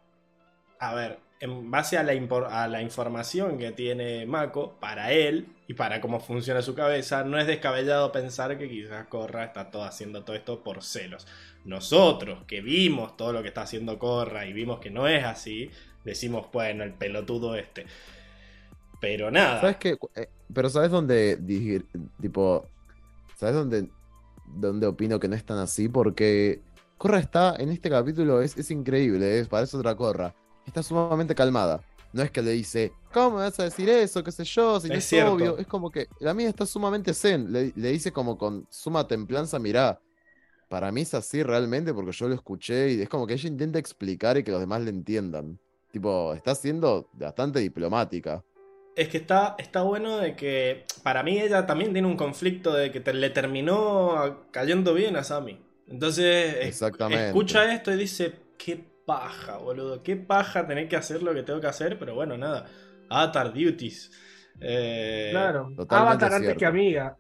[0.79, 2.13] a ver, en base a la,
[2.49, 7.39] a la información que tiene Mako, para él y para cómo funciona su cabeza, no
[7.39, 11.29] es descabellado pensar que quizás Corra está todo haciendo todo esto por celos.
[11.65, 15.71] Nosotros, que vimos todo lo que está haciendo Corra y vimos que no es así,
[16.05, 17.87] decimos, bueno, el pelotudo este.
[19.01, 19.61] Pero nada.
[19.61, 19.97] ¿Sabes qué?
[20.17, 21.39] Eh, Pero ¿sabes dónde,
[22.21, 22.67] tipo,
[23.37, 23.87] ¿sabes dónde,
[24.47, 25.89] dónde opino que no es tan así?
[25.89, 26.63] Porque
[26.99, 30.35] Corra está, en este capítulo, es, es increíble, parece otra Corra.
[30.67, 31.81] Está sumamente calmada.
[32.13, 34.25] No es que le dice, ¿cómo me vas a decir eso?
[34.25, 34.81] ¿Qué sé yo?
[34.81, 35.59] Si no Es obvio.
[35.59, 37.53] Es como que la mía está sumamente zen.
[37.53, 40.01] Le, le dice como con suma templanza, mirá,
[40.69, 43.79] para mí es así realmente porque yo lo escuché y es como que ella intenta
[43.79, 45.59] explicar y que los demás le entiendan.
[45.93, 48.45] Tipo, está siendo bastante diplomática.
[48.97, 52.91] Es que está, está bueno de que para mí ella también tiene un conflicto de
[52.93, 55.61] que te- le terminó cayendo bien a Sammy.
[55.89, 57.27] Entonces es- Exactamente.
[57.29, 61.61] escucha esto y dice, qué paja, boludo, qué paja tener que hacer lo que tengo
[61.61, 62.67] que hacer, pero bueno, nada.
[63.09, 64.11] Avatar Duties.
[64.61, 65.73] Eh, Claro.
[65.77, 66.59] Totalmente Avatar antes cierto.
[66.61, 67.17] que amiga.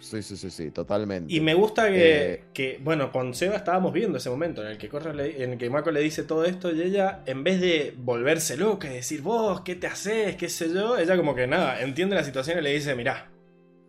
[0.00, 1.32] Sí, sí, sí, sí, totalmente.
[1.32, 4.78] Y me gusta que, Eh, que, bueno, con Seba estábamos viendo ese momento en el
[4.78, 7.60] que Corra le- en el que Mako le dice todo esto y ella, en vez
[7.60, 10.36] de volverse loca y decir, vos, ¿qué te haces?
[10.36, 10.96] ¿Qué sé yo?
[10.96, 13.28] Ella como que nada, entiende la situación y le dice, mirá,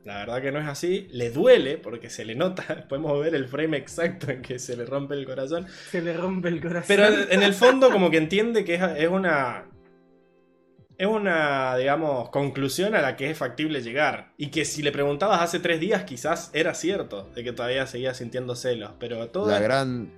[0.09, 3.47] la verdad que no es así, le duele porque se le nota, podemos ver el
[3.47, 6.85] frame exacto en que se le rompe el corazón, Se le rompe el corazón.
[6.87, 9.65] pero en el fondo como que entiende que es, una...
[10.97, 14.33] es una, digamos, conclusión a la que es factible llegar.
[14.37, 18.13] Y que si le preguntabas hace tres días, quizás era cierto, de que todavía seguía
[18.13, 18.91] sintiendo celos.
[18.99, 19.49] Pero todo.
[19.49, 20.11] La gran,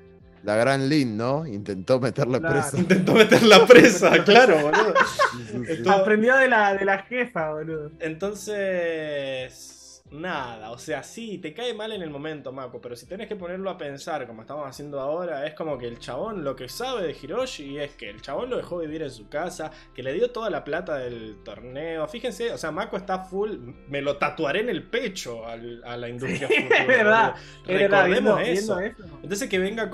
[0.43, 1.45] la gran Lynn, ¿no?
[1.45, 2.55] Intentó meterle Claro.
[2.55, 2.77] presa.
[2.80, 4.93] Intentó meter la presa, claro, boludo.
[4.95, 5.72] Sí, sí, sí.
[5.73, 7.91] Esto- Aprendió de la, de la jefa, boludo.
[7.99, 9.70] Entonces.
[10.11, 13.38] Nada, o sea, sí, te cae mal en el momento, Mako, pero si tenés que
[13.38, 17.03] ponerlo a pensar como estamos haciendo ahora, es como que el chabón lo que sabe
[17.07, 20.29] de Hiroshi es que el chabón lo dejó vivir en su casa, que le dio
[20.31, 22.05] toda la plata del torneo.
[22.09, 23.51] Fíjense, o sea, Mako está full,
[23.88, 26.77] me lo tatuaré en el pecho al- a la industria futura.
[26.81, 27.35] es verdad.
[27.65, 28.75] viendo, Recordemos eso.
[28.77, 29.19] viendo eso.
[29.23, 29.89] Entonces que venga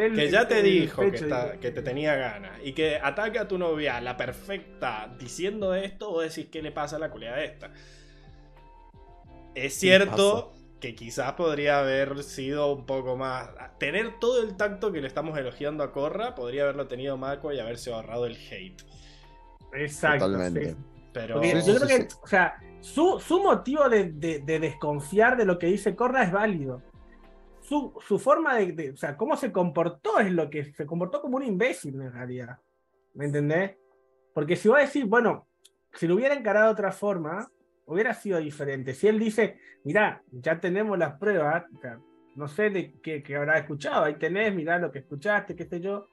[0.00, 3.48] el- que ya te dijo que, está- que te tenía ganas y que ataque a
[3.48, 7.72] tu novia, la perfecta, diciendo esto, vos decís, ¿qué le pasa a la culiada esta?
[9.56, 13.48] Es cierto que quizás podría haber sido un poco más...
[13.78, 17.58] Tener todo el tacto que le estamos elogiando a Korra, podría haberlo tenido Mako y
[17.58, 18.82] haberse ahorrado el hate.
[19.72, 20.26] Exacto.
[20.26, 20.70] Totalmente.
[20.70, 20.76] sí.
[21.12, 21.34] Pero...
[21.36, 22.16] Porque Sí, sí, yo sí, creo que, sí.
[22.22, 26.30] o sea, su, su motivo de, de- de desconfiar de lo que dice Corra es
[26.32, 26.82] válido.
[27.62, 31.22] Su, su forma de, de- o sea, cómo se comportó es lo que se comportó
[31.22, 32.58] como un imbécil en realidad.
[33.14, 33.76] ¿Me entendés?
[34.34, 35.46] Porque si vos decís, bueno,
[35.94, 37.50] si lo hubiera encarado de otra forma,
[37.86, 38.94] hubiera sido diferente.
[38.94, 41.64] Si él dice, mirá, ya tenemos las pruebas,
[42.34, 45.80] no sé de qué, qué habrá escuchado, ahí tenés, mirá lo que escuchaste, qué sé
[45.80, 46.08] yo.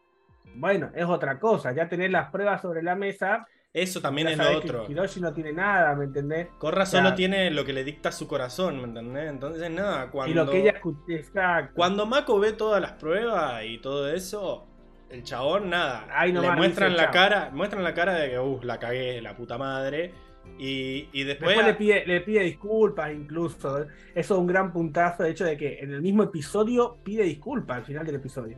[0.55, 4.55] Bueno, es otra cosa, ya tenés las pruebas sobre la mesa, Eso también es lo
[4.55, 4.85] otro.
[4.87, 6.47] Hiroshi no tiene nada, ¿me entendés?
[6.59, 9.29] Korra sea, solo tiene lo que le dicta su corazón, ¿me entendés?
[9.31, 10.31] Entonces, nada, cuando...
[10.31, 11.73] Y lo que ella escuchó, exacto.
[11.75, 14.67] Cuando Mako ve todas las pruebas y todo eso,
[15.09, 16.05] el chabón nada.
[16.11, 17.13] Ahí le muestran dice, la "Chao".
[17.13, 20.13] cara, muestran la cara de que uh, la cagué, la puta madre.
[20.57, 23.81] Y, y después, Después le pide, le pide disculpas incluso.
[23.81, 27.77] Eso es un gran puntazo, de hecho, de que en el mismo episodio pide disculpas
[27.77, 28.57] al final del episodio.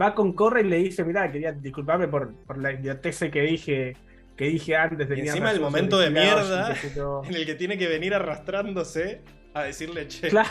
[0.00, 3.96] Va con Corre y le dice, mirá, quería disculparme por, por la idiotez que dije,
[4.36, 5.08] que dije antes.
[5.08, 6.74] tenía encima el momento de mierda.
[6.74, 7.22] qué sé yo".
[7.24, 9.22] en el que tiene que venir arrastrándose
[9.56, 10.50] a decirle, che, Claro.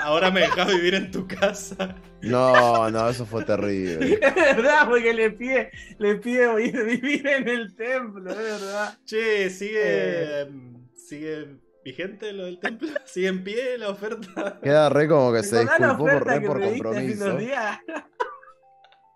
[0.00, 1.94] ahora me dejas vivir en tu casa.
[2.22, 4.18] No, no, eso fue terrible.
[4.22, 8.98] Es verdad, porque le pide, le pide vivir, vivir en el templo, es verdad.
[9.04, 9.80] Che, sigue.
[9.84, 10.50] Eh.
[10.94, 12.88] ¿Sigue vigente lo del templo?
[13.04, 14.58] ¿Sigue en pie la oferta?
[14.62, 17.38] Queda re como que se ¿Recordás la disculpó por, re por compromiso.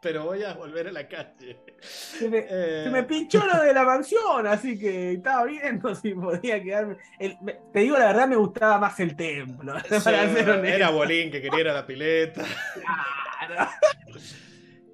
[0.01, 1.59] Pero voy a volver a la calle.
[1.81, 6.13] Se me, Eh, Se me pinchó lo de la mansión, así que estaba viendo si
[6.15, 6.97] podía quedarme.
[7.19, 9.75] El- me- te digo la verdad, me gustaba más el templo.
[9.89, 10.11] sí,
[10.65, 12.45] era Bolín que quería ir a la pileta.
[13.49, 13.71] Claro.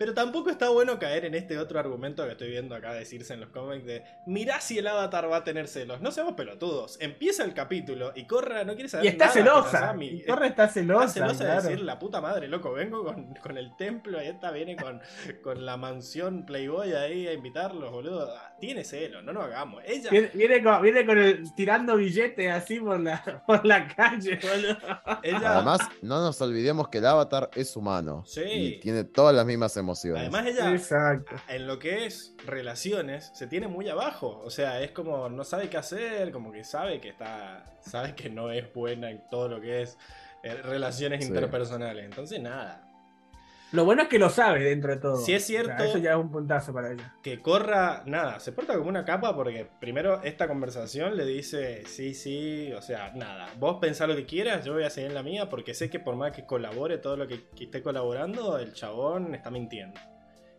[0.02, 3.40] Pero tampoco está bueno caer en este otro argumento que estoy viendo acá decirse en
[3.40, 6.00] los cómics de mirá si el avatar va a tener celos.
[6.00, 7.00] No seamos pelotudos.
[7.00, 9.96] Empieza el capítulo y Corra no quiere saber Y está nada celosa.
[10.00, 11.04] Y Torre está celosa.
[11.04, 11.62] Está celosa de claro.
[11.62, 15.00] decir la puta madre, loco, vengo con, con el templo y esta viene con,
[15.40, 18.28] con la mansión Playboy ahí a invitarlos, boludo.
[18.62, 19.82] Tiene celos, no nos hagamos.
[19.84, 24.38] Ella, Viene, viene con, viene con el tirando billetes así por la, por la calle,
[24.40, 24.76] boludo.
[25.24, 28.22] ella, Además, no nos olvidemos que el avatar es humano.
[28.24, 28.40] Sí.
[28.44, 30.20] Y tiene todas las mismas emociones.
[30.22, 31.34] además ella Exacto.
[31.48, 34.40] en lo que es relaciones se tiene muy abajo.
[34.44, 37.64] O sea, es como no sabe qué hacer, como que sabe que está.
[37.80, 39.98] Sabe que no es buena en todo lo que es
[40.44, 41.28] eh, relaciones Sí.
[41.30, 42.04] interpersonales.
[42.04, 42.88] Entonces, nada.
[43.72, 45.16] Lo bueno es que lo sabe dentro de todo.
[45.16, 45.82] Sí, es O sea, cierto.
[45.84, 47.14] eso ya es un puntazo para ella.
[47.22, 52.14] Que corra, nada, se porta como una capa porque primero esta conversación le dice, sí,
[52.14, 55.22] sí, o sea, nada, vos pensá lo que quieras, yo voy a seguir en la
[55.22, 58.74] mía porque sé que por más que colabore todo lo que, que esté colaborando, el
[58.74, 59.98] chabón está mintiendo.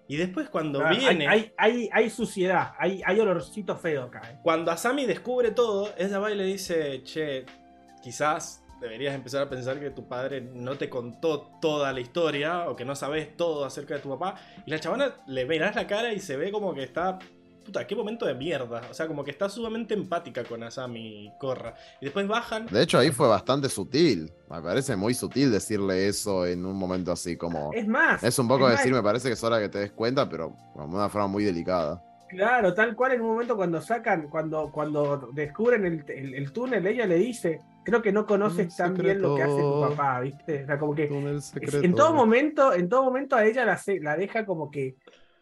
[0.07, 1.27] Y después cuando Claro, viene...
[1.27, 4.21] hay, hay, hay, hay suciedad, hay, hay olorcito feo acá.
[4.31, 4.39] eh.
[4.43, 7.45] Cuando Asami descubre todo, ella va y le dice, che,
[8.01, 12.75] quizás deberías empezar a pensar que tu padre no te contó toda la historia o
[12.75, 14.35] que no sabes todo acerca de tu papá.
[14.65, 17.17] Y la chabona le verás la cara y se ve como que está...
[17.65, 18.81] Puta, qué momento de mierda.
[18.91, 21.73] O sea, como que está sumamente empática con Asami y Korra.
[22.01, 22.65] Y después bajan...
[22.65, 24.29] De hecho, ahí fue bastante sutil.
[24.49, 27.71] Me parece muy sutil decirle eso en un momento así como.
[27.71, 28.21] Es más.
[28.21, 30.27] Es un poco es más, decir, me parece que es hora que te des cuenta,
[30.27, 32.03] pero como de una forma muy delicada.
[32.27, 36.85] Claro, tal cual en un momento cuando sacan, cuando, cuando descubren el, el- el túnel,
[36.85, 40.63] ella le dice, creo que no conoces tan bien lo que hace tu papá, ¿viste?
[40.63, 41.05] O sea, como que
[41.81, 44.95] en todo momento, en todo momento a ella la, se- la deja como que,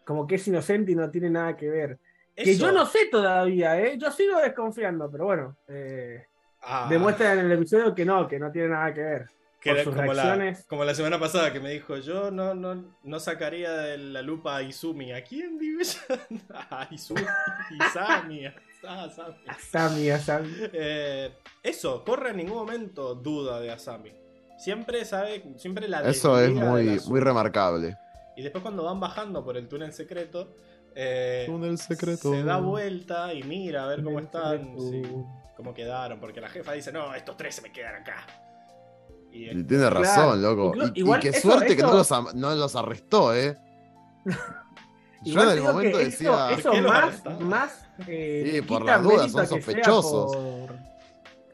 [0.04, 1.98] como que es inocente y no tiene nada que ver.
[2.34, 3.98] Que yo no sé todavía, ¿eh?
[3.98, 6.26] Yo sigo desconfiando, pero bueno, eh,
[6.64, 9.26] Ah, demuestran en el episodio que no, que no tiene nada que ver.
[9.60, 10.64] que era sus como, la, reacciones.
[10.68, 14.56] como la semana pasada que me dijo, yo no, no, no sacaría de la lupa
[14.58, 15.12] a Izumi.
[15.12, 15.82] ¿A quién vive
[16.70, 17.20] A Izumi,
[17.90, 18.44] Isami,
[18.86, 19.34] a Asami.
[19.48, 20.48] Asami, Asami.
[20.72, 21.32] Eh,
[21.62, 24.12] eso, Corra en ningún momento duda de Asami.
[24.58, 27.96] Siempre sabe, siempre la Eso es muy, muy remarcable.
[28.36, 30.56] Y después cuando van bajando por el túnel secreto,
[30.94, 32.30] Eh, Túnel secreto.
[32.32, 35.02] Se da vuelta y mira a ver cómo están, sí,
[35.56, 38.26] cómo quedaron, porque la jefa dice, no, estos tres se me quedan acá.
[39.32, 40.00] Y Y tiene Claro.
[40.02, 40.74] razón, loco.
[40.74, 43.56] Inclu- Y, qué eso- suerte que no los, no los arrestó, ¿eh?
[45.24, 46.30] Yo en el momento que decía.
[46.50, 50.36] Eso, eso ¿Por qué lo más, más eh, Sí, por quita las dudas, son sospechosos.
[50.36, 50.76] por-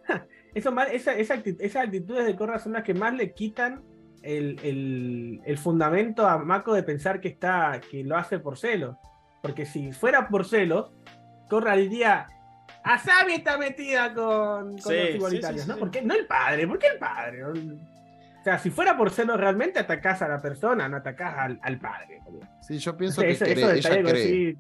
[0.55, 3.83] eso mal, esa, esa acti- esas actitudes de Corra son las que más le quitan
[4.23, 8.97] el, el- el fundamento a Mako de pensar que está que lo hace por celos.
[9.43, 10.91] Porque si fuera por celos,
[11.49, 12.29] Corra diría.
[12.85, 15.75] Asami está metida con, con Sí, los sí, igualitarios, sí, ¿no?
[15.75, 15.81] sí.
[15.81, 16.03] ¿Por qué?
[16.03, 17.43] No el padre, ¿por qué el padre?
[18.49, 22.21] Sea, si fuera por celos realmente atacás a la persona, no atacás al, al padre.
[22.63, 24.27] Sí, yo pienso Ese- que ese cree- detalle ella cree.
[24.27, 24.57] de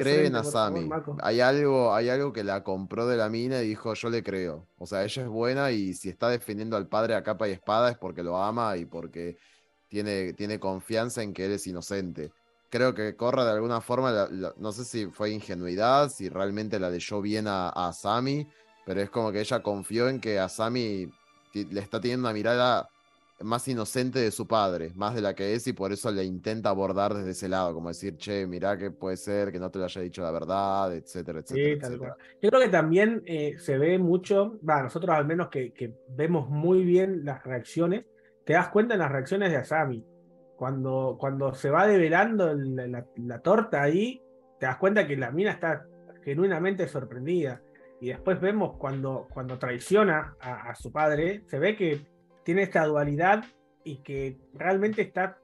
[0.00, 0.90] Cree en favor, Asami.
[1.22, 4.66] Hay algo, hay algo que la compró de la mina y dijo, yo le creo.
[4.78, 7.90] O sea, ella es buena y si está defendiendo al padre a capa y espada
[7.90, 9.36] es porque lo ama y porque
[9.88, 12.30] tiene, tiene confianza en que él es inocente.
[12.68, 16.80] Creo que Corra de alguna forma, la- la- no sé si fue ingenuidad, si realmente
[16.80, 18.46] la leyó bien a, a Asami,
[18.84, 21.06] pero es como que ella confió en que Asami
[21.54, 22.88] le está teniendo una mirada
[23.40, 26.68] más inocente de su padre, más de la que es, y por eso le intenta
[26.70, 29.86] abordar desde ese lado, como decir, che, mirá que puede ser que no te lo
[29.86, 31.74] haya dicho la verdad, etcétera, etcétera.
[31.74, 32.14] Sí, tal etcétera.
[32.14, 32.28] cual.
[32.40, 36.48] Yo creo que también eh, se ve mucho, va, nosotros al menos que, que vemos
[36.48, 38.04] muy bien las reacciones,
[38.44, 40.04] te das cuenta en las reacciones de Asami.
[40.56, 44.22] Cuando, cuando se va develando el- la, la torta ahí,
[44.60, 45.84] te das cuenta que la mina está
[46.22, 47.60] genuinamente sorprendida.
[48.00, 52.06] Y después vemos cuando, cuando traiciona a, a su padre, se ve que
[52.44, 53.44] tiene esta dualidad
[53.84, 55.38] y que realmente está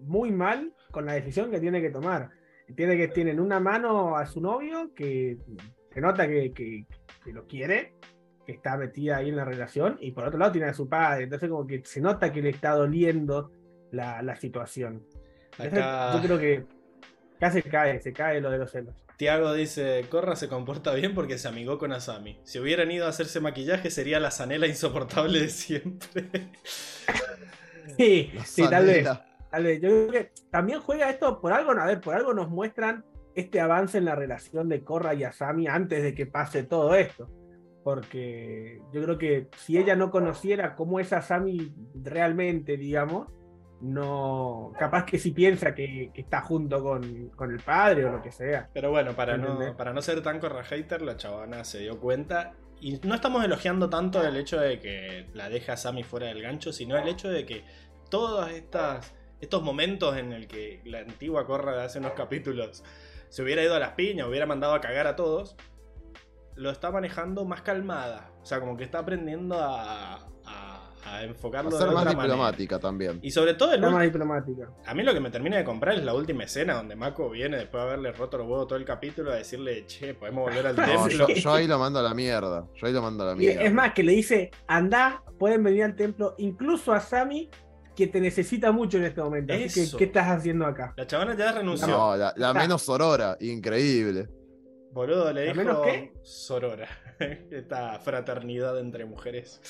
[0.00, 2.30] muy mal con la decisión que tiene que tomar.
[2.76, 5.36] Tiene que tiene en una mano a su novio que
[5.92, 6.86] se nota que, que-
[7.22, 7.94] que lo quiere,
[8.46, 11.24] que está metida ahí en la relación, y por otro lado tiene a su padre.
[11.24, 13.50] Entonces, como que se nota que le está doliendo
[13.92, 15.06] la, la situación.
[15.52, 16.64] Entonces, acá Yo creo que
[17.40, 18.94] casi se cae, se cae lo de los celos.
[19.16, 22.40] Tiago dice, Corra se comporta bien porque se amigó con Asami.
[22.44, 26.28] Si hubieran ido a hacerse maquillaje sería la zanela insoportable de siempre.
[27.96, 29.08] Sí, La sí, tal vez.
[29.50, 29.80] Tal vez.
[29.80, 33.04] Yo creo que también juega esto por algo, a ver, por algo nos muestran
[33.34, 37.28] este avance en la relación de Korra y Asami antes de que pase todo esto.
[37.84, 43.28] Porque yo creo que si ella no conociera cómo es Asami realmente, digamos,
[43.84, 44.72] no.
[44.78, 48.32] Capaz que si piensa que, que está junto con, con el padre o lo que
[48.32, 48.68] sea.
[48.72, 52.54] Pero bueno, para no, para no ser tan Corra hater, la chavana se dio cuenta.
[52.80, 56.72] Y no estamos elogiando tanto el hecho de que la deja Asami fuera del gancho,
[56.72, 57.62] sino el hecho de que
[58.10, 62.82] todos estas, estos momentos en el que la antigua Corra de hace unos capítulos
[63.28, 65.56] se hubiera ido a las piñas, hubiera mandado a cagar a todos,
[66.56, 68.32] lo está manejando más calmada.
[68.42, 70.26] O sea, como que está aprendiendo a,
[71.06, 72.22] a- enfocarlo A de ser más otra manera.
[72.34, 73.18] diplomática también.
[73.22, 74.70] Y sobre todo el más diplomática.
[74.86, 77.56] a mí lo que me termina de comprar es la última escena donde Mako viene
[77.56, 80.76] después de haberle roto los huevos todo el capítulo a decirle, che, podemos volver al
[80.76, 81.28] No, templo.
[81.28, 82.66] yo, yo ahí lo mando a la mierda.
[82.74, 83.62] Yo ahí lo mando a la Y mierda.
[83.62, 87.50] es más, que le dice, anda, pueden venir al templo, incluso a Asami,
[87.96, 89.52] que te necesita mucho en este momento.
[89.54, 89.96] Así que.
[89.96, 90.92] ¿qué estás haciendo acá?
[90.96, 91.86] La chavana ya renunció.
[91.86, 94.28] No, la, la menos sorora, increíble.
[94.92, 96.12] Boludo, le ¿A dijo menos qué?
[96.22, 96.88] Sorora.
[97.50, 99.60] Esta fraternidad entre mujeres.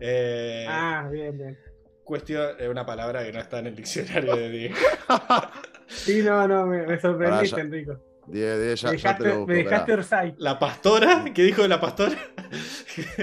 [0.00, 1.58] Eh, Ah, bien, bien.
[2.04, 4.76] Cuestión, es una palabra que no está en el diccionario de Diego.
[5.86, 8.00] Sí, no, no, me, me sorprendiste, Enrico.
[8.26, 10.34] Die- die, ya, me ya te lo dejaste, busco, me dejaste.
[10.38, 12.16] La pastora, ¿qué dijo de la pastora?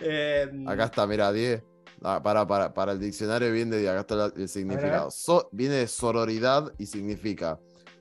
[0.00, 1.62] Eh, Acá está, mira, 10.
[2.22, 5.10] para, para, para el diccionario viene de acá está el significado.
[5.10, 7.58] So- viene de sororidad y significa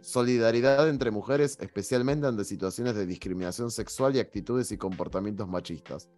[0.07, 6.09] solidaridad entre mujeres, especialmente ante situaciones de discriminación sexual y actitudes y comportamientos machistas.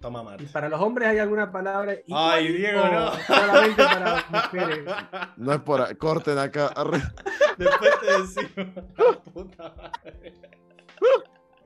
[0.00, 0.44] Toma ¿Y mate.
[0.46, 1.96] para los hombres hay alguna palabra?
[2.12, 3.12] Ay, Diego, no.
[3.26, 4.94] Solamente para mujeres.
[5.36, 5.98] No es por.
[5.98, 6.72] Corten acá.
[7.58, 8.74] Después te decimos.
[8.96, 10.34] La puta madre.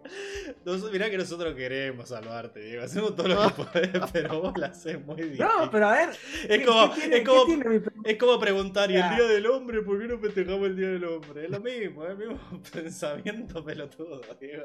[0.64, 2.82] Nos- mirá que nosotros queremos salvarte, Diego.
[2.84, 5.40] Hacemos todo lo que podemos, pero vos la haces muy difícil.
[5.44, 6.08] No, pero a ver.
[6.10, 9.02] es, ¿qué- como, tiene- es, como, tiene es como preguntar, ¿y el.
[9.16, 9.82] Día del Hombre?
[9.82, 11.44] ¿Por qué no festejamos el Día del Hombre?
[11.44, 12.40] Es lo mismo, es el mismo
[12.72, 14.64] pensamiento pelotudo, Diego.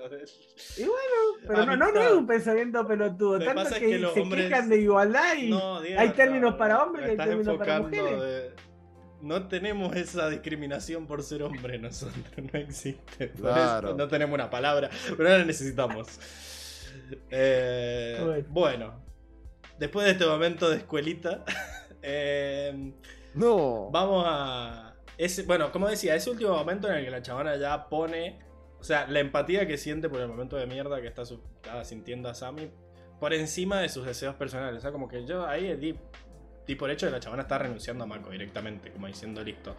[0.78, 0.96] Y bueno,
[1.48, 3.34] pero no, no, no es un pensamiento pelotudo.
[3.34, 5.82] Lo que Tanto pasa es que, que los se hombres- quejan de igualdad y No,
[5.82, 8.22] Diego, hay términos no, para hombres y hay términos para mujeres.
[8.22, 8.69] de-
[9.22, 12.24] No tenemos esa discriminación por ser hombre nosotros,
[12.54, 13.28] no existe.
[13.28, 13.90] Por Claro.
[13.90, 16.08] eso no tenemos una palabra, pero no la necesitamos.
[17.30, 19.04] Eh, Bueno.
[19.78, 21.44] después de este momento de escuelita,
[22.02, 22.94] eh,
[23.34, 23.90] No.
[23.92, 24.96] vamos a...
[25.18, 28.40] Ese, bueno, como decía, ese último momento en el que la chavana ya pone...
[28.80, 31.84] O sea, la empatía que siente por el momento de mierda que está, su- está
[31.84, 32.72] sintiendo a Sammy
[33.20, 34.78] por encima de sus deseos personales.
[34.78, 35.98] O sea, como que yo ahí di,
[36.70, 39.76] di por hecho que la chavana está renunciando a Mako directamente, como diciendo listo.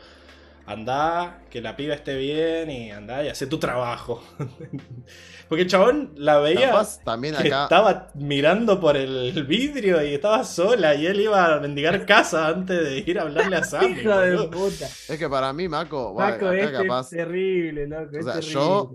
[0.67, 4.23] andá, que la piba esté bien y andá y hace tu trabajo.
[5.49, 7.65] Porque el chabón la veía Capaz también que acá.
[7.65, 12.79] estaba mirando por el vidrio y estaba sola y él iba a mendigar casa antes
[12.85, 14.01] de ir a hablarle a Sammy.
[14.01, 14.87] Hijo de puta.
[14.87, 17.07] Es que para mí, bueno, este capaz.
[17.07, 18.11] es terrible, loco.
[18.15, 18.53] O es sea, terrible.
[18.53, 18.95] yo,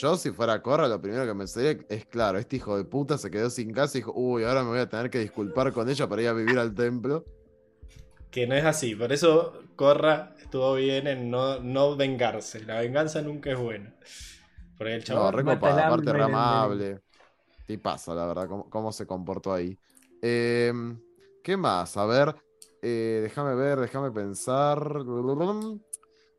[0.00, 3.18] yo si fuera Corra, lo primero que me sería es claro, este hijo de puta
[3.18, 5.88] se quedó sin casa y dijo, uy, ahora me voy a tener que disculpar con
[5.88, 7.24] ella para ir a vivir al templo.
[8.30, 12.64] Que no es así, por eso Corra estuvo bien en no, no vengarse.
[12.64, 13.94] La venganza nunca es buena.
[14.76, 15.32] Porque el No, chabón.
[15.32, 17.00] re mata copada, el aparte re amable.
[17.68, 19.78] Y pasa, la verdad, cómo, cómo se comportó ahí.
[20.22, 20.72] Eh,
[21.42, 21.96] ¿Qué más?
[21.96, 22.34] A ver,
[22.82, 25.04] eh, déjame ver, déjame pensar.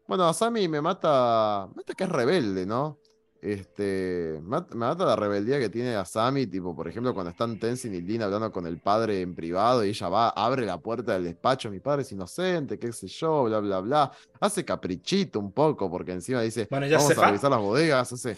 [0.07, 1.67] Bueno, Asami me mata.
[1.69, 2.99] Me mata que es rebelde, ¿no?
[3.45, 4.39] Este.
[4.41, 8.23] Me mata la rebeldía que tiene Asami, tipo, por ejemplo, cuando están Tenzin y Lin
[8.23, 11.79] hablando con el padre en privado y ella va, abre la puerta del despacho, mi
[11.79, 14.11] padre es inocente, qué sé yo, bla, bla, bla.
[14.39, 18.11] Hace caprichito un poco, porque encima dice, Bueno, ya vamos se a revisar las bodegas,
[18.11, 18.35] hace.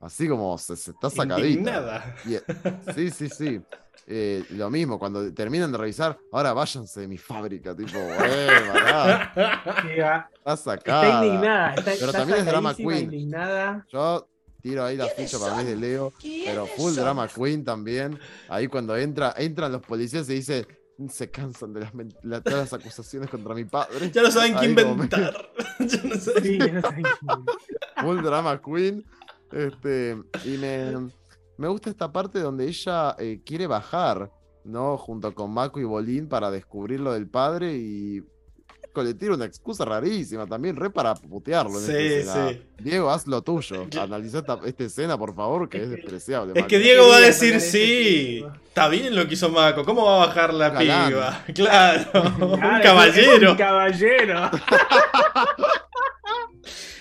[0.00, 1.46] Así como se, se está sacadita.
[1.46, 2.16] Indignada.
[2.26, 2.42] Y, eh,
[2.96, 3.62] sí, sí, sí.
[4.06, 8.48] Eh, lo mismo, cuando terminan de revisar, ahora váyanse de mi fábrica, tipo, eh,
[10.38, 11.06] está sacada.
[11.06, 11.68] Está indignada.
[11.74, 13.04] Está, Pero está también es drama queen.
[13.04, 13.86] indignada.
[13.90, 14.28] Yo
[14.60, 16.12] tiro ahí la ficha para mí de Leo,
[16.44, 18.18] pero full drama queen también.
[18.48, 20.66] Ahí cuando entra, entran los policías y dice,
[21.10, 24.10] se cansan de las, men- la- todas las acusaciones contra mi padre.
[24.10, 25.50] Ya no saben qué me- inventar.
[25.80, 27.02] Ya no saben- Sí, no sé.
[28.00, 29.04] full drama queen.
[29.50, 31.08] Este, y me,
[31.56, 34.30] me gusta esta parte donde ella eh, quiere bajar,
[34.64, 34.96] ¿no?
[34.98, 38.22] Junto con Mako y Bolín para descubrir lo del padre y
[38.96, 42.62] le tira una excusa rarísima también, re para putearlo en Sí, esta sí.
[42.78, 43.86] Diego, haz lo tuyo.
[44.00, 46.52] Analiza esta, esta escena, por favor, que es despreciable.
[46.54, 48.44] Es que Diego va a decir sí.
[48.68, 49.84] Está bien lo que hizo Mako.
[49.84, 51.08] ¿Cómo va a bajar la Galán.
[51.08, 51.44] piba?
[51.54, 52.10] Claro.
[52.40, 53.50] un Claro, caballero.
[53.50, 54.50] Un caballero.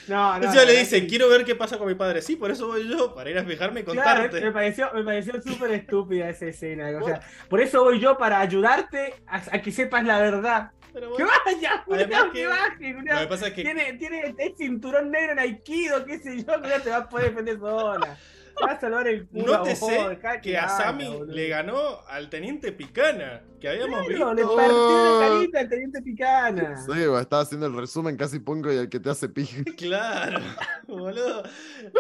[0.08, 0.46] No, no.
[0.46, 2.22] Encima le dice, quiero ver qué pasa con mi padre.
[2.22, 4.42] Sí, por eso voy yo, para ir a fijarme y Claro, contarte.
[4.42, 6.90] me pareció, me pareció súper estúpida esa escena.
[7.02, 10.72] O sea, por eso voy yo para ayudarte a, a que sepas la verdad.
[10.94, 13.16] Pero Que bueno, vaya, culiao, que- que baje, culiao.
[13.16, 16.58] lo que pasa es que Tiene, tiene es cinturón negro en Aikido, qué sé yo,
[16.58, 18.16] no te va a poder defender sola.
[18.58, 19.44] Te va a salvar el culo.
[19.46, 24.42] vos, nótese dejá que a Sammy le ganó al teniente Picana, que habíamos Claro, le
[24.44, 24.56] visto.
[24.56, 26.78] partió la carita al teniente Picana.
[26.78, 29.64] Sí, güey, estaba haciendo el resumen casi pongo y el que te hace pija.
[29.78, 30.40] Claro,
[30.88, 31.44] boludo.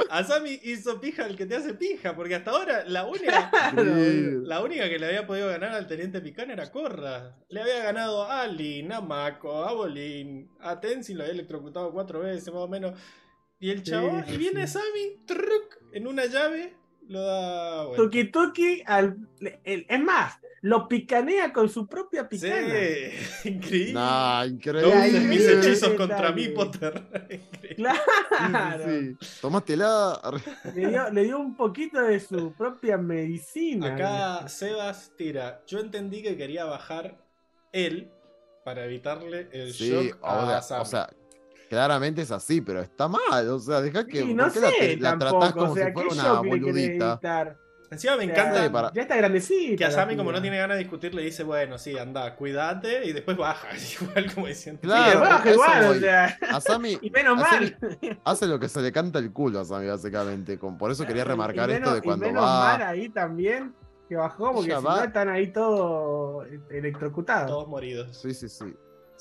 [0.09, 4.61] A Sammy hizo pija el que te hace pija, porque hasta ahora la única, la
[4.61, 7.35] única que le había podido ganar al teniente Picana era Corra.
[7.49, 12.19] Le había ganado a Lin, a Mako, a Bolin, a Tenzin lo había electrocutado cuatro
[12.19, 12.93] veces más o menos.
[13.63, 14.73] Y el Sí, chabón, sí, y viene sí.
[14.73, 16.75] Sammy, truc, en una llave,
[17.07, 18.03] lo da vuelta.
[18.03, 19.15] Tuki Tuki, al,
[19.63, 20.33] el- es más,
[20.63, 22.57] lo picanea con su propia Sí, picana.
[23.45, 23.93] increíble.
[23.93, 24.87] Nah, No increíble.
[24.89, 26.49] uses Ahí mis hechizos contra mí.
[26.49, 27.03] Potter.
[27.29, 27.75] Increíble.
[27.75, 28.83] Claro.
[28.89, 29.39] Sí, sí.
[29.41, 30.19] Tómatela.
[30.75, 33.93] Le, dio, le dio un poquito de su propia medicina.
[33.95, 35.63] Acá Sebas tira.
[35.67, 37.17] Yo entendí que quería bajar
[37.71, 38.11] él
[38.65, 40.81] para evitarle el Sí, shock o a sea, Sam.
[40.81, 41.09] o sea,
[41.73, 43.49] claramente es así, pero está mal.
[43.49, 44.21] O sea, deja que.
[44.21, 46.13] Sí, no ¿por qué la sé la, tampoco, tratás como o sea, si fuera ¿qué
[46.15, 47.19] una boludita?
[47.91, 49.75] Encima me O sea, encanta Sí, para- Ya está grandecita.
[49.77, 52.35] que a la Sammy, como no tiene ganas de discutir, le dice: Bueno, sí, anda,
[52.35, 53.05] cuídate.
[53.05, 53.67] Y después baja.
[54.01, 54.79] Igual como diciendo.
[54.81, 55.99] Sí, Claro, baja eso igual, o voy.
[55.99, 57.77] sea, A Sammy y menos mal.
[58.23, 60.57] hace lo que se le canta el culo a Sammy, básicamente.
[60.57, 62.63] Con, por eso quería remarcar Y esto menos- de cuando y menos va.
[62.63, 63.75] mal ahí también
[64.09, 67.47] que bajó, porque si va- no están ahí todos electrocutados.
[67.51, 68.17] Todos moridos.
[68.19, 68.73] Sí, sí, sí.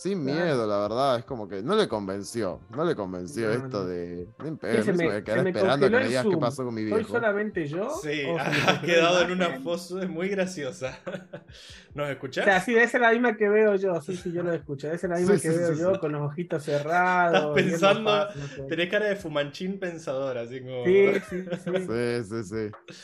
[0.03, 0.45] Sin Claro.
[0.45, 3.85] miedo, la verdad, es como que no le convenció, no le convenció No, esto no.
[3.85, 4.27] de...
[4.61, 6.75] Pedo, se me- voy a quedar se me esperando que me digas qué pasó con
[6.75, 7.13] mi ¿Soy viejo.
[7.13, 7.89] solamente yo?
[8.03, 8.37] Sí, ¿O
[8.69, 10.99] ha quedado en una es muy graciosa.
[11.95, 12.45] ¿Nos O escuchás?
[12.45, 14.01] sea, sí, esa es la misma que veo yo.
[14.01, 14.89] Sí, sí, yo lo escucho.
[14.91, 16.01] Esa es la misma Sí, que sí, veo sí, yo, sí.
[16.01, 17.57] con los ojitos cerrados.
[17.57, 18.63] Estás pensando- fácil, no sé.
[18.63, 20.85] Tenés cara de fumanchín pensador, así como.
[20.85, 21.71] Sí, sí, sí.
[21.79, 22.71] Sí, sí, sí.
[22.71, 22.95] Tú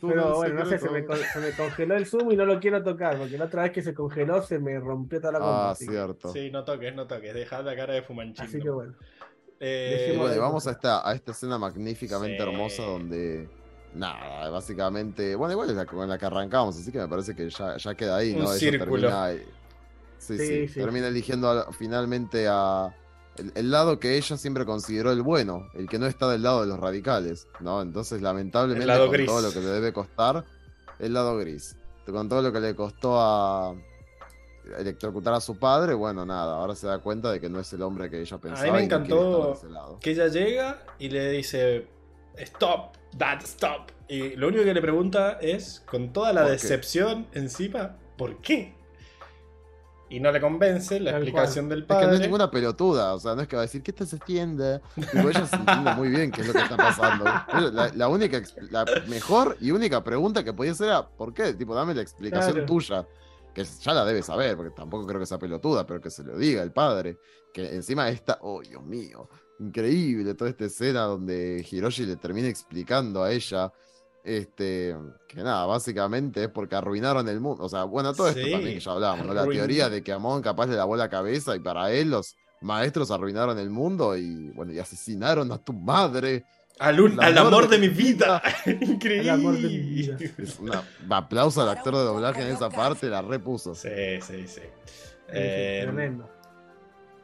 [0.00, 2.58] Pero bueno, no sé, se me, con- se me congeló el zoom y no lo
[2.60, 5.52] quiero tocar, porque la otra vez que se congeló se me rompió toda la compu.
[5.54, 6.32] Ah, así, que- cierto.
[6.32, 7.34] Sí, no toques, no toques.
[7.34, 8.44] Dejá la cara de fumanchín.
[8.44, 8.94] así que bueno.
[9.60, 12.42] Eh, bueno, vamos a esta, a esta escena magníficamente Sí.
[12.42, 13.48] hermosa donde...
[13.94, 15.34] Nada, básicamente...
[15.34, 17.94] Bueno, igual es la con la que arrancamos, así que me parece que ya, ya
[17.94, 18.50] queda ahí, Un ¿no?
[18.50, 19.08] Ella círculo.
[19.08, 19.32] termina,
[20.16, 20.80] sí, sí, Sí, sí.
[20.80, 22.94] termina eligiendo a- finalmente a...
[23.36, 26.60] El, el lado que ella siempre consideró el bueno, el que no está del lado
[26.62, 27.80] de los radicales, ¿no?
[27.82, 29.26] Entonces, lamentablemente, lado con gris.
[29.26, 30.44] todo lo que le debe costar,
[30.98, 31.76] el lado gris.
[32.06, 33.74] Con todo lo que le costó a
[34.78, 37.82] electrocutar a su padre, bueno, nada, ahora se da cuenta de que no es el
[37.82, 38.62] hombre que ella pensaba.
[38.72, 39.98] me y no quiere encantó estar de ese lado.
[40.00, 41.86] que ella llega y le dice:
[42.36, 43.90] Stop, dad, stop.
[44.08, 46.68] Y lo único que le pregunta es, con toda la ¿Por qué?
[46.68, 48.74] decepción encima, ¿por qué?
[50.10, 52.06] Y no le convence la Tal explicación del Es que padre.
[52.08, 54.80] no es ninguna pelotuda, o sea, no es que va a decir, ¿qué estás haciendo?
[54.94, 57.24] Tipo, ella se entiende muy bien qué es lo que está pasando.
[57.72, 61.54] La, la única, la mejor y única pregunta que podía hacer era, ¿por qué?
[61.54, 62.66] Tipo, dame la explicación Claro.
[62.66, 63.06] tuya,
[63.54, 66.36] que ya la debe saber, porque tampoco creo que sea pelotuda, pero que se lo
[66.36, 67.18] diga el padre.
[67.54, 69.28] Que encima está, oh, Dios mío,
[69.58, 73.72] increíble toda esta escena donde Hiroshi le termina explicando a ella.
[74.22, 74.94] Este,
[75.28, 77.64] que nada, básicamente es porque arruinaron el mundo.
[77.64, 79.32] O sea, bueno, todo esto Sí, también que ya hablamos, ¿no?
[79.34, 83.10] La teoría de que Amon capaz le lavó la cabeza y para él los maestros
[83.10, 86.44] arruinaron el mundo y bueno, y asesinaron a tu madre.
[86.78, 88.42] Al, un- al amor amor de de mi vida.
[88.66, 89.20] Increíble.
[89.20, 90.16] El amor de mi vida.
[90.38, 93.74] Es una aplauso al actor de doblaje en esa parte, la repuso.
[93.74, 93.88] Sí,
[94.20, 94.46] sí, sí.
[94.46, 94.60] Sí,
[95.26, 96.28] sí, Eh, tremendo.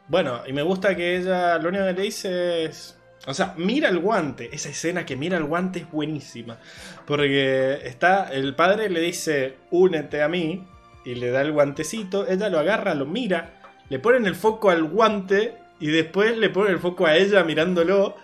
[0.08, 2.95] Bueno, y me gusta que ella lo único que le dice es.
[3.26, 4.48] O sea, mira el guante.
[4.52, 6.58] Esa escena que mira el guante es buenísima.
[7.06, 8.28] Porque está.
[8.32, 10.64] El padre le dice, únete a mí.
[11.04, 12.26] Y le da el guantecito.
[12.26, 13.60] Ella lo agarra, lo mira.
[13.88, 15.56] Le ponen el foco al guante.
[15.80, 18.16] Y después le ponen el foco a ella mirándolo.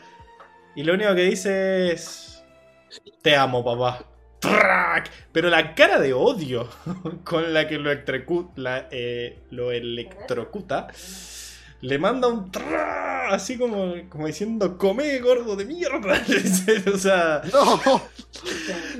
[0.76, 2.44] Y lo único que dice es.
[3.22, 4.04] Te amo, papá.
[4.38, 5.10] ¡Trac!
[5.30, 6.68] Pero la cara de odio
[7.24, 7.90] con la que lo,
[8.56, 10.88] la, eh, lo electrocuta
[11.82, 16.22] le manda un tra así como, como diciendo come gordo de mierda
[16.94, 18.10] o sea ¡No!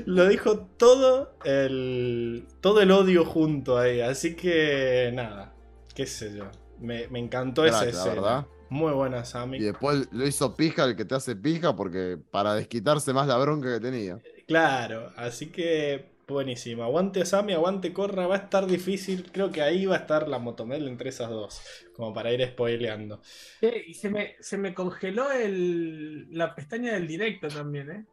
[0.05, 5.55] lo dijo todo el todo el odio junto ahí así que nada
[5.95, 8.47] qué sé yo me, me encantó esa Crack, la escena verdad.
[8.69, 12.55] muy buena Sammy Y después lo hizo pija el que te hace pija porque para
[12.55, 14.21] desquitarse más la bronca que tenía.
[14.47, 19.85] claro así que buenísima aguante Sammy aguante Corra va a estar difícil creo que ahí
[19.85, 21.61] va a estar la motomel entre esas dos
[21.95, 23.21] como para ir spoileando
[23.61, 28.05] Eh, y se me, se me congeló el, la pestaña del directo también, ¿eh?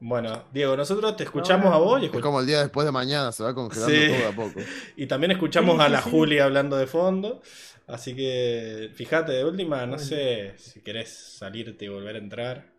[0.00, 2.92] bueno Diego nosotros te escuchamos No, a vos y Es como el día después de
[2.92, 4.08] mañana, se va congelando Sí.
[4.08, 4.60] todo a poco.
[4.96, 6.10] Y también escuchamos Sí, a sí, la sí.
[6.10, 7.42] Julia hablando de fondo.
[7.86, 12.72] Así que fíjate, de última, no sé si querés salirte y volver a entrar.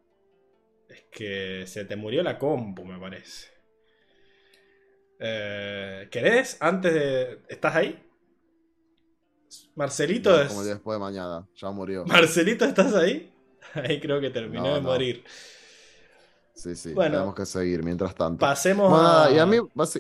[0.89, 3.52] Es que se te murió la compu, me parece.
[5.25, 6.57] Eh, ¿Querés?
[6.59, 7.39] Antes de.
[7.47, 7.97] ¿Estás ahí?
[9.75, 12.03] Marcelito No, es- como después de mañana, ya murió.
[12.07, 13.31] Marcelito, ¿estás ahí?
[13.73, 14.89] Ahí creo que terminó No, de no.
[14.89, 15.23] morir.
[16.55, 17.13] Sí, sí, Bueno.
[17.13, 18.39] tenemos que seguir mientras tanto.
[18.45, 19.31] Pasemos Bueno, a.
[19.31, 19.57] y a mí,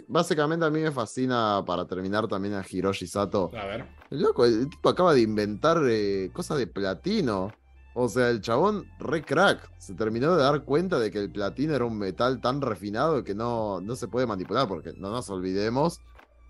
[0.07, 3.49] básicamente a mí me fascina, para terminar también a Hiroshi Sato.
[3.57, 3.85] A ver.
[4.11, 7.51] El loco, el tipo acaba de inventar eh, cosas de platino.
[7.95, 9.69] O sea, el chabón re crack.
[9.77, 13.35] Se terminó de dar cuenta de que el platino era un metal tan refinado que
[13.35, 15.99] no, no se puede manipular, porque no nos olvidemos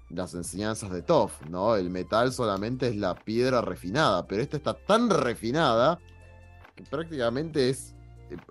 [0.10, 1.76] las enseñanzas de Toff, ¿no?
[1.76, 6.00] El metal solamente es la piedra refinada, pero esta está tan refinada
[6.76, 7.93] que prácticamente es,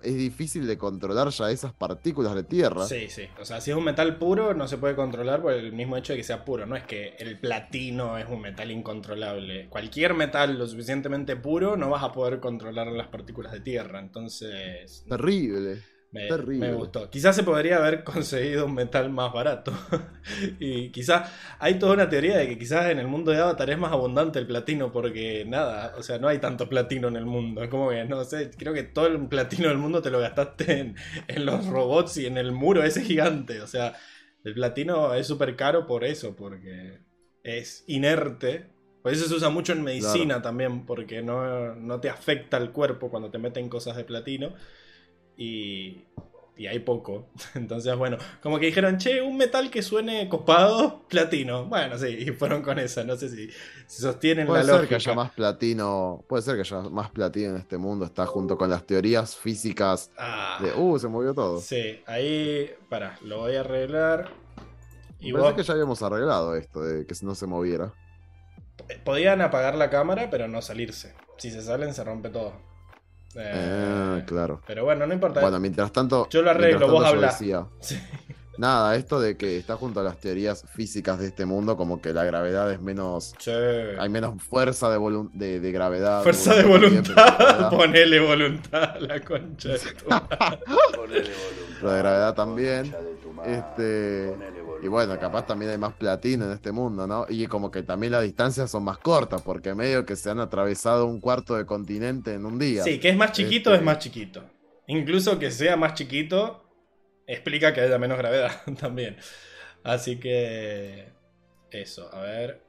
[0.01, 2.85] es difícil de controlar ya esas partículas de tierra.
[2.85, 3.23] Sí, sí.
[3.39, 6.13] O sea, si es un metal puro, no se puede controlar por el mismo hecho
[6.13, 6.65] de que sea puro.
[6.65, 9.67] No es que el platino es un metal incontrolable.
[9.69, 13.99] Cualquier metal lo suficientemente puro, no vas a poder controlar las partículas de tierra.
[13.99, 15.81] Entonces, Terrible.
[16.13, 16.69] Me, terrible.
[16.69, 17.09] me gustó.
[17.09, 19.73] Quizás se podría haber conseguido un metal más barato.
[20.59, 21.29] y quizás
[21.59, 24.39] hay toda una teoría de que quizás en el mundo de Avatar es más abundante
[24.39, 27.63] el platino porque nada, o sea, no hay tanto platino en el mundo.
[27.63, 30.79] Es como que, no sé, creo que todo el platino del mundo te lo gastaste
[30.79, 30.95] en,
[31.27, 33.61] en los robots y en el muro ese gigante.
[33.61, 33.95] O sea,
[34.43, 36.99] el platino es súper caro por eso, porque
[37.43, 38.67] es inerte.
[39.01, 43.09] Por eso se usa mucho en medicina también, porque no, no te afecta el cuerpo
[43.09, 44.53] cuando te meten cosas de platino.
[45.43, 46.05] Y,
[46.55, 47.27] y hay poco.
[47.55, 51.65] Entonces, bueno, como que dijeron, che, un metal que suene copado, platino.
[51.65, 53.03] Bueno, sí, y fueron con esa.
[53.03, 53.49] No sé si,
[53.87, 54.89] si sostienen Puede la ser lógica.
[54.89, 58.57] que haya más platino, puede ser que haya más platino en este mundo, está junto
[58.57, 61.59] con las teorías físicas Ah, de, uh, se movió todo.
[61.59, 64.29] sí, ahí, para, lo voy a arreglar.
[65.19, 67.93] Y parece vos, que ya habíamos arreglado esto de que no se moviera.
[69.03, 71.13] podían apagar la cámara, pero no salirse.
[71.37, 72.53] Si se salen, se rompe todo.
[73.35, 74.61] Eh, Ah, claro.
[74.67, 75.41] Pero bueno, no importa.
[75.41, 76.27] Bueno, mientras tanto.
[76.29, 77.27] Yo lo arreglo, vos tanto yo habla.
[77.27, 77.99] decía, Sí.
[78.57, 82.13] nada, esto de que está junto a las teorías físicas de este mundo, como que
[82.13, 83.33] la gravedad es menos.
[83.99, 86.21] Hay menos fuerza de, volun- de, de gravedad.
[86.23, 87.69] Fuerza de también, voluntad.
[87.75, 90.59] Ponele voluntad a la concha de tu madre.
[91.79, 92.93] pero de gravedad también.
[93.45, 94.33] Este.
[94.83, 97.25] Y bueno, capaz también hay más platino en este mundo, ¿no?
[97.29, 101.05] Y como que también las distancias son más cortas, porque medio que se han atravesado
[101.05, 102.83] un cuarto de continente en un día.
[102.83, 104.43] Sí, que es más chiquito, Este- es más chiquito.
[104.87, 106.65] Incluso que sea más chiquito,
[107.25, 109.15] explica que haya menos gravedad también.
[109.85, 111.13] Así que.
[111.71, 112.61] Eso, a ver.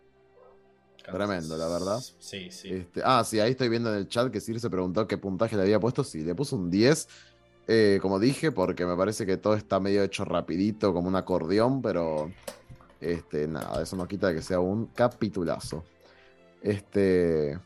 [1.05, 1.99] Tremendo, la verdad.
[2.21, 2.69] Sí, sí.
[2.71, 5.57] Este, ah, sí, ahí estoy viendo en el chat que Sir se preguntó qué puntaje
[5.57, 6.03] le había puesto.
[6.05, 7.09] Sí, le puso un 10.
[7.67, 11.81] Eh, como dije, porque me parece que todo está medio hecho rapidito, como un acordeón,
[11.83, 12.31] pero
[13.01, 15.85] este, nada, eso no quita de que sea un capitulazo.
[16.63, 17.59] Este.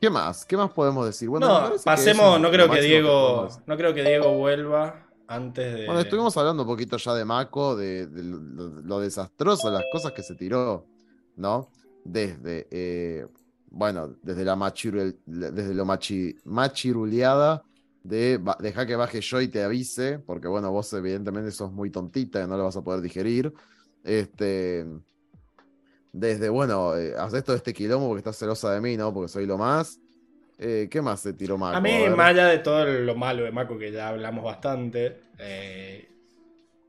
[0.00, 0.44] ¿Qué más?
[0.44, 1.28] ¿Qué más podemos decir?
[1.28, 5.86] Bueno, no, pasemos, no creo que Diego, no creo que Diego vuelva antes de.
[5.86, 8.38] Bueno, estuvimos hablando un poquito ya de Mako, de, de lo,
[8.82, 10.84] lo desastroso, las cosas que se tiró,
[11.36, 11.70] ¿no?
[12.04, 13.26] Desde, eh,
[13.70, 17.62] bueno, desde la machirul- desde lo machi, machiruleada
[18.04, 22.42] de deja que baje yo y te avise, porque bueno, vos evidentemente sos muy tontita
[22.42, 23.52] y no lo vas a poder digerir.
[24.04, 24.86] Este,
[26.12, 29.12] desde, bueno, eh, haz esto de este quilombo porque estás celosa de mí, ¿no?
[29.12, 29.98] Porque soy lo más.
[30.58, 31.78] Eh, ¿Qué más se tiró Mako?
[31.78, 32.14] A mí, ver.
[32.14, 36.08] más allá de todo lo malo de Mako, que ya hablamos bastante, eh,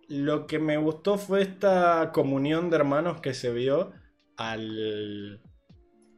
[0.10, 3.94] lo que me gustó fue esta comunión de hermanos que se vio
[4.36, 5.42] al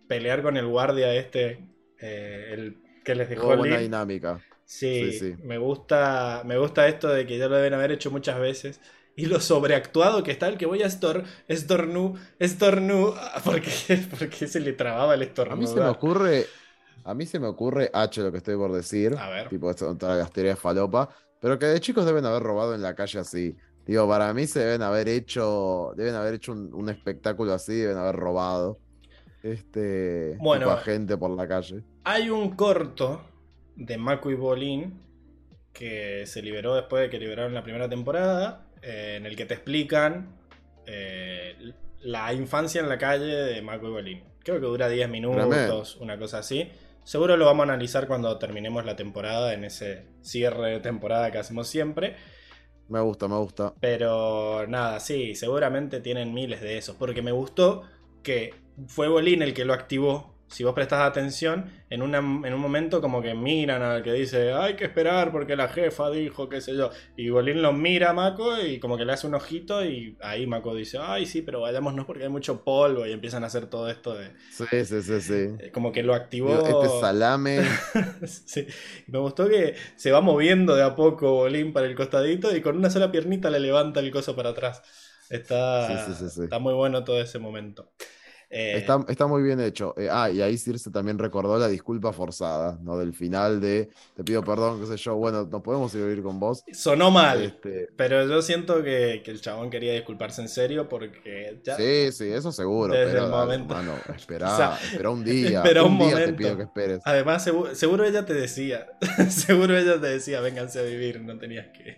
[0.07, 1.69] pelear con el guardia este,
[1.99, 4.41] el que les dejó el buena dinámica.
[4.67, 5.35] Sí, Sí, sí.
[5.43, 8.81] Me, gusta, me gusta esto de que ya lo deben haber hecho muchas veces.
[9.15, 13.13] Y lo sobreactuado que está el que voy a estor, estornu, estornu,
[13.45, 13.71] porque,
[14.19, 15.55] porque se le trababa el A estornudo.
[15.55, 16.53] mí se me ocurre,
[17.03, 19.47] a mí se me ocurre H lo que estoy por decir, A ver.
[19.47, 22.95] tipo esto todas las teorías falopa, pero que de chicos deben haber robado en la
[22.95, 23.55] calle así.
[23.85, 27.97] Digo, para mí se deben haber hecho, deben haber hecho un, un espectáculo así, deben
[27.97, 28.81] haber robado.
[29.41, 30.71] Este, Bueno.
[30.71, 31.85] a gente por la calle.
[32.03, 33.21] Hay un corto
[33.77, 35.07] de Mako y Bolin
[35.71, 39.53] que se liberó después de que liberaron la primera temporada, eh, en el que te
[39.53, 40.35] explican
[40.87, 41.55] eh,
[42.01, 44.23] la infancia en la calle de Mako y Bolin.
[44.43, 46.71] Creo que dura 10 minutos, una cosa así.
[47.03, 51.37] Seguro lo vamos a analizar cuando terminemos la temporada, en ese cierre de temporada que
[51.37, 52.15] hacemos siempre.
[52.89, 53.73] Me gusta, me gusta.
[53.79, 56.95] Pero nada, sí, seguramente tienen miles de esos.
[56.95, 57.83] Porque me gustó
[58.23, 58.53] que
[58.87, 60.33] fue Bolín el que lo activó.
[60.47, 64.53] Si vos prestás atención, en, una- en un momento como que miran al que dice,
[64.53, 66.89] hay que esperar porque la jefa dijo, qué sé yo.
[67.15, 70.47] Y Bolín lo mira a Mako y como que le hace un ojito y ahí
[70.47, 73.89] Mako dice, ay sí, pero vayámonos porque hay mucho polvo y empiezan a hacer todo
[73.89, 74.31] esto de...
[74.49, 75.33] Sí, sí, sí, sí.
[75.59, 76.57] eh, Como que lo activó...
[76.59, 77.59] Este salame,
[78.25, 78.65] Sí.
[79.07, 82.77] Me gustó que se va moviendo de a poco Bolín para el costadito y con
[82.77, 84.81] una sola piernita le levanta el coso para atrás.
[85.29, 86.41] Está, Sí, sí, sí, sí.
[86.43, 87.91] está muy bueno todo ese momento.
[88.49, 89.93] Eh, está, está muy bien hecho.
[89.97, 92.97] Eh, ah, y ahí Circe también recordó la disculpa forzada, ¿no?
[92.97, 96.63] Del final de, te pido perdón, qué sé yo, bueno, no podemos ir con vos.
[96.71, 101.59] Sonó mal, Este, pero yo siento que, que el chabón quería disculparse en serio porque
[101.63, 101.75] ya...
[101.75, 102.93] Sí, sí, eso seguro.
[102.93, 103.73] Desde pero el momento.
[103.77, 105.57] hermano, esperá, O sea, espera un día.
[105.63, 106.37] espera un, un día te momento.
[106.37, 107.01] pido que esperes.
[107.03, 108.87] Además, seguro, seguro ella te decía,
[109.29, 111.97] seguro ella te decía, vénganse a vivir, no tenías que...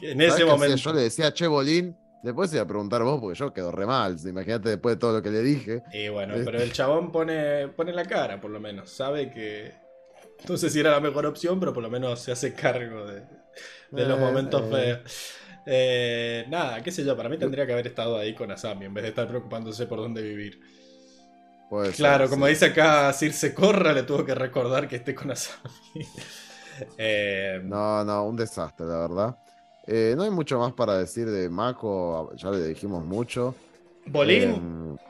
[0.00, 0.76] que en ¿Sabes ese momento...
[0.76, 4.16] Yo le decía, che, Bolín, después iba a preguntar vos, porque yo quedo re mal.
[4.26, 5.82] Imagínate después de todo lo que le dije.
[5.90, 6.44] Y bueno, Este.
[6.44, 8.90] pero el chabón pone, pone la cara, por lo menos.
[8.90, 9.74] Sabe que.
[10.48, 13.22] No sé si era la mejor opción, pero por lo menos se hace cargo de,
[13.92, 14.70] de los Eh, momentos eh.
[14.70, 15.34] feos.
[15.66, 18.94] Eh, nada, qué sé yo, para mí tendría que haber estado ahí con Asami en
[18.94, 20.60] vez de estar preocupándose por dónde vivir.
[21.68, 22.48] Puede ser, Claro, como sí.
[22.48, 25.64] dice acá Circe Corra, le tuvo que recordar que esté con Asami.
[26.96, 29.38] Eh, No, no, un desastre, la verdad.
[29.90, 33.54] Eh, no hay mucho más para decir de Mako, ya le dijimos mucho.
[34.06, 35.04] Bolín, Eh,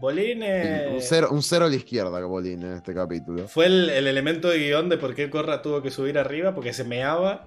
[0.00, 3.46] Bolín eh, un, cero, un cero a la izquierda, Bolín, en este capítulo.
[3.48, 6.72] fue el, el elemento de guion de por qué Corra tuvo que subir arriba, porque
[6.72, 7.46] se meaba.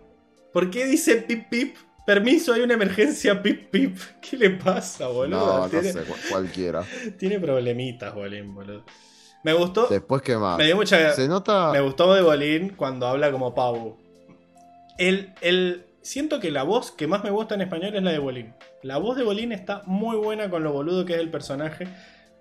[0.54, 1.76] ¿Por qué dice pip pip?
[2.06, 3.98] Permiso, hay una emergencia pip pip.
[4.22, 5.38] ¿Qué le pasa, boludo?
[5.45, 6.84] No, no tiene, sé, cu- cualquiera.
[7.18, 8.86] tiene problemitas, Bolín, boludo.
[9.44, 9.88] Me gustó.
[9.88, 10.58] Después, ¿qué más?
[10.58, 11.12] Me dio mucha.
[11.14, 11.72] Se nota.
[11.74, 13.98] Me gustó de Bolín cuando habla como Pau.
[14.98, 18.19] El, el, siento que la voz que más me gusta en español es la de
[18.19, 18.53] Bolín.
[18.81, 21.88] La voz de Bolín está muy buena con lo boludo que es el personaje.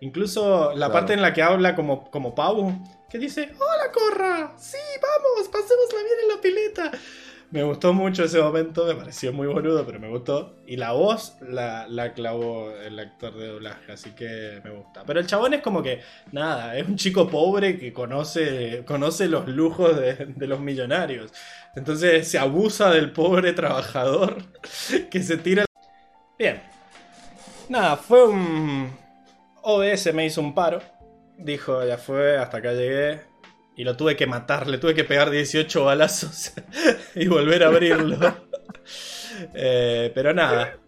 [0.01, 0.93] Incluso la Claro.
[0.93, 2.73] parte en la que habla como, como Pau,
[3.11, 6.91] que dice, hola Corra, sí, vamos, pasémosla bien en la pileta.
[7.51, 10.57] Me gustó mucho ese momento, me pareció muy boludo, pero me gustó.
[10.67, 15.05] Y la voz la, la clavó el actor de doblaje, así que me gusta.
[15.07, 16.01] Pero el chabón es como que,
[16.33, 21.33] nada, es un chico pobre que conoce, conoce los lujos de, de los millonarios.
[21.77, 24.39] Entonces se abusa del pobre trabajador
[25.11, 25.65] que se tira.
[26.39, 26.61] Bien.
[27.69, 28.91] Nada, fue un.
[29.63, 30.81] OBS me hizo un paro.
[31.39, 33.21] Dijo, ya fue, hasta acá llegué.
[33.77, 36.53] Y lo tuve que matar, le tuve que pegar 18 balazos
[37.15, 38.17] y volver a abrirlo.
[39.55, 40.79] Eh, pero nada.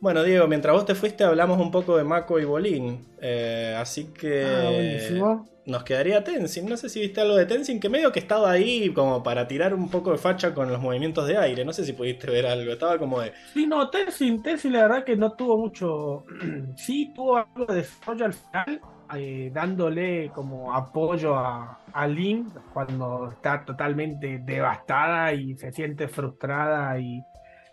[0.00, 3.06] Bueno, Diego, mientras vos te fuiste hablamos un poco de Mako y Bolín.
[3.20, 5.46] Eh, así que Ah, buenísimo.
[5.66, 6.66] nos quedaría Tenzin.
[6.66, 9.74] No sé si viste algo de Tenzin, que medio que estaba ahí como para tirar
[9.74, 11.64] un poco de facha con los movimientos de aire.
[11.66, 12.72] No sé si pudiste ver algo.
[12.72, 13.32] Estaba como de...
[13.52, 16.24] Sí, no, Tenzin, Tenzin la verdad que no tuvo mucho.
[16.76, 18.80] Sí, tuvo algo de desarrollo al final,
[19.16, 26.98] eh, dándole como apoyo a, a Lin cuando está totalmente devastada y se siente frustrada
[26.98, 27.22] y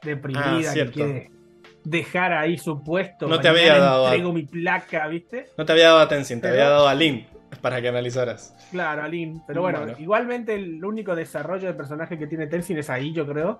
[0.03, 1.31] deprimida, Ah, que quiere
[1.83, 3.27] dejar ahí su puesto.
[3.27, 5.45] No te Mañana había dado entrego mi placa, ¿viste?
[5.57, 7.25] No te había dado a Tenzin, te Pero- había dado a Lin.
[7.61, 8.53] para que analizaras.
[8.71, 9.41] Claro, Alin.
[9.47, 9.93] Pero bueno, Bueno.
[9.97, 13.57] igualmente el único desarrollo de personaje que tiene Tenzin es ahí, yo creo.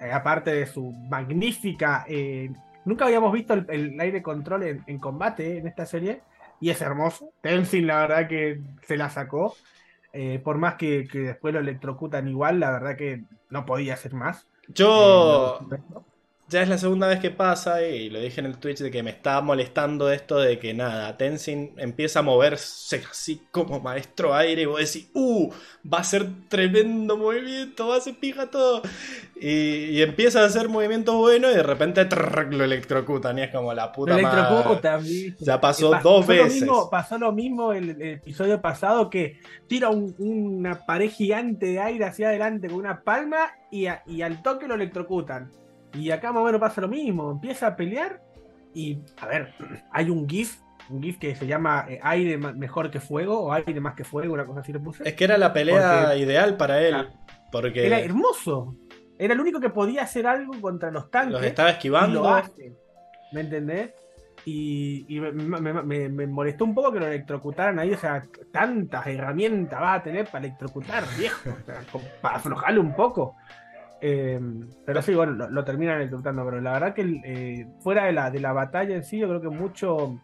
[0.00, 2.04] Eh, aparte de su magnífica.
[2.08, 2.50] eh,
[2.84, 6.20] nunca habíamos visto el, el aire control en, en combate en esta serie.
[6.60, 7.32] Y es hermoso.
[7.40, 9.54] Tenzin, la verdad que se la sacó.
[10.12, 14.14] Eh, por más que, que después lo electrocutan igual, la verdad que no podía hacer
[14.14, 14.46] más.
[14.68, 15.60] Yo.
[15.70, 15.78] Eh,
[16.50, 19.02] Ya es la segunda vez que pasa y lo dije en el Twitch de que
[19.02, 24.62] me está molestando esto de que nada, Tenzin empieza a moverse así como maestro aire
[24.62, 25.52] y vos decís, ¡uh!
[25.92, 28.80] Va a ser tremendo movimiento, va a ser pija todo.
[29.38, 33.50] Y, y empieza a hacer movimientos buenos y de repente trrr, lo electrocutan y es
[33.50, 34.40] como la puta madre.
[35.40, 36.62] Ya pasó Eh, dos veces.
[36.62, 41.80] mismo- pasó lo mismo el, el episodio pasado que tira un- una pared gigante de
[41.80, 45.50] aire hacia adelante con una palma y, a- y al toque lo electrocutan.
[45.94, 47.30] Y acá más o menos pasa lo mismo.
[47.30, 48.20] Empieza a pelear
[48.74, 49.54] y, a ver,
[49.92, 50.60] hay un GIF,
[50.90, 54.34] un GIF que se llama eh, aire mejor que fuego o aire más que fuego,
[54.34, 55.08] una cosa así le puse.
[55.08, 56.90] Es que era la pelea Porque- ideal para él.
[56.94, 57.08] Claro.
[57.50, 58.76] Porque Era hermoso.
[59.18, 61.32] Era el único que podía hacer algo contra los tanques.
[61.32, 62.20] los estaba y esquivando.
[62.22, 62.76] lo hace.
[63.32, 63.90] ¿Me entendés?
[64.44, 67.92] Y, y me, me- me- me molestó un poco que lo electrocutaran ahí.
[67.92, 71.50] O sea, tantas herramientas vas a tener para electrocutar, viejo.
[71.50, 71.80] O sea,
[72.22, 73.34] para aflojarle un poco.
[74.00, 74.40] Eh,
[74.86, 76.44] pero sí, bueno, lo, lo terminan electrocutando.
[76.44, 79.40] Pero la verdad que eh, fuera de la, de la batalla en sí, yo creo
[79.40, 80.20] que mucho,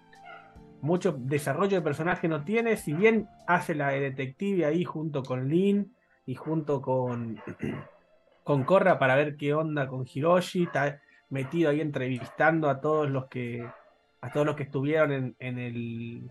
[0.80, 2.76] mucho desarrollo de personaje no tiene.
[2.76, 5.94] Si bien hace la de detective ahí junto con Lin
[6.26, 7.40] y junto con,
[8.44, 10.64] con Korra para ver qué onda con Hiroshi.
[10.64, 13.66] Está metido ahí entrevistando a todos los que
[14.20, 16.30] a todos los que estuvieron en, en el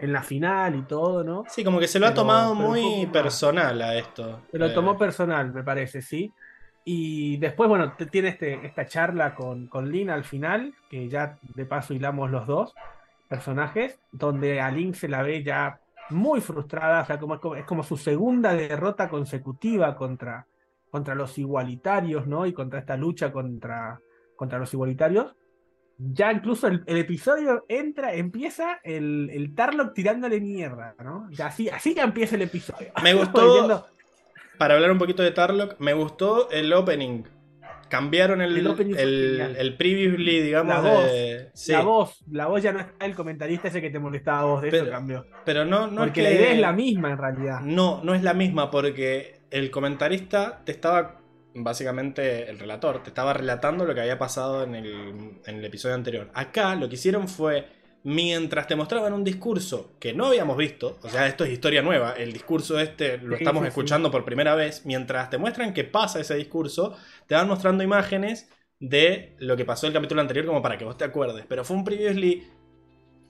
[0.00, 1.44] en la final y todo, ¿no?
[1.48, 4.40] Sí, como que se lo ha tomado muy personal a esto.
[4.50, 6.32] Se lo Eh, tomó personal, me parece, sí.
[6.84, 11.64] Y después, bueno, tiene este, esta charla con, con Lin al final, que ya de
[11.64, 12.74] paso hilamos los dos
[13.28, 15.80] personajes, donde a Lin se la ve ya
[16.10, 20.46] muy frustrada, o sea, como, es como- es como su segunda derrota consecutiva contra,
[20.90, 22.44] contra los igualitarios, ¿no?
[22.46, 23.98] Y contra esta lucha contra,
[24.36, 25.34] contra los igualitarios.
[25.96, 31.30] Ya incluso el, el episodio entra, empieza el, el Tarlock tirándole mierda, ¿no?
[31.30, 32.88] Ya así, así ya empieza el episodio.
[33.02, 33.86] Me gustó,
[34.58, 37.24] para hablar un poquito de Tarlock, me gustó el opening.
[37.88, 42.62] Cambiaron el, El el, el previously, digamos, La voz, de- sí, La voz, la voz
[42.62, 45.26] ya no está el comentarista ese que te molestaba a vos, de eso cambió.
[45.44, 47.60] Pero no, no Porque es la idea es la misma en realidad.
[47.60, 51.20] No, no es la misma porque el comentarista te estaba,
[51.54, 55.94] básicamente el relator, te estaba relatando lo que había pasado en el, en el episodio
[55.94, 56.30] anterior.
[56.34, 57.66] Acá lo que hicieron fue,
[58.04, 62.12] mientras te mostraban un discurso que no habíamos visto, o sea, esto es historia nueva,
[62.12, 63.70] el discurso este lo estamos sí, sí.
[63.72, 68.50] escuchando por primera vez, mientras te muestran que pasa ese discurso, te van mostrando imágenes
[68.80, 71.46] de lo que pasó el capítulo anterior como para que vos te acuerdes.
[71.48, 72.44] Pero fue un previously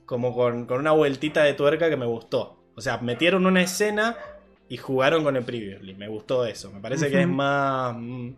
[0.05, 2.63] como con, con una vueltita de tuerca que me gustó.
[2.75, 4.17] O sea, metieron una escena
[4.69, 5.93] y jugaron con el previously.
[5.95, 6.71] Me gustó eso.
[6.71, 7.95] Me parece que es más.
[7.97, 8.31] mm,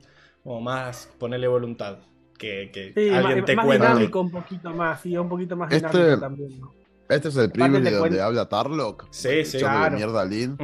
[0.43, 1.99] Como más ponerle voluntad.
[2.37, 3.87] Que, que Sí, alguien más, te más cuente.
[3.87, 6.59] dinámico un poquito más, sí, un poquito más Este- dinámico también.
[6.59, 6.71] ¿no?
[7.09, 7.59] Este es el te
[7.91, 9.07] donde habla Tarlock.
[9.11, 9.59] Sí, sí.
[9.59, 9.95] Claro.
[9.95, 10.57] mierda a Lin.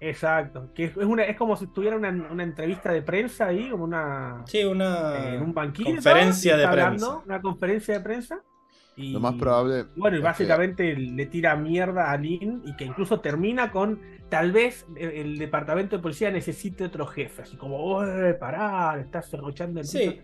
[0.00, 0.70] Exacto.
[0.74, 4.42] Que es, una, es como si tuviera una, una entrevista de prensa ahí, como una.
[4.46, 5.18] Sí, una.
[5.18, 5.90] eh, en un banquillo.
[5.90, 6.86] conferencia de prensa.
[6.86, 8.40] hablando, Una conferencia de prensa.
[8.96, 9.86] Y, Lo más probable.
[9.96, 14.52] Bueno, y que- básicamente le tira mierda a Lin y que incluso termina con tal
[14.52, 17.42] vez el, el departamento de policía necesite otro jefe.
[17.42, 19.98] Así como, oye, pará, estás cerruchando el piso".
[19.98, 20.20] Sí.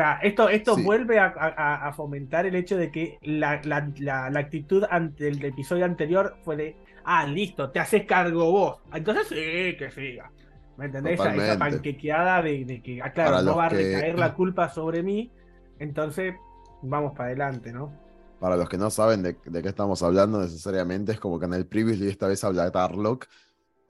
[0.00, 0.82] Sea, esto, esto Sí.
[0.82, 5.28] vuelve a, a- a fomentar el hecho de que la, la- la- la actitud ante
[5.28, 8.78] el episodio anterior fue de, ah, listo, te haces cargo vos.
[8.92, 10.30] Entonces sí, que siga.
[10.76, 11.18] ¿Me entendés?
[11.18, 14.34] Esa, esa panquequeada de, de que, ah, claro, Para no va a que- recaer la
[14.34, 15.30] culpa sobre mí.
[15.78, 16.34] Entonces,
[16.82, 17.92] vamos para adelante, ¿no?
[18.40, 21.54] Para los que no saben de, de qué estamos hablando necesariamente, es como que en
[21.54, 23.26] el previously esta vez habla Tarlock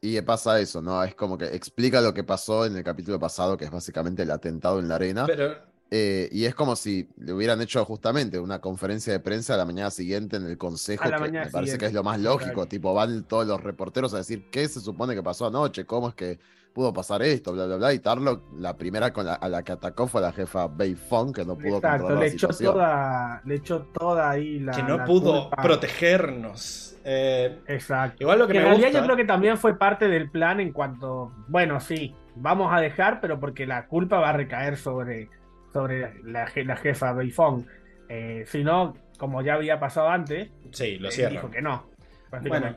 [0.00, 1.02] y pasa eso, ¿no?
[1.02, 4.30] Es como que explica lo que pasó en el capítulo pasado, que es básicamente el
[4.30, 5.26] atentado en la arena.
[5.26, 5.56] Pero.
[5.90, 9.64] Eh, y es como si le hubieran hecho justamente una conferencia de prensa a la
[9.64, 12.92] mañana siguiente en el consejo, que me parece siguiente, que es lo más lógico, tipo,
[12.92, 16.38] van todos los reporteros a decir qué se supone que pasó anoche, cómo es que
[16.74, 19.72] pudo pasar esto, bla, bla, bla, y Tarlock, la primera con la- a la que
[19.72, 22.38] atacó fue a la jefa Bei Fong, que no pudo Exacto, controlar le la echó
[22.52, 22.72] situación.
[22.74, 24.72] toda, le echó toda ahí la.
[24.72, 25.62] que no la pudo culpa.
[25.62, 26.96] protegernos.
[27.04, 28.16] Eh, Exacto.
[28.20, 28.98] igual lo que, Que en realidad gusta.
[29.00, 33.20] yo creo que también fue parte del plan en cuanto, bueno, sí, vamos a dejar,
[33.20, 35.30] pero porque la culpa va a recaer sobre,
[35.72, 37.66] sobre la, je- la jefa Beifong.
[38.08, 41.34] Eh, si no, como ya había pasado antes, Sí, lo cierran.
[41.34, 41.90] dijo que no.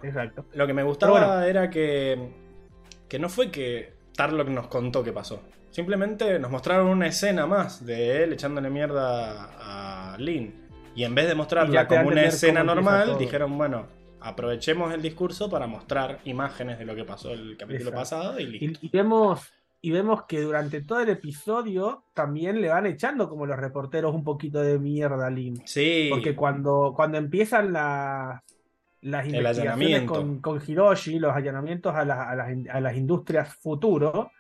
[0.04, 0.46] Exacto.
[0.54, 1.42] Lo que me gustaba bueno.
[1.44, 2.32] era que,
[3.08, 5.42] que no fue que Tarlock nos contó qué pasó.
[5.72, 10.68] Simplemente nos mostraron una escena más de él echándole mierda a Lin.
[10.96, 13.88] Y en vez de mostrarla como una escena normal, dijeron, bueno,
[14.20, 18.00] aprovechemos el discurso para mostrar imágenes de lo que pasó el capítulo Exacto.
[18.00, 18.80] pasado y listo.
[18.82, 19.50] Y, y vemos,
[19.82, 24.24] y vemos que durante todo el episodio también le van echando como los reporteros un
[24.24, 25.62] poquito de mierda a Lin.
[25.66, 28.42] Sí, Porque cuando, cuando empiezan las
[29.02, 34.32] las investigaciones con, con Hiroshi, los allanamientos a, las- a las, a las industrias futuro,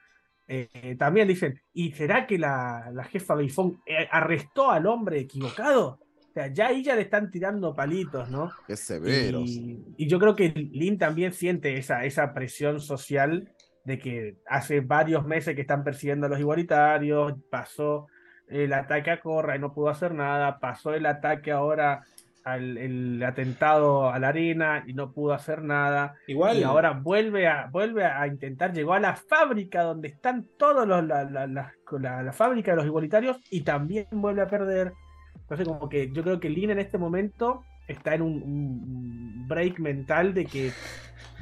[0.47, 5.99] eh, también dicen, ¿y será que la, la jefa Beifong eh, arrestó al hombre equivocado?
[6.29, 8.51] O sea, ya ahí ya le están tirando palitos, ¿no?
[8.67, 9.49] Qué severos.
[9.49, 13.51] Y, y yo creo que Lin también siente esa, esa presión social
[13.83, 18.07] de que hace varios meses que están persiguiendo a los igualitarios, pasó
[18.47, 22.03] el ataque a Corra y no pudo hacer nada, pasó el ataque ahora
[22.43, 26.57] al el atentado a la arena y no pudo hacer nada, igual.
[26.57, 31.05] y ahora vuelve a, vuelve a intentar, llegó a la fábrica donde están todos los,
[31.05, 34.91] la, la, la- la- la fábrica de los igualitarios y también vuelve a perder.
[35.35, 39.79] Entonces como que yo creo que Lin en este momento está en un, un break
[39.79, 40.71] mental de que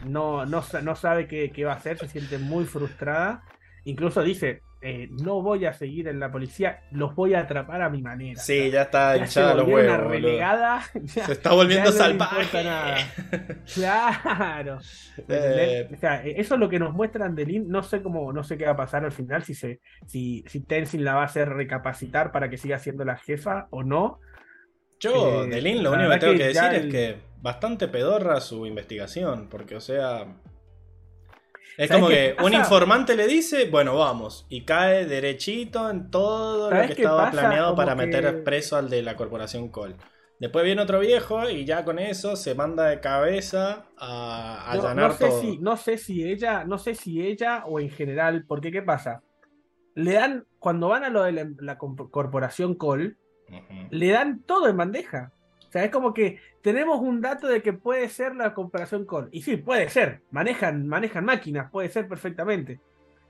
[0.06, 3.44] no, no, no sabe qué, qué va a hacer, se siente muy frustrada.
[3.86, 7.90] Incluso dice, eh, no voy a seguir en la policía, los voy a atrapar a
[7.90, 8.40] mi manera.
[8.40, 10.08] Sí, ya está Ya hinchada los una huevos.
[10.12, 10.82] relegada.
[10.94, 12.64] ya- Se está volviendo no salvaje.
[12.64, 12.98] nada.
[13.74, 14.80] Claro.
[15.28, 15.90] ¿Me Eh?
[15.94, 17.68] O sea, e- eso es lo que nos muestran de Lin.
[17.70, 20.62] No sé cómo, no sé qué va a pasar al final, si se, si, si
[20.62, 24.20] Tenzin la va a hacer recapacitar para que siga siendo la jefa o no.
[25.00, 28.42] Yo, Eh, de Lin, lo único que tengo que, que decir es que bastante pedorra
[28.42, 30.26] su investigación, porque, o sea.
[31.78, 36.70] Es ¿Sabes como que un informante le dice, bueno, vamos, y cae derechito en todo
[36.70, 37.32] lo ¿Sabes que estaba pasa?
[37.40, 39.96] planeado Como para que- meter preso al de la corporación Col.
[40.42, 45.12] Después viene otro viejo y ya con eso se manda de cabeza a No, allanar
[45.12, 45.42] no sé todo.
[45.42, 49.22] si, no sé si ella, no sé si ella o en general, porque ¿qué pasa?
[49.96, 52.76] Le dan, cuando van a lo de la, la corp- corporación
[53.90, 55.32] Le dan todo en bandeja.
[55.68, 59.30] O sea, es como que tenemos un dato de que puede ser la corporación Col.
[59.32, 60.22] Y sí, puede ser.
[60.32, 62.80] Manejan, manejan máquinas, puede ser perfectamente.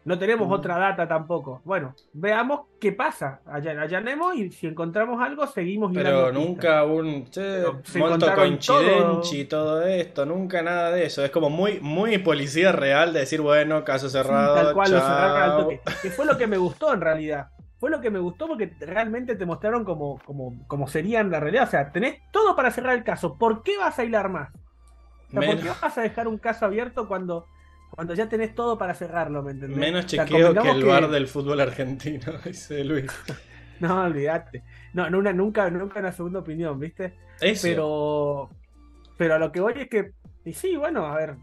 [0.06, 1.62] No tenemos otra data tampoco.
[1.66, 3.42] Bueno, veamos qué pasa.
[3.46, 7.64] Alla- Allanemos y si encontramos algo, seguimos Pero nunca un che,
[7.96, 11.24] encontraron coincidenci, todo esto, nunca nada de eso.
[11.24, 14.56] Es como muy, muy policía real de decir, bueno, caso cerrado.
[14.56, 15.82] tal cual, lo cerraron al toque.
[16.02, 17.50] Que fue lo que me gustó en realidad.
[17.80, 21.40] Fue lo que me gustó porque realmente te mostraron como, como, como sería en la
[21.40, 21.64] realidad.
[21.64, 23.38] O sea, tenés todo para cerrar el caso.
[23.38, 24.50] ¿Por qué vas a hilar más?
[25.30, 27.46] O sea, ¿Por qué vas a dejar un caso abierto cuando,
[27.92, 29.44] cuando ya tenés todo para cerrarlo?
[29.44, 29.78] ¿Me entendés?
[29.78, 33.12] Menos O sea, chequeo que el bar del fútbol argentino, dice Luis.
[33.80, 34.62] No, olvídate.
[34.92, 37.14] No, no, una, nunca, nunca una segunda opinión, ¿viste?
[37.40, 37.62] Eso.
[37.62, 38.50] Pero,
[39.16, 40.12] pero a lo que voy es que,
[40.44, 41.38] y sí, bueno, a ver,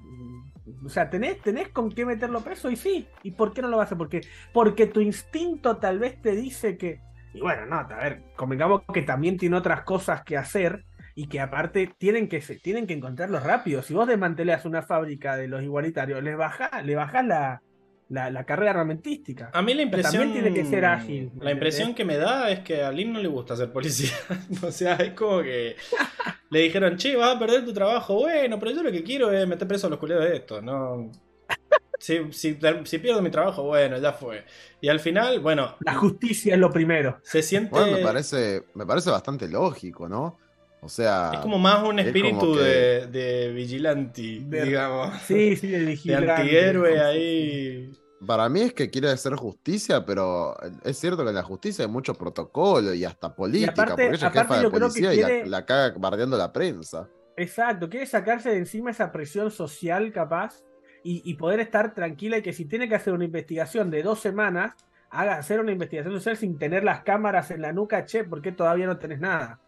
[0.85, 3.77] o sea, tenés, tenés con qué meterlo preso y sí, ¿y por qué no lo
[3.77, 3.99] vas a hacer?
[3.99, 4.21] Porque,
[4.53, 7.01] porque tu instinto tal vez te dice que,
[7.33, 10.85] y bueno, no, a ver, convengamos que también tiene otras cosas que hacer
[11.15, 13.83] y que aparte tienen que, tienen que encontrarlos rápido.
[13.83, 17.63] Si vos desmantelás una fábrica de los igualitarios, les bajás, le bajás la,
[18.09, 19.51] la, la carrera armamentística.
[19.53, 20.25] A mí la impresión.
[20.25, 23.13] También tiene que ser ágil, ¿me La impresión que me da es que a Lynn
[23.13, 24.13] no le gusta ser policía.
[24.63, 25.77] o sea, es como que.
[26.51, 28.15] le dijeron, che, vas a perder tu trabajo.
[28.15, 30.61] Bueno, pero yo lo que quiero es meter preso a los culeros de esto.
[30.63, 31.11] No.
[31.99, 34.45] Si, si, si pierdo mi trabajo, bueno, ya fue.
[34.83, 37.19] Y al final, bueno, La justicia es lo primero.
[37.23, 37.71] se siente.
[37.71, 40.39] Bueno, me parece, me parece bastante lógico, ¿no?
[40.83, 45.17] O sea, Es como más un es espíritu que- de, de vigilante, De- digamos.
[45.23, 46.31] Sí, sí, de De vigilante.
[46.33, 47.91] antihéroe ahí.
[48.25, 51.91] Para mí es que quiere hacer justicia, pero es cierto que en la justicia hay
[51.91, 55.67] mucho protocolo y hasta política, aparte- porque ella es jefa de policía y la, la
[55.67, 57.09] caga bardeando la prensa.
[57.37, 60.63] Exacto, quiere sacarse de encima esa presión social capaz
[61.05, 64.21] y, y poder estar tranquila y que si tiene que hacer una investigación de dos
[64.21, 64.75] semanas,
[65.11, 68.53] haga hacer una investigación social sin tener las cámaras en la nuca, che, ¿por qué
[68.53, 69.61] todavía no tenés nada?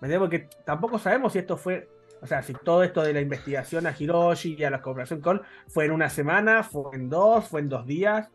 [0.00, 0.18] ¿Me entiendes?
[0.18, 1.88] Porque tampoco sabemos si esto fue,
[2.20, 5.42] o sea, si todo esto de la investigación a Hiroshi y a la cooperación Call
[5.68, 8.28] fue en una semana, fue en dos, fue en dos días.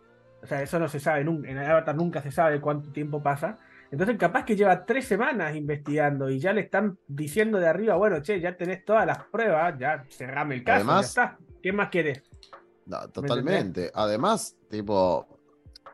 [0.44, 3.60] O sea, eso no se sabe, en Avatar nunca se sabe cuánto tiempo pasa.
[3.92, 8.22] Entonces, capaz que lleva tres semanas investigando y ya le están diciendo de arriba, bueno,
[8.22, 11.38] che, ya tenés todas las pruebas, ya cerrame el caso, Además- ya está.
[11.62, 12.24] ¿Qué más querés?
[12.86, 13.92] No, totalmente.
[13.94, 15.28] Además, tipo,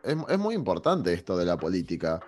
[0.03, 2.19] es, es muy importante esto de la política,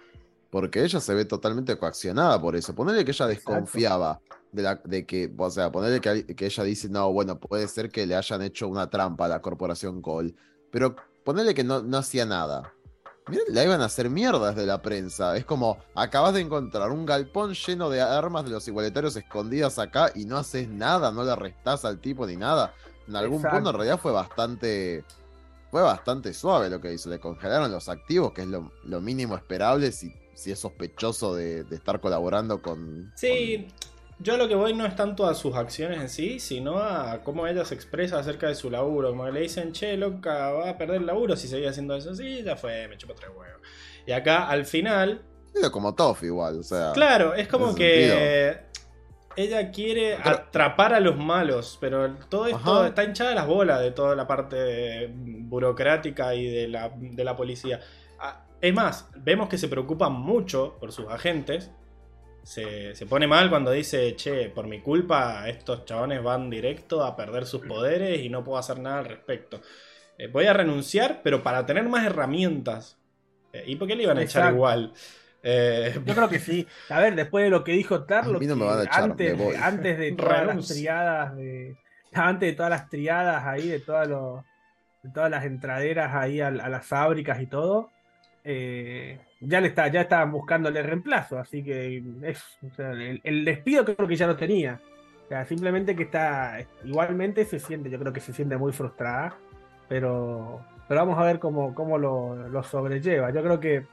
[0.50, 2.74] porque ella se ve totalmente coaccionada por eso.
[2.74, 4.20] Ponerle que ella desconfiaba
[4.52, 7.90] de, la, de que, o sea, ponerle que, que ella dice, no, bueno, puede ser
[7.90, 10.34] que le hayan hecho una trampa a la corporación Cole,
[10.72, 12.74] pero ponerle que no, no hacía nada.
[13.28, 15.38] Mira, la iban a hacer mierdas de la prensa.
[15.38, 20.12] Es como, acabas de encontrar un galpón lleno de armas de los igualitarios escondidas acá
[20.16, 22.74] y no haces nada, no le arrestás al tipo ni nada.
[23.08, 23.58] En algún Exacto.
[23.58, 25.04] punto en realidad fue bastante
[25.70, 27.10] fue bastante suave lo que hizo.
[27.10, 31.64] Le congelaron los activos, que es lo, lo mínimo esperable si, si es sospechoso de,
[31.64, 33.12] de estar colaborando con.
[33.16, 33.68] Sí,
[34.20, 37.22] yo a lo que voy no es tanto a sus acciones en sí, sino a
[37.24, 39.10] cómo ella se expresa acerca de su laburo.
[39.12, 42.14] Como que le dicen, che, loca, va a perder el laburo si sigue haciendo eso.
[42.16, 43.62] Sí, ya fue, me chupo tres huevos.
[44.06, 45.22] Y acá, al final,
[45.54, 46.92] Medio como Toff igual, o sea.
[46.94, 48.60] Claro, es como que
[49.36, 52.88] ella quiere Pero- atrapar a los malos, pero todo esto Ajá.
[52.88, 57.80] está hinchada las bolas de toda la parte burocrática y de la, de la policía.
[58.20, 61.72] Ah, Es más, vemos que se preocupa mucho por sus agentes.
[62.50, 67.16] Se, se pone mal cuando dice, che, por mi culpa estos chabones van directo a
[67.16, 69.62] perder sus poderes y no puedo hacer nada al respecto.
[70.18, 72.98] Eh, voy a renunciar, pero para tener más herramientas.
[73.54, 74.56] Eh, ¿Y por qué le iban a echar Exacto.
[74.56, 74.94] igual?
[75.44, 76.68] Eh, Yo creo que sí.
[76.90, 79.04] A ver, después de lo que dijo Tarlo, mí no me que van a echar,
[79.04, 81.78] antes, antes de todas las triadas de.
[82.14, 84.44] Antes de todas las triadas ahí, de todas los.
[85.04, 87.92] de todas las entraderas ahí a, a las fábricas y todo.
[88.44, 93.46] eh, ya le está, ya estaban buscándole reemplazo, así que es, o sea, el, el
[93.46, 94.80] despido creo que ya lo tenía.
[95.26, 96.58] O sea, simplemente que está.
[96.84, 99.36] Igualmente se siente, yo creo que se siente muy frustrada.
[99.88, 100.62] Pero.
[100.88, 103.30] Pero vamos a ver cómo, cómo lo, lo sobrelleva.
[103.32, 103.86] Yo creo que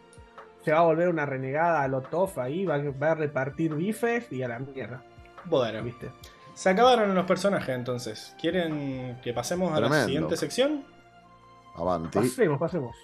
[0.63, 3.75] se va a volver una renegada a lo tof ahí, va, a- va a repartir
[3.75, 5.03] bifes y a la mierda,
[5.45, 6.09] bueno, ¿viste?
[6.55, 8.35] se acabaron los personajes entonces.
[8.41, 10.85] ¿Quieren que pasemos a la siguiente sección?
[11.77, 12.19] Avanti.
[12.19, 12.97] Pasemos, pasemos.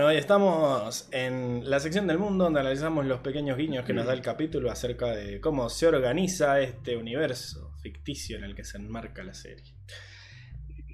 [0.00, 4.06] Bueno, hoy estamos en la sección del mundo donde analizamos los pequeños guiños que nos
[4.06, 8.78] da el capítulo acerca de cómo se organiza este universo ficticio en el que se
[8.78, 9.74] enmarca la serie.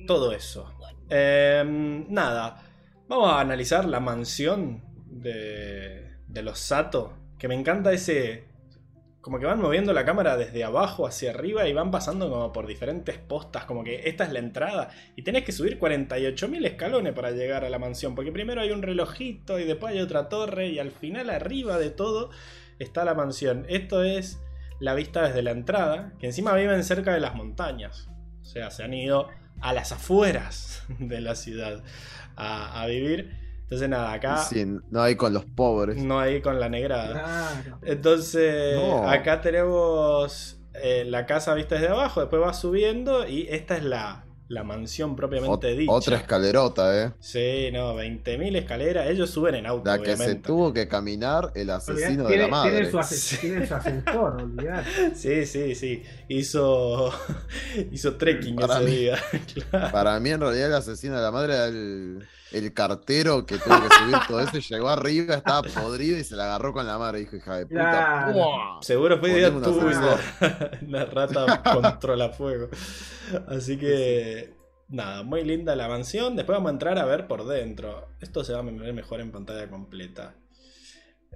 [0.08, 0.76] Todo eso.
[1.08, 1.62] Eh,
[2.08, 2.60] nada,
[3.06, 8.55] vamos a analizar la mansión de, de los Sato, que me encanta ese...
[9.26, 12.68] Como que van moviendo la cámara desde abajo hacia arriba y van pasando como por
[12.68, 17.32] diferentes postas, como que esta es la entrada y tenés que subir 48.000 escalones para
[17.32, 20.78] llegar a la mansión, porque primero hay un relojito y después hay otra torre y
[20.78, 22.30] al final arriba de todo
[22.78, 23.66] está la mansión.
[23.68, 24.38] Esto es
[24.78, 28.08] la vista desde la entrada, que encima viven cerca de las montañas.
[28.42, 29.28] O sea, se han ido
[29.60, 31.82] a las afueras de la ciudad
[32.36, 33.45] a, a vivir.
[33.66, 35.96] Entonces nada, acá Sí, no hay con los pobres.
[36.02, 37.12] no hay con la negrada.
[37.12, 37.78] Claro.
[37.82, 39.08] Entonces, No.
[39.10, 44.24] acá tenemos eh, la casa vista desde abajo, después va subiendo y esta es la,
[44.48, 45.90] la mansión propiamente Ot- dicha.
[45.92, 47.12] otra escalerota, ¿eh?
[47.18, 49.08] Sí, no, 20.000 escaleras.
[49.08, 50.46] Ellos suben en auto, La que se obviamente.
[50.46, 52.70] tuvo que caminar el asesino de Tiene- la madre.
[52.72, 55.14] Tienen su, ase- tienen su ascensor, olvidate.
[55.16, 56.02] Sí, sí, sí.
[56.28, 57.12] Hizo,
[57.92, 58.90] hizo trekking Para ese mí.
[58.96, 59.18] día.
[59.70, 59.92] Claro.
[59.92, 63.80] Para mí, en realidad, el asesino de la madre era el, el cartero que tuvo
[63.80, 66.98] que subir todo eso y llegó arriba, estaba podrido y se la agarró con la
[66.98, 67.20] madre.
[67.20, 68.78] Dijo, hija de puta.
[68.82, 70.18] Seguro fue idea tuya.
[70.88, 72.68] La rata controla fuego.
[73.48, 74.54] Así que,
[74.88, 76.34] nada, muy linda la mansión.
[76.36, 78.08] Después vamos a entrar a ver por dentro.
[78.20, 80.34] Esto se va a ver mejor en pantalla completa.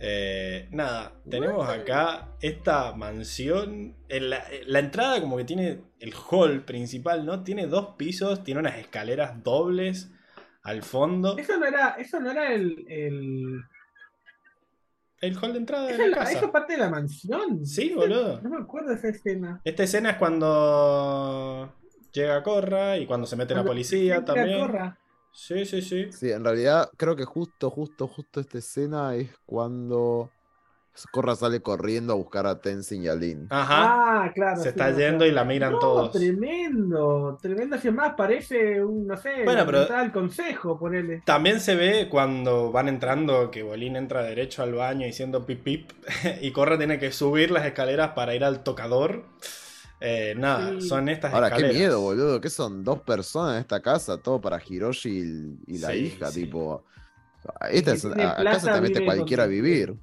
[0.02, 3.97] Eh, nada, tenemos acá esta mansión.
[4.09, 7.44] En la, la entrada, como que tiene el hall principal, ¿no?
[7.44, 10.10] Tiene dos pisos, tiene unas escaleras dobles
[10.62, 11.36] al fondo.
[11.36, 12.85] Eso no era, eso no era el.
[12.89, 13.62] el...
[15.20, 16.51] El hall de entrada de Eso, la eso es casa.
[16.51, 17.66] parte de la mansión.
[17.66, 18.40] Sí, boludo.
[18.40, 19.60] No me acuerdo de esa escena.
[19.64, 21.74] Esta escena es cuando
[22.10, 24.59] llega Corra y cuando se mete la policía también.
[24.60, 24.98] Corra.
[25.32, 26.12] Sí, sí, sí.
[26.12, 30.31] Sí, en realidad, creo que justo, justo, justo esta escena es cuando
[31.12, 33.47] Corra sale corriendo a buscar a Tenzin y a Lin.
[33.48, 34.24] Ajá.
[34.24, 34.57] Ah, claro.
[34.57, 36.12] Se sí, está yendo y la miran No, todos.
[36.12, 37.78] Tremendo, tremendo.
[37.78, 41.23] Si más parece un, no sé, Bueno, pero- al consejo, ponele.
[41.24, 45.90] También se ve cuando van entrando que Bolín entra derecho al baño diciendo pip pip
[46.43, 49.24] y Corra tiene que subir las escaleras para ir al tocador.
[50.01, 50.89] Eh, nada, Sí.
[50.89, 52.40] son estas Ahora, qué miedo, boludo.
[52.40, 55.10] Que son dos personas en esta casa, todo para Hiroshi
[55.66, 56.44] y, y la Sí, hija, sí.
[56.44, 56.85] tipo.
[57.70, 59.94] Esta es, tiene a- acá se te mete cualquiera a vivir.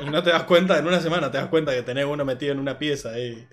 [0.00, 2.52] Y no te das cuenta, en una semana te das cuenta que tenés uno metido
[2.52, 3.46] en una pieza ahí.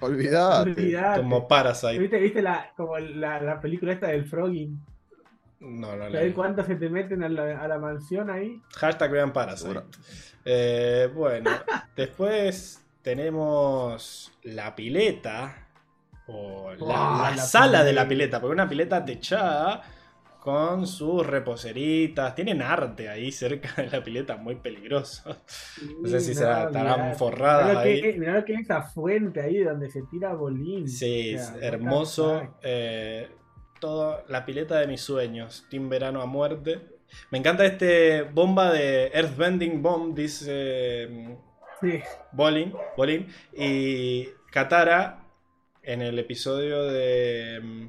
[0.00, 0.70] Olvidate.
[0.70, 1.20] Olvidate.
[1.20, 1.98] Como Parasite.
[1.98, 4.78] ¿Viste, viste la, como la, la película esta del Frogging?
[5.60, 6.12] No, no, no.
[6.12, 8.60] ¿Sabés cuántos se te meten a la, a la mansión ahí?
[8.74, 9.80] Hashtag vean Parasite.
[10.44, 11.50] Eh, bueno,
[11.96, 15.68] después tenemos la pileta.
[16.26, 18.40] o la, la sala de la pileta.
[18.40, 19.82] porque una pileta techada
[20.40, 25.36] con sus reposeritas, tienen arte ahí cerca de la pileta, muy peligroso.
[26.02, 27.14] No sé si se No, estarán mirá.
[27.14, 28.00] forradas Mirá lo ahí.
[28.02, 30.88] que- mirá que es esa fuente ahí donde se tira bolín.
[30.88, 32.54] Sí, O sea, hermoso.
[32.62, 33.28] eh,
[33.80, 35.64] todo, la pileta de mis sueños.
[35.70, 36.80] Team Verano a muerte.
[37.30, 41.38] Me encanta este bomba de Earthbending Bomb, dice
[41.80, 42.00] Sí.
[42.32, 43.26] Bolin, Bolin.
[43.52, 45.24] Y Katara,
[45.82, 47.88] en el episodio de mm,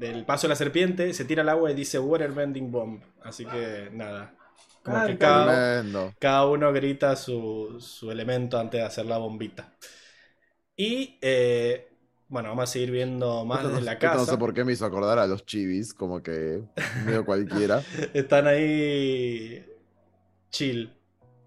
[0.00, 3.02] del paso de la serpiente, se tira al agua y dice Waterbending Bomb.
[3.22, 4.34] Así que nada.
[4.82, 9.72] Como Ah, que cada, uno grita su, su elemento antes de hacer la bombita.
[10.76, 11.88] Y eh,
[12.28, 14.32] bueno, vamos a seguir viendo más Esto no- de la esto No casa.
[14.32, 16.62] sé por qué me hizo acordar a los chivis, como que
[17.04, 17.82] medio cualquiera.
[18.14, 19.64] Están ahí
[20.50, 20.92] chill.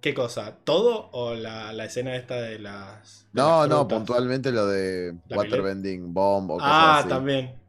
[0.02, 0.58] ¿Qué cosa?
[0.64, 3.28] ¿Todo o la, la escena esta de las.
[3.34, 7.08] de No, las no, puntualmente lo de Waterbending Bomb o cosas Ah, así.
[7.10, 7.62] también.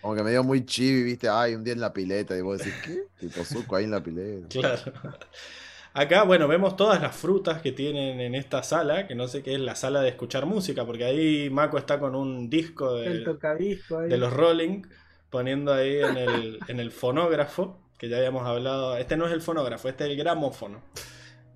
[0.00, 2.58] Como que me dio muy chivi, viste, ay, un día en la pileta, y vos
[2.62, 3.08] decís, ¿qué?
[3.18, 4.48] Tipo suco ahí en la pileta.
[4.48, 4.92] Claro.
[5.94, 9.54] Acá, bueno, vemos todas las frutas que tienen en esta sala, que no sé qué
[9.54, 13.24] es la sala de escuchar música, porque ahí Mako está con un disco de, El
[13.24, 14.08] tocadisco ahí.
[14.10, 14.82] de los Rolling,
[15.30, 18.96] poniendo ahí en el, en el fonógrafo, que ya habíamos hablado.
[18.96, 20.80] Este no es el fonógrafo, este es el gramófono.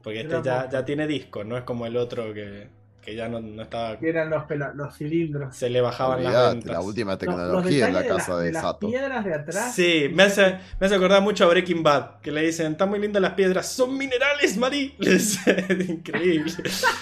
[0.07, 2.69] Porque este ya, ya tiene disco, no es como el otro que,
[3.03, 3.99] que ya no, no estaba.
[4.01, 4.45] Eran los,
[4.77, 5.57] los cilindros.
[5.57, 6.73] Se le bajaban las ventas.
[6.73, 8.87] la última tecnología en la casa de, de, las Sato.
[8.87, 9.75] piedras de atrás.
[9.75, 13.01] Sí, me hace, me hace acordar mucho a Breaking Bad, que le dicen, están muy
[13.01, 14.95] lindas las piedras, son minerales, Mari.
[15.01, 16.53] Le dice, Increíble.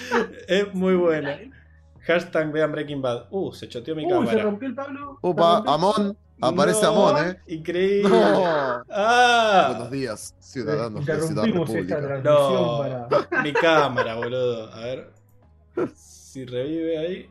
[0.49, 1.39] es muy buena.
[2.07, 3.27] Hashtag vean Breaking Bad.
[3.31, 4.43] Uh, se choteó mi Uh, se cámara.
[4.43, 5.19] rompió el Pablo.
[5.21, 7.37] se Upa, el- Amon, aparece No, Amon, ¿eh?
[7.49, 8.09] Increíble.
[8.11, 8.83] No.
[8.91, 12.79] Ah, Buenos días, ciudadanos de Ciudad Interrumpimos esta No,
[13.09, 13.43] para.
[13.43, 14.73] mi cámara, boludo.
[14.73, 15.11] A ver.
[15.95, 17.31] Si revive ahí.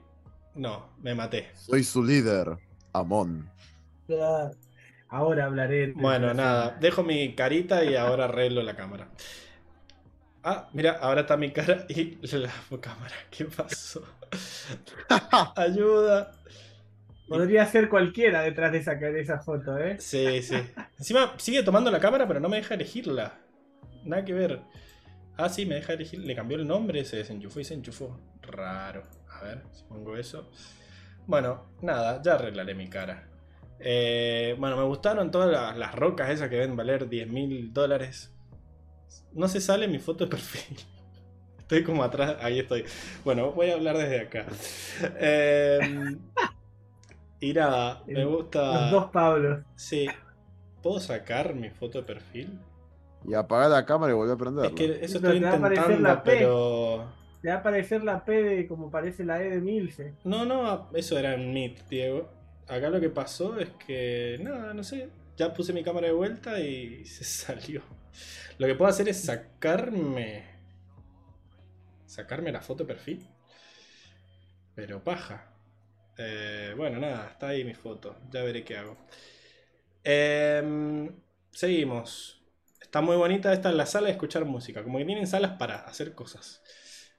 [0.55, 1.49] No, me maté.
[1.55, 2.57] Soy su líder,
[2.93, 3.49] Amon.
[5.09, 5.87] Ahora hablaré.
[5.87, 6.77] de Bueno, nada.
[6.79, 9.07] Dejo mi carita y ahora arreglo la cámara.
[10.43, 12.49] Ah, mira, ahora está mi cara y la
[12.81, 13.15] cámara.
[13.29, 14.01] ¿Qué pasó?
[15.55, 16.31] Ayuda.
[17.27, 19.97] Podría ser cualquiera detrás de esa, de esa foto, ¿eh?
[19.99, 20.55] Sí, sí.
[20.99, 23.39] Encima sigue tomando la cámara, pero no me deja elegirla.
[24.03, 24.61] Nada que ver.
[25.37, 26.19] Ah, sí, me deja elegir.
[26.19, 28.19] Le cambió el nombre, se desenchufó y se enchufó.
[28.41, 29.03] Raro.
[29.29, 30.49] A ver, si pongo eso.
[31.25, 33.29] Bueno, nada, ya arreglaré mi cara.
[33.79, 38.33] Eh, bueno, me gustaron todas las, las rocas esas que deben valer 10 mil dólares.
[39.31, 40.77] No se sale mi foto de perfil.
[41.73, 42.85] Estoy como atrás, ahí estoy.
[43.25, 44.45] Bueno, voy a hablar desde acá.
[45.17, 45.79] Eh,
[47.39, 48.81] y nada, me gusta.
[48.81, 49.61] Los dos Pablos.
[49.75, 50.07] Sí.
[50.83, 52.59] ¿Puedo sacar mi foto de perfil?
[53.27, 54.69] Y apagar la cámara y volver a prenderla.
[54.69, 56.31] Es que eso estoy intentando, la P.
[56.31, 57.05] pero.
[57.41, 60.13] Te va a aparecer la P de como parece la E de Milce.
[60.25, 62.29] No, no, eso era en Meet, Diego.
[62.67, 64.37] Acá lo que pasó es que.
[64.43, 65.09] Nada, no sé.
[65.37, 67.81] Ya puse mi cámara de vuelta y se salió.
[68.59, 70.52] Lo que puedo hacer es sacarme.
[72.15, 73.19] Sacarme la foto perfil.
[74.75, 75.45] Pero paja.
[76.17, 78.17] Eh, bueno, nada, está ahí mi foto.
[78.31, 78.97] Ya veré qué hago.
[80.03, 81.11] Em,
[81.51, 82.41] seguimos.
[82.81, 84.83] Está muy bonita esta en la sala de escuchar música.
[84.83, 86.61] Como que tienen salas para hacer cosas.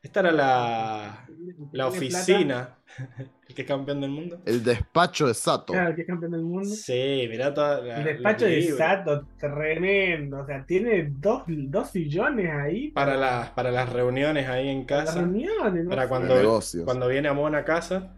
[0.04, 1.26] Esta era la,
[1.72, 2.76] la ¿Tiene oficina.
[3.48, 4.40] El que es campeón del mundo.
[4.46, 5.34] El despacho de?
[5.34, 5.72] Sato.
[5.72, 6.68] Claro, que es campeón del mundo.
[6.68, 8.62] Sí, mirá toda la, El despacho de.
[8.72, 10.38] Sato, tremendo.
[10.40, 15.00] O sea, tiene dos, dos sillones ahí Para las, para las reuniones ahí en para
[15.04, 15.20] las casa.
[15.22, 15.84] reuniones.
[15.84, 15.90] ¿no?
[15.90, 16.84] Para cuando, negocios.
[16.84, 18.14] cuando viene Amon a casa.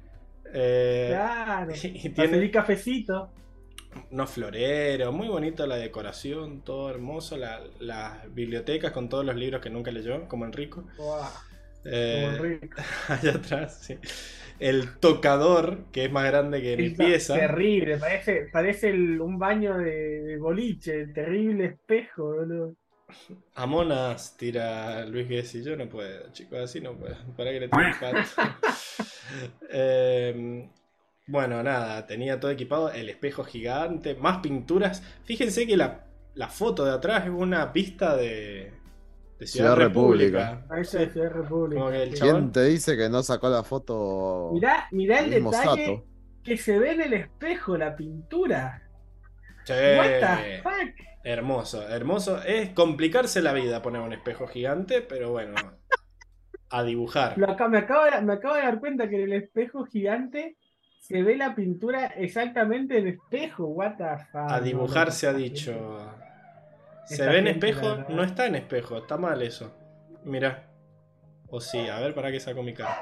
[0.53, 1.73] eh, Claro.
[1.83, 3.31] y tiene cafecito.
[4.11, 7.37] unos floreros, muy bonito la decoración, todo hermoso.
[7.37, 10.85] la- las bibliotecas con todos los libros que nunca leyó, como Enrico.
[10.99, 11.29] Buah,
[11.85, 12.61] Eh,
[13.09, 13.99] allá atrás, sí.
[14.59, 17.35] El tocador, que es más grande que mi pieza.
[17.35, 22.77] Terrible, parece, parece el- un baño de, de boliche, el terrible espejo, boludo.
[23.55, 25.63] Amonas tira Luis Gessi.
[25.63, 27.17] Yo no puedo, chicos, así no puedo.
[27.37, 28.19] Para que le tire el pato.
[29.71, 30.69] Eh,
[31.27, 32.91] bueno, nada, tenía todo equipado.
[32.93, 35.03] El espejo gigante, más pinturas.
[35.25, 38.73] Fíjense que la, la foto de atrás es una pista de,
[39.39, 40.51] de Ciudad, Ciudad República.
[40.69, 40.99] República.
[40.99, 41.81] De Ciudad República.
[41.81, 45.31] Como que el chabón- ¿Quién te dice que no sacó la foto Mirá, mirá el
[45.31, 46.05] detalle Sato?
[46.43, 48.83] que se ve en el espejo, la pintura.
[49.65, 51.07] Sí, What the fuck?
[51.25, 52.41] hermoso, hermoso.
[52.43, 55.55] Es complicarse la vida poner un espejo gigante, pero bueno,
[56.71, 57.37] a dibujar.
[57.37, 60.57] Lo acá- me, acabo de, me acabo de dar cuenta que en el espejo gigante
[61.01, 63.67] se ve la pintura exactamente en espejo.
[63.67, 64.51] What the fuck.
[64.51, 66.11] A no, se no, ha dicho.
[67.07, 68.05] ¿Se ve en espejo?
[68.09, 69.73] No está en espejo, está mal eso.
[70.25, 70.65] Mira.
[71.49, 73.01] O sí, a ver para qué saco mi cara.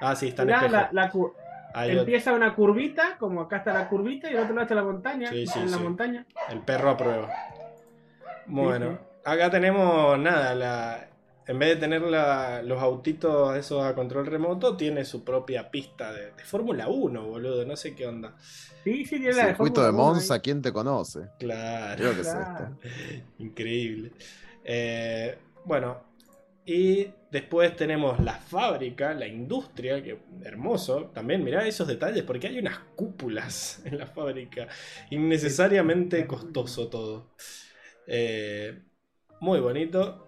[0.00, 0.88] Ah, sí, está en Mirá espejo.
[0.92, 1.34] la, cu-
[1.74, 5.28] Empieza una curvita, como acá está la curvita, y el otro lado está la montaña.
[5.30, 5.82] Sí, sí, en la sí.
[5.82, 6.26] montaña.
[6.50, 7.30] el perro a prueba.
[8.46, 11.06] Bueno, acá tenemos nada, la,
[11.46, 16.12] en vez de tener la- los autitos esos a control remoto, tiene su propia pista
[16.12, 18.36] de, de Fórmula 1, boludo, no sé qué onda.
[18.84, 20.40] Sí, sí, tiene la de Circuito de Monza, ahí.
[20.40, 21.28] ¿quién te conoce?
[21.38, 21.96] Claro.
[21.96, 22.78] Creo que es esto.
[23.38, 24.12] Increíble.
[24.64, 26.02] Eh, bueno,
[26.64, 31.06] y después tenemos la fábrica, la industria, que hermoso.
[31.14, 34.68] También mirá esos detalles, porque hay unas cúpulas en la fábrica.
[35.10, 37.34] Innecesariamente costoso todo.
[38.06, 38.82] Eh,
[39.40, 40.25] muy bonito.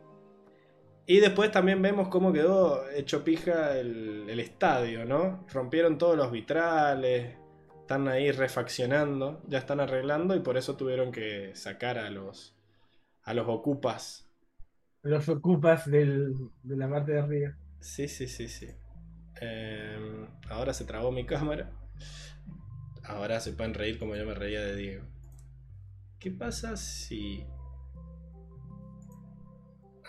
[1.10, 5.46] Y después también vemos cómo quedó hecho pija el, el estadio, ¿no?
[5.50, 7.34] Rompieron todos los vitrales,
[7.80, 12.54] están ahí refaccionando, ya están arreglando y por eso tuvieron que sacar a los,
[13.22, 14.28] a los ocupas.
[15.00, 17.56] Los ocupas del, de la parte de arriba.
[17.80, 18.68] Sí, sí, sí, sí.
[19.40, 21.72] Eh, ahora se trabó mi cámara.
[23.04, 25.06] Ahora se pueden reír como yo me reía de Diego.
[26.18, 27.46] ¿Qué pasa si...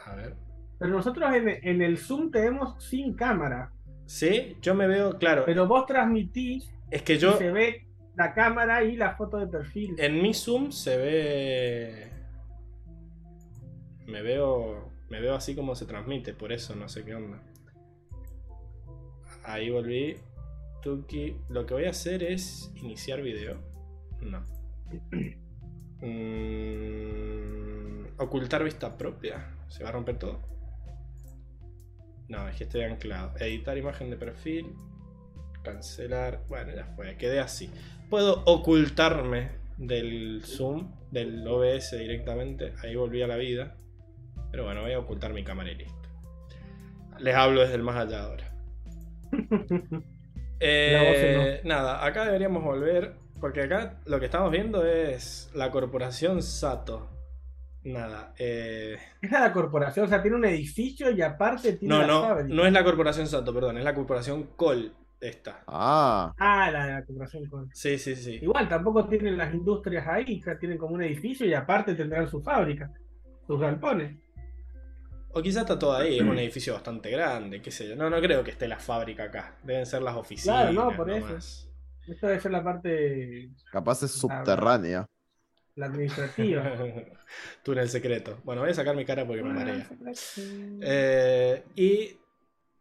[0.06, 0.49] A ver.
[0.80, 3.72] Pero nosotros en, en el Zoom tenemos sin cámara.
[4.06, 5.44] Sí, yo me veo, claro.
[5.46, 7.38] Pero vos transmitís es que y yo...
[7.38, 7.86] se ve
[8.16, 9.96] la cámara y la foto de perfil.
[9.98, 12.10] En mi Zoom se ve.
[14.08, 14.90] Me veo.
[15.10, 17.42] Me veo así como se transmite, por eso no sé qué onda.
[19.44, 20.18] Ahí volví.
[20.82, 21.36] Tuki.
[21.50, 23.62] Lo que voy a hacer es iniciar video.
[24.22, 24.44] No.
[26.02, 26.88] Mm,
[28.18, 29.54] ocultar vista propia.
[29.68, 30.40] ¿Se va a romper todo?
[32.30, 33.34] No, es que estoy anclado.
[33.40, 34.74] Editar imagen de perfil.
[35.64, 36.44] Cancelar.
[36.48, 37.18] Bueno, ya fue.
[37.18, 37.70] Quedé así.
[38.10, 42.74] Puedo ocultarme del Zoom, del OBS directamente.
[42.84, 43.76] Ahí volví a la vida.
[44.52, 46.10] Pero bueno, voy a ocultar mi cámara y listo.
[47.20, 48.54] Les hablo desde el más allá ahora.
[50.62, 53.16] Eh, Nada, acá deberíamos volver.
[53.40, 57.10] Porque acá lo que estamos viendo es la corporación Sato.
[57.84, 58.34] Nada.
[58.38, 58.98] Eh...
[59.22, 62.54] Es la corporación, o sea, tiene un edificio y aparte tiene No, la no, fábrica.
[62.56, 64.94] no es la corporación Sato, perdón, es la corporación Col.
[65.22, 65.64] Esta.
[65.68, 67.46] Ah, Ah, la de la corporación.
[67.48, 68.40] con- Sí, sí, sí.
[68.42, 72.30] Igual, tampoco tienen las industrias ahí, o sea, tienen como un edificio y aparte tendrán
[72.30, 72.90] su fábrica,
[73.46, 74.16] sus galpones.
[75.32, 77.96] O quizás está todo ahí, es un edificio bastante grande, qué sé yo.
[77.98, 79.56] No, no creo que esté la fábrica acá.
[79.64, 80.72] Deben ser las oficinas.
[80.72, 81.28] Claro, no, por eso.
[81.28, 81.70] nomás.
[82.08, 85.06] Esto debe ser la parte capaz es subterránea.
[85.80, 86.74] La administrativa.
[87.64, 88.40] Túnel secreto.
[88.44, 89.90] Bueno, voy a sacar mi cara porque me marea.
[90.82, 92.18] Eh, y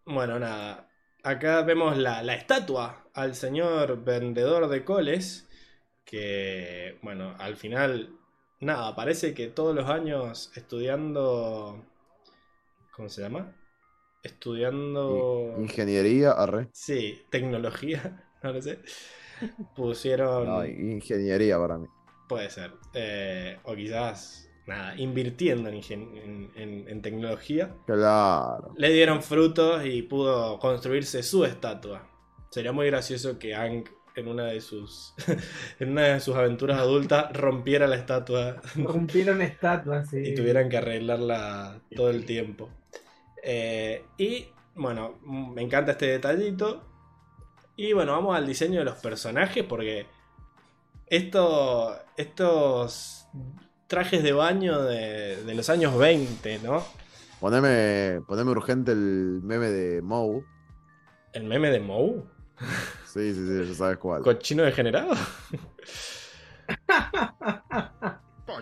[0.05, 0.91] bueno, nada.
[1.23, 5.49] Acá vemos la, la estatua al señor vendedor de coles.
[6.05, 8.19] Que, bueno, al final,
[8.61, 11.85] nada, parece que todos los años estudiando.
[12.97, 13.55] ¿Cómo se llama?
[14.25, 15.55] Estudiando.
[15.59, 16.69] Ingeniería, arre.
[16.73, 18.81] Sí, tecnología, no lo sé.
[19.77, 20.47] Pusieron.
[20.47, 21.87] No, ingeniería para mí.
[22.29, 22.73] Puede ser.
[22.95, 27.75] Eh, o quizás, nada, invirtiendo en, ingen- en- en- en tecnología.
[27.87, 28.75] Claro.
[28.77, 32.07] Le dieron frutos y pudo construirse su estatua.
[32.51, 33.85] Sería muy gracioso que Ang
[34.17, 35.15] en una de sus
[35.79, 40.19] en una de sus aventuras adultas rompiera la estatua Rompieron estatuas, sí.
[40.19, 42.69] y tuvieran que arreglarla todo el tiempo.
[43.45, 46.85] Eh, y bueno, me encanta este detallito.
[47.77, 50.07] Y bueno, vamos al diseño de los personajes porque
[51.11, 53.27] esto, estos
[53.87, 56.85] trajes de baño de, de los años 20, ¿no?
[57.41, 60.45] Poneme, poneme urgente el meme de Moe.
[61.33, 62.23] El meme de Moe,
[63.07, 64.23] Sí, sí, sí, ya sabes cuál.
[64.23, 65.15] cochino degenerado.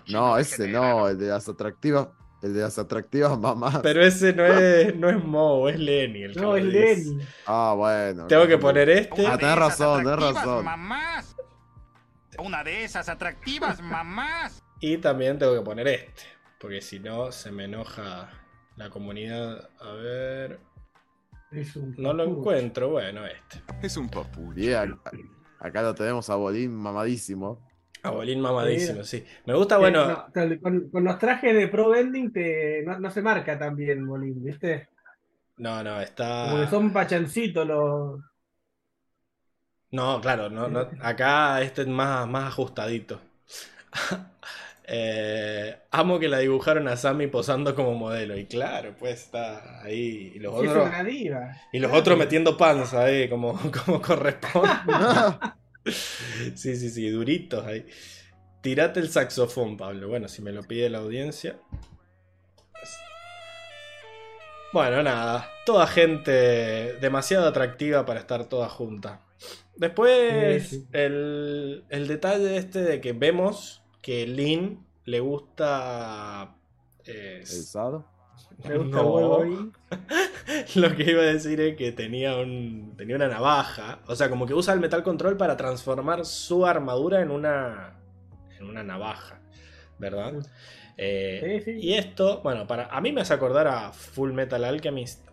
[0.09, 2.09] No, ese no, el de las atractivas.
[2.43, 3.79] El de las atractivas mamás.
[3.83, 6.65] Pero ese no es, no es Moe, es Lenny el No, es.
[6.65, 7.19] Lenny.
[7.47, 8.27] Ah, bueno.
[8.27, 9.27] Tengo que poner este.
[9.27, 10.65] Ah, tenés razón, tenés razón.
[10.65, 11.36] mamás.
[12.39, 14.63] Una de esas atractivas mamás.
[14.81, 16.23] Y también tengo que poner este.
[16.61, 18.31] Porque si no, se me enoja
[18.77, 19.69] la comunidad.
[19.81, 20.61] A ver.
[21.51, 22.91] Es un No lo encuentro.
[22.91, 23.63] Bueno, este.
[23.83, 24.53] Es un papucho.
[24.55, 25.11] Bien, acá,
[25.61, 27.67] acá lo tenemos a Bolín mamadísimo.
[28.03, 29.05] Abolín mamadísimo, Mira.
[29.05, 29.25] sí.
[29.47, 30.07] Me gusta, Eh, bueno.
[30.07, 30.61] no,
[30.93, 34.89] con, los trajes de Pro Vending te, no, no se marca tan bien, Bolín, ¿viste?
[35.57, 36.71] No, no, Como que está.
[36.71, 38.21] son pachancitos los.
[39.97, 43.21] No, claro, no, no, acá este es más, más ajustadito.
[44.89, 48.39] Eh, amo que la dibujaron a Sammy posando como modelo.
[48.39, 50.31] Y claro, pues está ahí.
[50.37, 50.89] Y los Sí, otros,
[51.73, 54.71] y los otros metiendo panza ahí, como, como corresponde.
[56.55, 57.85] Sí, sí, sí, duritos ahí.
[58.61, 60.07] Tirate el saxofón, Pablo.
[60.07, 61.57] Bueno, si me lo pide la audiencia.
[64.73, 65.51] Bueno, nada.
[65.65, 66.31] Toda gente
[67.01, 69.26] demasiado atractiva para estar toda junta.
[69.77, 70.87] Después, Sí, sí.
[70.93, 76.57] El, el detalle este de que vemos que Lin le gusta.
[77.05, 78.07] eh, ¿El sado?
[78.67, 79.73] Me gusta no.
[80.77, 84.47] Lo que iba a decir es que tenía un tenía una navaja, o sea, como
[84.47, 87.99] que usa el metal control para transformar su armadura en una
[88.59, 89.41] en una navaja,
[89.99, 90.35] ¿verdad?
[90.97, 91.79] Eh, Sí, sí.
[91.87, 95.29] Y esto, bueno, para a mí me hace acordar a Full Metal Alchemist,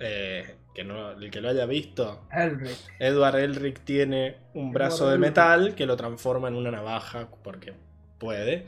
[0.00, 2.76] eh, que no el que lo haya visto, Elric.
[2.98, 5.28] Edward Elric tiene un brazo de Elric.
[5.30, 7.72] metal que lo transforma en una navaja porque
[8.18, 8.66] puede.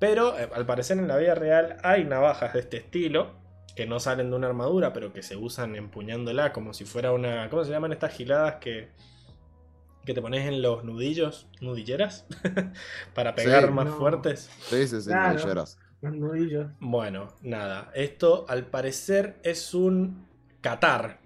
[0.00, 3.30] Pero eh, al parecer en la vida real hay navajas de este estilo
[3.76, 7.48] que no salen de una armadura, pero que se usan empuñándola como si fuera una.
[7.48, 8.88] ¿Cómo se llaman estas giladas que,
[10.04, 11.46] que te pones en los nudillos?
[11.60, 12.26] ¿Nudilleras?
[13.14, 13.70] Para pegar Sí.
[13.70, 13.96] más No.
[13.96, 14.50] fuertes.
[14.62, 15.34] Sí, sí, sí, Claro.
[15.38, 15.78] nudilleras.
[16.02, 16.66] Los nudillos.
[16.80, 17.92] Bueno, nada.
[17.94, 20.28] Esto al parecer es un
[20.60, 21.19] Qatar.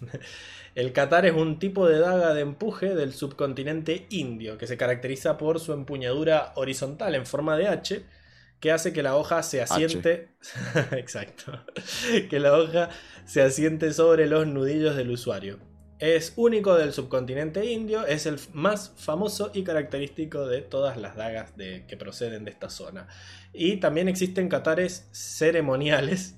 [0.74, 5.38] El Qatar es un tipo de daga de empuje del subcontinente indio que se caracteriza
[5.38, 8.04] por su empuñadura horizontal en forma de H
[8.60, 10.28] que hace que la hoja se asiente.
[10.92, 11.52] Exacto.
[12.30, 12.90] que la hoja
[13.24, 15.58] se asiente sobre los nudillos del usuario.
[15.98, 21.56] Es único del subcontinente indio, es el más famoso y característico de todas las dagas
[21.56, 23.08] de, que proceden de esta zona.
[23.54, 26.36] Y también existen Qatares ceremoniales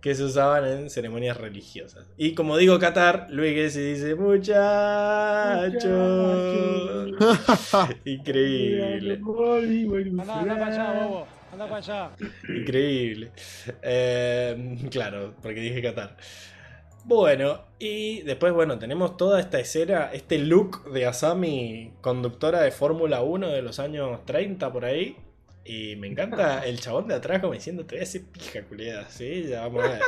[0.00, 2.06] que se usaban en ceremonias religiosas.
[2.16, 4.60] Y como digo Qatar, Luis Gessi dice muchachos.
[8.04, 9.20] Increíble.
[10.22, 11.26] Anda, anda para allá, bobo.
[11.52, 12.10] Anda para allá.
[12.48, 13.32] Increíble.
[13.82, 16.16] Eh, claro, porque dije Qatar.
[17.04, 23.22] Bueno, y después, bueno, tenemos toda esta escena, este look de Asami, conductora de Fórmula
[23.22, 25.16] 1 de los años 30 por ahí.
[25.64, 29.08] Y me encanta el chabón de atrás como diciendo, te voy a hacer pija, culiada,
[29.10, 29.44] ¿sí?
[29.48, 30.00] Ya vamos a ver.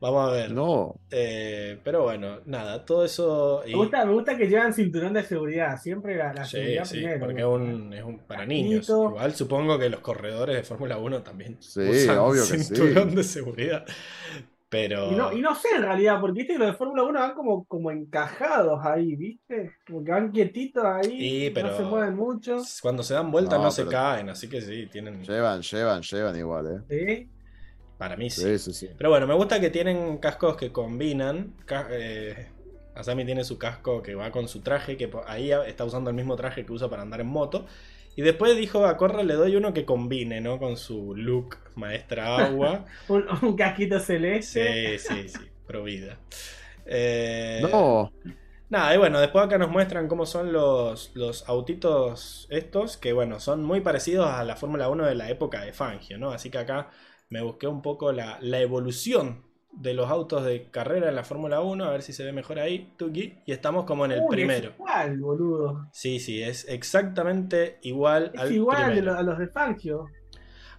[0.00, 0.50] Vamos a ver.
[0.52, 3.62] No, Eh, pero bueno, nada, todo eso...
[3.66, 5.78] y- Me gusta, me gusta que llevan cinturón de seguridad.
[5.80, 7.26] Siempre la, la Sí, seguridad sí, primero.
[7.26, 8.88] porque un, es un para niños.
[8.88, 12.74] Igual supongo que los corredores de Fórmula 1 también Sí, usan obvio que sí.
[12.74, 13.86] cinturón de seguridad.
[14.72, 17.20] Pero Y no, y no sé en realidad, porque viste que los de Fórmula 1
[17.20, 19.70] van como, como encajados ahí, ¿viste?
[19.86, 22.62] Como que van quietitos ahí, pero- no se mueven mucho.
[22.80, 25.22] cuando se dan vuelta no, No, se caen, así que sí, tienen...
[25.22, 26.80] llevan, llevan, llevan igual, ¿eh?
[26.88, 27.28] ¿sí?
[27.98, 28.40] Para mí sí.
[28.40, 28.90] Sí, sí, sí.
[28.96, 31.52] Pero bueno, me gusta que tienen cascos que combinan.
[31.90, 32.48] eh,
[32.94, 36.34] Asami tiene su casco que va con su traje, que ahí está usando el mismo
[36.34, 37.66] traje que usa para andar en moto.
[38.16, 40.58] Y después dijo a Corra le doy uno que combine, ¿no?
[40.58, 42.84] Con su look maestra agua.
[43.08, 44.76] Un, un casquito celeste.
[44.78, 46.20] Sí, sí, sí, pro vida.
[46.84, 48.10] Eh, No,
[48.68, 53.38] Nada, y bueno, después acá nos muestran cómo son los, los autitos estos, que bueno,
[53.38, 56.30] son muy parecidos a la Fórmula 1 de la época de Fangio, ¿no?
[56.30, 56.90] Así que acá
[57.28, 61.60] me busqué un poco la, la evolución de los autos de carrera en la Fórmula
[61.60, 64.28] 1, a ver si se ve mejor ahí, Tuki, y estamos como en el Uy,
[64.28, 64.68] primero.
[64.70, 65.92] Es igual, boludo.
[65.92, 69.14] Sí, sí, es exactamente igual Es al igual primero.
[69.16, 70.14] a los de Fangio.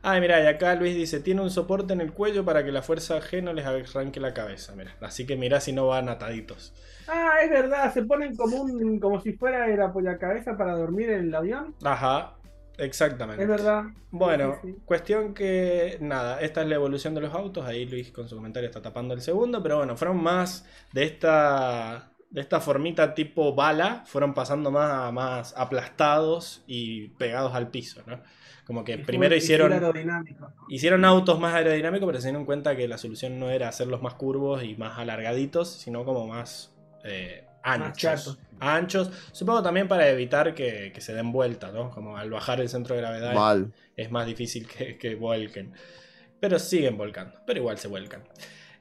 [0.03, 2.81] Ah, mira, y acá Luis dice, tiene un soporte en el cuello para que la
[2.83, 4.95] fuerza G no les arranque la cabeza, mira.
[5.01, 6.73] Así que mira si no van ataditos.
[7.07, 11.25] Ah, es verdad, se ponen como un como si fuera el apoyacabeza para dormir en
[11.27, 11.75] el avión.
[11.83, 12.35] Ajá,
[12.77, 13.41] exactamente.
[13.43, 13.85] Es verdad.
[14.11, 14.81] Bueno, Sí, sí, sí.
[14.85, 17.65] cuestión que nada, esta es la evolución de los autos.
[17.65, 22.09] Ahí Luis con su comentario está tapando el segundo, pero bueno, fueron más de esta
[22.29, 28.01] de esta formita tipo bala, fueron pasando más a más aplastados y pegados al piso,
[28.07, 28.21] ¿no?
[28.65, 29.71] Como que Y primero hicieron
[30.67, 34.15] hicieron autos más aerodinámicos, pero se dieron cuenta que la solución no era hacerlos más
[34.15, 38.39] curvos y más alargaditos, sino como más eh, anchos.
[38.67, 41.89] Anchos, supongo también para evitar que, que se den vuelta, ¿no?
[41.91, 43.73] Como al bajar el centro de gravedad mal.
[43.95, 45.73] es más difícil que, que vuelquen.
[46.39, 48.23] Pero siguen volcando, pero igual se vuelcan.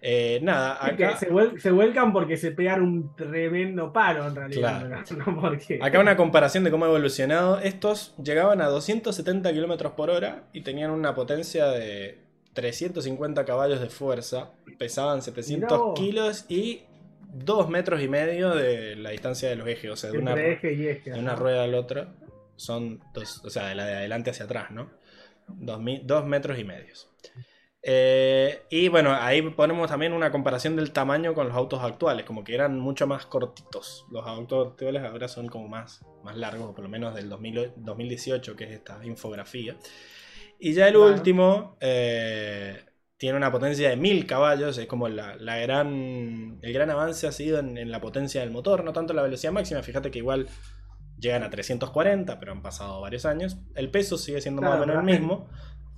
[0.05, 4.85] Eh, nada, acá, se, vuel- se vuelcan porque se pegan un tremendo palo en realidad.
[4.89, 5.05] Claro.
[5.35, 5.79] No porque.
[5.81, 7.61] acá una comparación de cómo ha evolucionado.
[7.61, 12.19] Estos llegaban a 270 kilómetros por hora y tenían una potencia de
[12.53, 14.51] 350 caballos de fuerza.
[14.77, 15.99] Pesaban Mirá 700 vos.
[15.99, 16.83] kilos y
[17.33, 19.91] 2 metros y medio de la distancia de los ejes.
[19.91, 21.11] O sea, de una, eje y eje.
[21.13, 22.07] de una rueda al otro
[22.57, 24.91] son dos, o sea, de la de adelante hacia atrás, ¿no?
[25.49, 27.09] Dos, dos metros y medios.
[27.85, 32.45] Eh, y bueno, ahí ponemos también una comparación del tamaño con los autos actuales, como
[32.45, 34.07] que eran mucho más cortitos.
[34.11, 37.73] Los autos actuales ahora son como más, más largos, o por lo menos del 2000
[37.77, 39.77] 2018, que es esta infografía.
[40.61, 41.13] Y ya el Claro.
[41.13, 42.85] último eh,
[43.23, 47.31] tiene una potencia de 1000 caballos, es como la, la gran, el gran avance ha
[47.31, 50.49] sido en, en la potencia del motor, no tanto la velocidad máxima, fíjate que igual
[51.21, 53.59] llegan a 340, pero han pasado varios años.
[53.77, 55.49] El peso sigue siendo más o menos el mismo,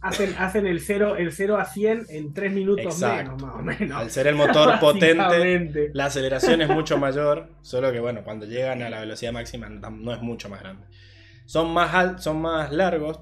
[0.03, 3.37] hacen, hacen el 0 el a 100 en 3 minutos Exacto.
[3.37, 4.03] menos, más o menos.
[4.03, 8.83] Al ser el motor potente, la aceleración es mucho mayor, solo que bueno, cuando llegan
[8.83, 10.85] a la velocidad máxima no es mucho más grande.
[11.47, 13.19] Son más, al- son más largos,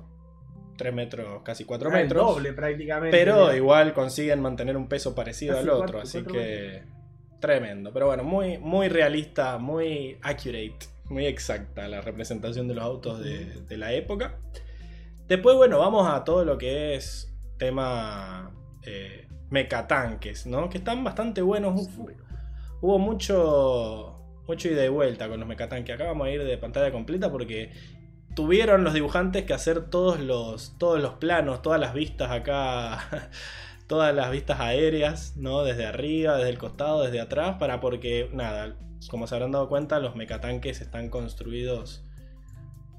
[0.76, 2.26] 3 metros, casi 4 Ah, el metros.
[2.34, 3.16] doble prácticamente.
[3.16, 6.82] Pero igual consiguen mantener un peso parecido Casi al otro, así que
[7.40, 7.92] tremendo.
[7.92, 13.62] Pero bueno, muy, muy realista, muy accurate, muy exacta la representación de los autos de,
[13.62, 14.38] de la época.
[15.28, 18.50] Después, bueno, vamos a todo lo que es tema
[18.82, 20.68] eh, mecatanques, ¿no?
[20.68, 21.74] Que están bastante buenos.
[21.96, 22.16] Hu-
[22.80, 24.16] Hubo mucho,
[24.48, 25.94] mucho ida y vuelta con los mecatanques.
[25.94, 27.70] Acá vamos a ir de pantalla completa porque
[28.34, 33.30] tuvieron los dibujantes que hacer todos los, todos los planos, todas las vistas acá,
[33.86, 35.64] todas las vistas aéreas, ¿no?
[35.64, 38.76] Desde arriba, desde el costado, desde atrás, para porque, nada,
[39.10, 42.04] como se habrán dado cuenta, los mecatanques están construidos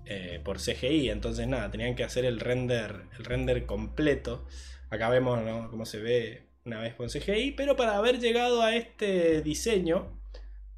[0.05, 4.45] eh, por CGI, entonces nada, tenían que hacer el render, el render completo.
[4.89, 5.69] Acá vemos ¿no?
[5.69, 10.19] cómo se ve una vez con CGI, pero para haber llegado a este diseño,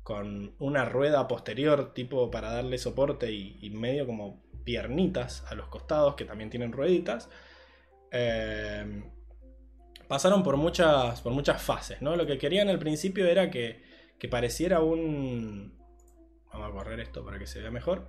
[0.05, 5.67] con una rueda posterior tipo para darle soporte y, y medio como piernitas a los
[5.69, 7.29] costados que también tienen rueditas.
[8.11, 9.03] eh,
[10.07, 12.15] pasaron por muchas, por muchas fases, ¿no?
[12.15, 13.83] Lo que querían al principio era que,
[14.19, 15.77] que pareciera un...
[16.51, 18.07] Vamos a correr esto para que se vea mejor.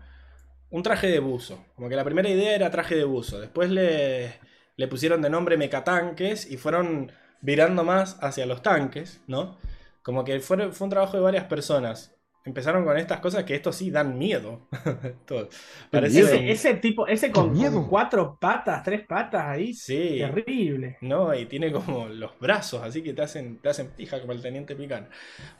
[0.70, 1.64] Un traje de buzo.
[1.74, 3.40] Como que la primera idea era traje de buzo.
[3.40, 4.34] Después le,
[4.76, 9.58] le pusieron de nombre mecatanques y fueron virando más hacia los tanques, ¿no?
[10.02, 12.15] Como que fue, fue un trabajo de varias personas.
[12.46, 14.68] Empezaron con estas cosas que esto sí dan miedo.
[15.26, 15.48] Todo.
[15.90, 16.28] Parece miedo.
[16.28, 17.72] Ese, ese tipo, ese con, Qué miedo.
[17.72, 20.18] con cuatro patas, tres patas ahí, Sí.
[20.20, 20.96] terrible.
[21.00, 24.40] No, y tiene como los brazos, así que te hacen, te hacen pija como el
[24.40, 25.08] teniente Picán.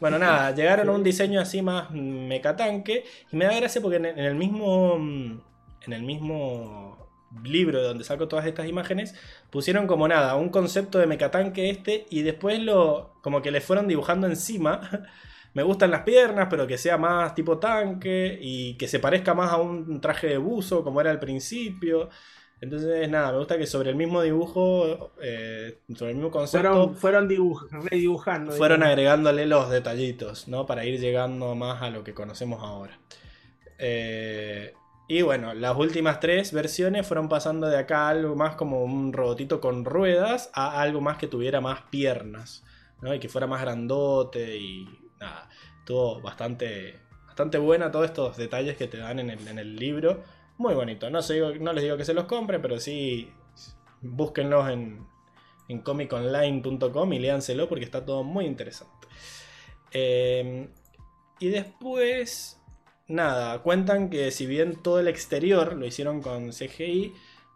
[0.01, 3.05] Bueno, nada, llegaron a un diseño así más mecatanque.
[3.33, 4.97] Y me da gracia porque en, en el mismo.
[5.87, 6.97] En el mismo
[7.45, 9.15] libro de donde saco todas estas imágenes.
[9.51, 12.07] Pusieron como nada, un concepto de mecatanque este.
[12.11, 13.15] Y después lo.
[13.23, 14.81] como que le fueron dibujando encima.
[15.57, 18.39] Me gustan las piernas, pero que sea más tipo tanque.
[18.41, 22.11] Y que se parezca más a un traje de buzo, como era al principio.
[22.61, 26.97] Entonces, nada, me gusta que sobre el mismo dibujo, eh, sobre el mismo concepto, Fueron,
[26.97, 28.53] fueron dibuj- redibujando.
[28.53, 28.93] fueron digamos.
[28.93, 30.65] agregándole los detallitos, ¿no?
[30.67, 32.99] Para ir llegando más a lo que conocemos ahora.
[33.79, 34.75] Eh,
[35.09, 39.13] y bueno, las últimas tres versiones fueron pasando de acá a algo más como un
[39.13, 42.65] robotito con ruedas a algo más que tuviera más piernas,
[43.03, 43.15] ¿no?
[43.15, 44.89] Y que fuera más grandote y
[45.21, 45.49] nada.
[45.79, 50.23] Estuvo bastante, bastante buena todos estos detalles que te dan en el, en el libro.
[50.59, 51.11] Muy bonito.
[51.11, 53.31] No, se no les digo que se los compren, pero sí
[54.01, 55.07] búsquenlos en,
[55.69, 59.09] en comiconline.com y léanselo porque está todo muy interesante.
[59.93, 60.69] Eh,
[61.39, 62.61] y después,
[63.09, 67.15] nada, cuentan que si bien todo el exterior lo hicieron con CGI,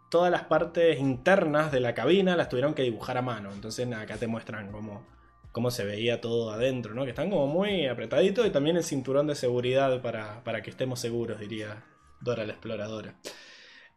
[0.09, 3.51] todas las partes internas de la cabina las tuvieron que dibujar a mano.
[3.51, 5.03] Entonces, acá te muestran cómo,
[5.51, 7.03] cómo se veía todo adentro, ¿no?
[7.03, 10.99] Que están como muy apretaditos y también el cinturón de seguridad para, para que estemos
[10.99, 11.83] seguros, diría
[12.21, 13.15] Dora la exploradora.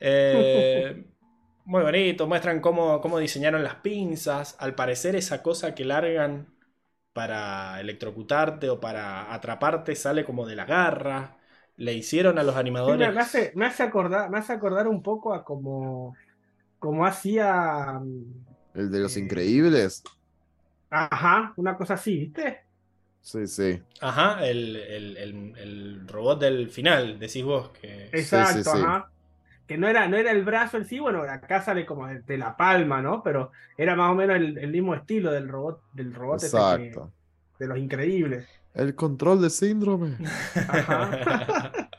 [0.01, 1.07] Eh,
[1.65, 4.57] muy bonito, muestran cómo, cómo diseñaron las pinzas.
[4.59, 6.55] Al parecer esa cosa que largan
[7.13, 11.39] para electrocutarte o para atraparte sale como de la garra.
[11.77, 13.13] Le hicieron a los Sí, me, animadores...
[13.13, 16.19] me hace, me, hace acordar, me hace acordar un poco a como,
[16.79, 18.01] como hacía.
[18.75, 20.03] El de los Eh, increíbles.
[20.91, 22.65] Ajá, una cosa así, ¿viste?
[23.21, 23.83] Sí, sí.
[24.01, 28.07] Ajá, el, el- el- el robot del final, decís vos que...
[28.13, 28.79] Exacto, sí.
[28.79, 29.11] ajá.
[29.67, 32.39] Que no era, no era el brazo en sí, bueno, acá sale como de, de
[32.39, 33.23] la palma, ¿no?
[33.23, 37.01] Pero era más o menos el, el mismo estilo del robot, del robot ese que-
[37.01, 37.13] Exacto.
[37.59, 38.49] de los increíbles.
[38.75, 40.19] El control de síndrome.
[40.67, 41.19] Ajá.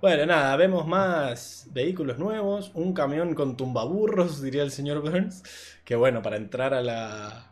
[0.00, 5.42] Bueno, nada, vemos más vehículos nuevos, un camión con tumbaburros, diría el señor Burns,
[5.84, 7.45] que bueno, para entrar a la...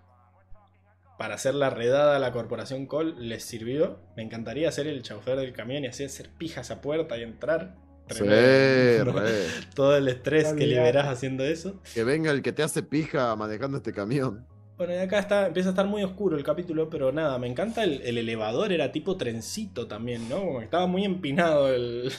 [1.19, 4.01] Para hacer la redada a la corporación Cole les sirvió.
[4.17, 7.77] Me encantaría ser el chofer del camión y así hacer pija esa puerta y entrar.
[8.09, 9.13] Sí, Tremendo.
[9.21, 9.47] re.
[9.75, 11.81] Todo el estrés que liberás haciendo eso.
[11.95, 14.47] Que venga el que te hace pija manejando este camión.
[14.77, 17.85] Bueno, y acá está, empieza a estar muy oscuro el capítulo, pero nada, me encanta
[17.85, 20.41] el, el elevador, era tipo trencito también, ¿no?
[20.41, 22.11] Como que estaba muy empinado el,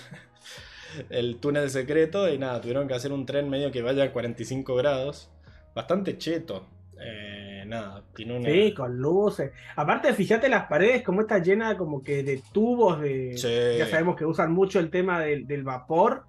[1.10, 4.74] el túnel secreto y nada, tuvieron que hacer un tren medio que vaya a 45
[4.76, 5.30] grados.
[5.76, 6.66] Bastante cheto.
[6.98, 7.35] Eh,
[7.66, 8.50] nada, tiene una...
[8.50, 9.52] Sí, con luces.
[9.76, 13.38] Aparte, fíjate las paredes, como está llena como que de tubos de.
[13.38, 13.78] Sí.
[13.78, 16.24] Ya sabemos que usan mucho el tema del, del vapor.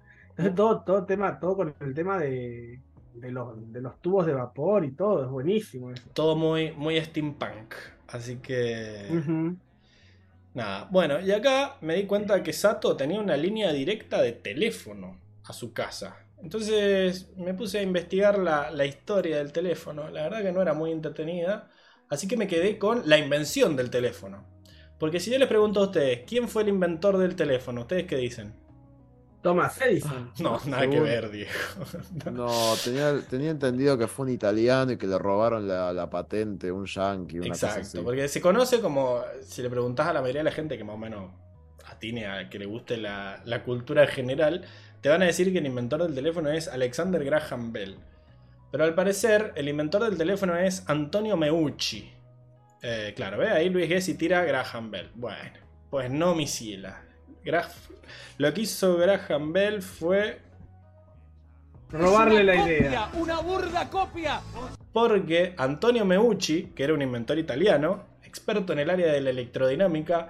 [0.55, 2.79] Todo, todo tema, todo con el tema de,
[3.15, 6.03] de los, de los tubos de vapor y todo, es buenísimo eso.
[6.13, 7.73] Todo muy, muy steampunk.
[8.07, 9.07] Así que...
[9.09, 9.55] Ujú.
[10.53, 15.17] Nada, bueno, y acá me di cuenta que Sato tenía una línea directa de teléfono
[15.43, 16.17] a su casa.
[16.41, 20.09] Entonces me puse a investigar la, la historia del teléfono.
[20.09, 21.69] La verdad que no era muy entretenida.
[22.09, 24.45] Así que me quedé con la invención del teléfono.
[24.99, 27.81] Porque si yo les pregunto a ustedes, ¿quién fue el inventor del teléfono?
[27.81, 28.55] ¿Ustedes qué dicen?
[29.41, 30.31] Thomas Edison.
[30.39, 31.51] No, nada que ver, Diego.
[32.23, 36.71] No, tenía, tenía entendido que fue un italiano y que le robaron la, la patente,
[36.71, 37.79] un yankee, una cosa así.
[37.79, 40.83] Exacto, porque se conoce como, si le preguntás a la mayoría de la gente que
[40.83, 41.31] más o menos
[41.85, 44.65] atine a que le guste la, la cultura en general,
[45.01, 47.97] te van a decir que el inventor del teléfono es Alexander Graham Bell.
[48.71, 52.11] Pero al parecer, el inventor del teléfono es Antonio Meucci.
[52.81, 55.09] Eh, claro, ve ahí Luis Gessi tira Graham Bell.
[55.15, 55.57] Bueno,
[55.89, 57.01] pues no, mi ciela.
[57.45, 57.89] Graf-
[58.37, 60.39] Lo que hizo Graham Bell fue
[61.89, 63.09] Robarle la idea.
[63.13, 64.41] ¡Una burda copia!
[64.91, 70.29] porque Antonio Meucci, que era un inventor italiano, experto en el área de la electrodinámica,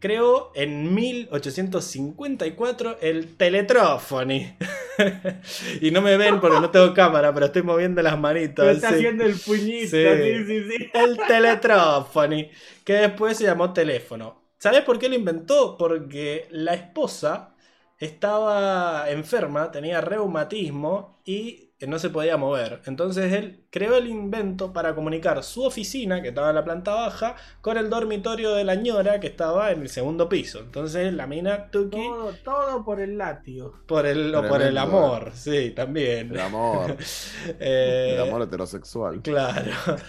[0.00, 4.56] creó en 1854 el Teletrófoni.
[5.80, 8.64] y no me ven porque no tengo cámara, pero estoy moviendo las manitos.
[8.64, 8.96] Pero está sí.
[8.96, 9.90] haciendo el puñito.
[9.90, 10.04] Sí.
[10.46, 10.90] Sí.
[10.94, 12.50] El Teletrófoni,
[12.82, 14.42] que después se llamó teléfono.
[14.58, 15.76] ¿Sabes por qué lo inventó?
[15.78, 17.54] Porque la esposa
[17.98, 22.82] estaba enferma, tenía reumatismo y no se podía mover.
[22.86, 27.36] Entonces él creó el invento para comunicar su oficina, que estaba en la planta baja,
[27.62, 30.60] con el dormitorio de la ñora, que estaba en el segundo piso.
[30.60, 33.74] Entonces la mina Tuki, Todo, todo por el látigo.
[33.86, 36.30] por el, o por el amor, sí, también.
[36.32, 36.96] El amor,
[37.60, 39.20] Eh, el amor heterosexual.
[39.22, 39.70] Claro.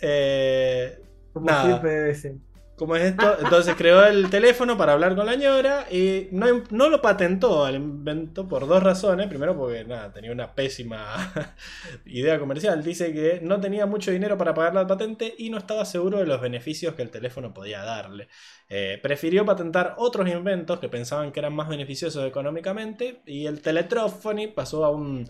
[0.00, 0.98] Eh,
[1.32, 1.64] Como Nada.
[1.64, 2.34] siempre debe ser.
[2.78, 3.36] ¿Cómo es esto?
[3.40, 7.74] Entonces creó el teléfono para hablar con la ñora y no, no lo patentó al
[7.74, 9.26] invento por dos razones.
[9.26, 11.32] Primero porque nada, tenía una pésima
[12.06, 12.84] idea comercial.
[12.84, 16.26] Dice que no tenía mucho dinero para pagar la patente y no estaba seguro de
[16.26, 18.28] los beneficios que el teléfono podía darle.
[18.68, 24.42] Eh, prefirió patentar otros inventos que pensaban que eran más beneficiosos económicamente y el teletrófono
[24.54, 25.28] pasó a un,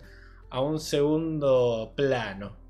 [0.51, 2.68] a un segundo plano.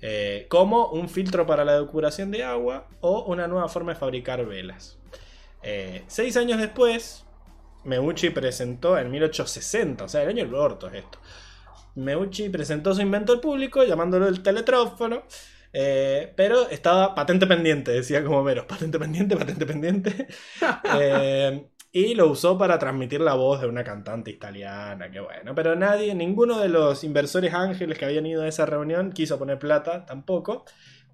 [0.00, 4.44] Eh, como un filtro para la depuración de agua o una nueva forma de fabricar
[4.46, 4.98] velas.
[5.62, 7.24] Eh, seis años después,
[7.84, 11.18] Meucci presentó en 1860, o sea, el año del orto es esto.
[11.96, 15.24] Meucci presentó su invento al público llamándolo el teletrófono.
[15.72, 20.26] eh, pero estaba patente pendiente, decía como meros, patente pendiente, patente pendiente.
[21.98, 25.52] Y lo usó para transmitir la voz de una cantante italiana, que bueno.
[25.56, 29.58] Pero nadie, ninguno de los inversores ángeles que habían ido a esa reunión quiso poner
[29.58, 30.64] plata tampoco.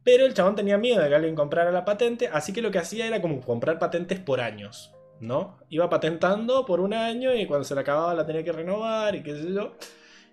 [0.03, 2.81] Pero el chabón tenía miedo de que alguien comprara la patente, así que lo que
[2.81, 5.57] hacía era como comprar patentes por años, ¿no?
[5.71, 9.23] Iba patentando por un año y cuando se le acababa la tenía que renovar y
[9.23, 9.77] qué sé yo.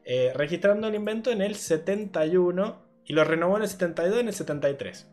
[0.04, 4.28] Eh, registrando el invento en el 71 y lo renovó en el 72 y en
[4.28, 5.10] el 73.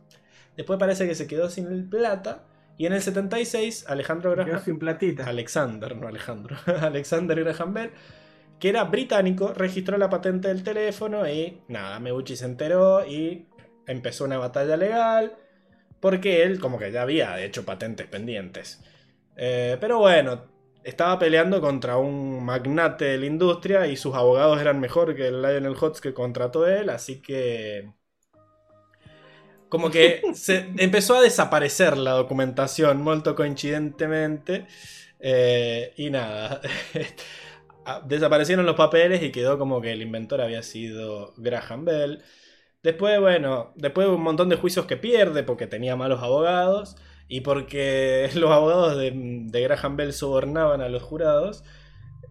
[0.57, 2.48] Después parece que se quedó sin plata
[2.78, 4.65] y en el 76 Alejandro Graham...
[4.65, 5.26] sin platita.
[5.26, 6.57] Alexander, no Alejandro.
[6.81, 7.90] Alexander Graham Bell,
[8.60, 13.47] que era británico, registró la patente del teléfono y nada, Meucci se enteró y
[13.86, 15.36] empezó una batalla legal
[16.00, 18.81] porque él como que ya había hecho patentes pendientes.
[19.36, 20.44] Eh, pero bueno,
[20.84, 25.42] estaba peleando contra un magnate de la industria y sus abogados eran mejor que el
[25.42, 27.92] Lionel Hutz que contrató él, así que
[29.68, 34.66] como que se empezó a desaparecer la documentación, molto coincidentemente.
[35.20, 36.60] eh, y nada,
[38.06, 42.22] desaparecieron los papeles y quedó como que el inventor había sido Graham Bell.
[42.82, 46.97] Después, bueno, después de un montón de juicios que pierde porque tenía malos abogados
[47.28, 51.64] y porque los abogados de, de Graham Bell sobornaban a los jurados,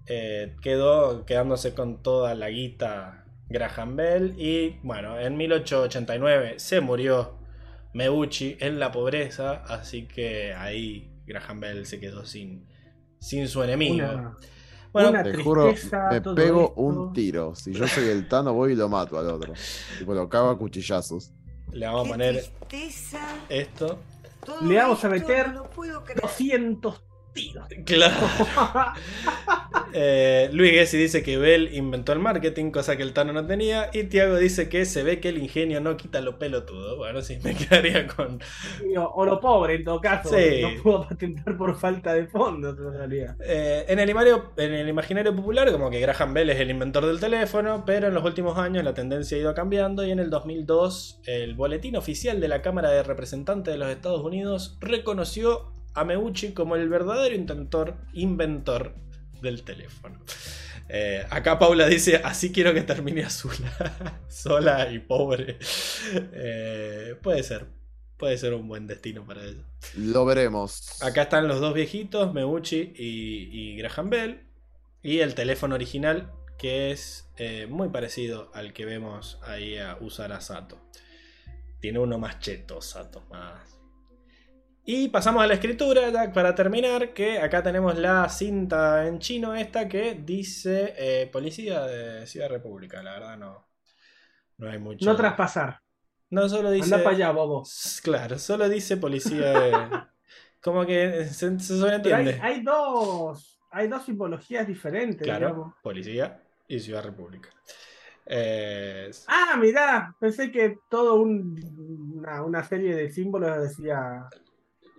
[0.07, 7.37] eh, quedó quedándose con toda la guita Graham Bell y bueno, en 1889 se murió
[7.93, 12.67] Meucci en la pobreza, así que ahí Graham Bell se quedó sin,
[13.19, 13.95] sin su enemigo.
[13.95, 14.37] Una,
[14.93, 16.81] Bueno, una Te juro, tristeza, me todo pego esto.
[16.81, 17.55] un tiro.
[17.55, 19.53] Si yo soy el Tano, voy y lo mato al otro.
[19.97, 21.31] Tipo, lo cago a cuchillazos.
[21.71, 22.43] le vamos a poner
[23.49, 23.99] esto.
[24.61, 25.53] Le vamos a meter
[26.21, 27.03] 200
[27.85, 28.15] Claro.
[29.93, 33.89] Eh, Luis Gessi dice que Bell inventó el marketing, cosa que el Tano no tenía.
[33.93, 36.97] Y Tiago dice que se ve que el ingenio no quita lo pelotudo.
[36.97, 38.39] Bueno, sí, me quedaría con.
[38.97, 40.29] O, lo pobre en todo caso.
[40.29, 40.61] Sí.
[40.61, 43.35] No puedo patentar por falta de fondos en realidad.
[43.43, 47.05] Eh, en, el imaginario, en el imaginario popular, como que Graham Bell es el inventor
[47.05, 50.29] del teléfono, pero en los últimos años la tendencia ha ido cambiando y en el
[50.29, 56.03] 2002 el boletín oficial de la Cámara de Representantes de los Estados Unidos reconoció a
[56.03, 58.93] Meucci como el verdadero inventor, inventor
[59.41, 60.19] del teléfono.
[60.89, 65.57] Eh, acá Paula dice, así quiero que termine Azula, sola y pobre.
[66.13, 67.65] Eh, puede ser,
[68.15, 69.63] puede ser un buen destino para ella.
[69.95, 71.01] Lo veremos.
[71.01, 74.43] Acá están los dos viejitos, Meucci y, y Graham Bell.
[75.01, 80.31] Y el teléfono original, que es eh, muy parecido al que vemos ahí a usar
[80.31, 80.79] a Sato.
[81.79, 83.76] Tiene uno más cheto, Sato, más.
[84.89, 89.89] Y pasamos a la escritura, para terminar, que acá tenemos la cinta en chino esta
[89.89, 93.03] que dice eh, Policía de Ciudad República.
[93.03, 93.67] La verdad no,
[94.57, 95.05] no hay mucho.
[95.05, 95.81] No traspasar.
[96.29, 96.95] No, solo dice...
[96.95, 97.63] Anda para allá, bobo.
[98.01, 99.73] Claro, solo dice policía de...
[100.61, 102.39] Como que se, se hay, sobreentiende.
[102.41, 103.59] hay dos.
[103.71, 105.73] Hay dos simbologías diferentes, Claro, digamos.
[105.83, 107.49] policía y Ciudad República.
[108.25, 111.57] Eh, Ah, mirá, pensé que todo un-
[112.19, 114.27] una, una serie de símbolos decía.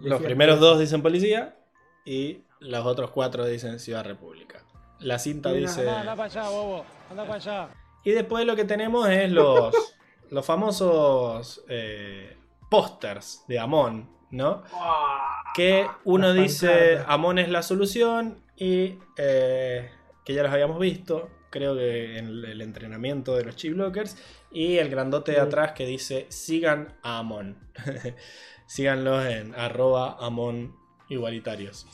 [0.00, 1.56] Los primeros dos dicen policía
[2.04, 4.64] y los otros cuatro dicen Ciudad República.
[5.00, 5.80] La cinta Mira, dice...
[5.80, 6.84] Anda, anda para allá, bobo.
[7.10, 7.68] Anda para allá.
[8.04, 9.74] Y después lo que tenemos es los,
[10.30, 12.36] los famosos eh,
[12.70, 14.62] pósters de Amon, ¿no?
[14.72, 15.42] ¡Ah!
[15.54, 17.02] Que uno dice.
[17.06, 19.90] Amon es la solución y eh,
[20.24, 24.16] que ya los habíamos visto, creo que en el, entrenamiento de los Chip Blockers.
[24.50, 27.58] Y el grandote de atrás que dice sigan a Amon.
[28.68, 30.76] Síganlos en arroba Amon
[31.08, 31.86] igualitarios.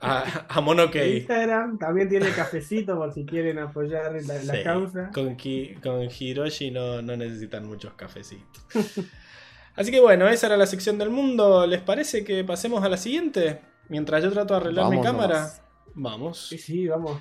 [0.00, 0.96] A- Amon ok.
[0.96, 5.10] Instagram también tiene cafecito por si quieren apoyar la, causa.
[5.14, 8.64] Con, Ki- con Hiroshi no, no necesitan muchos cafecitos.
[9.76, 11.64] Así que bueno, esa era la sección del mundo.
[11.66, 13.60] ¿Les parece que pasemos a la siguiente?
[13.88, 15.34] Mientras yo trato de arreglar mi cámara.
[15.36, 15.62] nomás.
[15.94, 16.48] Vamos.
[16.48, 17.20] Sí, sí, vamos.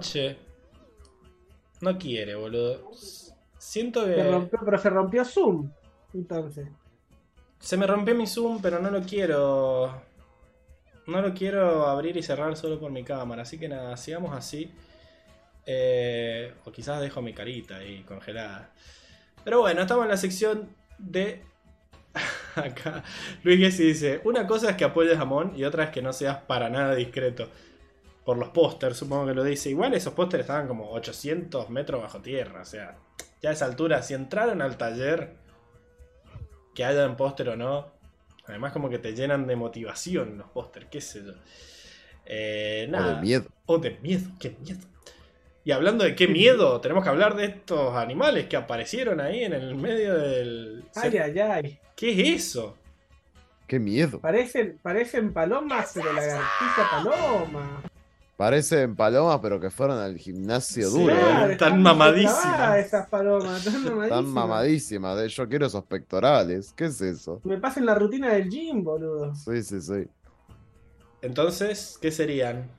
[0.00, 0.38] Noche.
[1.82, 2.90] No quiere, boludo.
[3.58, 4.14] Siento que.
[4.14, 5.70] Se rompió, pero se rompió Zoom.
[6.14, 6.68] Entonces.
[7.58, 10.02] Se me rompió mi zoom, pero no lo quiero.
[11.06, 13.42] No lo quiero abrir y cerrar solo por mi cámara.
[13.42, 14.72] Así que nada, sigamos así.
[15.66, 18.72] Eh, o quizás dejo mi carita ahí congelada.
[19.44, 21.42] Pero bueno, estamos en la sección de.
[22.54, 23.04] Acá
[23.42, 26.14] Luis Gessi dice: Una cosa es que apoyes a Mon y otra es que no
[26.14, 27.50] seas para nada discreto.
[28.30, 29.70] Por los pósters, supongo que lo dice.
[29.70, 32.62] Igual esos pósters estaban como 800 metros bajo tierra.
[32.62, 32.96] O sea,
[33.42, 35.34] ya a esa altura, si entraron al taller,
[36.72, 37.92] que hayan póster o no,
[38.46, 41.32] además como que te llenan de motivación los pósters, qué sé yo.
[42.24, 43.14] Eh, O nada.
[43.16, 43.46] de miedo.
[43.66, 44.86] O de miedo, qué miedo.
[45.64, 49.54] Y hablando de qué miedo, tenemos que hablar de estos animales que aparecieron ahí en
[49.54, 50.84] el medio del...
[50.94, 51.78] Ay, ay, ay.
[51.96, 52.78] ¿Qué es eso?
[53.66, 54.20] Qué miedo.
[54.20, 57.82] Parecen, parecen palomas, pero lagartija paloma.
[58.40, 61.14] Parecen palomas, pero que fueron al gimnasio Sí, duro.
[61.14, 61.52] Claro, ¿eh?
[61.52, 62.40] están están mamadísimas.
[62.42, 64.04] clavadas Esas palomas, están mamadísimas.
[64.04, 65.16] Están mamadísimas.
[65.18, 66.72] de- Yo quiero esos pectorales.
[66.74, 67.42] ¿Qué es eso?
[67.44, 69.34] Me pasen la rutina del gym, boludo.
[69.34, 70.08] Sí, sí, sí.
[71.20, 72.70] Entonces, ¿qué serían?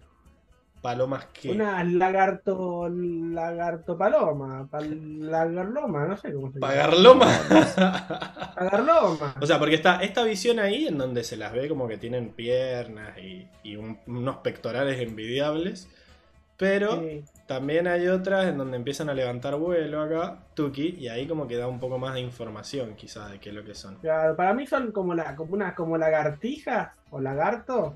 [0.81, 1.51] Palomas que...
[1.51, 6.67] Una lagarto, lagarto paloma, pal- lagarloma, no sé cómo se llama.
[6.67, 7.27] Pagarloma.
[8.55, 9.35] Lagarloma.
[9.39, 12.29] o sea, porque está esta visión ahí en donde se las ve como que tienen
[12.29, 15.87] piernas y, y un- unos pectorales envidiables.
[16.57, 17.23] Pero Sí.
[17.47, 21.57] También hay otras en donde empiezan a levantar vuelo acá, Tuki, y ahí como que
[21.57, 23.95] da un poco más de información quizás de qué es lo que son.
[23.95, 27.95] Claro, para mí son como, la, como, una, como lagartijas o lagarto,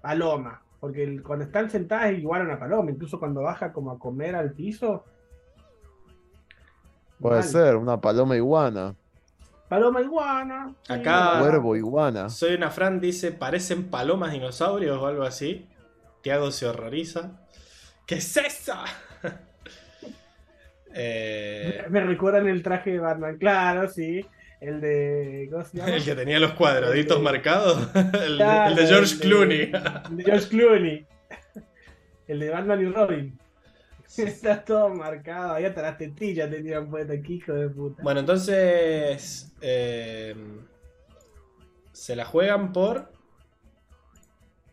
[0.00, 0.60] paloma.
[0.80, 3.98] Porque el- cuando están sentadas es igual a una paloma, incluso cuando baja como a
[3.98, 5.04] comer al piso.
[7.20, 7.44] Puede mal.
[7.48, 8.94] ser, una paloma iguana.
[9.68, 10.72] Paloma iguana.
[10.88, 12.28] Acá- Cuervo iguana.
[12.30, 15.66] Soy una Fran dice, parecen palomas dinosaurios o algo así.
[16.22, 17.32] Tiago se horroriza.
[18.06, 18.74] ¿Qué es eso?
[21.00, 24.24] Eh, Me recuerdan el traje de Batman, claro, sí.
[24.60, 25.48] El de.
[25.52, 25.94] ¿Cómo se llama?
[25.94, 27.88] el que tenía los cuadraditos El de- marcados.
[27.94, 29.60] El, Claro, el de George el de- Clooney.
[30.10, 31.06] El de George Clooney.
[32.26, 33.38] El de Batman y Robin.
[34.16, 35.52] Está todo marcado.
[35.54, 38.02] Ahí hasta las tetillas tenían puestas, qué hijo de puta.
[38.02, 39.52] Bueno, entonces...
[39.60, 40.34] eh,
[41.92, 43.12] se la juegan por...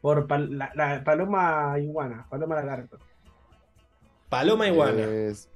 [0.01, 2.97] Por pal- la, la paloma iguana, paloma lagarto.
[4.29, 5.01] Paloma iguana.
[5.03, 5.49] Es-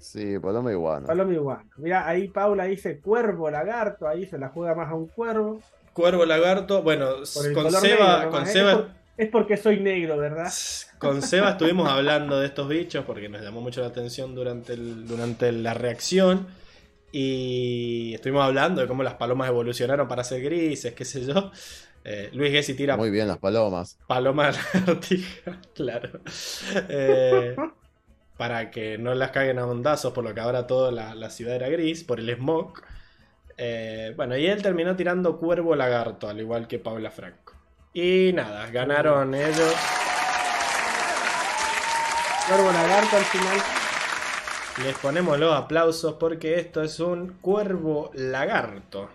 [0.00, 1.06] Sí, paloma iguana.
[1.06, 1.64] Paloma iguana.
[1.76, 5.60] Mira, ahí Paula dice cuervo lagarto, ahí se la juega más a un cuervo.
[5.92, 6.82] Cuervo lagarto.
[6.82, 7.06] Bueno,
[7.54, 8.46] con Seba, negro con ¿eh?
[8.46, 10.50] Seba Es, por- es porque soy negro, ¿verdad?
[10.98, 15.06] Con Seba estuvimos hablando de estos bichos porque nos llamó mucho la atención durante, el-
[15.06, 16.46] durante la reacción.
[17.12, 21.50] Y estuvimos hablando de cómo las palomas evolucionaron para ser grises, qué sé yo.
[22.04, 23.98] Eh, Luis Gessi tira Muy bien, las palomas.
[24.06, 26.20] paloma lagartija, claro.
[26.88, 27.56] Eh,
[28.40, 31.56] para que no las caguen a ondazos, por lo que ahora toda la, la ciudad
[31.56, 32.72] era gris, por el smog.
[33.58, 37.52] Eh, bueno, y él terminó tirando cuervo lagarto, al igual que Paula Franco.
[37.92, 39.74] Y nada, ganaron ellos.
[42.48, 43.58] Cuervo lagarto al final.
[44.86, 49.10] Les ponemos los aplausos porque esto es un cuervo lagarto.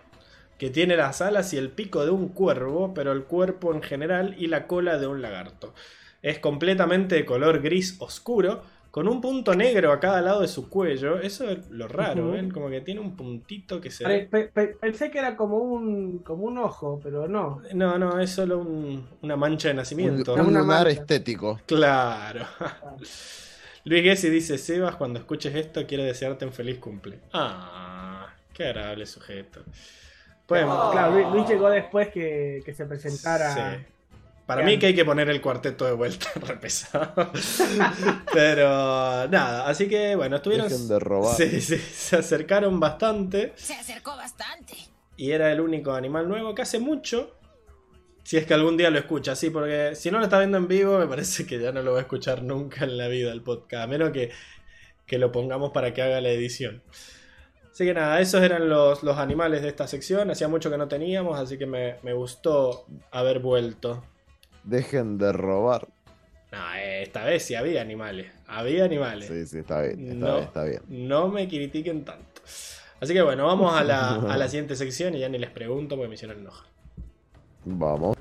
[0.60, 4.36] Que tiene las alas y el pico de un cuervo, pero el cuerpo en general
[4.38, 5.74] y la cola de un lagarto.
[6.22, 10.70] Es completamente de color gris oscuro, con un punto negro a cada lado de su
[10.70, 11.20] cuello.
[11.20, 12.32] Eso es lo raro.
[12.32, 12.50] ¿ven?
[12.50, 14.26] Como que tiene un puntito que se Pe- ve.
[14.32, 17.62] pe- pe- pensé que era como un, como un ojo, pero no.
[17.74, 20.34] No, no, es solo un- una mancha de Un, nacimiento.
[20.36, 21.02] un Una lunar mancha.
[21.02, 21.60] estético.
[21.66, 22.46] Claro.
[23.84, 27.20] Luis Gessi dice, Sebas, cuando escuches esto quiero desearte un feliz cumple.
[27.34, 29.60] Ah, qué agradable sujeto.
[30.48, 33.54] Podemos- Claro, Luis, Luis llegó después que, que se presentara.
[33.54, 33.86] Sí.
[34.46, 34.76] Para Bien.
[34.76, 37.32] mí que hay que poner el cuarteto de vuelta, re pesado.
[38.32, 40.70] Pero nada, así que bueno, estuvieron...
[40.70, 41.36] Dejen de robar.
[41.36, 43.54] Sí, sí, se acercaron bastante.
[43.56, 44.76] Se acercó bastante.
[45.18, 47.36] Y era el único animal nuevo que hace mucho.
[48.24, 50.68] Si es que algún día lo escucha, sí, porque si no lo está viendo en
[50.68, 53.42] vivo, me parece que ya no lo va a escuchar nunca en la vida el
[53.42, 54.32] podcast, a menos que,
[55.06, 56.84] que lo pongamos para que haga la edición.
[57.72, 60.32] Así que nada, esos eran los, los animales de esta sección.
[60.32, 64.04] Hacía mucho que no teníamos, así que me, me gustó haber vuelto.
[64.66, 65.88] Dejen de robar.
[66.52, 68.32] No, eh, esta vez sí había animales.
[68.48, 69.27] Había animales.
[69.27, 70.34] Sí, sí, está bien, está No.
[70.35, 70.82] bien, está bien.
[70.90, 72.42] No me critiquen tanto.
[73.00, 75.95] Así que bueno, vamos a la, a la siguiente sección y ya ni les pregunto
[75.95, 76.68] porque me hicieron enojar.
[77.66, 78.15] Vamos.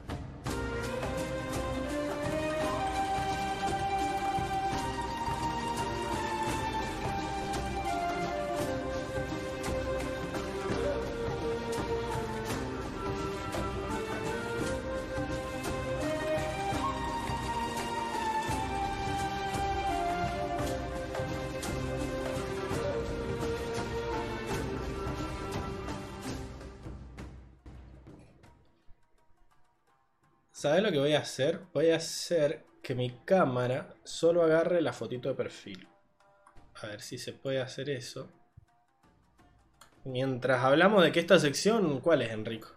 [30.64, 31.60] ¿Sabes lo que voy a hacer?
[31.74, 35.86] Voy a hacer que mi cámara solo agarre la fotito de perfil.
[36.80, 38.30] A ver si se puede hacer eso.
[40.06, 42.68] Mientras hablamos de que esta sección, ¿cuál es, Enrico?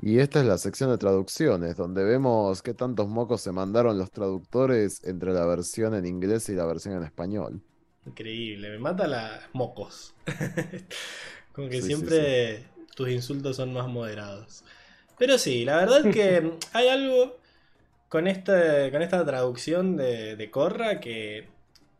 [0.00, 4.10] Y esta es la sección de traducciones, donde vemos qué tantos mocos se mandaron los
[4.10, 7.60] traductores entre la versión en inglés y la versión en español.
[8.06, 10.14] Increíble, me mata las mocos.
[11.52, 12.64] Como que Sí, sí, siempre
[12.96, 14.64] tus insultos son más moderados.
[15.18, 17.38] Pero sí, la verdad es que hay algo
[18.08, 21.48] con, este, con esta traducción de, de Corra que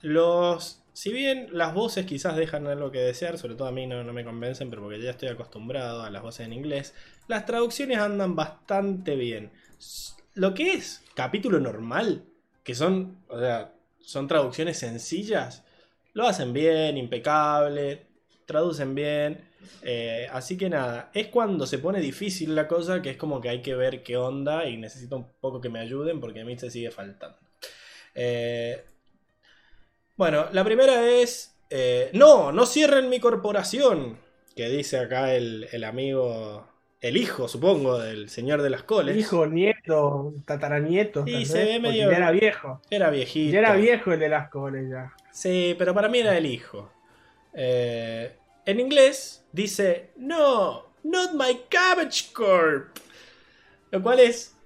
[0.00, 0.80] los...
[0.92, 4.12] Si bien las voces quizás dejan algo que desear, sobre todo a mí no, no
[4.12, 6.94] me convencen, pero porque ya estoy acostumbrado a las voces en inglés,
[7.26, 9.50] las traducciones andan bastante bien.
[10.34, 12.24] Lo que es capítulo normal,
[12.62, 15.64] que son, o sea, son traducciones sencillas,
[16.12, 18.06] lo hacen bien, impecable,
[18.46, 19.44] traducen bien.
[19.82, 23.48] Eh, así que nada, es cuando se pone difícil la cosa que es como que
[23.48, 26.58] hay que ver qué onda y necesito un poco que me ayuden porque a mí
[26.58, 27.38] se sigue faltando.
[28.14, 28.82] Eh,
[30.16, 31.56] bueno, la primera es...
[31.70, 34.18] eh, no, no cierren mi corporación.
[34.54, 36.68] Que dice acá el, el amigo,
[37.00, 39.16] el hijo, supongo, del señor de las coles.
[39.16, 41.24] Hijo, nieto, tataranieto.
[41.26, 42.80] Y se ve medio- Ya era viejo.
[42.88, 43.52] Era viejito.
[43.52, 45.12] Ya era viejo el de las coles ya.
[45.32, 46.92] Sí, pero para mí era el hijo.
[47.52, 48.36] Eh,
[48.66, 52.96] en inglés dice, no, not my cabbage corp.
[53.90, 54.56] Lo cual es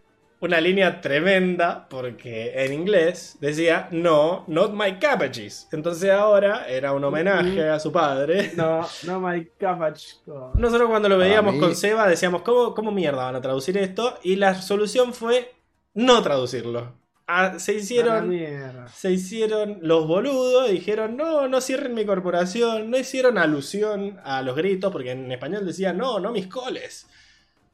[0.40, 5.68] una línea tremenda porque en inglés decía, no, not my cabbages.
[5.72, 8.52] Entonces ahora era un homenaje a su padre.
[8.56, 10.16] No, no my cabbage.
[10.24, 10.54] corp.
[10.54, 14.18] Nosotros cuando lo veíamos con Seba decíamos, ¿cómo, ¿cómo mierda van a traducir esto?
[14.22, 15.54] Y la solución fue
[15.94, 16.94] no traducirlo.
[17.28, 18.40] Ah, se hicieron
[18.86, 24.42] se hicieron los boludos y dijeron, no, no cierren mi corporación, no hicieron alusión a
[24.42, 27.06] los gritos, porque en español decían, no, no mis coles.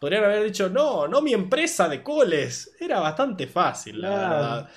[0.00, 2.74] Podrían haber dicho, no, no mi empresa de coles.
[2.80, 4.28] Era bastante fácil, la Claro.
[4.28, 4.70] verdad.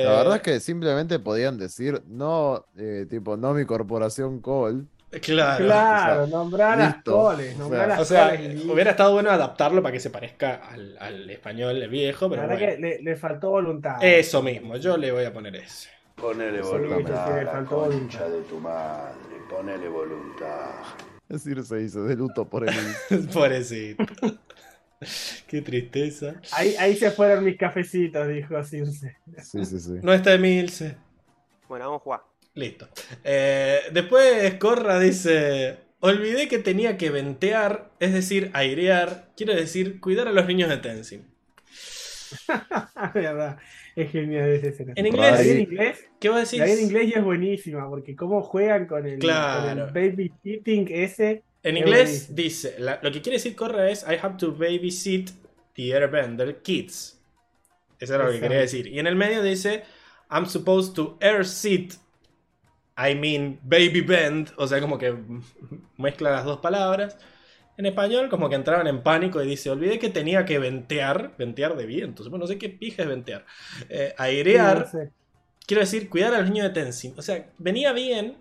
[0.00, 4.86] La Eh, verdad es que simplemente podían decir, no, eh, tipo, no mi corporación Cole.
[5.22, 5.64] Claro.
[5.64, 7.12] Claro, o sea, nombrar listo.
[7.16, 7.54] coles.
[7.56, 8.62] O Nombrar O sea, coles.
[8.64, 12.42] y- hubiera estado bueno adaptarlo para que se parezca al, al español viejo, La pero
[12.42, 12.74] verdad bueno.
[12.74, 13.96] que le, le faltó voluntad.
[14.04, 15.88] Eso mismo, yo le voy a poner ese.
[16.14, 17.88] Ponele voluntad Sí, a le la faltó concha
[18.24, 18.28] voluntad.
[18.28, 19.14] de tu madre.
[19.48, 20.70] Ponele voluntad.
[21.28, 22.74] Es decir, se hizo de luto por el
[23.32, 24.04] Pobrecito.
[25.46, 26.34] Qué tristeza.
[26.52, 29.16] Ahí, ahí se fueron mis cafecitos, dijo Circe.
[29.42, 29.92] Sí, sí, sí.
[30.02, 30.96] No está Emilce.
[31.68, 32.20] Bueno, vamos a jugar.
[32.58, 32.88] Listo.
[33.22, 40.26] Eh, después Corra dice: Olvidé que tenía que ventear, es decir, airear, quiero decir, cuidar
[40.26, 41.24] a los niños de Tenzin.
[43.14, 43.58] Verdad,
[43.94, 44.92] es genial esa escena.
[44.96, 46.82] En La inglés, en inglés, ¿qué vos la vi en decís?
[46.90, 49.68] inglés y es buenísima, porque cómo juegan con el, Claro.
[49.68, 51.42] con el baby sitting ese.
[51.62, 52.36] En Es inglés buenísimo.
[52.36, 55.30] dice: la- Lo que quiere decir Corra es: I have to babysit
[55.74, 57.20] the airbender kids.
[58.00, 58.86] Eso era lo que quería decir.
[58.88, 59.84] Y en el medio dice:
[60.30, 61.94] I'm supposed to air sit.
[62.98, 64.52] I mean baby bend.
[64.56, 65.16] O sea, como que
[65.96, 67.16] mezcla las dos palabras.
[67.76, 71.36] En español, como que entraban en pánico y dice: Olvidé que tenía que ventear.
[71.38, 72.22] Ventear de viento.
[72.24, 73.46] Bueno, no sé qué pija es ventear.
[73.88, 74.80] Eh, airear.
[74.80, 75.12] No sé.
[75.66, 77.14] Quiero decir, cuidar a los niños de Tenzin.
[77.16, 78.38] O sea, venía bien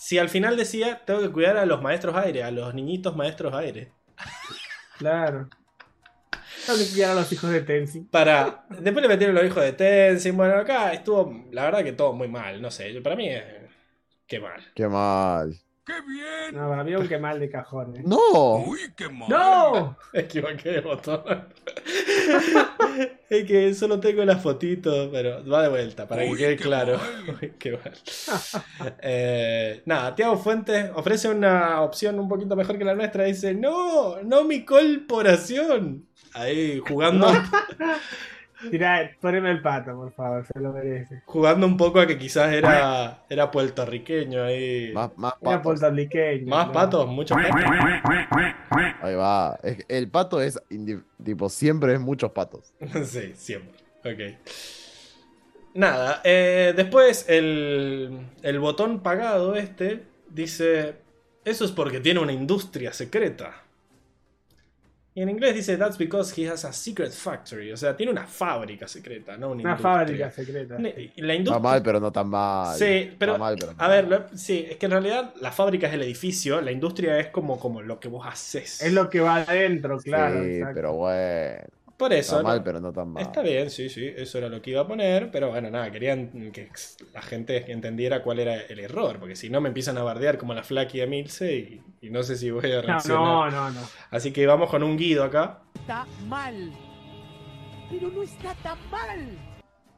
[0.00, 3.52] si al final decía, tengo que cuidar a los maestros aire, a los niñitos maestros
[3.52, 3.92] aire.
[4.96, 5.50] Claro.
[6.66, 8.06] Tengo que cuidar a los hijos de Tenzin.
[8.06, 8.64] Para.
[8.68, 10.36] Después le metieron los hijos de Tenzin.
[10.36, 12.60] Bueno, acá estuvo, la verdad que todo muy mal.
[12.60, 13.42] No sé, para mí es.
[14.26, 14.60] Qué mal.
[14.74, 15.58] Qué mal.
[15.84, 16.54] ¡Qué bien!
[16.54, 18.04] No, para mí es un quemal de cajones.
[18.04, 18.58] No.
[18.58, 19.28] ¡Uy, qué mal!
[19.28, 19.96] ¡No!
[20.12, 21.22] Equivoqué de botón.
[23.30, 26.98] es que solo tengo las fotitos, pero va de vuelta, para que quede qué claro.
[26.98, 27.38] mal.
[27.42, 27.92] Uy, qué mal.
[29.00, 33.24] Eh, nada, Tiago Fuentes ofrece una opción un poquito mejor que la nuestra.
[33.24, 36.06] Dice: No, no mi corporación.
[36.34, 37.26] Ahí jugando,
[38.70, 41.22] Tirá, poneme el pato, por favor, se lo merece.
[41.24, 44.92] jugando un poco a que quizás era, era puertorriqueño ahí.
[44.92, 45.62] Más, más Era patos.
[45.62, 46.46] puertorriqueño.
[46.46, 46.72] Más ¿no?
[46.74, 47.64] patos, muchos patos.
[49.02, 49.58] Ahí va.
[49.88, 50.60] El pato es
[51.24, 52.74] tipo siempre es muchos patos.
[53.04, 53.80] Sí, siempre.
[54.04, 54.36] Ok.
[55.72, 60.96] Nada, eh, después el, el botón pagado este dice,
[61.44, 63.54] eso es porque tiene una industria secreta.
[65.12, 67.72] Y en inglés dice, that's because he has a secret factory.
[67.72, 69.92] O sea, tiene una fábrica secreta, no una, Una industria.
[69.98, 70.78] fábrica secreta.
[70.78, 71.58] La Está industria...
[71.58, 72.76] mal, pero no tan mal.
[72.78, 75.50] Sí, pero Está mal, pero no a ver, lo- sí, es que en realidad la
[75.50, 78.80] fábrica es el edificio, la industria es como, como lo que vos haces.
[78.82, 80.44] Es lo que va adentro, claro.
[80.44, 80.74] Sí, exacto.
[80.74, 81.58] pero bueno.
[82.00, 82.48] Por eso, Está ¿no?
[82.48, 83.22] mal, pero no tan mal.
[83.22, 86.50] Está bien, sí, sí, eso era lo que iba a poner, pero bueno, nada, querían
[86.50, 86.70] que
[87.12, 90.54] la gente entendiera cuál era el error, porque si no me empiezan a bardear como
[90.54, 93.20] la Flaky de Milce y, y no sé si voy a No, reaccionar.
[93.22, 93.80] no, no, no.
[94.10, 95.60] Así que vamos con un Guido acá.
[95.74, 96.72] Está mal.
[97.90, 99.28] Pero no está tan mal.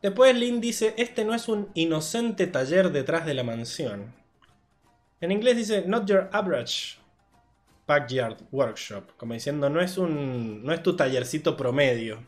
[0.03, 4.13] Después Lynn dice, este no es un inocente taller detrás de la mansión.
[5.21, 6.99] En inglés dice, not your average
[7.93, 12.25] backyard workshop, como diciendo, no es un no es tu tallercito promedio.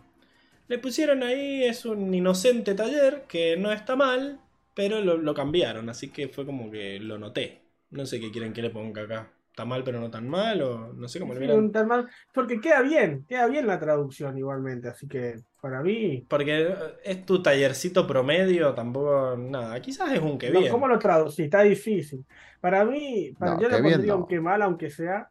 [0.69, 4.41] Le pusieron ahí, es un inocente taller que no está mal,
[4.75, 7.63] pero lo, lo cambiaron, así que fue como que lo noté.
[7.91, 9.31] No sé qué quieren que le ponga acá.
[9.51, 10.63] ¿Está mal pero no tan mal?
[10.63, 11.59] O no sé cómo le Sí, vieron.
[11.59, 16.27] un tal mal- Porque queda bien, queda bien la traducción igualmente, así que para mí.
[16.29, 19.81] Porque eh, es tu tallercito promedio, tampoco nada.
[19.81, 20.73] Quizás es un que no, bien.
[20.73, 21.41] ¿Cómo lo traducís?
[21.47, 22.25] Está difícil.
[22.61, 24.23] Para mí, para, No, yo le pondría no.
[24.23, 25.29] un que mal, aunque sea,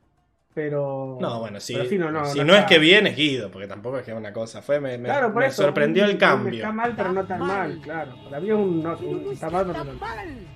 [0.54, 1.18] pero.
[1.20, 1.74] No, bueno, sí.
[1.98, 4.18] no, no, si no no, es que bien, es Guido, porque tampoco es que es
[4.18, 4.62] una cosa.
[4.62, 6.60] Fue, me, me- Claro, por me eso, sorprendió un- el cambio.
[6.60, 8.16] Está mal, pero no tan mal, claro.
[8.26, 8.86] Para mí es un.
[8.86, 10.48] Un- está mal, pero no mal.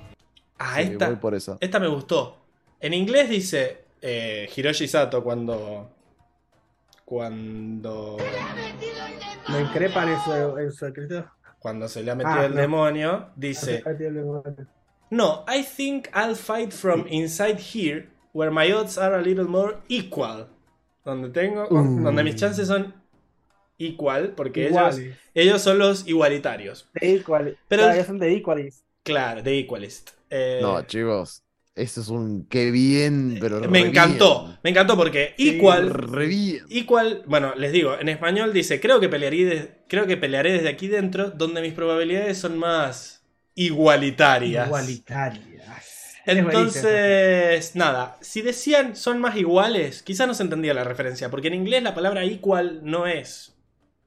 [0.60, 2.38] Ah, Sí, esta, por esta me gustó.
[2.80, 5.90] En inglés dice eh, Hiroshi Sato cuando.
[7.06, 8.18] Cuando.
[9.50, 11.26] Me increpan en su, en su escrito.
[11.60, 12.62] Cuando se le ha metido Ah, el no.
[12.62, 13.84] demonio, dice.
[15.10, 19.78] No, I think I'll fight from inside here, where my odds are a little more
[19.88, 20.48] equal.
[21.06, 21.68] Donde tengo.
[21.70, 22.02] Uh.
[22.04, 22.94] Donde mis chances son
[23.78, 25.00] equal, porque ellos,
[25.34, 26.90] ellos son los igualitarios.
[27.00, 27.58] De equal.
[27.68, 28.84] Pero- Pero son de equalis.
[29.04, 30.10] Claro, de equalist.
[30.30, 31.44] Eh, No, chicos.
[31.76, 34.58] Eso es un qué bien, pero me re encantó, bien.
[34.64, 35.94] me encantó porque Sí, equal.
[36.72, 40.70] Equal, bueno, les digo, en español dice, creo que pelearé, de- creo que pelearé desde
[40.70, 43.24] aquí dentro, donde mis probabilidades son más
[43.54, 44.66] igualitarias.
[44.68, 45.97] Igualitarias.
[46.28, 51.54] Entonces, nada, si decían son más iguales, quizás no se entendía la referencia, porque en
[51.56, 53.56] inglés la palabra equal no es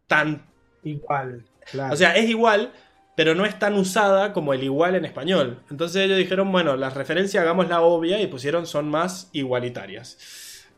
[0.06, 0.46] tan...
[0.84, 1.46] Igual.
[1.70, 1.94] Claro.
[1.94, 2.72] O sea, es igual,
[3.16, 5.62] pero no es tan usada como el igual en español.
[5.70, 10.18] Entonces ellos dijeron, bueno, la referencia hagamos la obvia y pusieron son más igualitarias.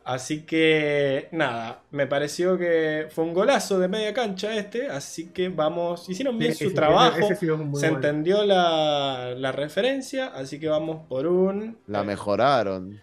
[0.05, 5.47] Así que, nada, me pareció que fue un golazo de media cancha este, así que
[5.47, 7.35] vamos, hicieron bien Sí, su sí, trabajo.
[7.35, 7.87] Se bueno.
[7.87, 11.77] entendió la, la referencia, así que vamos por un.
[11.87, 13.01] La eh, mejoraron.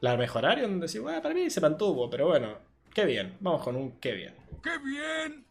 [0.00, 0.80] La mejoraron.
[0.80, 2.58] Decir, bueno, para mí se mantuvo, pero bueno,
[2.94, 3.36] qué bien.
[3.40, 4.34] Vamos con un qué bien.
[4.62, 5.44] ¡Qué bien!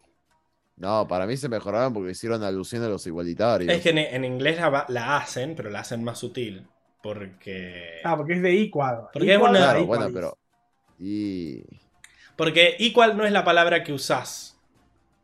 [0.75, 3.73] No, para mí se mejoraron porque hicieron alusión a los igualitarios.
[3.73, 6.67] Es que en, en inglés la, hacen, pero la hacen más sutil.
[7.01, 7.99] Porque.
[8.03, 9.07] Ah, porque es de equal.
[9.11, 9.87] Porque es una- a Claro, equalis.
[9.87, 10.37] bueno, pero.
[10.99, 11.63] Y.
[12.35, 14.53] Porque equal no es la palabra que usás.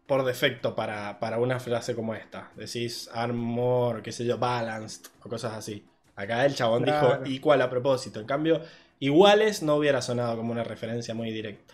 [0.06, 2.52] por defecto para, para una frase como esta.
[2.56, 5.84] Decís armor, qué sé yo, balanced o cosas así.
[6.16, 7.24] Acá el chabón Claro.
[7.24, 8.20] dijo igual a propósito.
[8.20, 8.62] En cambio,
[9.00, 11.74] iguales no hubiera sonado como una referencia muy directa.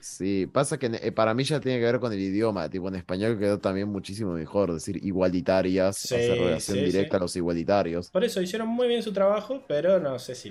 [0.00, 2.96] Sí, pasa que eh, para mí ya tiene que ver con el idioma, tipo en
[2.96, 7.16] español quedó también muchísimo mejor decir igualitarias, Sí, hacer relación sí, directa sí.
[7.16, 8.10] a los igualitarios.
[8.10, 10.50] Por eso hicieron muy bien su trabajo, pero no sé si.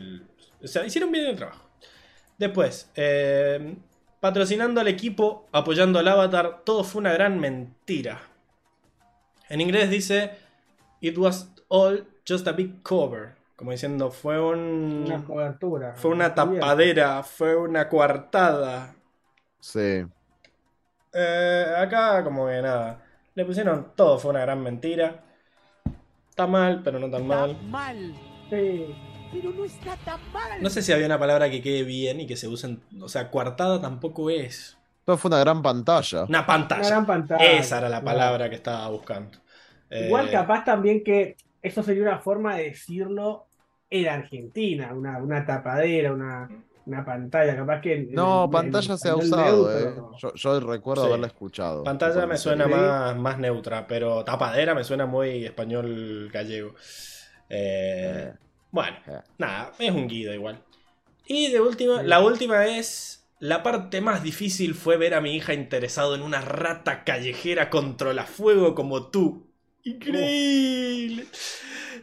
[0.64, 1.70] O sea, hicieron bien el trabajo.
[2.44, 3.78] Después, eh,
[4.20, 8.20] patrocinando al equipo, apoyando al avatar, todo fue una gran mentira.
[9.48, 10.32] En inglés dice:
[11.00, 13.36] It was all just a big cover.
[13.56, 15.06] Como diciendo, fue un.
[15.08, 15.94] Una cobertura.
[15.96, 18.94] Fue una tapadera, fue una coartada.
[19.62, 20.04] Sí,
[21.14, 23.02] Eh, acá, como que nada.
[23.36, 25.24] Le pusieron todo, fue una gran mentira.
[26.30, 27.58] Está mal, pero no tan Está mal.
[27.70, 28.16] mal,
[28.50, 28.94] Sí.
[29.34, 30.62] Pero no está tan mal.
[30.62, 32.82] No sé si había una palabra que quede bien y que se usen.
[33.02, 34.78] O sea, coartada tampoco es.
[35.06, 36.24] todo fue una gran pantalla.
[36.26, 36.82] Una pantalla.
[36.82, 37.44] Una gran pantalla.
[37.52, 39.38] Esa era la palabra que estaba buscando.
[39.90, 43.46] Eh, Igual capaz también que eso sería una forma de decirlo
[43.90, 46.50] en Argentina, una, una tapadera, una,
[46.86, 49.94] una pantalla, capaz que en- No, en- pantalla en se ha usado, neutro, eh.
[49.96, 50.18] no.
[50.18, 51.08] Yo, yo recuerdo Sí.
[51.10, 51.84] haberla escuchado.
[51.84, 56.74] Pantalla me en suena más, más neutra, pero tapadera me suena muy español gallego.
[57.50, 58.34] Eh, Eh.
[58.74, 59.22] Bueno, Eh.
[59.38, 60.60] nada, es un guido igual.
[61.28, 63.20] Y de última, la última es.
[63.40, 68.14] La parte más difícil fue ver a mi hija interesado en una rata callejera contra
[68.26, 69.48] fuego como tú.
[69.84, 71.26] Increíble.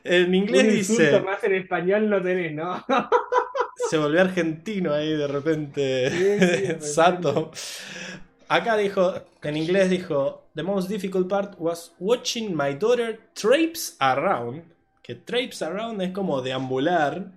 [0.04, 1.20] En inglés Un dice.
[1.20, 2.84] más en español no tenés, ¿no?
[3.90, 6.10] Se volvió argentino ahí de repente.
[6.10, 6.80] Sí, sí, de repente.
[6.86, 7.50] Sato.
[8.48, 14.62] Acá dijo, en inglés dijo, The most difficult part was watching my daughter traipse around.
[15.14, 17.32] Que around es como deambular.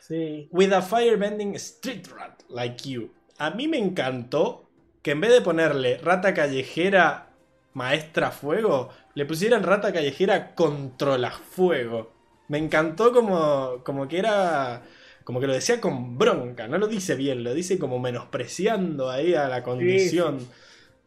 [0.00, 0.48] Sí.
[0.50, 3.10] With a firebending street rat like you.
[3.38, 4.68] A mí me encantó
[5.02, 7.30] que en vez de ponerle rata callejera
[7.72, 12.12] maestra fuego, le pusieran rata callejera controla fuego.
[12.48, 14.82] Me encantó como, como que era.
[15.24, 19.34] Como que lo decía con bronca, no lo dice bien, lo dice como menospreciando ahí
[19.34, 20.46] a la condición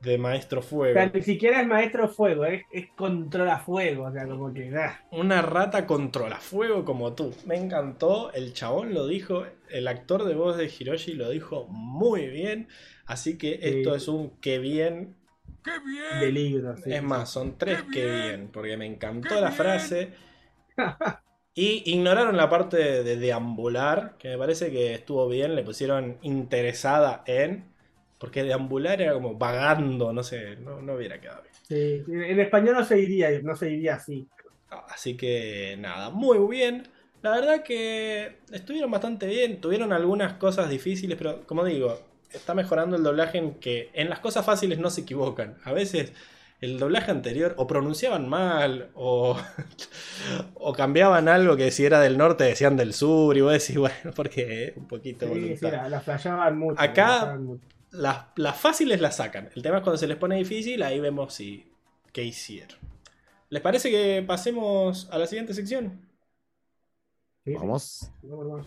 [0.02, 1.00] de maestro O fuego.
[1.00, 4.76] sea, ni siquiera es maestro fuego, es, es controla fuego, o sea, como que.
[4.76, 7.34] ah, Una rata controla fuego como tú.
[7.46, 12.28] Me encantó, el chabón lo dijo, el actor de voz de Hiroshi lo dijo muy
[12.28, 12.68] bien.
[13.06, 15.16] Así que esto es un que bien.
[15.64, 16.18] ¡Qué bien!
[16.20, 16.76] peligro.
[16.78, 17.04] sí, Es sí.
[17.04, 18.12] más, son tres ¡Qué que bien!
[18.12, 19.52] bien, porque me encantó ¡Qué la bien!
[19.52, 20.14] frase.
[21.54, 26.18] Y ignoraron la parte de, de deambular, que me parece que estuvo bien, le pusieron
[26.22, 27.74] interesada en.
[28.20, 31.54] Porque deambular era como vagando, no sé, no, no hubiera quedado bien.
[31.68, 34.28] Sí, En español no se diría, no se diría así.
[34.90, 36.88] Así que nada, muy bien.
[37.22, 39.60] La verdad que estuvieron bastante bien.
[39.62, 42.00] Tuvieron algunas cosas difíciles, pero como digo,
[42.32, 45.58] está mejorando el doblaje en que en las cosas fáciles no se equivocan.
[45.64, 46.14] A veces
[46.60, 49.38] el doblaje anterior o pronunciaban mal o,
[50.56, 54.12] o cambiaban algo que si era del norte decían del sur y vos decís, bueno,
[54.16, 56.82] porque un poquito Sí, sí, la, la flasheaban mucho.
[56.82, 57.68] Acá- la mucho.
[57.92, 59.50] Las, las fáciles las sacan.
[59.56, 61.72] El tema es cuando se les pone difícil, ahí vemos si
[62.12, 62.78] qué hicieron.
[63.50, 66.06] ¿Les parece que pasemos a la siguiente sección?
[67.46, 68.12] Vamos.
[68.24, 68.66] Vamos,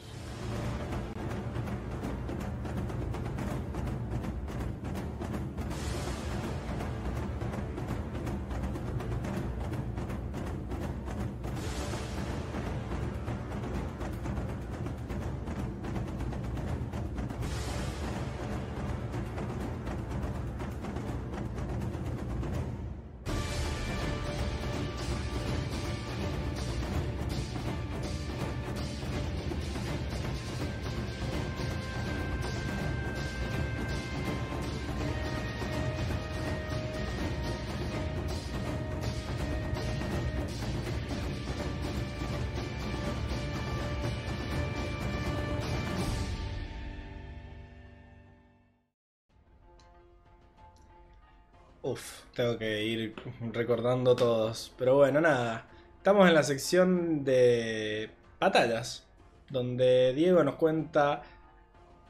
[52.40, 53.14] tengo que ir
[53.52, 54.72] recordando todos.
[54.78, 55.66] Pero bueno, nada.
[55.96, 59.06] Estamos en la sección de batallas.
[59.50, 61.22] Donde Diego nos cuenta.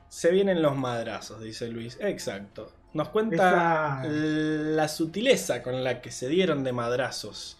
[0.09, 1.97] Se vienen los madrazos, dice Luis.
[2.00, 2.73] Exacto.
[2.92, 7.57] Nos cuenta Esa- la sutileza con la que se dieron de madrazos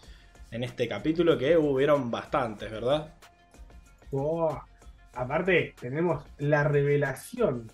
[0.51, 3.13] en este capítulo, que hubieron bastantes, ¿verdad?
[4.11, 4.61] Oh,
[5.13, 7.71] aparte, tenemos la revelación.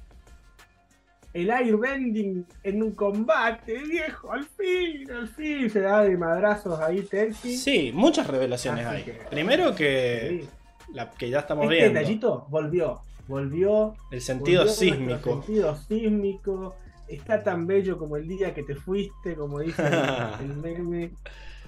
[1.33, 7.01] El airbending en un combate, viejo, al fin, al fin se da de madrazos ahí
[7.01, 7.55] Tenchi.
[7.57, 9.03] Sí, muchas revelaciones Así hay.
[9.03, 10.49] que- Primero que, Sí.
[10.93, 11.99] la que ya estamos Este viendo.
[11.99, 13.93] detallito volvió, volvió.
[14.09, 15.43] El sentido volvió sísmico.
[15.43, 16.75] Sentido sísmico.
[17.07, 19.93] está tan bello como el día que te fuiste, como dice el,
[20.51, 21.11] el meme.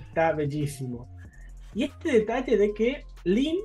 [0.09, 1.07] Está bellísimo.
[1.73, 3.55] Y este detalle de que Lin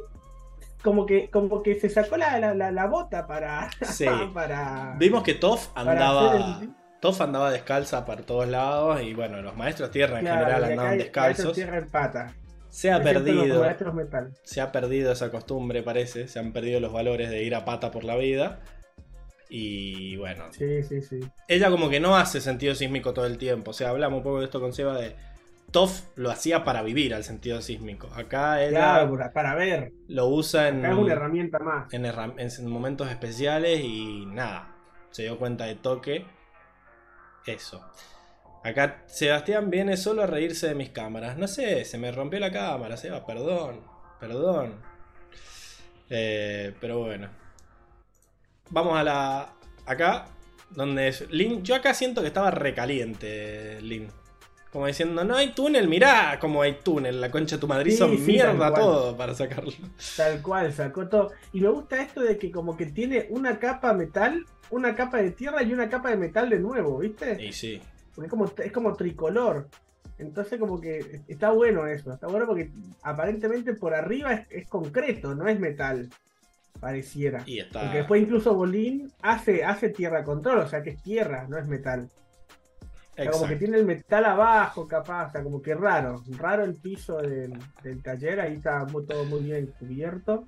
[0.85, 4.07] como que, como que se sacó la, la, la- la bota para, Sí.
[4.35, 6.61] para, Vimos que Toff para andaba.
[6.61, 10.65] el- Toff andaba descalza por todos lados y bueno, los maestros tierra en Claro, general
[10.65, 11.45] andaban hay descalzos.
[11.47, 12.35] maestros tierra en pata.
[12.71, 13.65] Se ha perdido.
[14.43, 16.29] se ha perdido esa costumbre, parece.
[16.29, 18.61] Se han perdido los valores de ir a pata por la vida.
[19.49, 21.21] Y bueno, Sí, sí, sí.
[21.49, 23.71] ella como que no hace sentido sísmico todo el tiempo.
[23.71, 25.15] O sea, hablamos un poco de esto con Seba de.
[25.75, 28.09] Toff lo hacía para vivir al sentido sísmico.
[28.15, 29.93] Acá ella Claro, para- para ver.
[30.09, 31.93] lo usa en, Acá es una herramienta más.
[31.93, 34.73] en, herram- en momentos especiales y nada.
[35.11, 36.27] Se dio cuenta de toque.
[37.45, 37.85] Eso.
[38.63, 41.37] Acá Sebastián viene solo a reírse de mis cámaras.
[41.37, 43.81] No sé, se me rompió la cámara, Seba, perdón.
[44.21, 44.81] Perdón.
[46.09, 47.29] Eh, pero bueno.
[48.71, 49.53] Vamos a la.
[49.87, 50.27] Acá,
[50.71, 51.63] donde es Lin.
[51.65, 54.09] Yo acá siento que estaba recaliente, Lin.
[54.75, 57.21] Como diciendo, no hay túnel, mirá cómo hay túnel.
[57.21, 59.71] La concha de tu madre hizo sí, mierda todo para sacarlo.
[60.17, 61.31] Tal cual, sacó todo.
[61.53, 65.31] Y me gusta esto de que como que tiene una capa metal, una capa de
[65.31, 67.41] tierra y una capa de metal de nuevo, ¿viste?
[67.41, 67.81] Y sí.
[68.17, 69.69] Porque es como, es como tricolor.
[70.19, 72.73] Entonces como que está bueno eso, está bueno porque
[73.05, 76.11] aparentemente por arriba es, es concreto, no es metal,
[76.81, 77.45] pareciera.
[77.47, 77.83] Y está.
[77.83, 81.67] Porque después incluso Bolín hace, hace tierra control, o sea que es tierra, no es
[81.69, 82.11] metal.
[83.17, 86.65] O sea, como que tiene el metal abajo, capaz, o sea, como que raro, raro
[86.65, 87.53] el piso del,
[87.83, 90.47] del taller, ahí está muy- todo muy bien cubierto.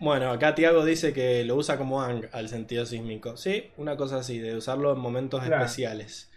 [0.00, 3.36] Bueno, acá Tiago dice que lo usa como ang al sentido sísmico.
[3.36, 5.64] Sí, una cosa así, de usarlo en momentos Claro.
[5.64, 6.30] especiales.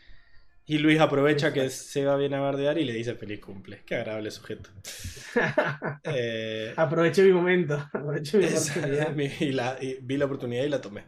[0.66, 3.82] Y Luis aprovecha que se va bien a bardear y le dice feliz cumple.
[3.86, 4.70] Qué agradable sujeto.
[6.04, 9.16] Eh, Aproveché mi momento, aproveché mi oportunidad.
[9.40, 11.04] y la- y vi la oportunidad y la tomé.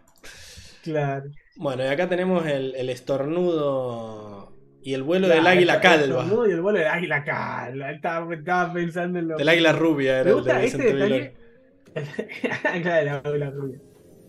[0.84, 1.30] Claro.
[1.56, 4.53] Bueno, y acá tenemos el, el estornudo
[4.84, 6.26] y el vuelo Claro, del águila el calva.
[6.48, 7.92] Y el vuelo del águila calva.
[7.92, 11.34] Estaba, estaba pensando en lo Del águila rubia era Me el gusta de este detalle.
[12.82, 13.80] Claro, la águila rubia.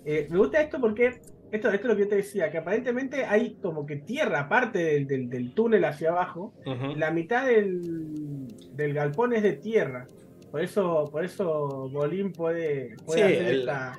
[0.04, 3.24] Eh, me gusta esto porque esto, esto es lo que yo te decía, que aparentemente
[3.24, 6.52] hay como que tierra aparte del, del- del túnel hacia abajo.
[6.66, 6.94] Ujú.
[6.96, 10.06] La mitad del, del galpón es de tierra.
[10.50, 13.98] Por eso, por eso Bolín puede, puede Sí, hacer el- esta.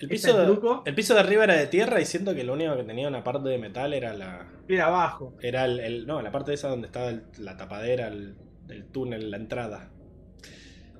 [0.00, 0.82] El ¿Este piso, de, truco?
[0.86, 3.22] el piso de arriba era de tierra y siento que lo único que tenía una
[3.22, 4.46] parte de metal era la.
[4.68, 5.34] Ir abajo.
[5.42, 8.34] Era el, el- no, la parte esa donde estaba el- la tapadera, el,
[8.68, 9.90] el túnel, la entrada.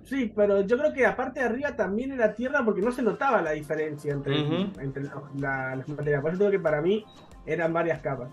[0.04, 3.40] Sí, pero yo creo que aparte de arriba también era tierra porque no se notaba
[3.42, 4.34] la diferencia entre,
[4.80, 5.04] entre
[5.38, 6.20] la- las materias.
[6.20, 7.04] Por eso digo que para mí
[7.46, 8.28] eran varias capas.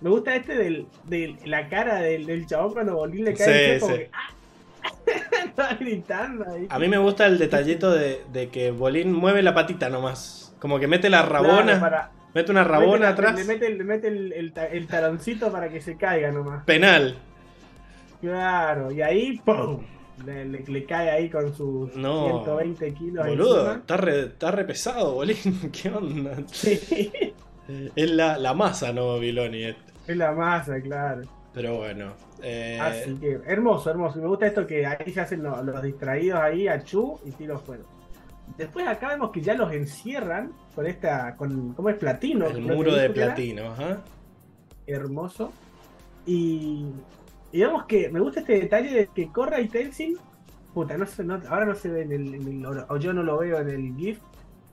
[0.00, 3.70] Me gusta este del, de la cara del, del chabón cuando Bolín le cae Sí,
[3.70, 3.86] el sí.
[3.98, 4.34] que ¡ah!
[5.80, 6.66] Gritando ahí.
[6.70, 10.54] A mí me gusta el detallito de, de que Bolín mueve la patita nomás.
[10.58, 13.34] Como que mete la rabona, Claro, para- mete una mete rabona la- atrás.
[13.36, 16.64] Le mete, le mete el, el ta- el taloncito para que se caiga nomás.
[16.64, 17.16] Penal.
[18.20, 19.80] Claro, y ahí ¡pum!
[20.26, 24.64] Le, le- le cae ahí con sus No, 120 kilos Boludo, está re, está re
[24.64, 25.36] pesado, Bolín.
[25.72, 26.32] ¿Qué onda?
[26.52, 27.10] Sí,
[27.96, 29.64] Es la, la masa, ¿no, Viloni?
[29.64, 29.76] es
[30.16, 31.22] la masa, claro.
[31.52, 32.12] Pero bueno.
[32.42, 34.20] eh, Así que, hermoso, hermoso.
[34.20, 37.58] Me gusta esto que ahí se hacen los, los distraídos ahí a Chu y tiro
[37.58, 37.84] fuego.
[38.56, 41.96] Después acá vemos que ya los encierran con esta, con, ¿cómo es?
[41.96, 42.46] Platino.
[42.46, 44.00] el muro de platino, ajá.
[44.86, 45.52] Hermoso.
[46.26, 46.86] Y,
[47.52, 50.16] y vemos que me gusta este detalle de que Korra y Tenzin,
[50.74, 53.22] puta, no sé, no- ahora no se ve en el, en el- o yo no
[53.22, 54.18] lo veo en el GIF.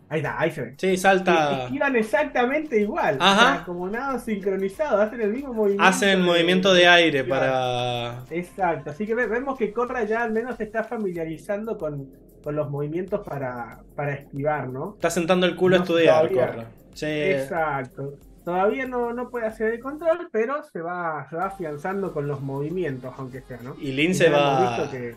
[0.10, 0.76] Ahí está, ahí se ve.
[0.78, 1.64] Sí, salta.
[1.66, 3.18] Esquivan exactamente igual.
[3.20, 3.34] Ajá.
[3.52, 5.84] O sea, como nada sincronizado, hacen el mismo movimiento.
[5.84, 7.42] Hacen movimiento de aire Claro.
[7.42, 8.24] para.
[8.30, 12.10] Exacto, así que ve- vemos que Corra ya al menos se está familiarizando con,
[12.42, 14.94] con los movimientos para, para esquivar, ¿no?
[14.96, 16.48] Está sentando el culo a No, estudiar, todavía.
[16.56, 16.66] Corra.
[16.94, 17.06] Sí.
[17.06, 18.14] Exacto.
[18.46, 22.40] Todavía no, no puede hacer el control, pero se va, se va afianzando con los
[22.40, 23.76] movimientos, aunque sea, ¿no?
[23.82, 24.88] Y Lin Y se va.
[24.90, 25.16] que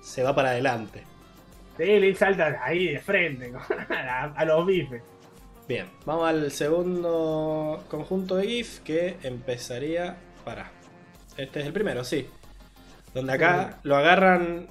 [0.00, 1.04] Se va para adelante.
[1.84, 3.58] Sí, Lin salta ahí de frente, ¿no?
[4.36, 5.02] a, los bifes.
[5.68, 10.70] Bien, vamos al segundo conjunto de GIF que empezaría para.
[11.36, 12.28] Este es el primero, sí.
[13.14, 14.66] Donde acá lo agarran.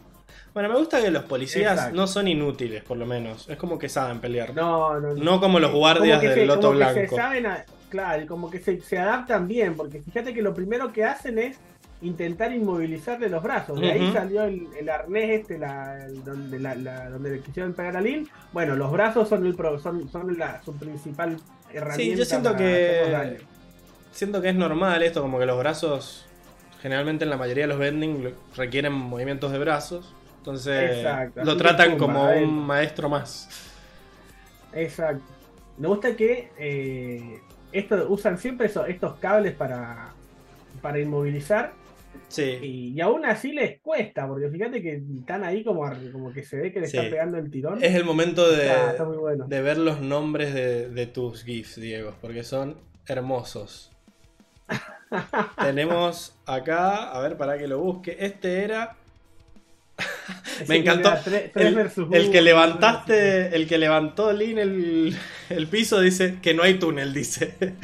[0.53, 1.95] Bueno, me gusta que los policías Exacto.
[1.95, 3.47] no son inútiles, por lo menos.
[3.49, 4.53] Es como que saben pelear.
[4.55, 7.15] No, No, no, como los guardias del se- Loto como que se Blanco.
[7.15, 11.05] saben a- claro, como que se, se adaptan bien, porque fíjate que lo primero que
[11.05, 11.57] hacen es
[12.01, 13.79] intentar inmovilizarle los brazos.
[13.79, 17.73] De ahí salió el, el arnés este, la, el- donde, la, la- donde le quisieron
[17.73, 18.27] pegar a Lin.
[18.53, 21.37] Bueno, los brazos son, el pro- son, son la, su principal
[21.73, 22.13] herramienta.
[22.13, 23.39] Sí, yo siento que.
[24.11, 26.25] Siento que es normal esto, como que los brazos.
[26.81, 30.13] Generalmente en la mayoría de los vending lo- requieren movimientos de brazos.
[30.37, 32.47] Entonces Exacto, lo tratan como adentro.
[32.49, 33.49] un maestro más.
[34.73, 35.23] Exacto.
[35.77, 40.09] Me gusta que eh, esto, usan siempre eso- estos cables para,
[40.81, 41.73] para inmovilizar
[42.29, 42.43] Sí.
[42.61, 46.57] y, y aún así les cuesta, porque fíjate que están ahí como, como que se
[46.57, 46.95] ve que le Sí.
[46.97, 47.83] está pegando el tirón.
[47.83, 49.45] Es el momento de, Está- está muy bueno.
[49.47, 52.77] de ver los nombres de, de tus GIFs, Diego, porque son
[53.07, 53.91] hermosos.
[55.61, 58.15] Tenemos acá, a ver, para que lo busque.
[58.19, 58.95] Este era
[60.67, 61.09] me encantó.
[61.25, 65.17] era el, el que levantaste, el que levantó Lin el,
[65.49, 67.55] el piso dice que no hay túnel, dice.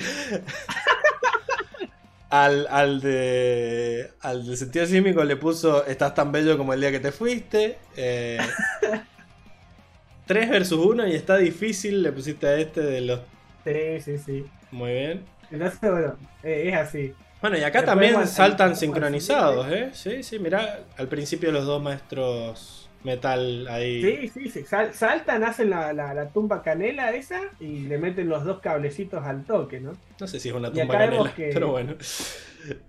[2.29, 6.91] Al, al de al de sentido sísmico le puso estás tan bello como el día
[6.91, 7.77] que te fuiste.
[7.95, 8.39] Eh,
[10.25, 13.19] 3 versus 1 y está difícil, le pusiste a este de los...
[13.63, 14.45] Sí, sí, sí.
[14.71, 15.25] Muy bien.
[15.51, 17.13] Entonces, bueno, eh, es así.
[17.41, 19.89] Bueno, y acá Después, también saltan al- sincronizados, ¿eh?
[19.93, 24.01] Sí, sí, mirá, al principio los dos maestros metal ahí.
[24.01, 24.65] Sí, sí, sí.
[24.65, 29.23] sal- saltan, hacen la, la, la tumba canela esa y le meten los dos cablecitos
[29.23, 29.93] al toque, ¿no?
[30.19, 31.95] No sé si es una tumba canela, que- pero bueno.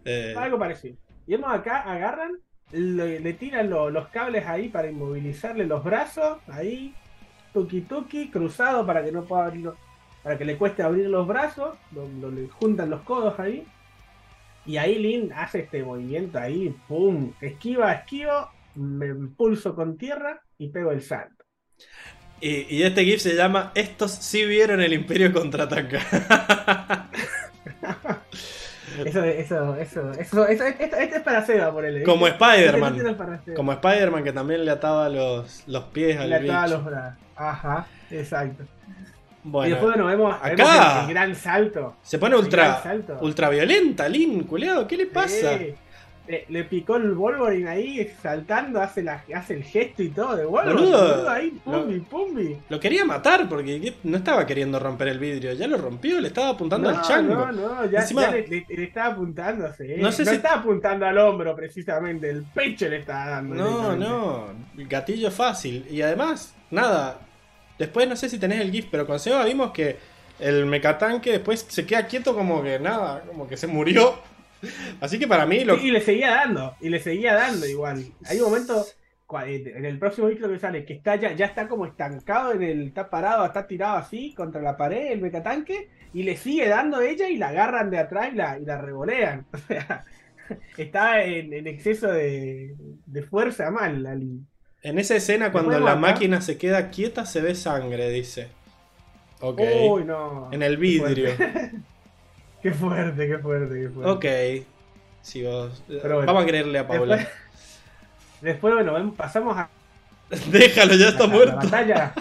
[0.04, 0.96] Eh, Algo parecido.
[1.26, 2.32] Y vemos acá, agarran,
[2.72, 6.94] le, le tiran lo- los cables ahí para inmovilizarle los brazos, ahí,
[7.52, 9.76] tuki tuki, cruzado para que no pueda abrir, los-
[10.22, 13.66] para que le cueste abrir los brazos, lo, lo- le juntan los codos ahí.
[14.64, 20.68] Y ahí Lin hace este movimiento ahí, pum, esquiva, esquivo, me impulso con tierra y
[20.70, 21.44] pego el salto.
[22.40, 26.00] y, y este GIF se llama Estos sí vieron el Imperio contraataca.
[29.02, 32.96] Eso, eso, eso, eso, eso, esto, esto es para Seba, por el Como Spider-Man.
[33.34, 33.56] Este es.
[33.56, 36.68] Como Spider-Man que también le ataba los, los pies al Le ataba bicho.
[36.68, 37.24] los brazos.
[37.34, 38.68] Ajá, exacto.
[39.60, 40.55] y después bueno, vemos, acá.
[40.55, 42.00] vemos el, el gran salto.
[42.02, 45.68] se pone ultra, ultra violenta, Lin, culeado, ¿qué le pasa?
[46.28, 50.44] Le, le picó el Wolverine ahí saltando, hace, la, hace el gesto y todo de
[50.44, 50.80] Wolverine.
[50.82, 52.56] Boludo, boludo, ahí, pumbi, lo- pumbi.
[52.68, 56.48] Lo quería matar porque no estaba queriendo romper el vidrio, ya lo rompió, le estaba
[56.50, 57.34] apuntando No, al chango.
[57.34, 59.84] no, no, ya, Encima- ya le, le- le estaba apuntando, sí.
[59.98, 60.30] No sé si-
[63.56, 64.05] No, directamente.
[64.08, 64.44] no,
[64.88, 65.86] gatillo fácil.
[65.90, 67.18] Y además, nada,
[67.78, 69.96] después no sé si tenés el GIF, pero con Seba vimos que
[70.40, 74.14] el mecatanque después se queda quieto como que nada, como que se murió.
[75.01, 75.76] Así que para mí lo...
[75.76, 78.05] Sí, y le seguía dando, y le seguía dando igual.
[78.26, 78.85] Hay un momento,
[79.47, 82.62] eh, en el próximo vídeo que sale, que está ya, ya está como estancado en
[82.62, 87.01] el, está parado, está tirado así contra la pared, el mecatanque, y le sigue dando
[87.01, 89.47] ella y la agarran de atrás y la, y la revolean.
[89.57, 90.05] O sea,
[90.76, 94.47] está en, en exceso de, de fuerza mal, la Lin.
[94.86, 98.47] En esa escena cuando la máquina se queda quieta se ve sangre, dice.
[99.41, 99.60] Ok.
[99.91, 100.49] Uy, no.
[100.52, 101.31] en el vidrio.
[102.66, 104.60] Qué fuerte, qué fuerte, qué fuerte.
[104.60, 104.66] Ok.
[105.22, 105.84] Si vos...
[105.86, 106.26] Pero bueno.
[106.26, 107.16] Vamos a creerle a Paula.
[107.16, 107.38] Después,
[108.40, 109.70] después, bueno, ven- pasamos a
[110.50, 111.54] Déjalo, ya está la, muerto.
[111.54, 112.14] La batalla.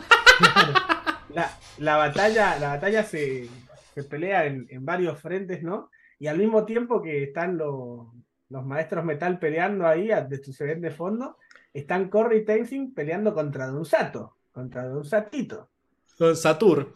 [1.33, 3.49] la, la batalla, la batalla se,
[3.95, 5.89] se pelea en, en varios frentes, ¿no?
[6.19, 8.05] Y al mismo tiempo que están los,
[8.49, 10.11] los maestros metal peleando ahí,
[10.43, 11.39] se ven de fondo,
[11.73, 15.71] están Corey y Tenzin peleando contra Don Sato, contra Don Satito,
[16.19, 16.93] Don Satur.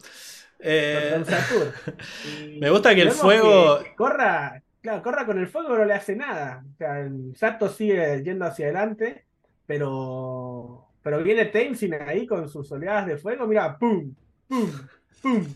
[0.62, 1.22] Eh,
[2.60, 3.80] me gusta que el fuego...
[3.82, 6.64] que corra, claro, corra con el fuego, pero no le hace nada.
[6.74, 9.24] O sea, el Sato sigue yendo hacia adelante,
[9.66, 14.14] pero, pero viene Tenzin ahí con sus oleadas de fuego, mira, pum,
[14.48, 14.70] pum,
[15.22, 15.46] pum.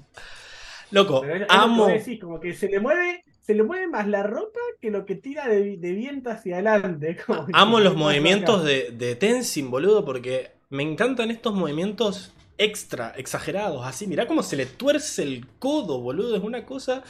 [0.91, 1.89] Loco, Pero es- amo...
[1.89, 5.16] decís, como que se le mueve, se le mueve más la ropa que lo que
[5.16, 7.16] tira de, de viento hacia adelante.
[7.26, 13.84] como Amo los movimientos de, de Tenzin, boludo, porque me encantan estos movimientos extra, exagerados.
[13.86, 16.36] Así, mirá cómo se le tuerce el codo, boludo.
[16.36, 17.02] Es una cosa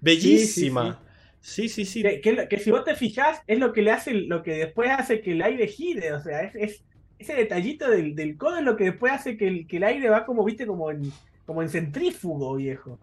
[0.00, 1.00] bellísima.
[1.40, 2.02] Sí, sí, sí.
[2.02, 4.90] Que, que- que si vos te fijás, es lo que le hace, lo que después
[4.90, 6.12] hace que el aire gire.
[6.14, 6.84] O sea, es, es-
[7.18, 10.08] ese detallito del, del codo es lo que después hace que el, que el aire
[10.10, 11.12] va como, viste, como en,
[11.46, 12.98] como en centrífugo, viejo.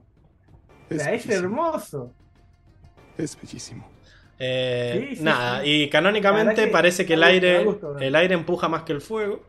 [0.89, 2.13] O sea, es, hermoso.
[3.17, 3.89] Es bellísimo.
[4.39, 5.69] Eh, Sí, sí, nada, sí.
[5.83, 9.43] y canónicamente que parece que el aire, gusto, el aire empuja más que el fuego.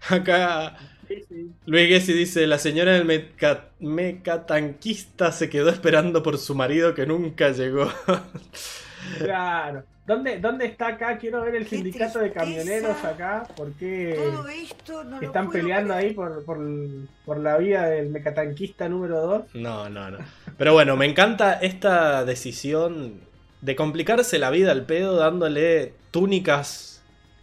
[0.08, 0.76] Acá.
[1.66, 7.06] Luis Gessi dice, la señora del meca- mecatanquista se quedó esperando por su marido que
[7.06, 7.90] nunca llegó.
[9.18, 9.82] Claro.
[10.06, 11.16] ¿Dónde, ¿Dónde está acá?
[11.16, 13.46] Quiero ver el Qué sindicato de camioneros acá.
[13.56, 16.08] ¿Por qué Todo esto no están peleando creer.
[16.10, 16.58] ahí por, por,
[17.24, 19.42] por la vía del mecatanquista número 2?
[19.54, 20.18] No, no, no.
[20.58, 23.20] Pero bueno, me encanta esta decisión
[23.62, 26.89] de complicarse la vida al pedo dándole túnicas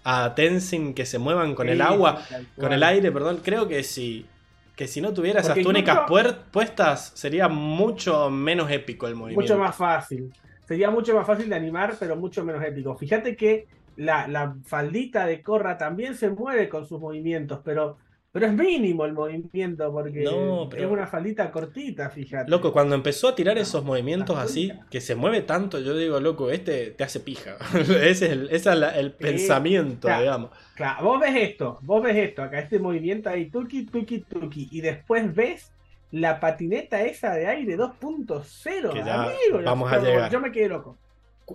[0.10, 2.22] a Tenzin que se muevan con el agua,
[2.58, 3.42] con el aire, perdón.
[3.44, 4.26] Creo que si,
[4.74, 9.42] que si no tuviera esas túnicas incluso- puestas sería mucho menos épico el movimiento.
[9.54, 10.32] Mucho más fácil.
[10.66, 12.96] Sería mucho más fácil de animar, pero mucho menos épico.
[12.96, 17.98] Fíjate que la, la faldita de Corra también se mueve con sus movimientos, pero
[18.32, 22.52] Pero es mínimo el movimiento porque No, pero- es una faldita cortita, fíjate.
[22.52, 26.52] Loco, cuando empezó a tirar esos movimientos así, que se mueve tanto, yo digo, loco,
[26.52, 27.56] este te hace pija.
[27.74, 30.22] Ese es el, ese es la- el pensamiento, claro.
[30.22, 30.50] digamos.
[30.76, 34.82] Claro, vos ves esto, vos ves esto, acá este movimiento ahí, tuki, tuki, tuki, y
[34.82, 35.72] después ves
[36.12, 40.30] la patineta esa de aire 2.0, Que ya amigo, vamos a llegar.
[40.32, 40.96] Yo me quedé loco,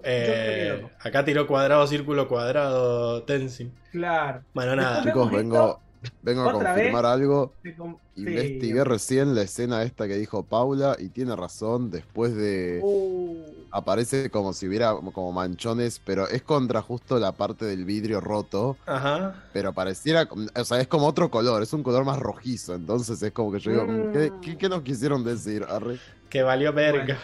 [0.03, 0.91] Eh, quedé loco.
[1.01, 3.73] acá tiró cuadrado, círculo, cuadrado, Tenzin.
[3.93, 4.43] claro.
[4.53, 5.03] Bueno, nada.
[5.05, 5.81] Chicos, vengo,
[6.23, 7.53] vengo a confirmar algo.
[7.77, 8.85] Com- Investigué sí.
[8.85, 11.91] recién la escena esta que dijo Paula y tiene razón.
[11.91, 12.81] Después de.
[12.83, 13.37] Uh,
[13.75, 18.77] Aparece como si hubiera como manchones, pero es contra justo la parte del vidrio roto.
[18.85, 19.45] Ajá.
[19.55, 20.29] Pero pareciera.
[20.55, 22.75] O sea, es como otro color, es un color más rojizo.
[22.75, 24.13] Entonces es como que yo digo, Mm.
[24.13, 25.65] ¿qué, qué, qué nos quisieron decir?
[25.67, 25.99] Arre.
[26.29, 27.17] Que valió verga.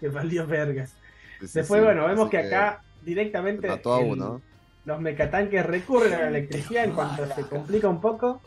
[0.00, 0.90] que valió vergas.
[1.40, 4.40] Sí, sí, Después, sí, bueno, vemos que acá directamente Mató a el- uno.
[4.84, 8.40] Los mecatanques recurren a la electricidad en cuanto se complica un poco.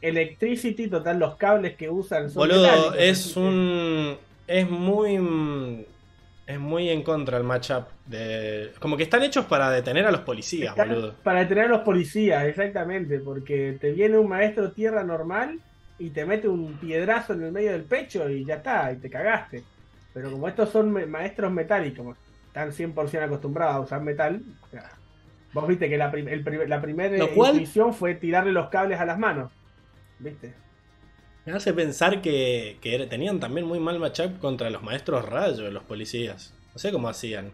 [0.00, 4.16] Electricity, total, los cables que usan son Boludo, es un.
[4.46, 5.86] Es muy.
[6.46, 7.84] Es muy en contra el matchup.
[8.04, 8.70] De...
[8.78, 11.14] Como que están hechos para detener a los policías, Están boludo.
[11.22, 15.58] Para detener a los policías, exactamente, porque te viene un maestro tierra normal
[15.98, 19.08] y te mete un piedrazo en el medio del pecho y ya está, y te
[19.08, 19.62] cagaste.
[20.12, 22.14] Pero como estos son me- maestros metálicos,
[22.48, 24.90] están 100% acostumbrados a usar metal, o sea,
[25.54, 29.06] vos viste que la, prim- el la primera cual- intuición fue tirarle los cables a
[29.06, 29.50] las manos,
[30.18, 30.52] ¿viste?
[31.46, 36.54] Me hace pensar que, tenían también muy mal matchup contra los maestros rayos, los policías.
[36.72, 37.52] No sé cómo hacían.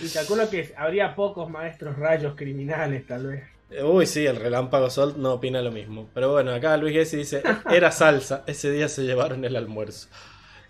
[0.00, 3.44] Y calculo que habría pocos maestros rayos criminales, tal vez.
[3.84, 6.08] Uy, sí, el relámpago Sol no opina lo mismo.
[6.14, 10.08] Pero bueno, acá Luis Gessi dice: Era salsa, ese día se llevaron el almuerzo.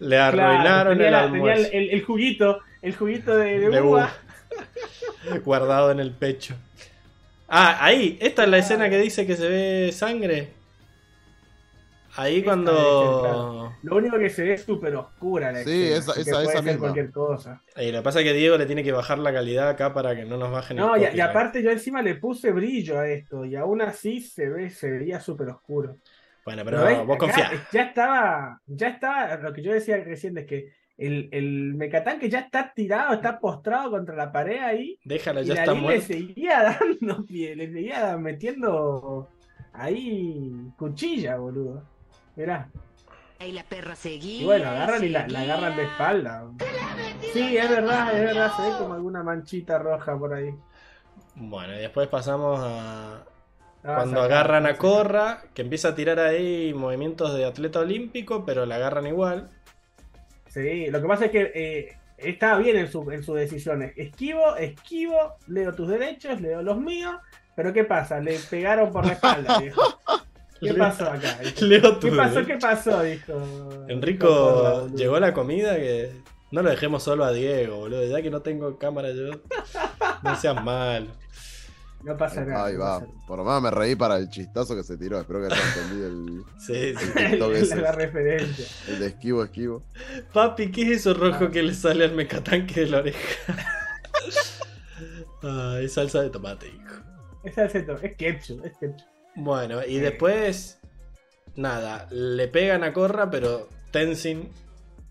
[0.00, 1.68] Le Claro, arruinaron tenía el la- tenía almuerzo.
[1.72, 3.88] el, el- el juguito, el juguito de, de De uva.
[3.88, 4.12] uva.
[5.44, 6.54] Guardado en el pecho.
[7.48, 10.48] Ah, ahí, esta es la escena que dice que se ve sangre.
[12.16, 13.72] Ahí Esta cuando.
[13.82, 16.62] Lo único que se ve es súper oscura la Sí, escena, esa- esa- puede esa
[16.62, 16.80] ser misma.
[16.80, 17.62] cualquier cosa.
[17.76, 20.16] Ahí, lo que pasa es que Diego le tiene que bajar la calidad acá para
[20.16, 23.08] que no nos bajen el No, y, y aparte yo encima le puse brillo a
[23.08, 25.98] esto y aún así se ve, se vería súper oscuro.
[26.44, 27.50] Bueno, Pero pero ves, vos confía.
[27.72, 32.40] Ya estaba, ya estaba, lo que yo decía recién es que el, el mecatanque ya
[32.40, 36.06] está tirado, está postrado contra la pared ahí Déjala, y ya la está le muerto.
[36.06, 36.62] seguía
[37.00, 39.28] dando pie, le seguía metiendo
[39.72, 41.88] ahí cuchilla, boludo.
[42.36, 42.72] Mirá.
[43.40, 44.42] Y la perra seguía.
[44.42, 46.50] Y bueno, agarran y la, la agarran de espalda.
[47.32, 50.50] Sí, es verdad, es verdad, se ve como alguna manchita roja por ahí.
[51.34, 53.28] Bueno, y después pasamos a.
[53.84, 54.76] Ah, Cuando agarran a.
[54.78, 59.50] Corra, que empieza a tirar ahí movimientos de atleta olímpico, pero la agarran igual.
[60.48, 63.92] Sí, lo que pasa es que eh, estaba bien en, su, en sus decisiones.
[63.96, 67.16] Esquivo, esquivo, leo tus derechos, leo los míos.
[67.54, 68.20] Pero ¿qué pasa?
[68.20, 69.82] Le pegaron por la espalda, viejo.
[70.60, 71.38] ¿Qué pasó acá?
[71.60, 72.44] Leo ¿Qué tu pasó?
[72.44, 73.02] ¿Qué pasó?
[73.02, 73.86] Dijo.
[73.88, 76.10] Enrico, llegó la comida que
[76.50, 78.04] no lo dejemos solo a Diego, boludo.
[78.04, 79.30] Ya que no tengo cámara yo.
[80.22, 81.08] No seas mal.
[82.04, 82.66] No pasa nada.
[82.66, 83.00] Ahí no va.
[83.00, 83.12] nada.
[83.26, 85.18] Por lo menos me reí para el chistazo que se tiró.
[85.20, 87.12] Espero que haya entendido el, Sí, sí.
[87.16, 87.76] el la, ese.
[87.76, 88.64] la referencia.
[88.88, 89.82] El de esquivo, esquivo.
[90.32, 93.18] Papi, ¿qué es eso rojo que le sale al mecatanque de la oreja?
[95.42, 96.96] Ah, es salsa de tomate, hijo.
[97.44, 99.06] Es, salseto, es ketchup, es ketchup.
[99.36, 100.80] Bueno, y después.
[101.54, 104.48] Nada, le pegan a Corra, pero Tenzin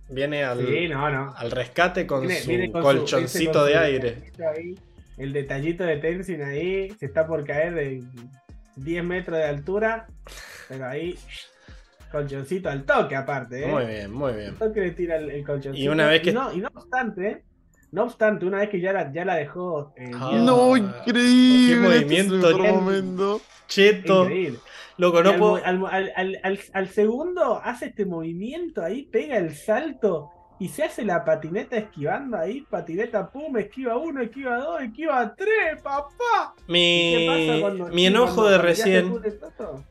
[0.09, 1.33] viene al, Sí, no, no.
[1.35, 4.31] al rescate con Viene- su viene con su- colchoncito con de su aire.
[4.55, 4.75] ahí,
[5.17, 8.03] el detallito de Tenzin ahí se está por caer de
[8.75, 10.07] 10 metros de altura,
[10.69, 11.17] pero ahí
[12.11, 13.67] colchoncito al toque aparte, ¿eh?
[13.67, 14.49] Muy bien, muy bien.
[14.49, 15.83] Al toque le tira el, el colchoncito.
[15.83, 17.43] Y una vez que- no, y no obstante,
[17.91, 20.31] no obstante, una vez que ya la, ya la dejó eh, Ah.
[20.35, 21.03] No, increíble.
[21.13, 22.75] qué este movimiento es el mejor bien.
[22.75, 23.41] momento.
[23.67, 24.59] Cheto, increíble.
[24.97, 25.61] loco, no al, puedo.
[26.73, 30.29] al segundo hace este movimiento ahí, pega el salto
[30.59, 35.81] y se hace la patineta esquivando ahí, patineta pum, esquiva uno, esquiva dos, esquiva tres,
[35.83, 36.55] papá.
[36.67, 39.13] ¿Y Mi, qué pasa cuando- mi enojo de recién,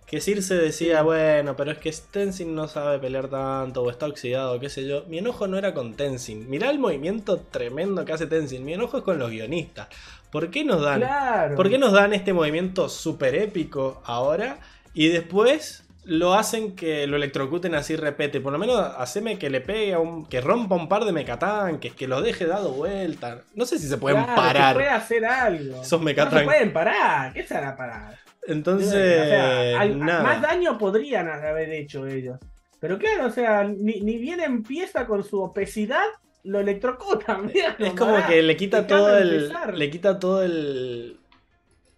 [0.06, 4.58] que Circe decía, bueno, pero es que Tenzin no sabe pelear tanto o está oxidado,
[4.60, 5.04] qué sé yo.
[5.06, 6.48] Mi enojo no era con Tenzin.
[6.50, 8.64] Mirá el movimiento tremendo que hace Tenzin.
[8.64, 9.88] Mi enojo es con los guionistas.
[10.30, 11.56] ¿Por qué nos dan Claro.
[11.56, 14.58] ¿Por qué nos dan este movimiento súper épico ahora
[14.92, 18.40] y después lo hacen que lo electrocuten así repete?
[18.40, 20.24] Por lo menos haceme que le pegue a un.
[20.26, 23.42] que rompa un par de mecatanques, que los deje dado vuelta.
[23.54, 25.82] No sé si se pueden Claro, que parar puede hacer algo.
[25.82, 26.44] esos No se mecatanques.
[26.44, 27.32] pueden parar.
[27.32, 28.18] ¿Qué se van a parar?
[28.48, 30.22] Entonces, O sea, nada.
[30.22, 32.38] más daño podrían haber hecho ellos.
[32.78, 36.04] Pero claro, o sea, ni, ni bien empieza con su obesidad,
[36.44, 37.46] lo electrocutan.
[37.46, 39.52] mirá Es como que le quita todo el.
[39.74, 41.18] Le quita todo el.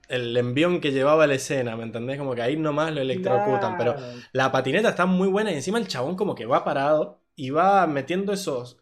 [0.09, 2.19] El envión que llevaba la escena, ¿me entendés?
[2.19, 3.95] Como que ahí nomás lo electrocutan, pero
[4.33, 7.87] la patineta está muy buena y encima el chabón como que va parado y va
[7.87, 8.79] metiendo esos...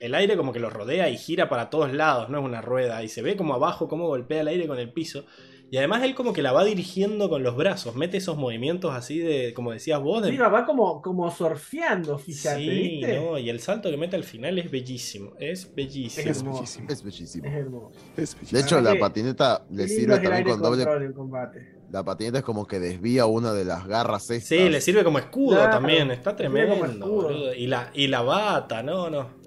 [0.00, 3.00] El aire como que lo rodea y gira para todos lados, no es una rueda.
[3.04, 5.24] Y se ve como abajo cómo golpea el aire con el piso.
[5.70, 9.18] Y además él como que la va dirigiendo con los brazos, mete esos movimientos así
[9.18, 10.30] de, como decías vos, de...
[10.30, 13.20] Sí, va como, como surfeando, fíjate, Sí, ¿viste?
[13.20, 16.30] no, y el salto que mete al final es bellísimo, es bellísimo.
[16.30, 16.86] Es bellísimo.
[16.88, 17.46] Es bellísimo.
[17.46, 17.92] Es hermoso.
[18.16, 18.60] Es De bellísimo.
[18.60, 21.12] hecho, la patineta le sirve también con doble.
[21.12, 21.78] combate.
[21.90, 24.48] La patineta es como que desvía una de las garras estas.
[24.48, 26.84] Sí, le sirve como escudo Claro, también, está tremendo.
[26.84, 27.54] escudo.
[27.54, 29.37] Y la, y la bata, no, no.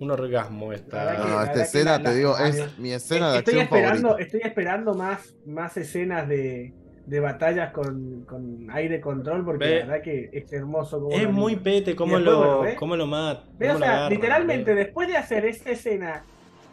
[0.00, 1.14] Un orgasmo esta.
[1.18, 4.08] No, la esta escena, la- te digo, la- es mi escena de estoy acción esperando,
[4.08, 4.24] favorita.
[4.24, 6.72] estoy esperando más, más escenas de,
[7.06, 9.78] de batallas con, con aire control porque Ve.
[9.80, 13.44] la verdad que es hermoso como Es muy pete cómo después, lo, bueno, lo mata.
[13.58, 16.24] Cómo o sea, literalmente después de hacer esta escena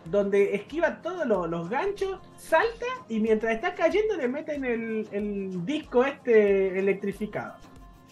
[0.06, 5.65] donde esquiva todos los, los ganchos, salta y mientras está cayendo le meten el, el
[5.65, 7.56] disco este electrificado.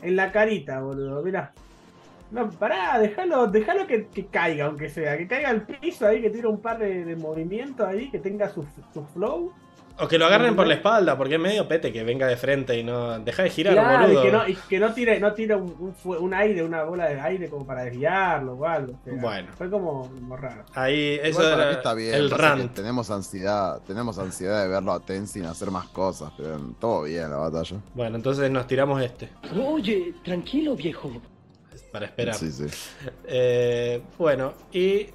[0.01, 1.53] En la carita, boludo, mira.
[2.31, 6.29] No, pará, déjalo, déjalo que, que caiga, aunque sea, que caiga al piso ahí, que
[6.29, 9.53] tire un par de, de movimientos ahí, que tenga su, su flow.
[9.97, 12.77] O que lo agarren por la espalda, porque es medio pete que venga de frente
[12.77, 13.17] y no.
[13.19, 14.21] Deja de girar, Claro, y boludo.
[14.23, 17.07] que no, y que no tire, no tire un, un fue- un aire, una bola
[17.07, 18.91] de aire como para desviarlo o algo.
[18.91, 19.47] o sea, Bueno.
[19.57, 20.65] Fue como, como raro.
[20.73, 22.13] Ahí, eso Igual para era mí está bien.
[22.13, 22.73] el rant.
[22.73, 27.37] Tenemos ansiedad, tenemos ansiedad de verlo a Tenzin hacer más cosas, pero todo bien la
[27.37, 27.77] batalla.
[27.93, 29.29] Bueno, entonces nos tiramos este.
[29.65, 31.09] Oye, tranquilo, viejo.
[31.91, 32.35] Para esperar.
[32.35, 32.65] Sí, sí.
[33.25, 35.07] Eh, bueno, y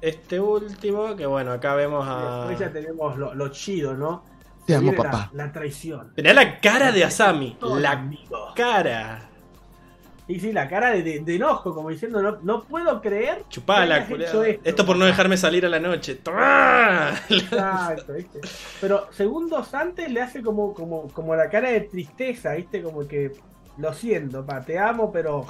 [0.00, 2.36] este último, que bueno, acá vemos a.
[2.46, 4.24] Después ya tenemos lo, lo chido, ¿no?
[4.66, 5.30] Te amo, la- papá.
[5.34, 6.12] La, traición.
[6.16, 7.56] Mirá la cara de Asami.
[7.78, 8.52] La amigo.
[8.54, 9.26] cara.
[10.28, 13.44] Y sí, la cara de, de- de enojo, como diciendo, no, no puedo creer.
[13.48, 14.60] Chupá que hayas hecho Esto.
[14.68, 14.86] esto.
[14.86, 16.20] por no dejarme salir a la noche.
[17.28, 18.40] Exacto, ¿viste?
[18.80, 22.80] Pero segundos antes le hace como, como, como la cara de tristeza, ¿viste?
[22.80, 23.32] Como que
[23.78, 25.46] lo siento, pa, te amo, pero.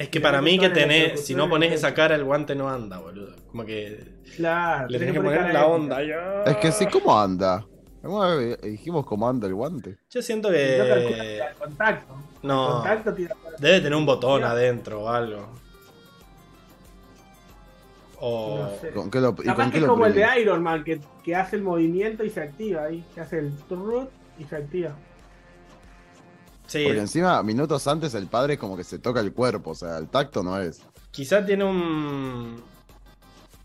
[0.00, 2.70] Es que para mí que tenés, si no el pones esa cara, el guante no
[2.70, 3.36] anda, boludo.
[3.50, 4.02] Como que
[4.34, 6.02] Claro, le tenés que poner la onda.
[6.02, 6.42] ya.
[6.46, 7.66] Es que sí, ¿cómo anda?
[8.02, 9.98] ¿Alguna vez dijimos cómo anda el guante?
[10.08, 11.42] Yo siento que que.
[11.42, 12.14] al contacto.
[12.42, 12.66] No.
[12.68, 15.50] Al contacto tira para- Debe tener un botón No adentro o algo.
[18.20, 18.58] O.
[18.58, 18.90] No sé.
[18.92, 20.40] ¿Con qué lo, ¿Y Capaz con que qué es lo como el de?
[20.40, 23.04] Iron Man, que, que hace el movimiento y se activa ahí.
[23.14, 24.94] Que hace el turrut y se activa.
[26.70, 29.98] Sí, Porque encima, minutos antes, el padre como que se toca el cuerpo, o sea,
[29.98, 30.80] el tacto no es.
[31.10, 32.62] quizá tiene un.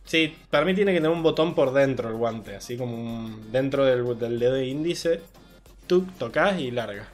[0.06, 3.52] Sí, para mí tiene que tener un botón por dentro el guante, así como un-
[3.52, 5.22] dentro del, del dedo índice.
[5.88, 7.08] Tú tocas y larga.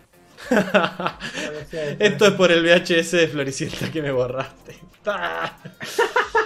[2.00, 4.78] Esto es por el VHS de Floricienta que me borraste.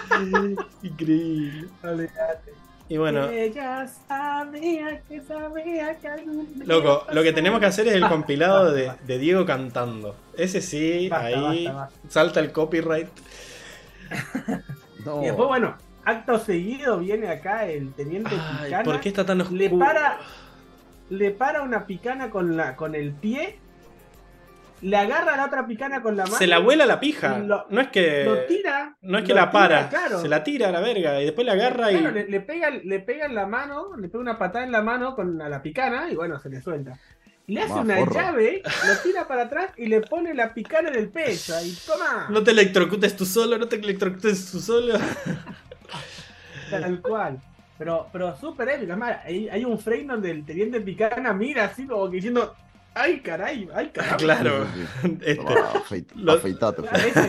[0.83, 1.67] Increíble.
[1.83, 2.53] olvídate.
[2.87, 7.87] Y bueno, Ella sabía que sabía que algún día loco, lo que tenemos que hacer
[7.87, 9.03] es el Basta, compilado basta, de, basta.
[9.05, 10.15] de Diego cantando.
[10.37, 12.09] Ese sí, Basta, ahí basta, basta.
[12.09, 13.07] salta el copyright.
[15.05, 15.21] No.
[15.21, 18.83] Y después, bueno, acto seguido viene acá el teniente Ay, picana.
[18.83, 19.59] ¿por qué está tan oscuro?
[19.59, 20.17] le para,
[21.11, 23.59] le para una picana con la, con el pie,
[24.81, 26.37] le agarra a la otra picana con la mano.
[26.37, 27.39] Se la vuela la pija.
[27.39, 28.23] Lo- no es que.
[28.25, 28.95] Lo tira.
[29.01, 30.19] No es que la tira, para, claro.
[30.21, 32.13] se la tira a la verga y después la agarra Claro, y.
[32.13, 35.15] le, le pega, le pega en la mano, le pega una patada en la mano
[35.15, 36.97] con a la picana y bueno, se le suelta.
[37.47, 38.13] Le hace Más una forro.
[38.13, 41.53] llave, lo tira para atrás y le pone la picana en el pecho.
[41.63, 42.25] Y toma.
[42.29, 44.95] No te electrocutes tú solo, no te electrocutes tú solo.
[46.69, 47.39] Tal cual.
[47.77, 48.93] Pero, pero súper épico.
[48.93, 52.55] Es más, hay, hay un frame donde el teniente picana mira así como que diciendo.
[52.95, 53.69] ¡Ay, caray!
[53.75, 54.17] ¡Ay, caray!
[54.17, 54.65] claro.
[55.03, 57.19] Este, Toma, afeit- Lo- afeitate, ese.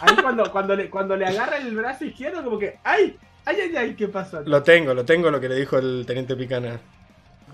[0.00, 2.78] Ahí cuando, cuando, le, cuando le agarra el brazo izquierdo, como que.
[2.82, 3.16] ¡Ay!
[3.44, 3.94] ¡Ay, ay, ay!
[3.94, 4.40] ¿Qué pasó?
[4.44, 6.80] lo tengo, lo tengo lo que le dijo el teniente Picana.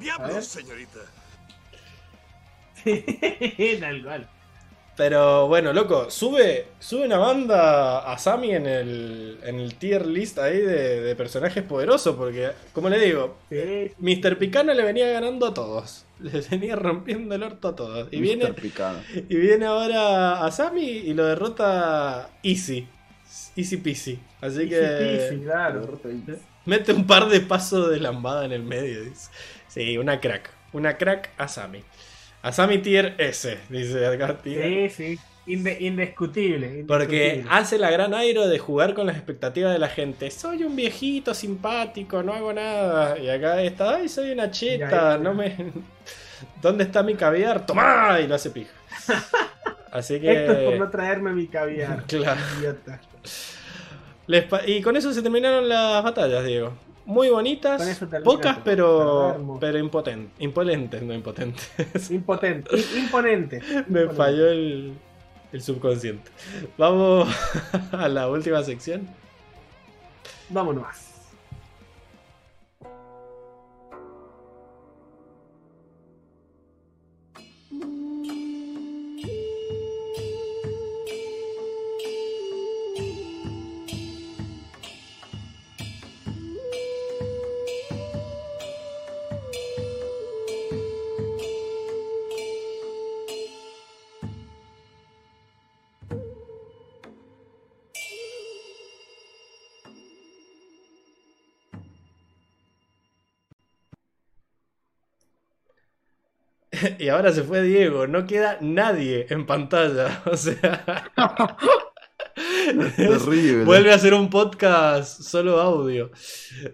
[0.00, 1.00] Diablos, señorita.
[3.80, 4.28] Tal cual.
[4.97, 10.39] Pero bueno, loco, sube, sube una banda a Sammy en el, en el tier list
[10.39, 14.39] ahí de, de personajes poderosos, porque, como le digo, Sí, Mr.
[14.39, 16.05] Picana le venía ganando a todos.
[16.18, 18.08] Le venía rompiendo el orto a todos.
[18.10, 18.55] Y viene,
[19.28, 22.89] y viene ahora a Sammy y lo derrota Easy.
[23.55, 24.18] Easy peasy.
[24.41, 26.00] Así Easy que peasy, claro.
[26.65, 29.02] mete un par de pasos de lambada en el medio.
[29.05, 29.31] Dice.
[29.68, 30.50] Sí, una crack.
[30.73, 31.84] Una crack a Sammy.
[32.47, 34.39] A Sammy tier S, dice acá.
[34.39, 34.91] tier.
[34.91, 35.18] Sí, sí.
[35.52, 36.84] Inde- indiscutible.
[36.86, 40.31] Porque hace la gran airo de jugar con las expectativas de la gente.
[40.31, 43.18] Soy un viejito simpático, no hago nada.
[43.18, 45.57] Y acá está, ay, soy una cheta, no me.
[46.62, 47.65] ¿Dónde está mi caviar?
[47.66, 48.18] ¡Tomá!
[48.20, 48.70] Y lo hace pija.
[49.92, 50.33] Así que.
[50.33, 52.05] Esto es por no traerme mi caviar.
[52.07, 52.41] Claro.
[52.60, 53.00] Idiota.
[54.28, 56.75] Les pa- Y con eso se terminaron las batallas, Diego.
[57.06, 61.70] Muy bonitas, pocas pero, pero impotentes, impolentes, no impotentes.
[62.10, 63.60] Impotente, imponente.
[63.60, 64.14] Me Imponente.
[64.14, 64.94] falló el,
[65.52, 66.30] el subconsciente.
[66.76, 67.28] Vamos
[67.92, 69.08] a la última sección.
[70.50, 71.15] Vámonos
[107.06, 110.22] Y ahora se fue Diego, no queda nadie en pantalla.
[110.26, 111.08] O sea.
[112.96, 113.64] Terrible.
[113.64, 116.10] Vuelve a ser un podcast solo audio.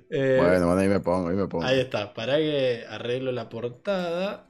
[0.08, 1.64] Eh, Bueno, bueno, ahí me pongo, ahí me pongo.
[1.66, 4.46] Ahí está, para que arreglo la portada.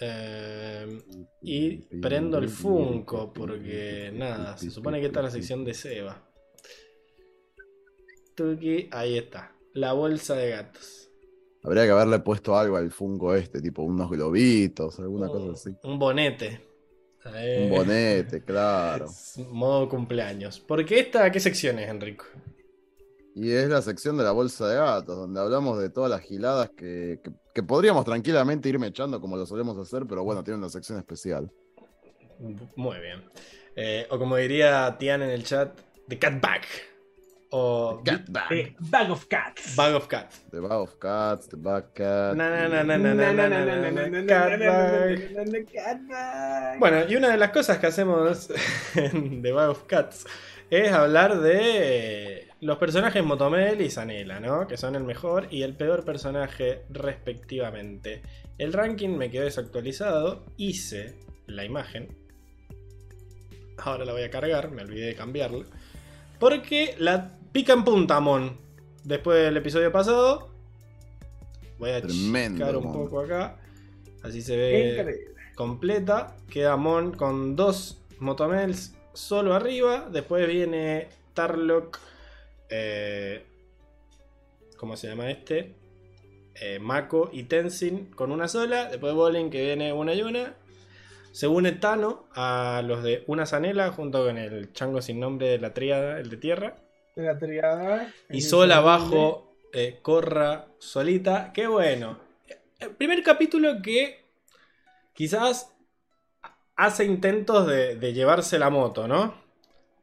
[0.00, 0.86] eh,
[1.42, 6.22] y prendo el Funko, porque nada, se supone que está en la sección de Seba.
[8.34, 9.52] Tuki, ahí está.
[9.74, 10.95] La bolsa de gatos.
[11.66, 15.76] Habría que haberle puesto algo al Funko este, tipo unos globitos, alguna cosa así.
[15.82, 16.60] Un bonete.
[17.34, 19.08] Eh, Un bonete, claro.
[19.50, 20.60] Modo cumpleaños.
[20.60, 22.24] Porque esta, ¿qué sección es, Enrico?
[23.34, 26.70] Y es la sección de la bolsa de gatos, donde hablamos de todas las giladas
[26.70, 30.68] que, que- que podríamos tranquilamente irme echando como lo solemos hacer, pero bueno, tiene una
[30.68, 31.50] sección especial.
[32.76, 33.24] Muy bien.
[33.74, 36.62] Eh, o como diría Tian en el chat, The Cat Bag
[37.50, 38.76] o Cat Bag.
[38.78, 39.76] Bag of Cats.
[39.76, 40.44] Bag of Cats.
[40.50, 42.36] The Bag of Cats, The Bag Cat.
[46.78, 48.50] Bueno, y una de las cosas que hacemos
[48.94, 50.26] en The Bag of Cats
[50.70, 54.66] es hablar de los personajes Motomel y Zanela, ¿no?
[54.66, 58.22] Que son el mejor y el peor personaje respectivamente.
[58.58, 61.14] El ranking me quedó desactualizado, hice
[61.46, 62.08] la imagen.
[63.78, 65.66] Ahora la voy a cargar, me olvidé de cambiarla.
[66.38, 68.58] Porque la pica en punta, Mon.
[69.04, 70.50] Después del episodio pasado.
[71.78, 73.58] Voy a Tremendo, checar un poco acá.
[74.22, 75.34] Así se ve Increíble.
[75.54, 76.36] completa.
[76.50, 80.08] Queda Mon con dos Motomels solo arriba.
[80.10, 81.98] Después viene Tarlock.
[82.70, 83.44] eh,
[84.76, 85.74] ¿Cómo se llama este?
[86.60, 88.86] Eh, Mako y Tenzin con una sola.
[88.86, 90.54] Después Bolin que viene una y una.
[91.36, 95.58] Se une Tano a los de una zanela junto con el chango sin nombre de
[95.58, 96.78] la tríada, el de tierra.
[97.14, 98.10] De la triada.
[98.30, 101.52] Y sola abajo, eh, Corra solita.
[101.52, 102.18] Qué bueno.
[102.78, 104.24] El primer capítulo que
[105.12, 105.74] quizás
[106.74, 109.34] hace intentos de, de llevarse la moto, ¿no?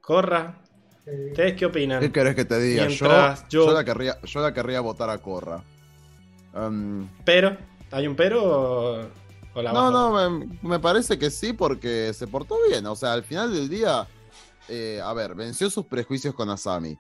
[0.02, 0.60] Corra,
[1.08, 2.00] Eh, ¿ustedes qué opinan?
[2.00, 2.88] ¿Qué querés que te diga?
[2.90, 3.08] Yo,
[3.50, 5.64] yo- yo la querría, yo la querría votar a Corra.
[6.54, 7.58] Um, Pero,
[7.90, 9.23] ¿hay un pero o,
[9.74, 12.86] no, no, me, me parece que sí, porque se portó bien.
[12.88, 14.08] O sea, al final del día,
[14.68, 16.98] eh, a ver, venció sus prejuicios con Asami.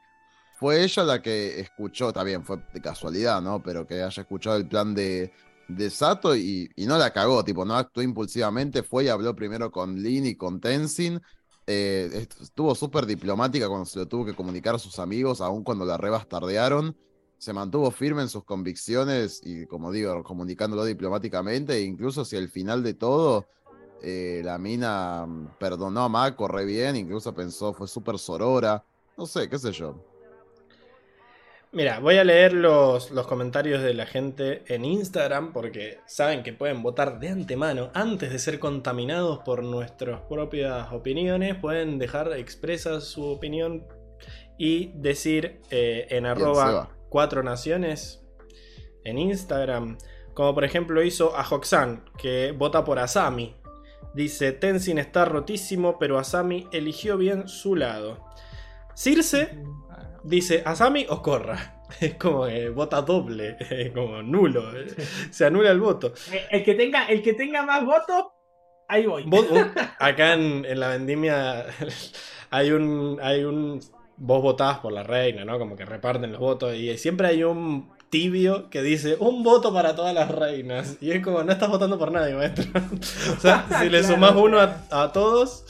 [0.59, 3.61] Fue ella la que escuchó, bien, fue de casualidad, ¿no?
[3.61, 5.32] Pero que haya escuchado el plan de,
[5.67, 9.72] de Sato y, y no la cagó, tipo, no actuó impulsivamente, fue y habló primero
[9.72, 11.22] con Lin y con Tenzin.
[11.67, 15.64] Eh, est- estuvo súper diplomática cuando se lo tuvo que comunicar a sus amigos, aun
[15.64, 16.95] cuando la rebastardearon.
[17.43, 21.73] Se mantuvo firme en sus convicciones y, como digo, comunicándolo diplomáticamente.
[21.73, 23.47] E incluso si al final de todo
[24.01, 28.81] eh, la mina mm, perdonó a Mako re bien, incluso pensó, fue súper sorora.
[29.17, 30.01] No sé, qué sé yo.
[31.73, 36.53] Mira, voy a leer los, los comentarios de la gente en Instagram porque saben que
[36.53, 41.55] pueden votar de antemano antes de ser contaminados por nuestras propias opiniones.
[41.55, 43.85] Pueden dejar expresa su opinión
[44.57, 46.89] y decir eh, en arroba.
[47.14, 48.25] Cuatro naciones
[49.03, 50.00] en Instagram.
[50.33, 53.56] Como por ejemplo hizo a Hoxan, que vota por Asami.
[54.16, 58.17] Dice, Tenzin está rotísimo, pero Asami eligió bien su lado.
[58.95, 59.59] Circe
[60.24, 61.69] dice Asami o Corra.
[62.01, 63.56] Es como que vota doble,
[63.93, 64.75] como nulo.
[64.75, 64.88] eh,
[65.30, 66.14] Se anula el voto.
[66.32, 68.25] Eh, El que tenga, el que tenga más votos,
[68.88, 69.30] ahí voy.
[70.00, 71.67] Acá en, en la vendimia
[72.50, 73.80] hay un, hay un.
[74.26, 75.60] Vos votás por la reina, ¿no?
[75.60, 76.74] Como que reparten los votos.
[76.76, 80.98] Y siempre hay un tibio que dice un voto para todas las reinas.
[81.02, 82.66] Y es como, no estás votando por nadie, maestro.
[83.38, 85.66] o sea, si le Claro, sumás uno a, a todos,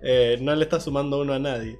[0.00, 1.78] eh, no le estás sumando uno a nadie.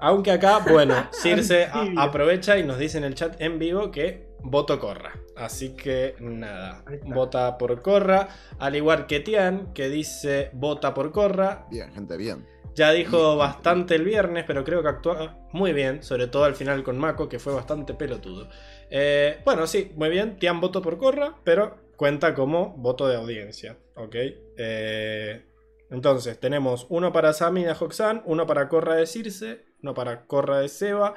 [0.00, 4.78] Aunque acá, bueno, Circe aprovecha y nos dice en el chat en vivo que voto
[4.78, 5.12] Corra.
[5.36, 8.28] Así que nada, vota por Corra.
[8.58, 11.66] Al igual que Tian, que dice vota por Corra.
[11.70, 12.46] Bien, gente, bien.
[12.80, 16.82] Ya dijo bastante el viernes, pero creo que actúa muy bien, sobre todo al final
[16.82, 18.48] con Mako, que fue bastante pelotudo.
[18.88, 23.76] Eh, bueno, sí, muy bien, Tian voto por Corra, pero cuenta como voto de audiencia,
[23.96, 24.16] ¿ok?
[24.56, 25.44] Eh,
[25.90, 30.60] entonces, tenemos uno para Sami de Hoxan, uno para Corra de Circe, uno para Corra
[30.60, 31.12] de Seba.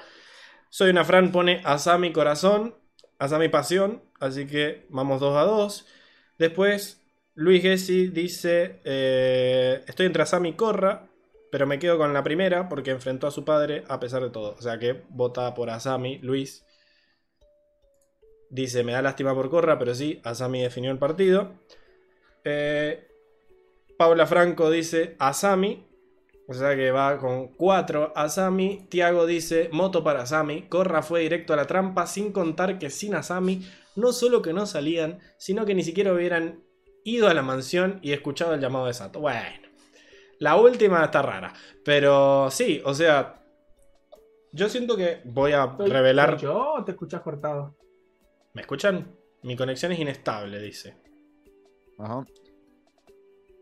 [0.70, 2.76] Soy una Fran pone Asami Corazón,
[3.20, 5.88] Asami Pasión, así que vamos 2 a 2.
[6.38, 7.02] Después,
[7.36, 11.08] Luis Gessi dice: eh, Estoy entre Asami y Corra,
[11.54, 14.56] pero me quedo con la primera porque enfrentó a su padre a pesar de todo.
[14.58, 16.66] O sea que vota por Asami, Luis.
[18.50, 21.54] Dice: Me da lástima por Corra, pero sí, Asami definió el partido.
[22.44, 23.08] Eh,
[24.00, 25.86] Paula Franco dice Asami.
[26.48, 28.88] O sea que va con 4 Asami.
[28.90, 30.64] Tiago dice Moto para Asami.
[30.64, 33.64] Corra fue directo a la trampa sin contar que sin Asami
[33.96, 36.64] no solo que no salían, sino que ni siquiera hubieran
[37.04, 39.20] ido a la mansión y escuchado el llamado de Sato.
[39.20, 39.68] Bueno,
[40.44, 41.54] la última está rara.
[41.86, 43.42] Pero sí, o sea,
[44.52, 46.32] yo siento que voy a ¿Soy- revelar...
[46.40, 47.76] soy ¿Yo o te escuchas cortado?
[48.54, 49.16] ¿Me escuchan?
[49.42, 50.96] Mi conexión es inestable, dice.
[51.98, 52.26] Ajá.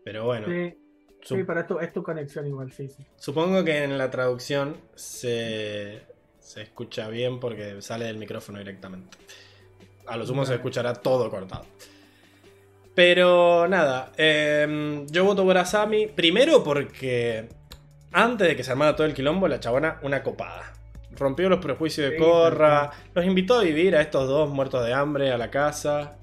[0.04, 0.46] Pero bueno.
[0.48, 0.74] Sí,
[1.22, 3.04] Sup- sí, pero es tu, es tu conexión igual, sí, sí.
[3.16, 6.02] Supongo que en la traducción se,
[6.40, 9.16] se escucha bien porque sale del micrófono directamente.
[10.06, 11.64] A lo sumo se escuchará todo cortado.
[12.94, 16.06] Pero nada, em, yo voto por Asami.
[16.08, 17.48] Primero porque
[18.12, 20.72] antes de que se armara todo el quilombo, la chabona una copada.
[21.12, 22.90] Rompió los prejuicios de Sí, Corra.
[23.14, 26.18] Los invitó a vivir a estos dos muertos de hambre a la casa.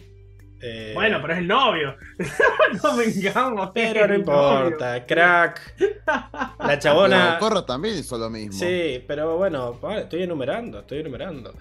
[0.61, 1.95] eh, Bueno, pero es el novio.
[2.83, 3.71] no vengamos.
[3.73, 5.75] pero no importa, crack.
[6.59, 7.37] La chabona.
[7.37, 8.53] Pero Corra también hizo lo mismo.
[8.53, 11.53] Sí, pero bueno, vale, estoy enumerando, estoy enumerando.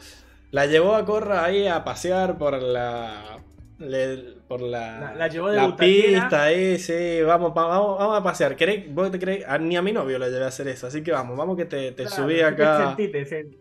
[0.51, 3.39] La llevó a Corra ahí a pasear por la.
[3.79, 5.01] Le- por la.
[5.01, 8.57] La- la llevó de la pista ahí, sí, vamos, vamos, vamos a pasear.
[8.57, 9.45] ¿Querés- vos te creés?
[9.47, 11.65] A- ni a mi novio le llevé a hacer eso, así que vamos, vamos que
[11.65, 12.95] te, te subí acá.
[12.97, 13.57] Sentite, sen-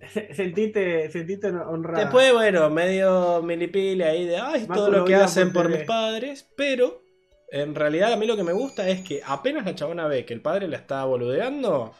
[0.34, 1.98] sentite, sentite honrado.
[2.00, 5.78] Después, bueno, medio milipile ahí de, ay, todo lo que hacen por por TV.
[5.78, 7.02] mis padres, pero
[7.50, 10.34] en realidad a mí lo que me gusta es que apenas la chabona ve que
[10.34, 11.94] el padre la está boludeando,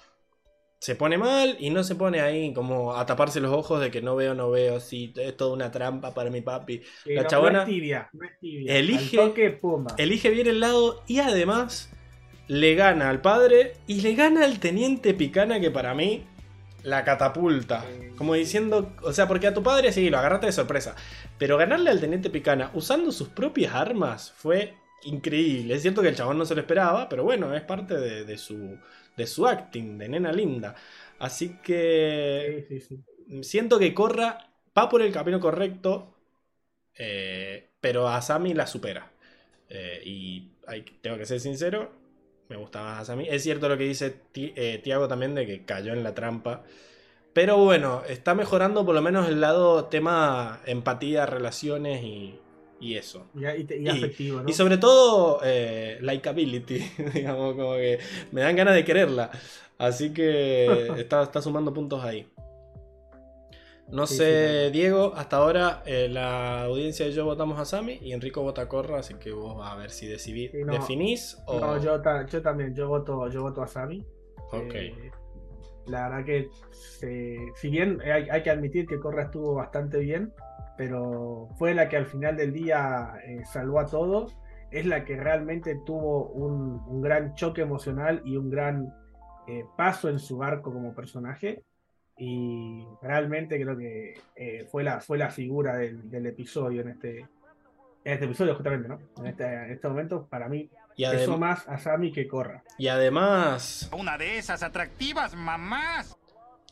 [0.79, 4.03] se pone mal y no se pone ahí como a taparse los ojos de que
[4.03, 6.83] no veo, no veo, sí, es toda una trampa para mi papi.
[7.05, 8.73] Sí, la no, chabona no es tibia, no es tibia.
[8.79, 9.61] elige- toque.
[9.97, 11.91] Elige bien el lado y además
[12.49, 16.25] le gana al padre y le gana al teniente Picana que para mí
[16.83, 17.85] la catapulta.
[18.17, 20.95] Como diciendo, o sea, porque a tu padre sí, lo agarraste de sorpresa.
[21.39, 25.75] Pero ganarle al teniente Picana usando sus propias armas fue increíble.
[25.75, 28.39] Es cierto que el chabón no se lo esperaba, pero bueno, es parte de, de
[28.39, 28.79] su,
[29.17, 30.75] de su acting, de nena linda.
[31.19, 33.05] Así que Sí, sí, sí.
[33.43, 36.15] siento que Corra va por el camino correcto,
[36.99, 39.11] eh, pero Asami la supera.
[39.69, 41.93] Eh, y hay- tengo que ser sincero,
[42.49, 43.29] me gusta más Asami.
[43.29, 46.65] Es cierto lo que dice Ti- eh, Tiago también de que cayó en la trampa.
[47.33, 52.41] Pero bueno, está mejorando por lo menos el lado tema empatía, relaciones y,
[52.81, 53.27] y eso.
[53.35, 54.49] Y, y- y Y- afectivo, ¿no?
[54.49, 56.79] Y sobre todo, eh, likability,
[57.15, 57.99] digamos, como que
[58.33, 59.31] me dan ganas de quererla.
[59.79, 60.67] Así que
[60.99, 62.27] está, está sumando puntos ahí.
[63.89, 67.99] No Sí, sé, sí, Diego, hasta ahora eh, la audiencia y yo votamos a Sami
[68.03, 70.73] y Enrico vota a Corra, así que vos a ver si decidí- Sí, no.
[70.73, 71.61] definís o...
[71.61, 74.05] No, yo, ta- yo también, yo voto, yo voto a Sami.
[74.51, 74.75] Ok.
[74.75, 75.11] Eh,
[75.87, 80.33] la verdad que se- si bien hay, hay que admitir que Corra estuvo bastante bien,
[80.77, 84.37] pero fue la que al final del día eh, salvó a todos,
[84.71, 88.93] es la que realmente tuvo un, un gran choque emocional y un gran
[89.47, 91.63] eh, paso en su arco como personaje.
[92.19, 97.19] Y realmente creo que eh, fue, la, fue la figura del, del episodio en este,
[97.19, 97.29] en
[98.13, 98.99] este episodio, justamente, ¿no?
[99.19, 102.63] En este, en este momento, para mí, Y, pesó más a Sami que Corra.
[102.79, 106.17] y además, Una de esas atractivas mamás.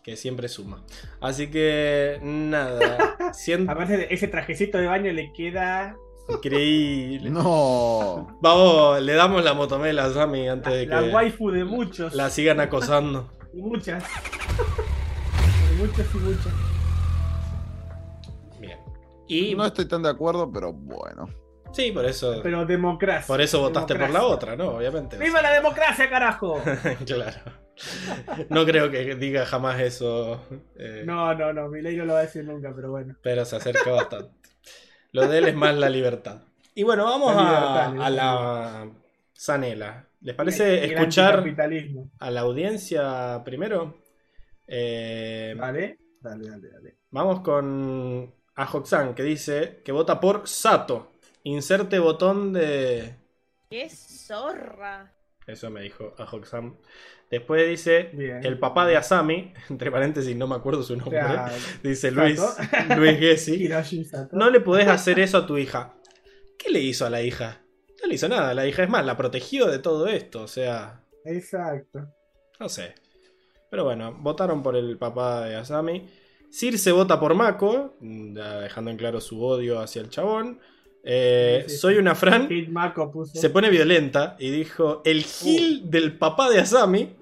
[0.04, 0.84] Que siempre suma.
[1.20, 5.96] Así que, nada, siento Además, ese- ese trajecito de baño le queda
[6.28, 7.30] increíble.
[7.30, 8.38] No.
[8.40, 12.14] Vamos, le damos la motomela a Sami antes de la que waifu de muchos.
[12.14, 13.30] la sigan acosando.
[13.54, 14.04] Y muchas.
[15.70, 16.52] De muchos y muchas.
[18.60, 18.78] Bien.
[19.26, 21.28] Y No estoy tan de acuerdo, pero bueno.
[21.72, 22.40] sí, por eso.
[22.42, 23.26] Pero democracia.
[23.26, 24.68] Por eso votaste por la otra, ¿no?
[24.68, 25.16] Obviamente.
[25.18, 26.60] ¡Viva la democracia, carajo!
[27.06, 27.63] claro.
[28.50, 30.40] No creo que diga jamás eso.
[30.76, 33.14] eh, No, no, no, mi ley no lo va a decir nunca, pero bueno.
[33.22, 34.32] Pero se acerca bastante.
[35.12, 36.42] Lo de él es más la libertad.
[36.74, 38.90] Y bueno, vamos La a, libertad, a la la
[39.32, 40.08] Sanela.
[40.20, 41.44] ¿Les parece el escuchar
[42.18, 43.98] a la audiencia primero?
[44.66, 45.98] Eh, ¿Vale?
[46.20, 46.96] Dale, dale, dale.
[47.10, 51.12] Vamos con Ajoxan, que dice que vota por Sato.
[51.44, 53.16] Inserte botón de.
[53.68, 55.12] ¡Qué zorra!
[55.46, 56.26] Eso me dijo a.
[57.30, 58.44] Después dice Bien.
[58.44, 61.20] el papá de Asami, entre paréntesis, no me acuerdo su nombre.
[61.82, 62.20] dice Sato.
[62.22, 62.40] Luis,
[62.96, 63.68] Luis Gessi.
[64.32, 65.94] No le podés hacer eso a tu hija.
[66.58, 67.62] ¿Qué le hizo a la hija?
[68.02, 68.54] No le hizo nada.
[68.54, 70.42] La hija es más, la protegió de todo esto.
[70.42, 72.06] O sea, Exacto.
[72.60, 72.94] no sé.
[73.70, 76.08] Pero bueno, votaron por el papá de Asami.
[76.50, 80.60] Circe vota por Mako, ya dejando en claro su odio hacia el chabón.
[81.06, 82.48] Eh, Sí, sí, soy una Fran.
[83.32, 87.14] Se pone violenta y dijo: El gil del papá de Asami.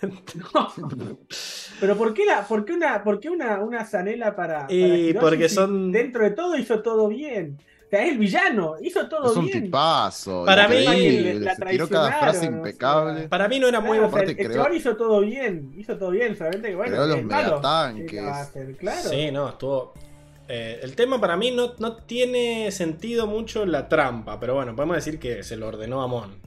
[1.80, 5.14] Pero ¿por qué, la, por qué una, por qué una, una zanela para, para Y
[5.14, 7.58] porque si son- Dentro de todo hizo todo bien.
[7.86, 9.64] O sea, es el villano, hizo todo Es un bien.
[9.64, 10.44] tipazo.
[10.44, 13.20] Para mí- increíble, La se tiró cada frase o impecable.
[13.20, 13.28] sea.
[13.28, 13.98] Para mí no era muy.
[13.98, 16.68] Claro, o sea, aparte el, el creó- chabón hizo todo bien, hizo todo bien, solamente
[16.68, 17.48] que bueno, Creó los es malo.
[17.56, 18.10] megatanques.
[18.10, 18.76] ¿Qué va a hacer?
[18.76, 19.08] Claro.
[19.08, 19.94] Sí, no, estuvo.
[20.52, 24.96] Eh, el tema para mí no, no tiene sentido mucho la trampa, pero bueno, podemos
[24.96, 26.40] decir que se lo ordenó a Mon.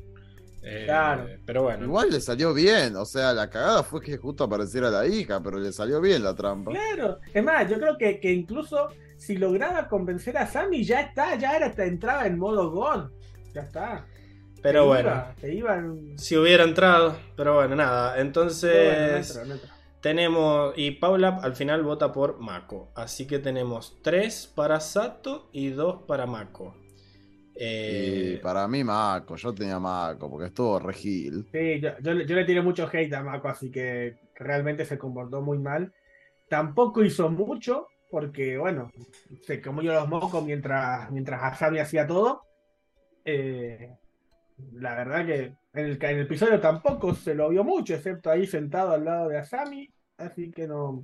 [0.61, 1.27] Eh, Claro.
[1.45, 1.85] Pero bueno.
[1.85, 5.57] Igual le salió bien, o sea, la cagada fue que justo apareciera la hija, pero
[5.59, 6.71] le salió bien la trampa.
[6.71, 7.19] Claro.
[7.33, 11.55] Es más, yo creo que, que incluso si lograba convencer a Sammy, ya está, ya
[11.55, 13.09] era, entraba en modo God.
[13.53, 14.05] Ya está.
[14.61, 15.09] pero bueno.
[15.09, 18.19] iba, se iba en- Si hubiera entrado, pero bueno, nada.
[18.19, 18.71] Entonces.
[18.71, 19.72] Pero bueno, no entró, no entró.
[20.03, 20.73] Tenemos.
[20.77, 22.91] Y Paula al final vota por Mako.
[22.95, 26.75] Así que tenemos 3 para Sato y 2 para Mako.
[27.55, 31.47] Eh, Y para mí, Mako, yo tenía Mako, porque estuvo regil.
[31.51, 34.97] Sí, yo, yo, le- yo le tiré mucho hate a Mako, así que realmente se
[34.97, 35.93] comportó muy mal.
[36.49, 38.91] Tampoco hizo mucho, porque bueno,
[39.47, 42.41] se comió los mocos mientras, mientras Asami hacía todo.
[43.23, 43.95] Eh,
[44.73, 48.47] la verdad que en el, en el episodio tampoco se lo vio mucho, excepto ahí
[48.47, 49.89] sentado al lado de Asami.
[50.17, 51.03] Así que no.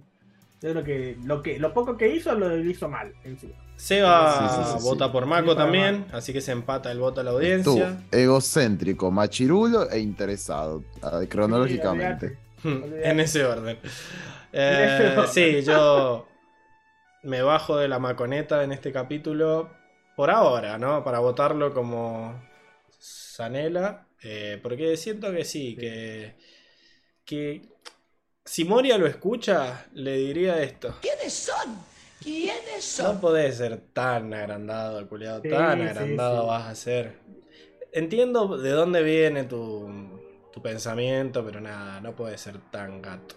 [0.61, 3.53] Yo creo que lo que lo poco que hizo lo hizo mal en sí.
[3.75, 4.83] Seba Sí, sí, sí, sí.
[4.83, 6.05] vota por Mako también.
[6.11, 7.97] Así que se empata el voto a la Tú, audiencia.
[8.11, 12.37] egocéntrico, machirulo e interesado, ah, cronológicamente.
[12.63, 13.79] en ese orden.
[14.51, 15.27] Eh, ese orden.
[15.27, 16.27] sí, yo
[17.23, 19.69] me bajo de la maconeta en este capítulo
[20.15, 21.03] por ahora, ¿no?
[21.03, 22.33] Para votarlo como
[22.99, 24.08] Sanela.
[24.23, 26.35] Eh, porque siento que sí, que,
[27.25, 27.61] que
[28.45, 30.95] si Moria lo escucha, le diría esto.
[31.01, 31.77] ¿Quiénes son?
[32.21, 33.21] ¿Quiénes No son?
[33.21, 35.41] podés ser tan agrandado, culiado.
[35.41, 36.47] Sí, tan agrandado sí.
[36.47, 37.13] vas a ser.
[37.91, 39.89] Entiendo de dónde viene tu,
[40.51, 43.35] tu pensamiento, pero nada, no puede ser tan gato.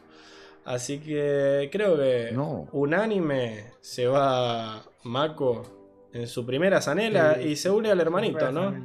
[0.65, 2.69] Así que creo que No.
[2.73, 7.43] unánime se va Mako en su primera zanela Sí.
[7.43, 8.83] y se une al hermanito, ¿no?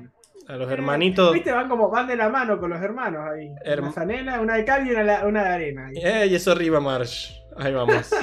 [0.48, 1.34] A los hermanitos.
[1.34, 3.50] Viste, van como van de la mano con los hermanos ahí.
[3.66, 5.88] Herm- Una zanela, una de cal y una, una de arena.
[5.88, 5.96] ahí.
[5.98, 6.28] ¡Eh!
[6.28, 7.34] Y eso arriba, Marsh.
[7.58, 8.10] Ahí vamos.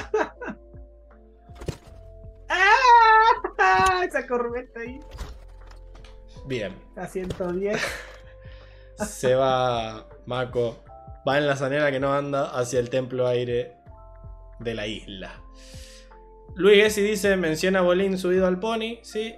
[2.49, 4.03] ¡Ah!
[4.07, 4.99] Esa corveta ahí.
[6.45, 6.73] Bien.
[6.95, 7.81] A 110.
[9.05, 10.83] Se va Mako.
[11.27, 13.73] Va en la zanela que no anda hacia el templo aire
[14.59, 15.31] de la isla.
[16.55, 18.99] Luis Gessi dice: menciona a Bolín subido al pony.
[19.01, 19.35] Sí.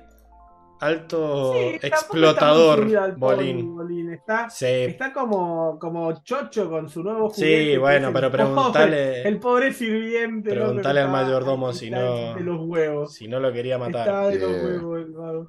[0.79, 3.75] Alto Sí, está explotador, pony, Bolín.
[3.75, 4.13] Bolín.
[4.13, 4.65] Está, Sí.
[4.65, 7.71] está como, como chocho con su nuevo juguete.
[7.71, 9.21] Sí, bueno, pero el pobre- preguntale.
[9.27, 10.51] El pobre sirviente.
[10.51, 13.13] Preguntale al está- mayordomo si está no- De los huevos.
[13.13, 14.07] Si no lo quería matar.
[14.07, 15.47] Está de los huevos.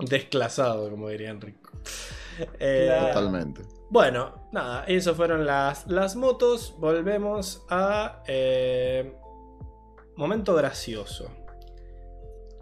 [0.00, 1.70] Desclasado, como diría Enrico.
[2.58, 2.90] Eh.
[3.12, 3.60] Totalmente.
[3.90, 6.74] Bueno, nada, eso fueron las, las motos.
[6.78, 8.22] Volvemos a.
[8.26, 9.14] eh,
[10.16, 11.30] momento gracioso.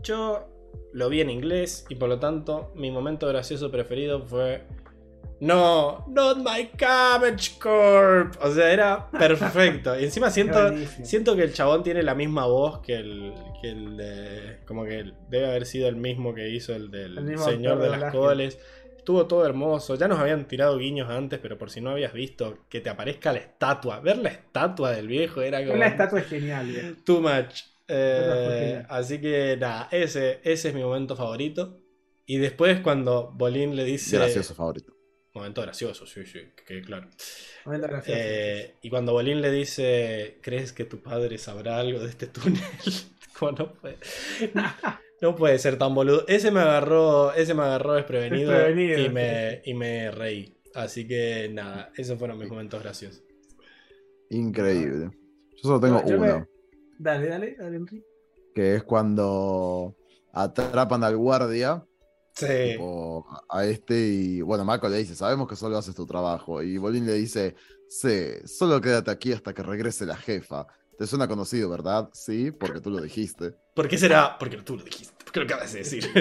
[0.02, 0.49] Yo
[0.92, 4.62] lo vi en inglés y por lo tanto mi momento gracioso preferido fue.
[5.40, 8.36] No, not my cabbage corp.
[8.42, 9.98] O sea, era perfecto.
[9.98, 10.58] Y encima siento,
[11.02, 14.58] siento que el chabón tiene la misma voz que el, que el de.
[14.66, 18.12] Como que debe haber sido el mismo que hizo el del El Señor de las.
[18.12, 18.58] Coles.
[18.98, 19.94] Estuvo todo hermoso.
[19.94, 23.32] Ya nos habían tirado guiños antes, pero por si no habías visto, que te aparezca
[23.32, 24.00] la estatua.
[24.00, 25.78] Ver la estatua del viejo era como.
[25.78, 26.66] La estatua es genial.
[26.66, 27.02] bien.
[27.02, 27.69] Too much.
[27.90, 31.78] Eh, así que nada, ese, ese es mi momento favorito.
[32.26, 34.16] Y después cuando Bolín le dice...
[34.16, 34.94] Gracioso favorito.
[35.34, 37.08] Momento gracioso, sí, sí, que claro.
[37.64, 38.18] Momento gracioso.
[38.20, 42.60] Eh, y cuando Bolín le dice, ¿crees que tu padre sabrá algo de este túnel?
[43.38, 43.96] Como no puede,
[45.20, 46.24] no puede ser tan boludo.
[46.28, 50.56] Ese me agarró, ese me agarró desprevenido, Desprevenido, y, me, y me reí.
[50.74, 53.22] Así que nada, esos fueron mis momentos graciosos.
[54.30, 55.10] Increíble.
[55.56, 56.48] Yo solo tengo Yo me- uno,
[57.02, 58.04] Dale, dale, dale, Enrique.
[58.54, 59.96] que es cuando
[60.34, 61.82] atrapan al guardia
[62.34, 62.46] Sí.
[62.72, 66.62] tipo, a este y bueno, Marco le dice, sabemos que solo haces tu trabajo.
[66.62, 67.54] Y Bolín le dice,
[67.88, 70.66] sí, solo quédate aquí hasta que regrese la jefa.
[70.98, 72.10] Te suena conocido, ¿verdad?
[72.12, 73.54] Sí, porque tú lo dijiste.
[73.74, 74.36] ¿Por qué será?
[74.38, 75.14] Porque tú lo dijiste.
[75.24, 76.04] Porque lo acabas de decir.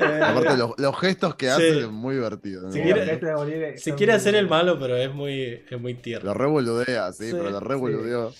[0.00, 1.52] Eh, Aparte, los, los gestos que Sí.
[1.52, 2.62] hace es muy divertido.
[2.62, 2.70] ¿no?
[2.72, 6.30] Si Sí, quiere- muy hacer el malo, pero es muy, es muy tierno.
[6.30, 8.32] Lo revoludea, sí, Sí, pero lo revoludeó.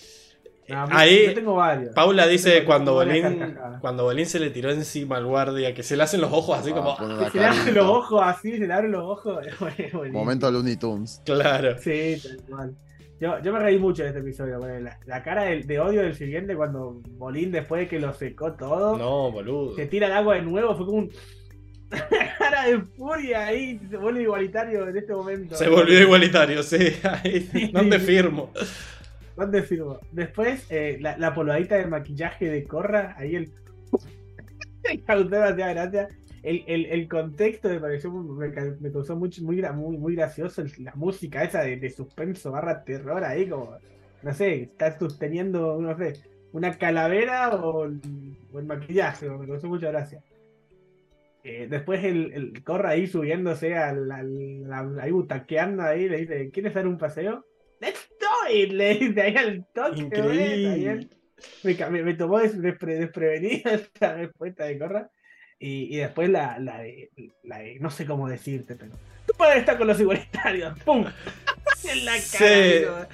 [0.69, 1.93] No, a mí- Ahí, yo tengo varios.
[1.93, 5.97] Paula dice Tengo- cuando Bolín, cuando Bolín se le tiró encima al guardia, que se
[5.97, 6.95] le hacen los ojos así Ah, como.
[6.95, 7.81] una Se le abren carita.
[7.81, 9.45] los ojos así, se le abren los ojos.
[10.11, 11.21] Momento Looney Tunes.
[11.25, 11.77] Claro.
[11.79, 12.75] Sí, tal cual.
[13.19, 14.59] Yo, yo me reí mucho de este episodio.
[14.59, 14.81] güey.
[14.81, 18.97] La, la cara de, odio del siguiente cuando Bolín, después de que lo secó todo,
[18.97, 19.75] No, boludo.
[19.75, 21.11] se tira el agua de nuevo, fue como un.
[21.91, 22.07] Una
[22.39, 25.55] cara de furia ahí, se vuelve igualitario en este momento.
[25.55, 26.77] Se volvió igualitario, sí.
[27.03, 28.51] Ahí, ¿Dónde firmo?
[30.11, 33.51] Después, eh, la, la polvadita de maquillaje de Corra, ahí el.
[34.83, 36.07] me causó demasiada gracia.
[36.43, 39.29] El, el, el contexto me pareció me, me causó muy,
[39.73, 40.63] muy, muy gracioso.
[40.79, 43.75] la música esa de, suspenso barra terror ahí, como.
[44.23, 46.13] No sé, está sosteniendo, no sé,
[46.51, 49.29] una calavera o el maquillaje.
[49.29, 50.21] Me causó mucha gracia.
[51.43, 56.51] Eh, después el, el Corra ahí subiéndose al, al- al- ahí butaqueando ahí, le dice,
[56.51, 57.45] ¿quieres dar un paseo?
[58.47, 58.71] ¡Let's do it!
[58.71, 59.99] Le dice ahí al toque.
[59.99, 61.07] Increíble.
[61.63, 65.09] Me, me, me tomó des- despre- desprevenida esta respuesta de Corra.
[65.59, 67.09] Y, y después la, la, de,
[67.43, 68.93] la de, no sé cómo decirte, pero.
[69.27, 70.77] Tu padre está con los igualitarios.
[70.85, 71.05] ¡Pum!
[71.83, 73.07] En la cara.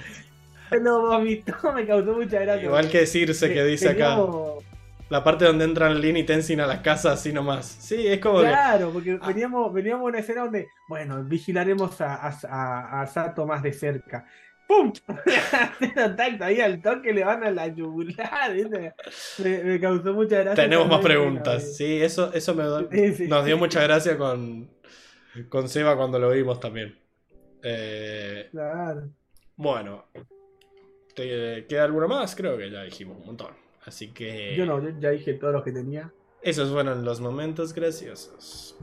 [0.70, 0.78] Sí.
[0.82, 2.64] lo vomitó, me causó mucha gracia.
[2.64, 4.16] Igual que decirse que dice acá.
[4.16, 4.64] veníamos-
[5.10, 7.64] La parte donde entran Lin y Tenzin a la casa así nomás.
[7.66, 8.46] Sí, es como que.
[8.48, 13.46] Claro, porque veníamos, veníamos a una escena donde, bueno, vigilaremos a, a, a- a Sato
[13.46, 14.26] más de cerca.
[14.68, 14.92] ¡Pum!
[16.16, 18.54] Tacto ahí al toque le van a la yugular.
[19.38, 20.62] Me, me causó mucha gracia.
[20.64, 21.64] Tenemos más preguntas.
[21.64, 21.70] ¿no?
[21.72, 23.26] Sí, eso, eso me do- Sí, sí.
[23.28, 24.68] nos dio mucha gracia con,
[25.48, 26.98] con Seba cuando lo vimos también.
[27.62, 29.08] Eh, Claro.
[29.56, 30.04] bueno,
[31.14, 32.36] ¿te queda alguno más?
[32.36, 33.54] Creo que ya dijimos un montón.
[33.86, 36.12] Así que Yo no, yo ya dije todos los que tenía.
[36.42, 38.76] esos fueron los momentos graciosos.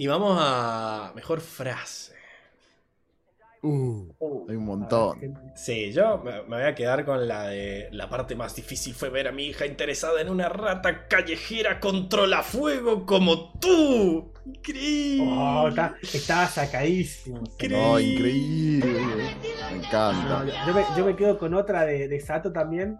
[0.00, 2.14] Y vamos a mejor frase.
[3.62, 4.06] Uh,
[4.48, 5.38] hay un montón.
[5.54, 9.28] Sí, yo me, voy a quedar con la de la parte más difícil fue ver
[9.28, 14.32] a mi hija interesada en una rata callejera controla fuego como tú.
[14.46, 15.26] Increíble.
[15.36, 17.42] Oh, está- estaba sacadísimo.
[17.68, 19.36] No, increíble.
[19.70, 20.46] Me encanta.
[20.46, 22.98] yo, yo me, yo me quedo con otra de, de Sato también,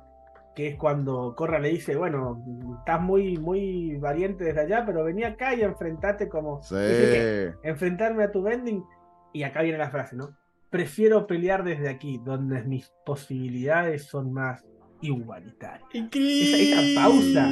[0.61, 2.45] que es cuando Corra le dice, bueno,
[2.81, 6.63] estás muy, muy valiente desde allá, pero vení acá y enfrentate como...
[6.63, 6.75] Sí.
[6.75, 8.85] Dice que enfrentarme a tu vending.
[9.33, 10.37] Y acá viene la frase, ¿no?
[10.69, 14.63] Prefiero pelear desde aquí, donde mis posibilidades son más
[15.01, 15.89] igualitarias.
[15.95, 16.63] Increíble.
[16.63, 17.51] Esa, esa pausa,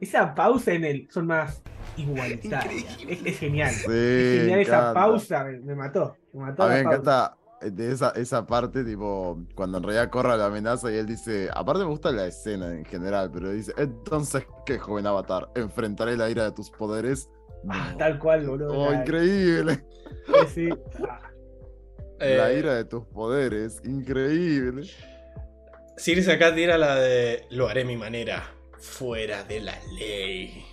[0.00, 1.62] esa pausa en el son más
[1.98, 2.98] igualitarias.
[3.06, 3.72] Es, es genial.
[3.72, 6.16] Sí, es genial esa pausa, me, me mató.
[6.32, 10.36] Me mató A mí me encanta de esa, esa parte, tipo, cuando en realidad corra
[10.36, 14.44] la amenaza y él dice, aparte me gusta la escena en general, pero dice, entonces,
[14.64, 15.48] ¿qué joven avatar?
[15.54, 17.28] ¿Enfrentaré la ira de tus poderes?
[17.68, 17.96] Ah, No.
[17.98, 18.72] tal cual, boludo.
[18.72, 19.84] Oh, increíble.
[20.46, 20.68] sí, sí.
[22.20, 24.90] La Eh, ira de tus poderes, increíble.
[25.96, 28.42] Circe acá tira la de lo haré mi manera,
[28.78, 30.64] fuera de la ley.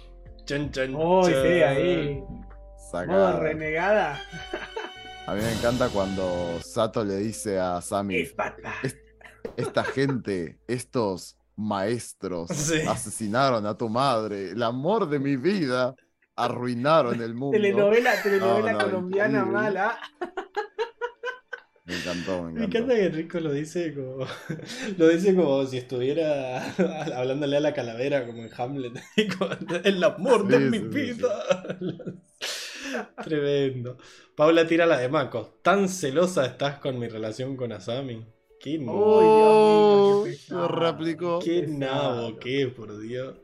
[0.46, 1.42] Chun, chun, Oh, sí, chun.
[1.64, 2.24] ahí.
[2.24, 2.44] Modo
[2.92, 3.40] Sacada.
[3.40, 4.20] renegada.
[5.28, 7.80] A mí me encanta cuando Sato le dice a
[8.10, 8.76] Espada.
[9.58, 12.82] esta gente, estos maestros, Sí.
[12.88, 15.96] asesinaron a tu madre, el amor de mi vida,
[16.36, 17.58] arruinaron el mundo.
[17.58, 19.52] Telenovela, telenovela No, no, colombiana increíble.
[19.62, 20.00] mala.
[21.86, 22.78] Me encantó, me Me encantó.
[22.78, 24.26] encanta que Rico lo dice como.
[24.98, 26.64] Lo dice como si estuviera
[27.16, 28.94] hablándole a la calavera, como en Hamlet.
[29.84, 31.78] El amor de Sí, mi vida.
[33.24, 33.98] Tremendo.
[34.36, 35.60] Paula tira la de Mako.
[35.62, 38.26] ¿Tan celosa estás con mi relación con Asami?
[38.60, 40.68] Qué, Oh, Dios mío, qué lo pesado.
[40.68, 41.40] replicó.
[41.40, 43.36] qué nabo, qué, por Dios.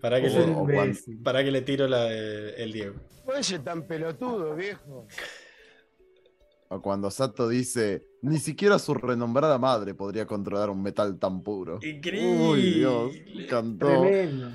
[0.00, 1.22] Para que, Es le, un o cuando- imbécil.
[1.22, 2.94] para que le tiro la de el Diego.
[3.24, 5.06] Puede ser tan pelotudo, viejo.
[6.68, 11.78] O cuando Sato dice, ni siquiera su renombrada madre podría controlar un metal tan puro.
[11.82, 12.48] Increíble.
[12.48, 13.86] Uy, Dios, me encantó.
[13.86, 14.50] Tremendo.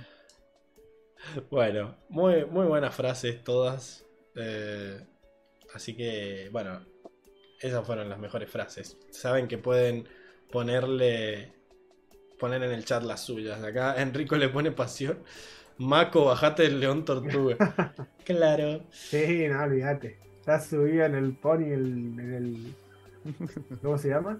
[1.49, 4.03] Bueno, muy, muy buenas frases todas.
[4.35, 4.99] Eh,
[5.75, 6.81] así que, bueno,
[7.59, 8.97] esas fueron las mejores frases.
[9.11, 10.07] Saben que pueden
[10.51, 11.53] ponerle.
[12.39, 13.63] Poner en el chat las suyas.
[13.63, 15.19] Acá Enrico le pone pasión.
[15.77, 17.57] Maco, bajate del león tortuga.
[18.25, 18.83] claro.
[18.91, 20.19] Sí, no, olvídate.
[20.39, 22.75] Está subido en el pony, el- en el.
[23.81, 24.39] ¿Cómo se llama?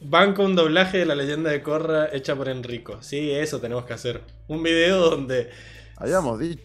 [0.00, 3.02] Banco un doblaje de la leyenda de Korra hecha por Enrico.
[3.02, 4.20] Sí, eso tenemos que hacer.
[4.48, 5.50] Un video donde
[5.96, 6.62] Habíamos dicho.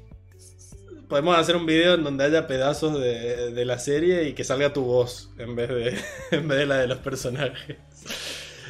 [1.09, 4.71] Podemos hacer un video en donde haya pedazos de, de la serie y que salga
[4.71, 5.99] tu voz en vez de,
[6.37, 7.77] en vez de la de los personajes.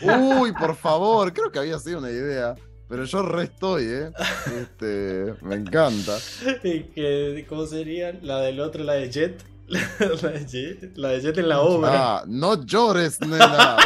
[0.01, 2.55] Uy, por favor, creo que había sido una idea.
[2.87, 4.11] Pero yo re estoy, ¿eh?
[4.59, 6.17] Este, me encanta.
[6.63, 8.17] Y que, ¿Cómo sería?
[8.23, 9.43] La del otro, la de Jet.
[9.69, 11.89] La de Jet, la de Jet en la obra.
[11.93, 13.77] Ah, no llores, nena.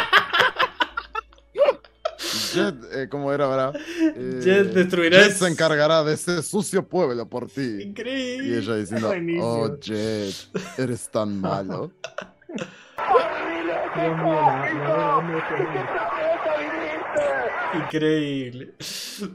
[2.54, 3.74] Jet, eh, ¿cómo era, verdad?
[4.16, 7.82] Eh, Jet destruirá Jet se encargará de ese sucio pueblo por ti.
[7.82, 8.48] Increíble.
[8.48, 9.46] Y ella diciendo, Buenísimo.
[9.46, 10.34] oh Jet,
[10.78, 11.90] eres tan malo.
[17.74, 18.74] Increíble.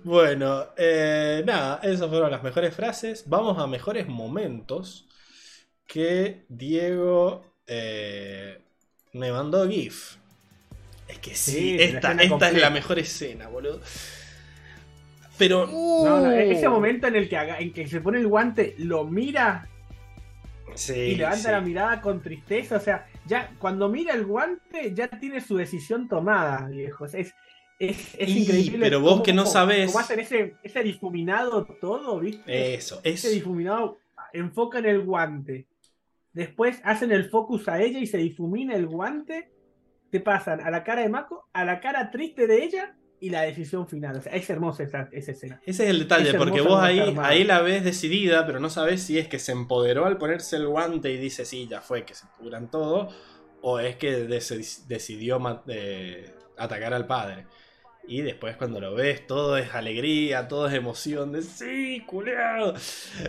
[0.03, 3.23] Bueno, eh, nada, esas fueron las mejores frases.
[3.27, 5.07] Vamos a mejores momentos
[5.85, 8.61] que Diego eh,
[9.13, 10.18] me mandó GIF.
[11.09, 13.81] Es que sí, esta, esta es la mejor escena, boludo.
[15.37, 18.75] Pero No, no, ese momento en el que, haga- en que se pone el guante,
[18.77, 19.67] lo mira
[20.75, 21.51] sí, y levanta sí.
[21.51, 22.75] la mirada con tristeza.
[22.77, 27.05] O sea, ya cuando mira el guante, ya tiene su decisión tomada, viejo.
[27.05, 27.33] Es, es,
[27.79, 28.79] es Y, increíble.
[28.81, 32.75] pero vos cómo- que no cómo- sabés- Cómo hacen ese, ese difuminado todo, ¿viste?
[32.75, 33.35] Eso, Ese eso.
[33.35, 33.97] difuminado
[34.33, 35.65] enfocan el guante.
[36.33, 39.49] Después hacen el focus a ella y se difumina el guante.
[40.11, 43.41] Te pasan a la cara de Mako, a la cara triste de ella y la
[43.41, 44.17] decisión final.
[44.17, 45.61] O sea, es hermosa esa, esa escena.
[45.65, 49.03] Ese es el detalle, Es porque vos ahí, ahí la ves decidida, pero no sabes
[49.03, 52.13] si es que se empoderó al ponerse el guante y dice, sí, ya fue, que
[52.15, 53.09] se pudran todo,
[53.61, 54.11] o es que
[54.87, 57.45] decidió eh, atacar al padre.
[58.07, 62.73] Y después cuando lo ves, todo es alegría, todo es emoción de, sí, culeado.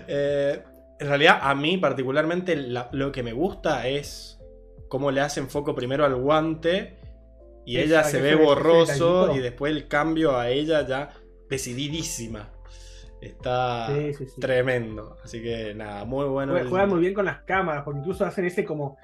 [0.09, 0.62] Eh,
[0.99, 4.40] en realidad, a mí particularmente la- lo que me gusta es
[4.91, 6.99] cómo le hacen foco primero al guante
[7.65, 11.09] y Esa- ella se ve borroso y después el cambio a ella ya
[11.49, 12.51] decididísima.
[13.20, 14.41] Está Sí, sí, sí.
[14.41, 15.19] tremendo.
[15.23, 16.52] Así que nada, muy bueno.
[16.52, 18.97] Juega- el- Juegan muy bien con las cámaras, porque incluso hacen ese como,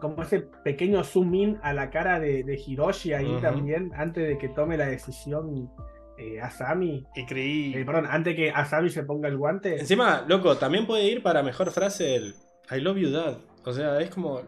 [0.00, 4.38] como ese pequeño zoom in a la cara de, de Hiroshi ahí también, antes de
[4.38, 5.70] que tome la decisión
[6.18, 7.04] eh, Asami.
[7.16, 7.80] Increíble.
[7.80, 9.78] Eh, perdón, antes que Asami se ponga el guante.
[9.78, 12.34] Encima, loco, también puede ir para mejor frase el
[12.70, 13.38] I love you dad.
[13.64, 14.40] O sea, es como.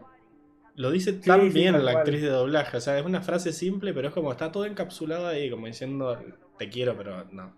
[0.75, 1.97] Lo dice tan sí, bien la cual.
[1.97, 2.77] actriz de doblaje.
[2.77, 6.17] O sea, es una frase simple, pero es como está todo encapsulado ahí, como diciendo
[6.57, 7.55] te quiero, pero no.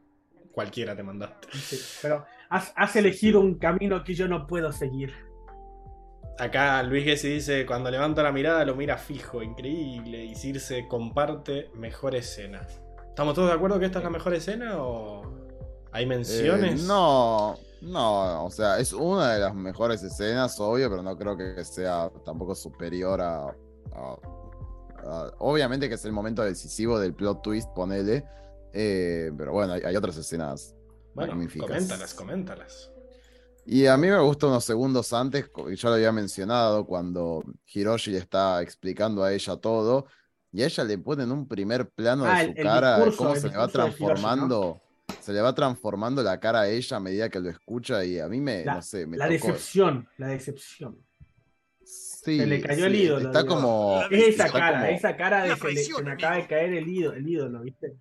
[0.52, 1.48] Cualquiera te mandaste.
[1.52, 5.14] Sí, pero has, has elegido un camino que yo no puedo seguir.
[6.40, 10.24] Acá Luis Gessi dice: Cuando levanta la mirada lo mira fijo, increíble.
[10.26, 12.66] Y Circe comparte mejor escena.
[13.10, 15.22] ¿Estamos todos de acuerdo que esta es la mejor escena o
[15.92, 16.82] hay menciones?
[16.82, 21.38] Eh, no, no, o sea, es una de las mejores escenas, obvio, pero no creo
[21.38, 23.46] que sea tampoco superior a.
[23.48, 24.18] a-
[25.06, 28.26] a- obviamente que es el momento decisivo del plot twist, ponele.
[28.76, 30.76] eh, pero bueno, hay, hay otras escenas
[31.14, 31.68] Bueno, magníficas.
[31.68, 32.90] coméntalas, coméntalas.
[33.66, 38.18] Y a mí me gusta unos segundos antes, ya lo había mencionado, cuando Hiroshi le
[38.18, 40.06] está explicando a ella todo,
[40.52, 43.18] y a ella le ponen un primer plano Ah, de el- su el cara, discurso,
[43.18, 44.04] cómo el se le va Hiroshi,
[44.60, 44.82] ¿no?
[45.22, 48.28] Se le va transformando la cara a ella a medida que lo escucha, y a
[48.28, 49.34] mí me, La, no sé, me la tocó.
[49.34, 50.98] decepción, la decepción.
[51.84, 53.56] Sí, se le cayó el ídolo, Está digo.
[53.56, 54.02] como.
[54.10, 56.88] Es esa está cara, como- esa cara de La se, me acaba de caer el
[56.88, 57.94] ídolo, el ídolo, ¿viste?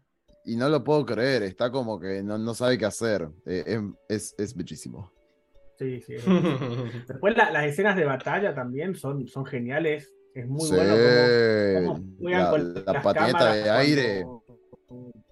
[0.44, 3.28] Y no lo puedo creer, está como que no, no sabe qué hacer.
[3.46, 5.12] Eh, es, es, es bellísimo.
[5.78, 6.14] Sí, sí.
[6.14, 6.24] es-
[7.08, 10.12] Después la- las escenas de batalla también son, son geniales.
[10.34, 13.78] Es muy Sí, bueno cómo, cómo juegan la, con la las patineta cámaras de cuando-
[13.80, 14.22] aire.
[14.22, 14.41] cuando-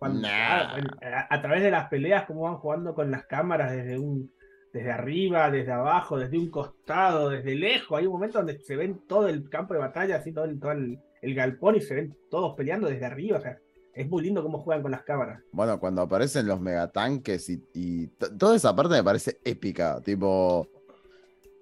[0.00, 0.76] Nah.
[1.02, 4.32] a, a través de las peleas, cómo van jugando con las cámaras desde un
[4.72, 7.98] desde arriba, desde abajo, desde un costado, desde lejos.
[7.98, 10.70] Hay un momento donde se ven todo el campo de batalla, así todo el, todo
[10.72, 13.38] el, el galpón y se ven todos peleando desde arriba.
[13.38, 13.58] O sea,
[13.92, 15.42] es muy lindo cómo juegan con las cámaras.
[15.50, 18.06] Bueno, cuando aparecen los megatanques y,
[18.38, 20.00] toda esa parte me parece épica.
[20.02, 20.68] Tipo.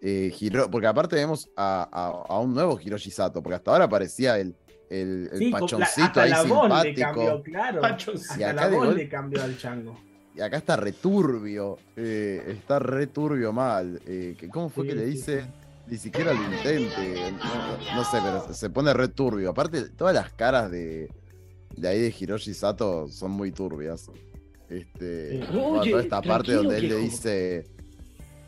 [0.03, 3.85] eh, Hiro- porque aparte vemos a, a- a un nuevo Hiroshi Sato, porque hasta ahora
[3.87, 4.55] aparecía el,
[4.91, 7.01] el, el Sí, la- pachoncito ahí la voz le simpático.
[7.01, 7.81] cambió, claro.
[7.81, 8.41] Pachoncito.
[8.41, 9.99] Y Hasta acá la voz gol- le cambió al chango.
[10.35, 11.79] Y acá está returbio.
[11.97, 14.01] eh, está returbio mal.
[14.07, 15.45] eh, ¿Cómo fue Sí, que le sí, dice?
[15.89, 17.33] Ni siquiera lo intente.
[17.33, 19.51] No, no sé, pero se pone returbio.
[19.51, 21.09] Aparte, todas las caras de,
[21.77, 24.11] de ahí de Hiroshi Sato son muy turbias.
[24.69, 25.57] Este, Sí.
[25.57, 27.67] Oye, toda esta parte donde él le dice.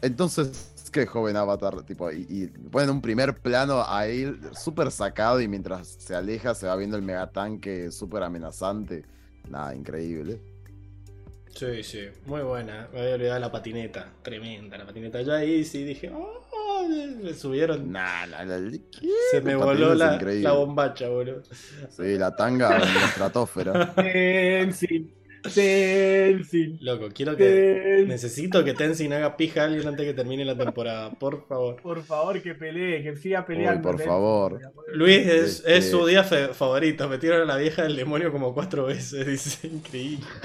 [0.02, 1.82] Entonces, ¿qué joven avatar?
[1.84, 6.54] Tipo, y, y ponen un primer plano a él súper sacado y mientras se aleja
[6.54, 9.04] se va viendo el megatanque súper amenazante.
[9.48, 10.40] Nada, increíble.
[11.54, 12.88] Sí, sí, muy buena.
[12.92, 14.12] Me había olvidado la patineta.
[14.22, 15.20] Tremenda la patineta.
[15.22, 16.86] Yo ahí sí dije, oh,
[17.22, 17.90] me subieron.
[17.90, 18.78] Nah, la- la-
[19.32, 21.42] Se me voló es la, bombacha, boludo.
[21.90, 23.94] Sí, la tanga en la estratosfera.
[23.96, 25.12] En sí.
[25.42, 26.78] Tenzin.
[26.80, 27.44] Loco, quiero que.
[27.44, 28.08] Tenzin.
[28.08, 31.80] Necesito que Tenzin haga pija a alguien antes que termine la temporada, por favor.
[31.82, 33.82] Por favor, que pelee, que siga peleando.
[33.82, 34.08] por Tenzin.
[34.10, 34.60] favor.
[34.92, 37.08] Luis es, Este- es su día favorito.
[37.08, 39.26] Metieron a la vieja del demonio como cuatro veces.
[39.26, 40.26] Dice, increíble.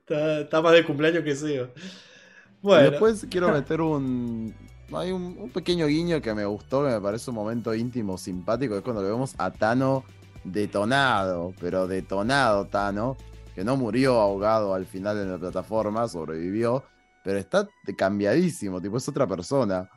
[0.00, 1.64] está, está más de cumpleaños que Seo.
[1.66, 4.54] Y Bueno, después quiero meter un.
[4.92, 8.76] Hay un, un pequeño guiño que me gustó, que me parece un momento íntimo, simpático,
[8.76, 10.04] es cuando le vemos a Tano
[10.44, 13.16] detonado, pero detonado Tano,
[13.54, 16.84] que no murió ahogado al final en la plataforma, sobrevivió,
[17.22, 19.88] pero está cambiadísimo, tipo es otra persona.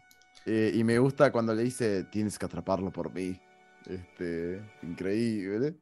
[0.45, 3.39] Eh, y me gusta cuando le dice, tienes que atraparlo por mí.
[3.85, 5.75] Este, increíble.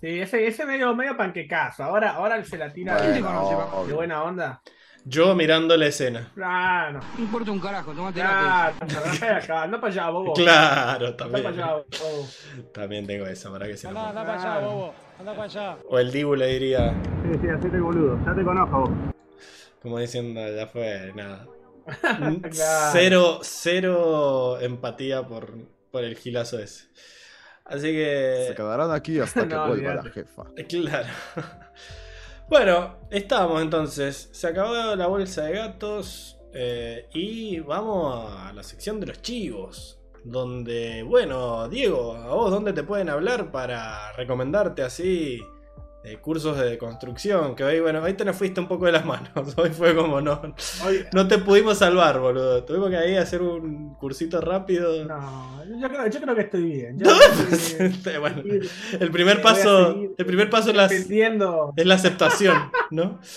[0.00, 1.82] Sí, ese, ese medio, medio panquecazo.
[1.84, 3.86] Ahora, ahora se la tira Bueno, de, obvio.
[3.86, 4.62] de buena onda.
[5.04, 6.30] Yo mirando la escena.
[6.34, 10.32] Claro, No importa un carajo, tomate claro, anda acá, anda para allá, bobo.
[10.34, 11.42] Claro, Anda también.
[11.44, 12.28] para allá, bobo.
[12.72, 14.94] También tengo esa, para que se Anda, anda para allá, bobo.
[15.18, 15.76] Anda para allá.
[15.88, 18.90] O el Dibu le diría, Sí, sí, hacete el boludo, ya te conozco vos.
[19.82, 21.46] como diciendo, ya fue, nada.
[22.50, 22.90] Claro.
[22.92, 25.54] Cero, cero empatía por,
[25.90, 26.88] por el gilazo ese.
[27.64, 27.92] Así Se
[28.48, 28.54] que.
[28.56, 30.44] quedarán aquí hasta que No, vuelva la jefa.
[30.68, 31.08] Claro.
[32.50, 34.28] Bueno, estamos entonces.
[34.32, 36.36] Se acabó la bolsa de gatos.
[36.52, 40.00] eh, y vamos a la sección de los chivos.
[40.24, 45.40] Donde, bueno, Diego, ¿a vos dónde te pueden hablar para recomendarte así
[46.02, 47.54] eh, cursos de construcción?
[47.54, 49.30] Que hoy, bueno, hoy te nos fuiste un poco de las manos.
[49.58, 50.40] Hoy fue como no.
[51.12, 52.64] No te pudimos salvar, boludo.
[52.64, 55.04] Tuvimos que ahí hacer un cursito rápido.
[55.04, 56.98] no, yo creo, yo creo que estoy bien.
[56.98, 57.06] Yo
[57.52, 58.20] estoy bien.
[58.20, 58.42] bueno,
[58.98, 63.20] el primer paso, el primer paso es la, es la aceptación, ¿no?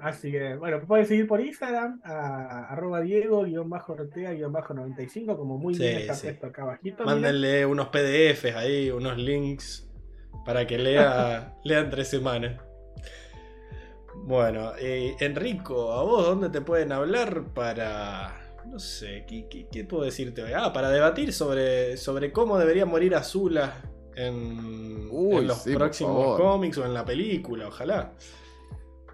[0.00, 6.14] Así que, bueno, pueden seguir por Instagram, a, arroba Diego-Ortega-95, como muy Sí, bien está
[6.14, 6.26] sí.
[6.26, 7.04] puesto acá abajito.
[7.04, 7.14] mira.
[7.14, 9.88] Mándenle unos PDFs ahí, unos links
[10.44, 12.60] para que lea, lea entre semanas.
[14.16, 18.40] Bueno, eh, Enrico, ¿a vos dónde te pueden hablar para...
[18.66, 20.52] No sé, ¿qué, qué- qué puedo decirte hoy?
[20.56, 23.82] Ah, para debatir sobre, sobre cómo debería morir Azula
[24.16, 28.12] en, Uy, en los sí, próximos cómics o en la película, ojalá.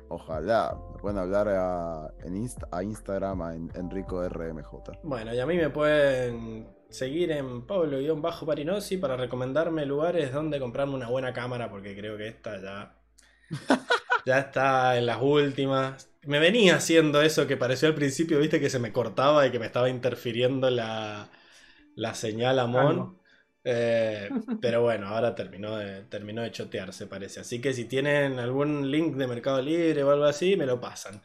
[0.09, 0.77] Ojalá.
[0.93, 5.01] Me pueden hablar a, en Insta- a Instagram a en- Enrico RMJ.
[5.03, 11.09] Bueno, y a mí me pueden seguir en Pablo-Parinosi para recomendarme lugares donde comprarme una
[11.09, 12.97] buena cámara, porque creo que esta ya,
[14.27, 16.11] ya está en las últimas.
[16.23, 19.59] Me venía haciendo eso que pareció al principio, viste, que se me cortaba y que
[19.59, 21.31] me estaba interfiriendo la,
[21.97, 22.87] la señal a Mon.
[22.87, 23.21] Algo.
[23.63, 27.41] Eh, pero bueno, ahora terminó de, terminó de chotearse, parece.
[27.41, 31.23] Así que si tienen algún link de Mercado Libre o algo así, me lo pasan.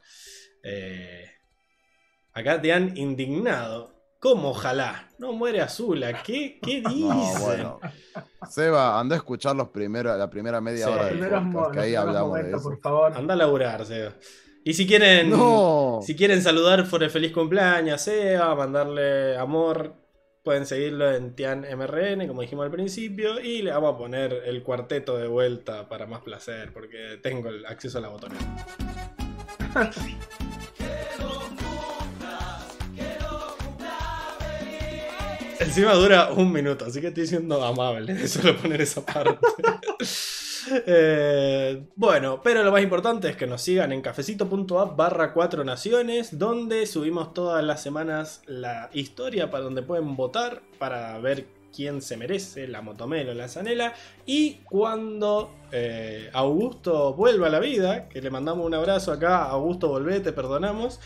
[0.63, 1.31] Eh,
[2.33, 3.94] acá te han indignado.
[4.19, 5.09] ¿Cómo ojalá?
[5.19, 6.23] No muere Azula.
[6.23, 6.81] ¿Qué, qué?
[6.89, 7.79] No, bueno.
[8.49, 10.91] Seba, anda a escuchar los primeros, la primera media Sí.
[10.91, 12.69] hora del podcast, que los ahí primeros hablamos de momentos, eso.
[12.69, 13.13] por favor.
[13.15, 14.13] Anda a laburar, Seba.
[14.63, 15.99] Y si quieren, No.
[16.01, 19.93] si quieren saludar por el feliz cumpleaños a Seba, mandarle amor,
[20.43, 25.17] pueden seguirlo en TianMRN, como dijimos al principio, y le vamos a poner el cuarteto
[25.17, 28.41] de vuelta para más placer, porque tengo el acceso a la botonera.
[35.59, 39.39] Encima dura un minuto, así que estoy siendo amable de solo poner esa parte.
[40.87, 46.39] Eh, bueno, pero lo más importante es que nos sigan en cafecito.app barra 4 naciones,
[46.39, 52.17] donde subimos todas las semanas la historia para donde pueden votar para ver quién se
[52.17, 53.93] merece, la Motomelo, la Zanela.
[54.25, 59.89] Y cuando eh, Augusto vuelva a la vida, que le mandamos un abrazo acá, Augusto
[59.89, 60.99] volvé, te perdonamos.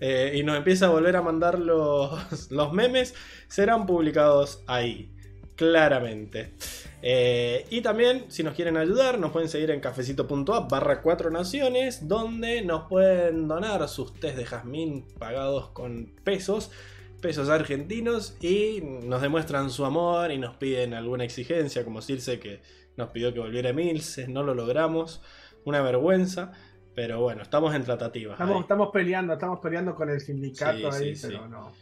[0.00, 3.14] Eh, y nos empieza a volver a mandar los, los memes,
[3.48, 5.10] serán publicados ahí,
[5.56, 6.52] claramente.
[7.06, 12.08] Eh, y también, si nos quieren ayudar, nos pueden seguir en cafecito.app barra 4 naciones,
[12.08, 16.70] donde nos pueden donar sus test de jazmín pagados con pesos,
[17.20, 22.62] pesos argentinos, y nos demuestran su amor y nos piden alguna exigencia, como Circe que
[22.96, 25.20] nos pidió que volviera Emilce, no lo logramos,
[25.64, 26.52] una vergüenza,
[26.94, 28.34] pero bueno, estamos en tratativas.
[28.34, 31.48] Estamos, estamos peleando, estamos peleando con el sindicato Sí, ahí, sí, pero sí.
[31.48, 31.72] no.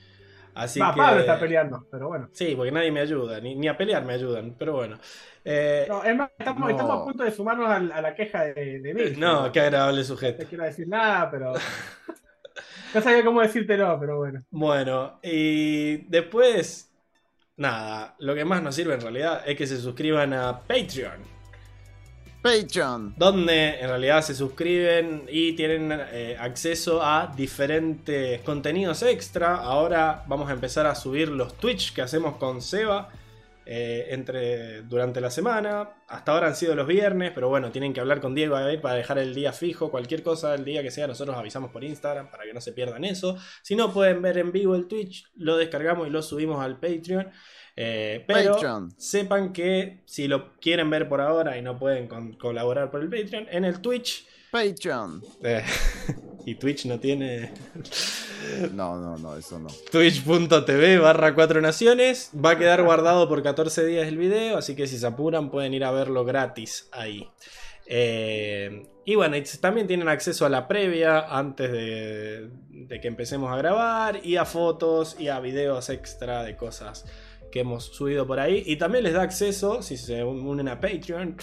[0.55, 0.99] Así Va, que...
[0.99, 2.31] Pablo está peleando, pero bueno.
[2.33, 4.99] Sí, porque nadie me ayuda, ni, ni a pelear me ayudan, pero bueno.
[5.45, 6.69] Eh, No, es más, estamos, No.
[6.71, 9.21] estamos a punto de sumarnos a, la queja de, de Mil.
[9.21, 10.39] no, qué agradable No sujeto.
[10.39, 11.53] te quiero decir nada, pero.
[12.95, 14.45] No sabía cómo decírtelo, pero bueno.
[14.51, 16.93] Bueno, y después,
[17.57, 21.23] nada, lo que más nos sirve en realidad es que se suscriban a Patreon,
[22.43, 23.15] Patreon.
[23.17, 29.57] donde en realidad se suscriben y tienen eh, acceso a diferentes contenidos extra.
[29.57, 33.11] Ahora vamos a empezar a subir los Twitch que hacemos con Seba.
[33.65, 35.91] eh, entre, durante la semana.
[36.09, 38.95] Hasta ahora han sido los viernes, pero bueno, tienen que hablar con Diego a para
[38.97, 39.91] dejar el día fijo.
[39.91, 43.05] Cualquier cosa, el día que sea, nosotros avisamos por Instagram para que no se pierdan
[43.05, 43.37] eso.
[43.63, 47.31] Si no, pueden ver en vivo el Twitch, lo descargamos y lo subimos al Patreon.
[47.77, 48.93] Eh, pero Patreon.
[48.99, 52.07] sepan que si lo quieren ver por ahora y no pueden
[52.39, 54.27] colaborar por el Patreon, en el Twitch.
[54.51, 55.23] Patreon.
[55.43, 55.65] eh,
[56.47, 57.53] y Twitch no tiene.
[58.73, 59.69] No, no, no, eso no.
[59.93, 62.33] Twitch.tv barra 4 naciones.
[62.35, 65.75] Va a quedar guardado por 14 días el video, así que si se apuran pueden
[65.75, 67.29] ir a verlo gratis ahí.
[67.87, 73.57] Eh, y bueno, también tienen acceso a la previa antes de, de que empecemos a
[73.57, 77.05] grabar y a fotos y a videos extra de cosas
[77.53, 78.65] que hemos subido por ahí.
[78.67, 81.37] Y también les da acceso, si se unen a Patreon,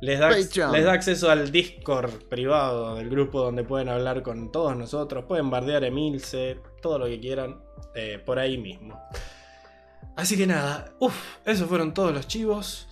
[0.00, 0.72] les da, Patreon.
[0.72, 5.26] les da acceso al Discord privado del grupo donde pueden hablar con todos nosotros.
[5.26, 7.60] Pueden bardear Emilce, todo lo que quieran,
[7.94, 8.98] eh, por ahí mismo.
[10.16, 12.88] Así que nada, uff, esos fueron todos los chivos.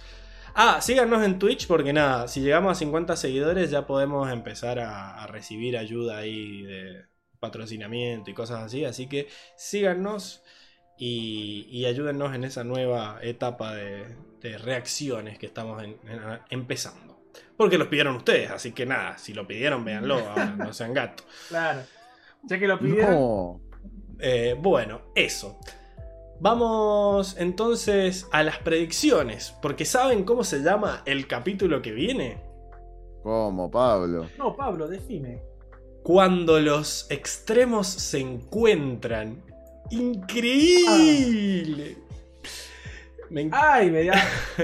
[0.54, 5.22] Ah, síganos en Twitch porque nada, si llegamos a 50 seguidores ya podemos empezar a,
[5.22, 7.04] a recibir ayuda ahí de
[7.38, 8.84] patrocinamiento y cosas así.
[8.84, 10.42] Así que síganos
[10.98, 14.04] y, y ayúdennos en esa nueva etapa de,
[14.40, 17.18] de reacciones que estamos en- en- empezando.
[17.56, 21.26] Porque los pidieron ustedes, así que nada, si lo pidieron, véanlo, ahora no sean gatos.
[21.48, 21.80] Claro.
[22.44, 23.14] Ya que lo pidieron.
[23.14, 23.60] No.
[24.20, 25.58] Eh, bueno, eso.
[26.40, 32.40] Vamos entonces a las predicciones, porque ¿saben cómo se llama el capítulo que viene?
[33.24, 34.26] ¿Cómo, Pablo?
[34.38, 35.42] No, Pablo, decime.
[36.04, 39.42] Cuando los extremos se encuentran.
[39.90, 41.96] ¡Increíble!
[43.30, 44.14] Me en- Ay, me da,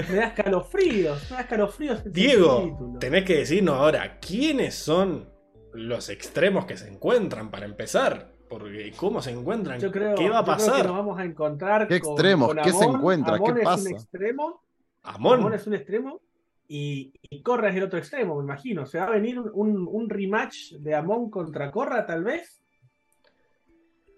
[0.09, 1.29] me da escalofríos.
[1.29, 2.01] Me da escalofríos.
[2.11, 2.99] Diego, título.
[2.99, 5.29] tenés que decirnos ahora quiénes son
[5.73, 8.31] los extremos que se encuentran para empezar.
[8.49, 10.85] Porque cómo se encuentran, Yo creo, qué va a yo creo que pasar.
[10.85, 12.47] nos vamos a encontrar ¿Qué con- extremos?
[12.47, 12.95] con ¿Qué se Amon.
[12.97, 13.37] encuentra?
[13.39, 13.89] ¿Qué Amon es pasa?
[13.89, 14.61] un extremo.
[15.03, 15.39] Amon.
[15.39, 16.21] Amon es un extremo.
[16.67, 18.85] Y, y Corra es el otro extremo, me imagino.
[18.85, 22.61] ¿Se va a venir un, un- un rematch de Amon contra Corra, tal vez?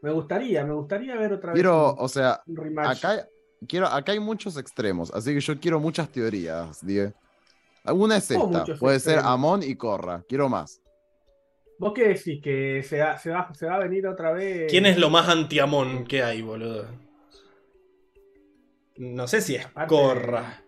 [0.02, 3.04] Me gustaría, me gustaría ver otra vez Quiero, o sea, un rematch.
[3.04, 3.28] acá,
[3.68, 7.14] quiero, acá hay muchos extremos, así que yo quiero muchas teorías, Diego.
[7.84, 9.20] Alguna es ¿Cómo esta, puede ser?
[9.20, 10.82] Amon y Corra, quiero más.
[11.80, 12.42] ¿Vos qué decís?
[12.44, 14.70] ¿Que se va, se va, se va a venir otra vez?
[14.70, 16.86] ¿Quién es lo más anti-Amon que hay, boludo?
[18.98, 20.64] No sé si es Aparte- Corra.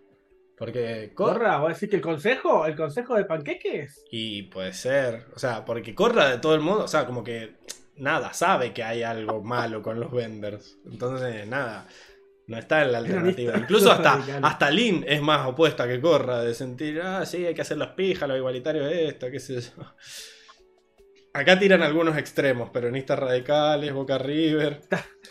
[0.56, 1.32] Porque Corra.
[1.34, 1.58] ¿Corra?
[1.58, 2.66] ¿Vos decís que el consejo?
[2.66, 4.04] ¿El consejo de panqueques?
[4.10, 5.26] Y puede ser.
[5.34, 6.84] O sea, porque Corra de todo el mundo.
[6.84, 7.56] O sea, como que
[8.00, 10.78] nada, sabe que hay algo malo con los vendors.
[10.90, 11.86] Entonces, nada.
[12.46, 13.56] No está en la alternativa.
[13.56, 16.42] Incluso hasta, hasta Lin es más opuesta que Corra.
[16.42, 19.60] De sentir, ah, sí, hay que hacer las pijas, lo igualitario es esto, qué sé
[19.60, 19.84] yo.
[21.32, 24.80] Acá tiran algunos extremos, peronistas radicales, Boca River.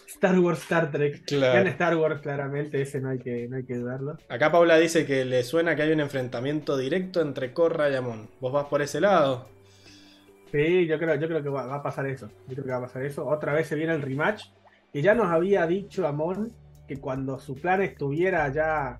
[0.07, 1.25] Star Wars, Star Trek.
[1.25, 1.67] Claro.
[1.69, 4.17] Star Wars, claramente, ese no hay que, no hay que dudarlo.
[4.30, 8.30] Acá Paula dice que le suena que hay un enfrentamiento directo entre Corra y Amon.
[8.39, 9.59] ¿Vos vas por ese lado?
[10.52, 12.28] Sí, yo creo, yo creo que va, a pasar eso.
[12.48, 13.28] Yo creo que va a pasar eso.
[13.28, 14.45] Otra vez se viene el rematch.
[14.92, 16.52] Que ya nos había dicho Amon
[16.88, 19.00] que cuando su plan estuviera ya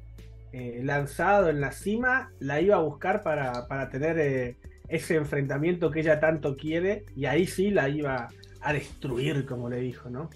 [0.52, 5.90] eh, lanzado en la cima, la iba a buscar para, para tener eh, ese enfrentamiento
[5.90, 7.06] que ella tanto quiere.
[7.16, 8.28] Y ahí sí la iba
[8.62, 10.30] a destruir, como le dijo, ¿no?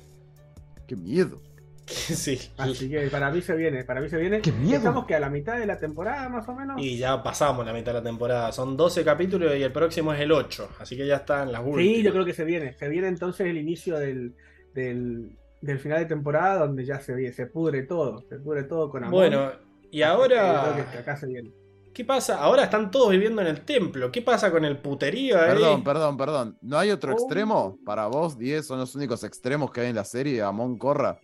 [0.88, 1.40] Qué miedo.
[1.88, 2.40] sí.
[2.58, 4.42] Así que para mí se viene, para mí se viene.
[4.42, 4.78] ¡Qué miedo!
[4.78, 6.82] Estamos que a la mitad de la temporada, más o menos.
[6.82, 8.52] Y ya pasamos la mitad de la temporada.
[8.52, 10.70] Son 12 capítulos y el próximo es el 8.
[10.80, 11.84] Así que ya está en las últimas.
[11.84, 12.74] Sí, yo creo que se viene.
[12.74, 14.34] Se viene entonces el inicio del,
[14.74, 18.24] del, del final de temporada donde ya se, se pudre todo.
[18.30, 19.20] Se pudre todo con amor.
[19.20, 19.52] Bueno,
[19.92, 20.72] y Yo ahora.
[20.74, 21.52] creo que acá se viene.
[21.94, 22.40] ¿Qué pasa?
[22.40, 24.12] Ahora están todos viviendo en el templo.
[24.12, 25.50] ¿Qué pasa con el puterío ahí?
[25.50, 26.58] Perdón, perdón, perdón.
[26.62, 27.14] ¿No hay otro Oh.
[27.14, 27.78] extremo?
[27.86, 31.20] Para vos, 10 son los únicos extremos que hay en la serie, Amon Corra.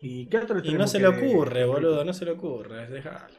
[0.00, 2.04] ¿Y qué otro Y extremo no se le ocurre, boludo.
[2.04, 2.86] No se le ocurre.
[2.88, 3.38] Déjalo.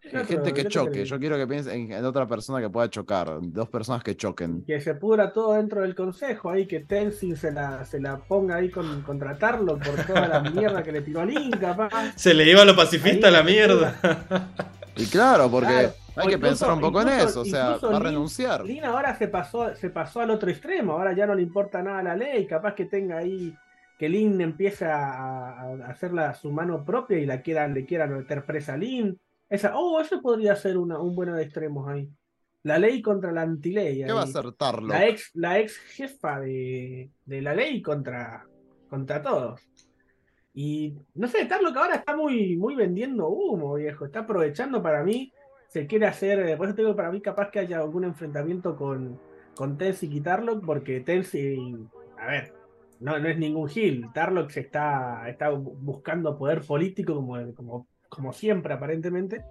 [0.00, 0.92] ¿Qué Hay gente que choque.
[0.92, 3.38] que- Yo quiero que piensen en, otra persona que pueda chocar.
[3.42, 4.64] Dos personas que choquen.
[4.64, 8.56] Que se pudra todo dentro del consejo ahí, que Tenzin se la, se la ponga
[8.56, 11.90] ahí con contratarlo por toda la mierda que le tiró a Link, capaz.
[12.16, 13.96] Se le iba a lo pacifista Ahí a la mierda.
[14.96, 15.88] Y claro, porque Claro.
[16.16, 17.40] hay O que incluso- pensar un poco en eso.
[17.40, 18.64] O sea, va a renunciar.
[18.64, 22.02] Lin ahora se pasó, se pasó al otro extremo, ahora ya no le importa nada
[22.02, 23.54] la ley, capaz que tenga ahí,
[23.98, 28.16] que Lin empiece a, a hacer la, su mano propia y la quieran, le quieran
[28.16, 29.18] meter presa a Lin.
[29.48, 32.08] Esa, oh, eso podría ser una, un bueno de extremos ahí.
[32.62, 34.04] La ley contra la antiley.
[34.04, 34.88] ¿Qué va a Tarlo?
[34.88, 38.46] La ex, la ex jefa de, de la ley contra,
[38.88, 39.60] contra todos.
[40.54, 44.04] Y no sé, Tarlo que ahora está muy, muy vendiendo humo, viejo.
[44.04, 45.32] Está aprovechando para mí.
[45.68, 46.40] Se quiere hacer.
[46.40, 49.18] eh, Por eso tengo para mí capaz que haya algún enfrentamiento con,
[49.54, 50.60] con Tensi y quitarlo.
[50.60, 51.74] Porque Tensi.
[52.18, 52.57] A ver.
[53.00, 54.06] No, no es ningún Gil.
[54.12, 59.42] Tarlock se está, está buscando poder político como, como, como siempre, aparentemente.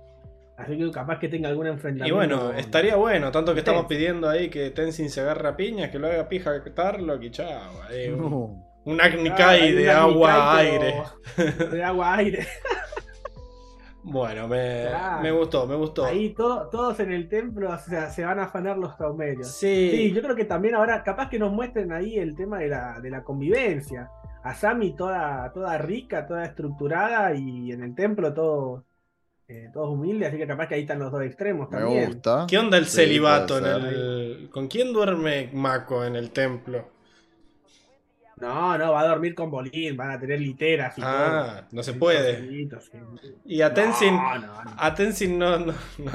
[0.58, 2.16] Así que capaz que tenga algún Y enfrentamiento.
[2.16, 5.92] bueno, con- estaría bueno, tanto que estamos pidiendo ahí que Tenzin se agarre a piñas,
[5.92, 7.74] que lo haga pija Tarlock y chao.
[7.88, 8.66] ahí un, No.
[8.86, 9.36] un Agni Ah,
[9.76, 11.04] de un agua Agni Kai, aire.
[11.72, 12.48] De agua aire.
[14.10, 15.22] Bueno, me, Claro.
[15.22, 16.06] me gustó, me gustó.
[16.06, 19.48] Ahí to- todos en el templo o sea, se van a afanar los saumerios.
[19.52, 22.70] Sí, Sí, yo creo que también ahora, capaz que nos muestren ahí el tema de
[22.70, 24.10] la, de la convivencia.
[24.44, 28.86] A Sami toda, toda rica, toda estructurada y en el templo todo,
[29.50, 32.06] eh, todos humildes, así que capaz que ahí están los dos extremos Me también.
[32.08, 32.46] gusta.
[32.48, 34.50] ¿Qué onda el Sí, celibato en el...
[34.52, 36.86] ¿Con quién duerme Mako en el templo?
[38.40, 41.68] No, no, va a dormir con Bolín, van a tener literas y Ah, todo.
[41.72, 42.38] no se Sí, puede.
[42.48, 42.70] sí.
[43.46, 44.74] Y a Tenzin, No, no, no.
[44.78, 45.58] a Tenzin no,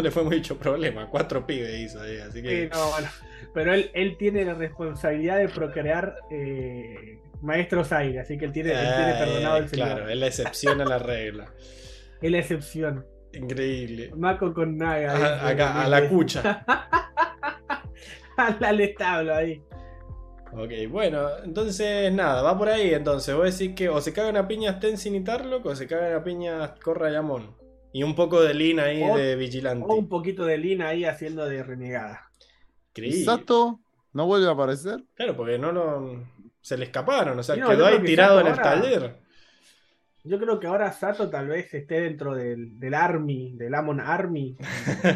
[0.01, 1.09] le fue mucho problema.
[1.09, 2.71] Cuatro pibes hizo ahí, así Sí, que...
[2.73, 3.09] no, bueno.
[3.55, 8.71] Pero él, él tiene la responsabilidad de procrear eh, maestros aire, así que él tiene,
[8.71, 9.89] él tiene Eh, perdonado el señor.
[9.89, 11.53] Claro, es la excepción a la regla.
[12.21, 13.05] Es la excepción.
[13.33, 14.13] Increíble.
[14.17, 15.13] Mako con Naga.
[15.43, 16.65] A- acá, a la cucha.
[18.37, 19.61] Al al establo ahí.
[20.55, 23.35] Ok, bueno, entonces nada, va por ahí entonces.
[23.35, 26.23] Vos decís que o se cagan a piñas Tenzin y Tarlock o se cagan a
[26.23, 27.55] piñas Corra y Amon.
[27.95, 29.85] Y un poco de Lin ahí O- de vigilante.
[29.89, 32.31] O un poquito de Lina ahí haciendo de renegada.
[32.39, 33.25] ¿Y Increíble.
[33.25, 33.81] Sato
[34.13, 35.03] no vuelve a aparecer?
[35.15, 36.25] Claro, porque no lo.
[36.61, 39.17] Se le escaparon, o sea, no, quedó ahí que tirado en el ahora- taller.
[40.25, 44.57] Yo creo que ahora Sato tal vez esté dentro del, del Army, del Amon Army,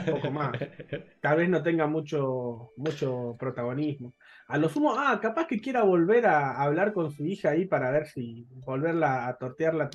[0.07, 0.51] un poco más.
[1.21, 4.15] Tal vez no tenga mucho, mucho protagonismo.
[4.49, 7.91] A lo sumo, ah, capaz que quiera volver a hablar con su hija ahí para
[7.91, 9.91] ver si volverla a tortear la,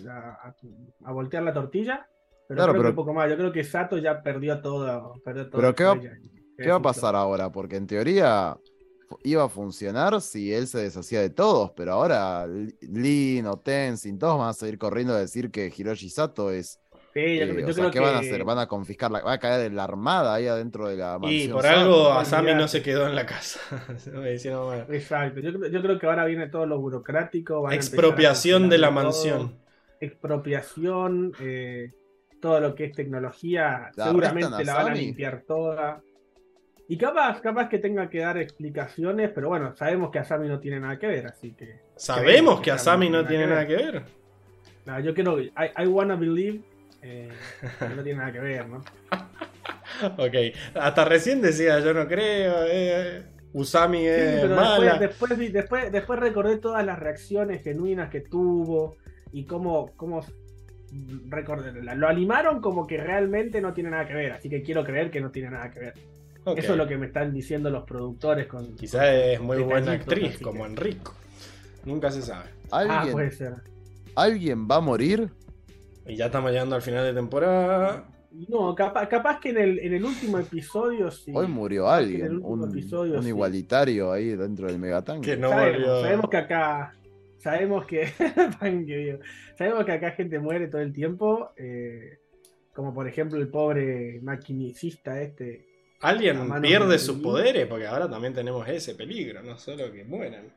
[1.05, 2.05] a, voltear la tortilla.
[2.47, 3.29] Pero Claro, creo pero- que un poco más.
[3.29, 5.13] Yo creo que Sato ya perdió todo.
[5.23, 5.99] Perdió todo Pero ¿qué va-.
[6.57, 7.49] ¿Qué va a pasar ahora?
[7.51, 8.57] Porque en teoría
[9.23, 14.19] iba a funcionar si él se deshacía de todos, pero ahora Li- Lin o Tenzin,
[14.19, 16.79] todos van a seguir corriendo a decir que Hiroshi Sato es.
[17.13, 18.43] Sí, yo, eh, yo o sea, creo ¿qué que van a hacer?
[18.45, 21.51] ¿Van a confiscar la, va a caer la armada ahí adentro de la Y mansión?
[21.51, 21.79] por Sato?
[21.79, 23.59] algo Asami no se quedó en la casa.
[24.13, 25.39] Me decían, bueno, Exacto.
[25.41, 27.61] Yo, creo- yo creo que ahora viene todo lo burocrático.
[27.63, 28.95] van a empezar a Expropiación de la todo.
[29.03, 29.55] mansión.
[29.99, 31.91] expropiación, eh,
[32.41, 36.01] todo lo que es tecnología, ¿La seguramente la van a limpiar toda.
[36.87, 40.79] Y capaz, capaz que tenga que dar explicaciones, pero bueno, sabemos que Asami no tiene
[40.79, 41.79] nada que ver, así que.
[41.95, 44.03] Sabemos creemos que Asami no tiene nada que ver.
[44.85, 46.61] No, yo quiero, I, I wanna believe
[47.01, 47.29] eh,
[47.95, 48.83] no tiene nada que ver, ¿no?
[50.17, 50.33] Ok,
[50.75, 53.23] hasta recién decía, yo no creo, eh,
[53.53, 54.97] Usami Sí, es pero mala.
[54.97, 58.95] después, después, después, después recordé todas las reacciones genuinas que tuvo
[59.31, 60.25] y cómo, cómo
[61.29, 64.83] recordé, la- lo animaron como que realmente no tiene nada que ver, así que quiero
[64.83, 65.93] creer que no tiene nada que ver.
[66.55, 68.75] Eso es lo que me están diciendo los productores con.
[68.75, 71.13] Quizás es muy buena actriz, como que- Enrico.
[71.85, 72.49] Nunca se sabe.
[72.71, 73.53] Ah, ¿Alguien, puede ser.
[74.15, 75.29] ¿Alguien va a morir?
[76.11, 78.05] Y ya estamos llegando al final de temporada.
[78.49, 81.31] No, capaz, capaz que en el, en el último episodio sí.
[81.33, 83.29] Hoy murió Capaz alguien, un, episodio, un sí.
[83.29, 85.25] igualitario ahí dentro del megatanque.
[85.31, 86.93] Que no sabemos, sabemos que acá.
[87.37, 88.07] Sabemos que.
[89.57, 91.51] Sabemos que acá gente muere todo el tiempo.
[91.55, 92.19] eh,
[92.73, 95.65] como por ejemplo el pobre maquinicista este.
[96.01, 100.51] Alguien pierde de sus poderes, porque ahora también tenemos ese peligro, no solo que mueran.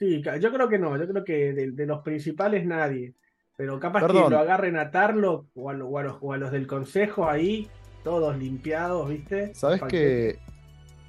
[0.00, 0.96] Sí, yo creo que no.
[0.96, 3.14] Yo creo que de, de los principales nadie.
[3.56, 4.24] Pero capaz Perdón.
[4.24, 6.66] que lo agarren a Tarlo o a, lo- o a los, o a los del
[6.66, 7.70] consejo ahí,
[8.02, 9.52] todos limpiados, ¿viste?
[9.54, 10.38] ¿Sabes que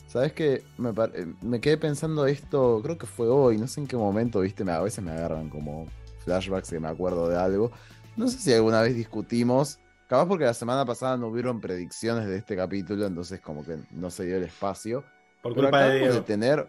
[0.08, 3.88] ¿Sabes que me, eh, me quedé pensando esto, creo que fue hoy, no sé en
[3.88, 5.88] qué momento, viste, me, a veces me agarran como
[6.20, 7.72] flashbacks que me acuerdo de algo.
[8.16, 12.38] No sé si alguna vez discutimos, capaz porque la semana pasada no hubieron predicciones de
[12.38, 15.04] este capítulo, entonces como que no se dio el espacio.
[15.42, 16.26] Por culpa de acabamos de Diego.
[16.26, 16.68] tener,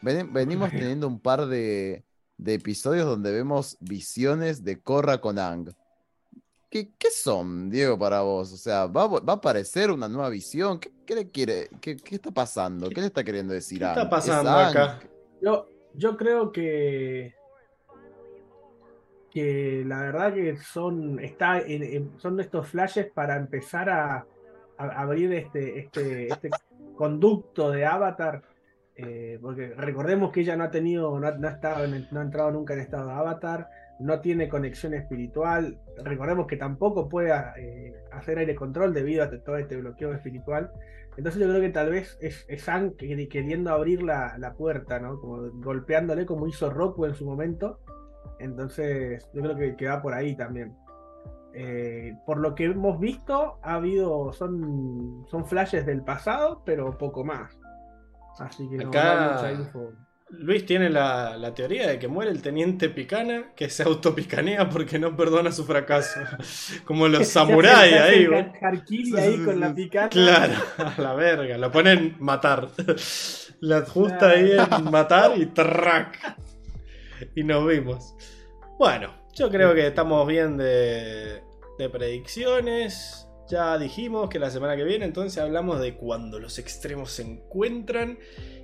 [0.00, 2.04] ven- venimos teniendo un par de,
[2.38, 5.70] de episodios donde vemos visiones de Korra con Ang.
[6.70, 8.52] ¿Qué, qué son, Diego, para vos?
[8.52, 10.78] O sea, ¿va, va a aparecer una nueva visión?
[10.78, 11.68] ¿Qué, qué le quiere?
[11.80, 12.90] Qué, qué está pasando?
[12.90, 13.90] ¿Qué le está queriendo decir ¿Qué Ang?
[13.90, 15.00] está ¿Es pasando acá?
[15.40, 17.34] Yo, yo creo que.
[19.30, 21.18] Que la verdad que son.
[21.20, 24.26] Está en- en- son estos flashes para empezar a,
[24.78, 26.50] a abrir este, este, este
[26.96, 28.42] conducto de Avatar.
[28.98, 32.22] Eh, porque recordemos que ella no ha tenido, no, no ha estado en no ha
[32.24, 33.68] entrado nunca en estado de Avatar,
[34.00, 35.78] no tiene conexión espiritual.
[36.04, 40.70] Recordemos que tampoco puede eh, hacer aire control debido a todo este bloqueo espiritual.
[41.16, 45.20] Entonces yo creo que tal vez es, es que- queriendo abrir la, la puerta, ¿no?
[45.20, 47.78] Como golpeándole como hizo Roku en su momento.
[48.40, 50.74] Entonces yo creo que, que va por ahí también.
[51.54, 57.24] Eh, por lo que hemos visto, ha habido, son, son flashes del pasado, pero poco
[57.24, 57.58] más.
[58.40, 59.92] Así que Acá- mucha info.
[60.30, 64.98] Luis tiene la, la teoría de que muere el teniente Picana, que se autopicanea porque
[64.98, 66.20] no perdona su fracaso.
[66.84, 68.44] Como los samuráis ahí, güey.
[69.16, 70.08] ahí con la picana.
[70.10, 71.56] Claro, a la verga.
[71.56, 72.68] Lo ponen matar.
[73.60, 76.36] La ajusta ahí en matar y track.
[77.34, 78.14] Y nos vimos.
[78.78, 81.42] Bueno, yo creo que estamos bien de,
[81.78, 83.27] de predicciones.
[83.48, 88.18] Ya dijimos que la semana que viene entonces hablamos de cuando los extremos se encuentran.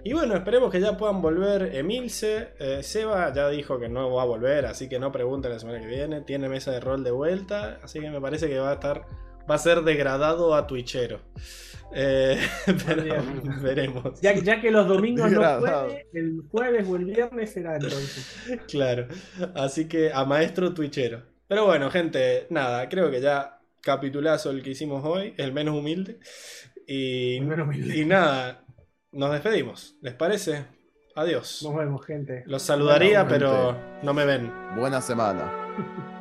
[0.04, 2.48] Y bueno, esperemos que ya puedan volver Emilce.
[2.58, 5.80] Eh, Seba ya dijo que no va a volver, así que no pregunten la semana
[5.80, 6.20] que viene.
[6.20, 9.06] Tiene mesa de rol de vuelta, así que me parece que va a estar.
[9.50, 11.20] Va a ser degradado a Twitchero.
[11.94, 12.38] Eh,
[12.86, 13.22] pero
[13.62, 14.20] veremos.
[14.20, 18.36] Ya, ya que los domingos no puede, el jueves o el viernes será entonces.
[18.68, 19.08] Claro.
[19.54, 21.22] Así que a maestro Twitchero.
[21.48, 26.18] Pero bueno, gente, nada, creo que ya capitulazo el que hicimos hoy, el menos humilde.
[26.86, 27.96] Y, El menos humilde.
[27.96, 28.64] y nada,
[29.12, 29.96] nos despedimos.
[30.00, 30.64] ¿Les parece?
[31.16, 31.60] Adiós.
[31.62, 32.42] Nos vemos, gente.
[32.46, 34.06] Los saludaría, Bueno, pero gente.
[34.06, 34.52] no me ven.
[34.76, 35.52] Buena semana.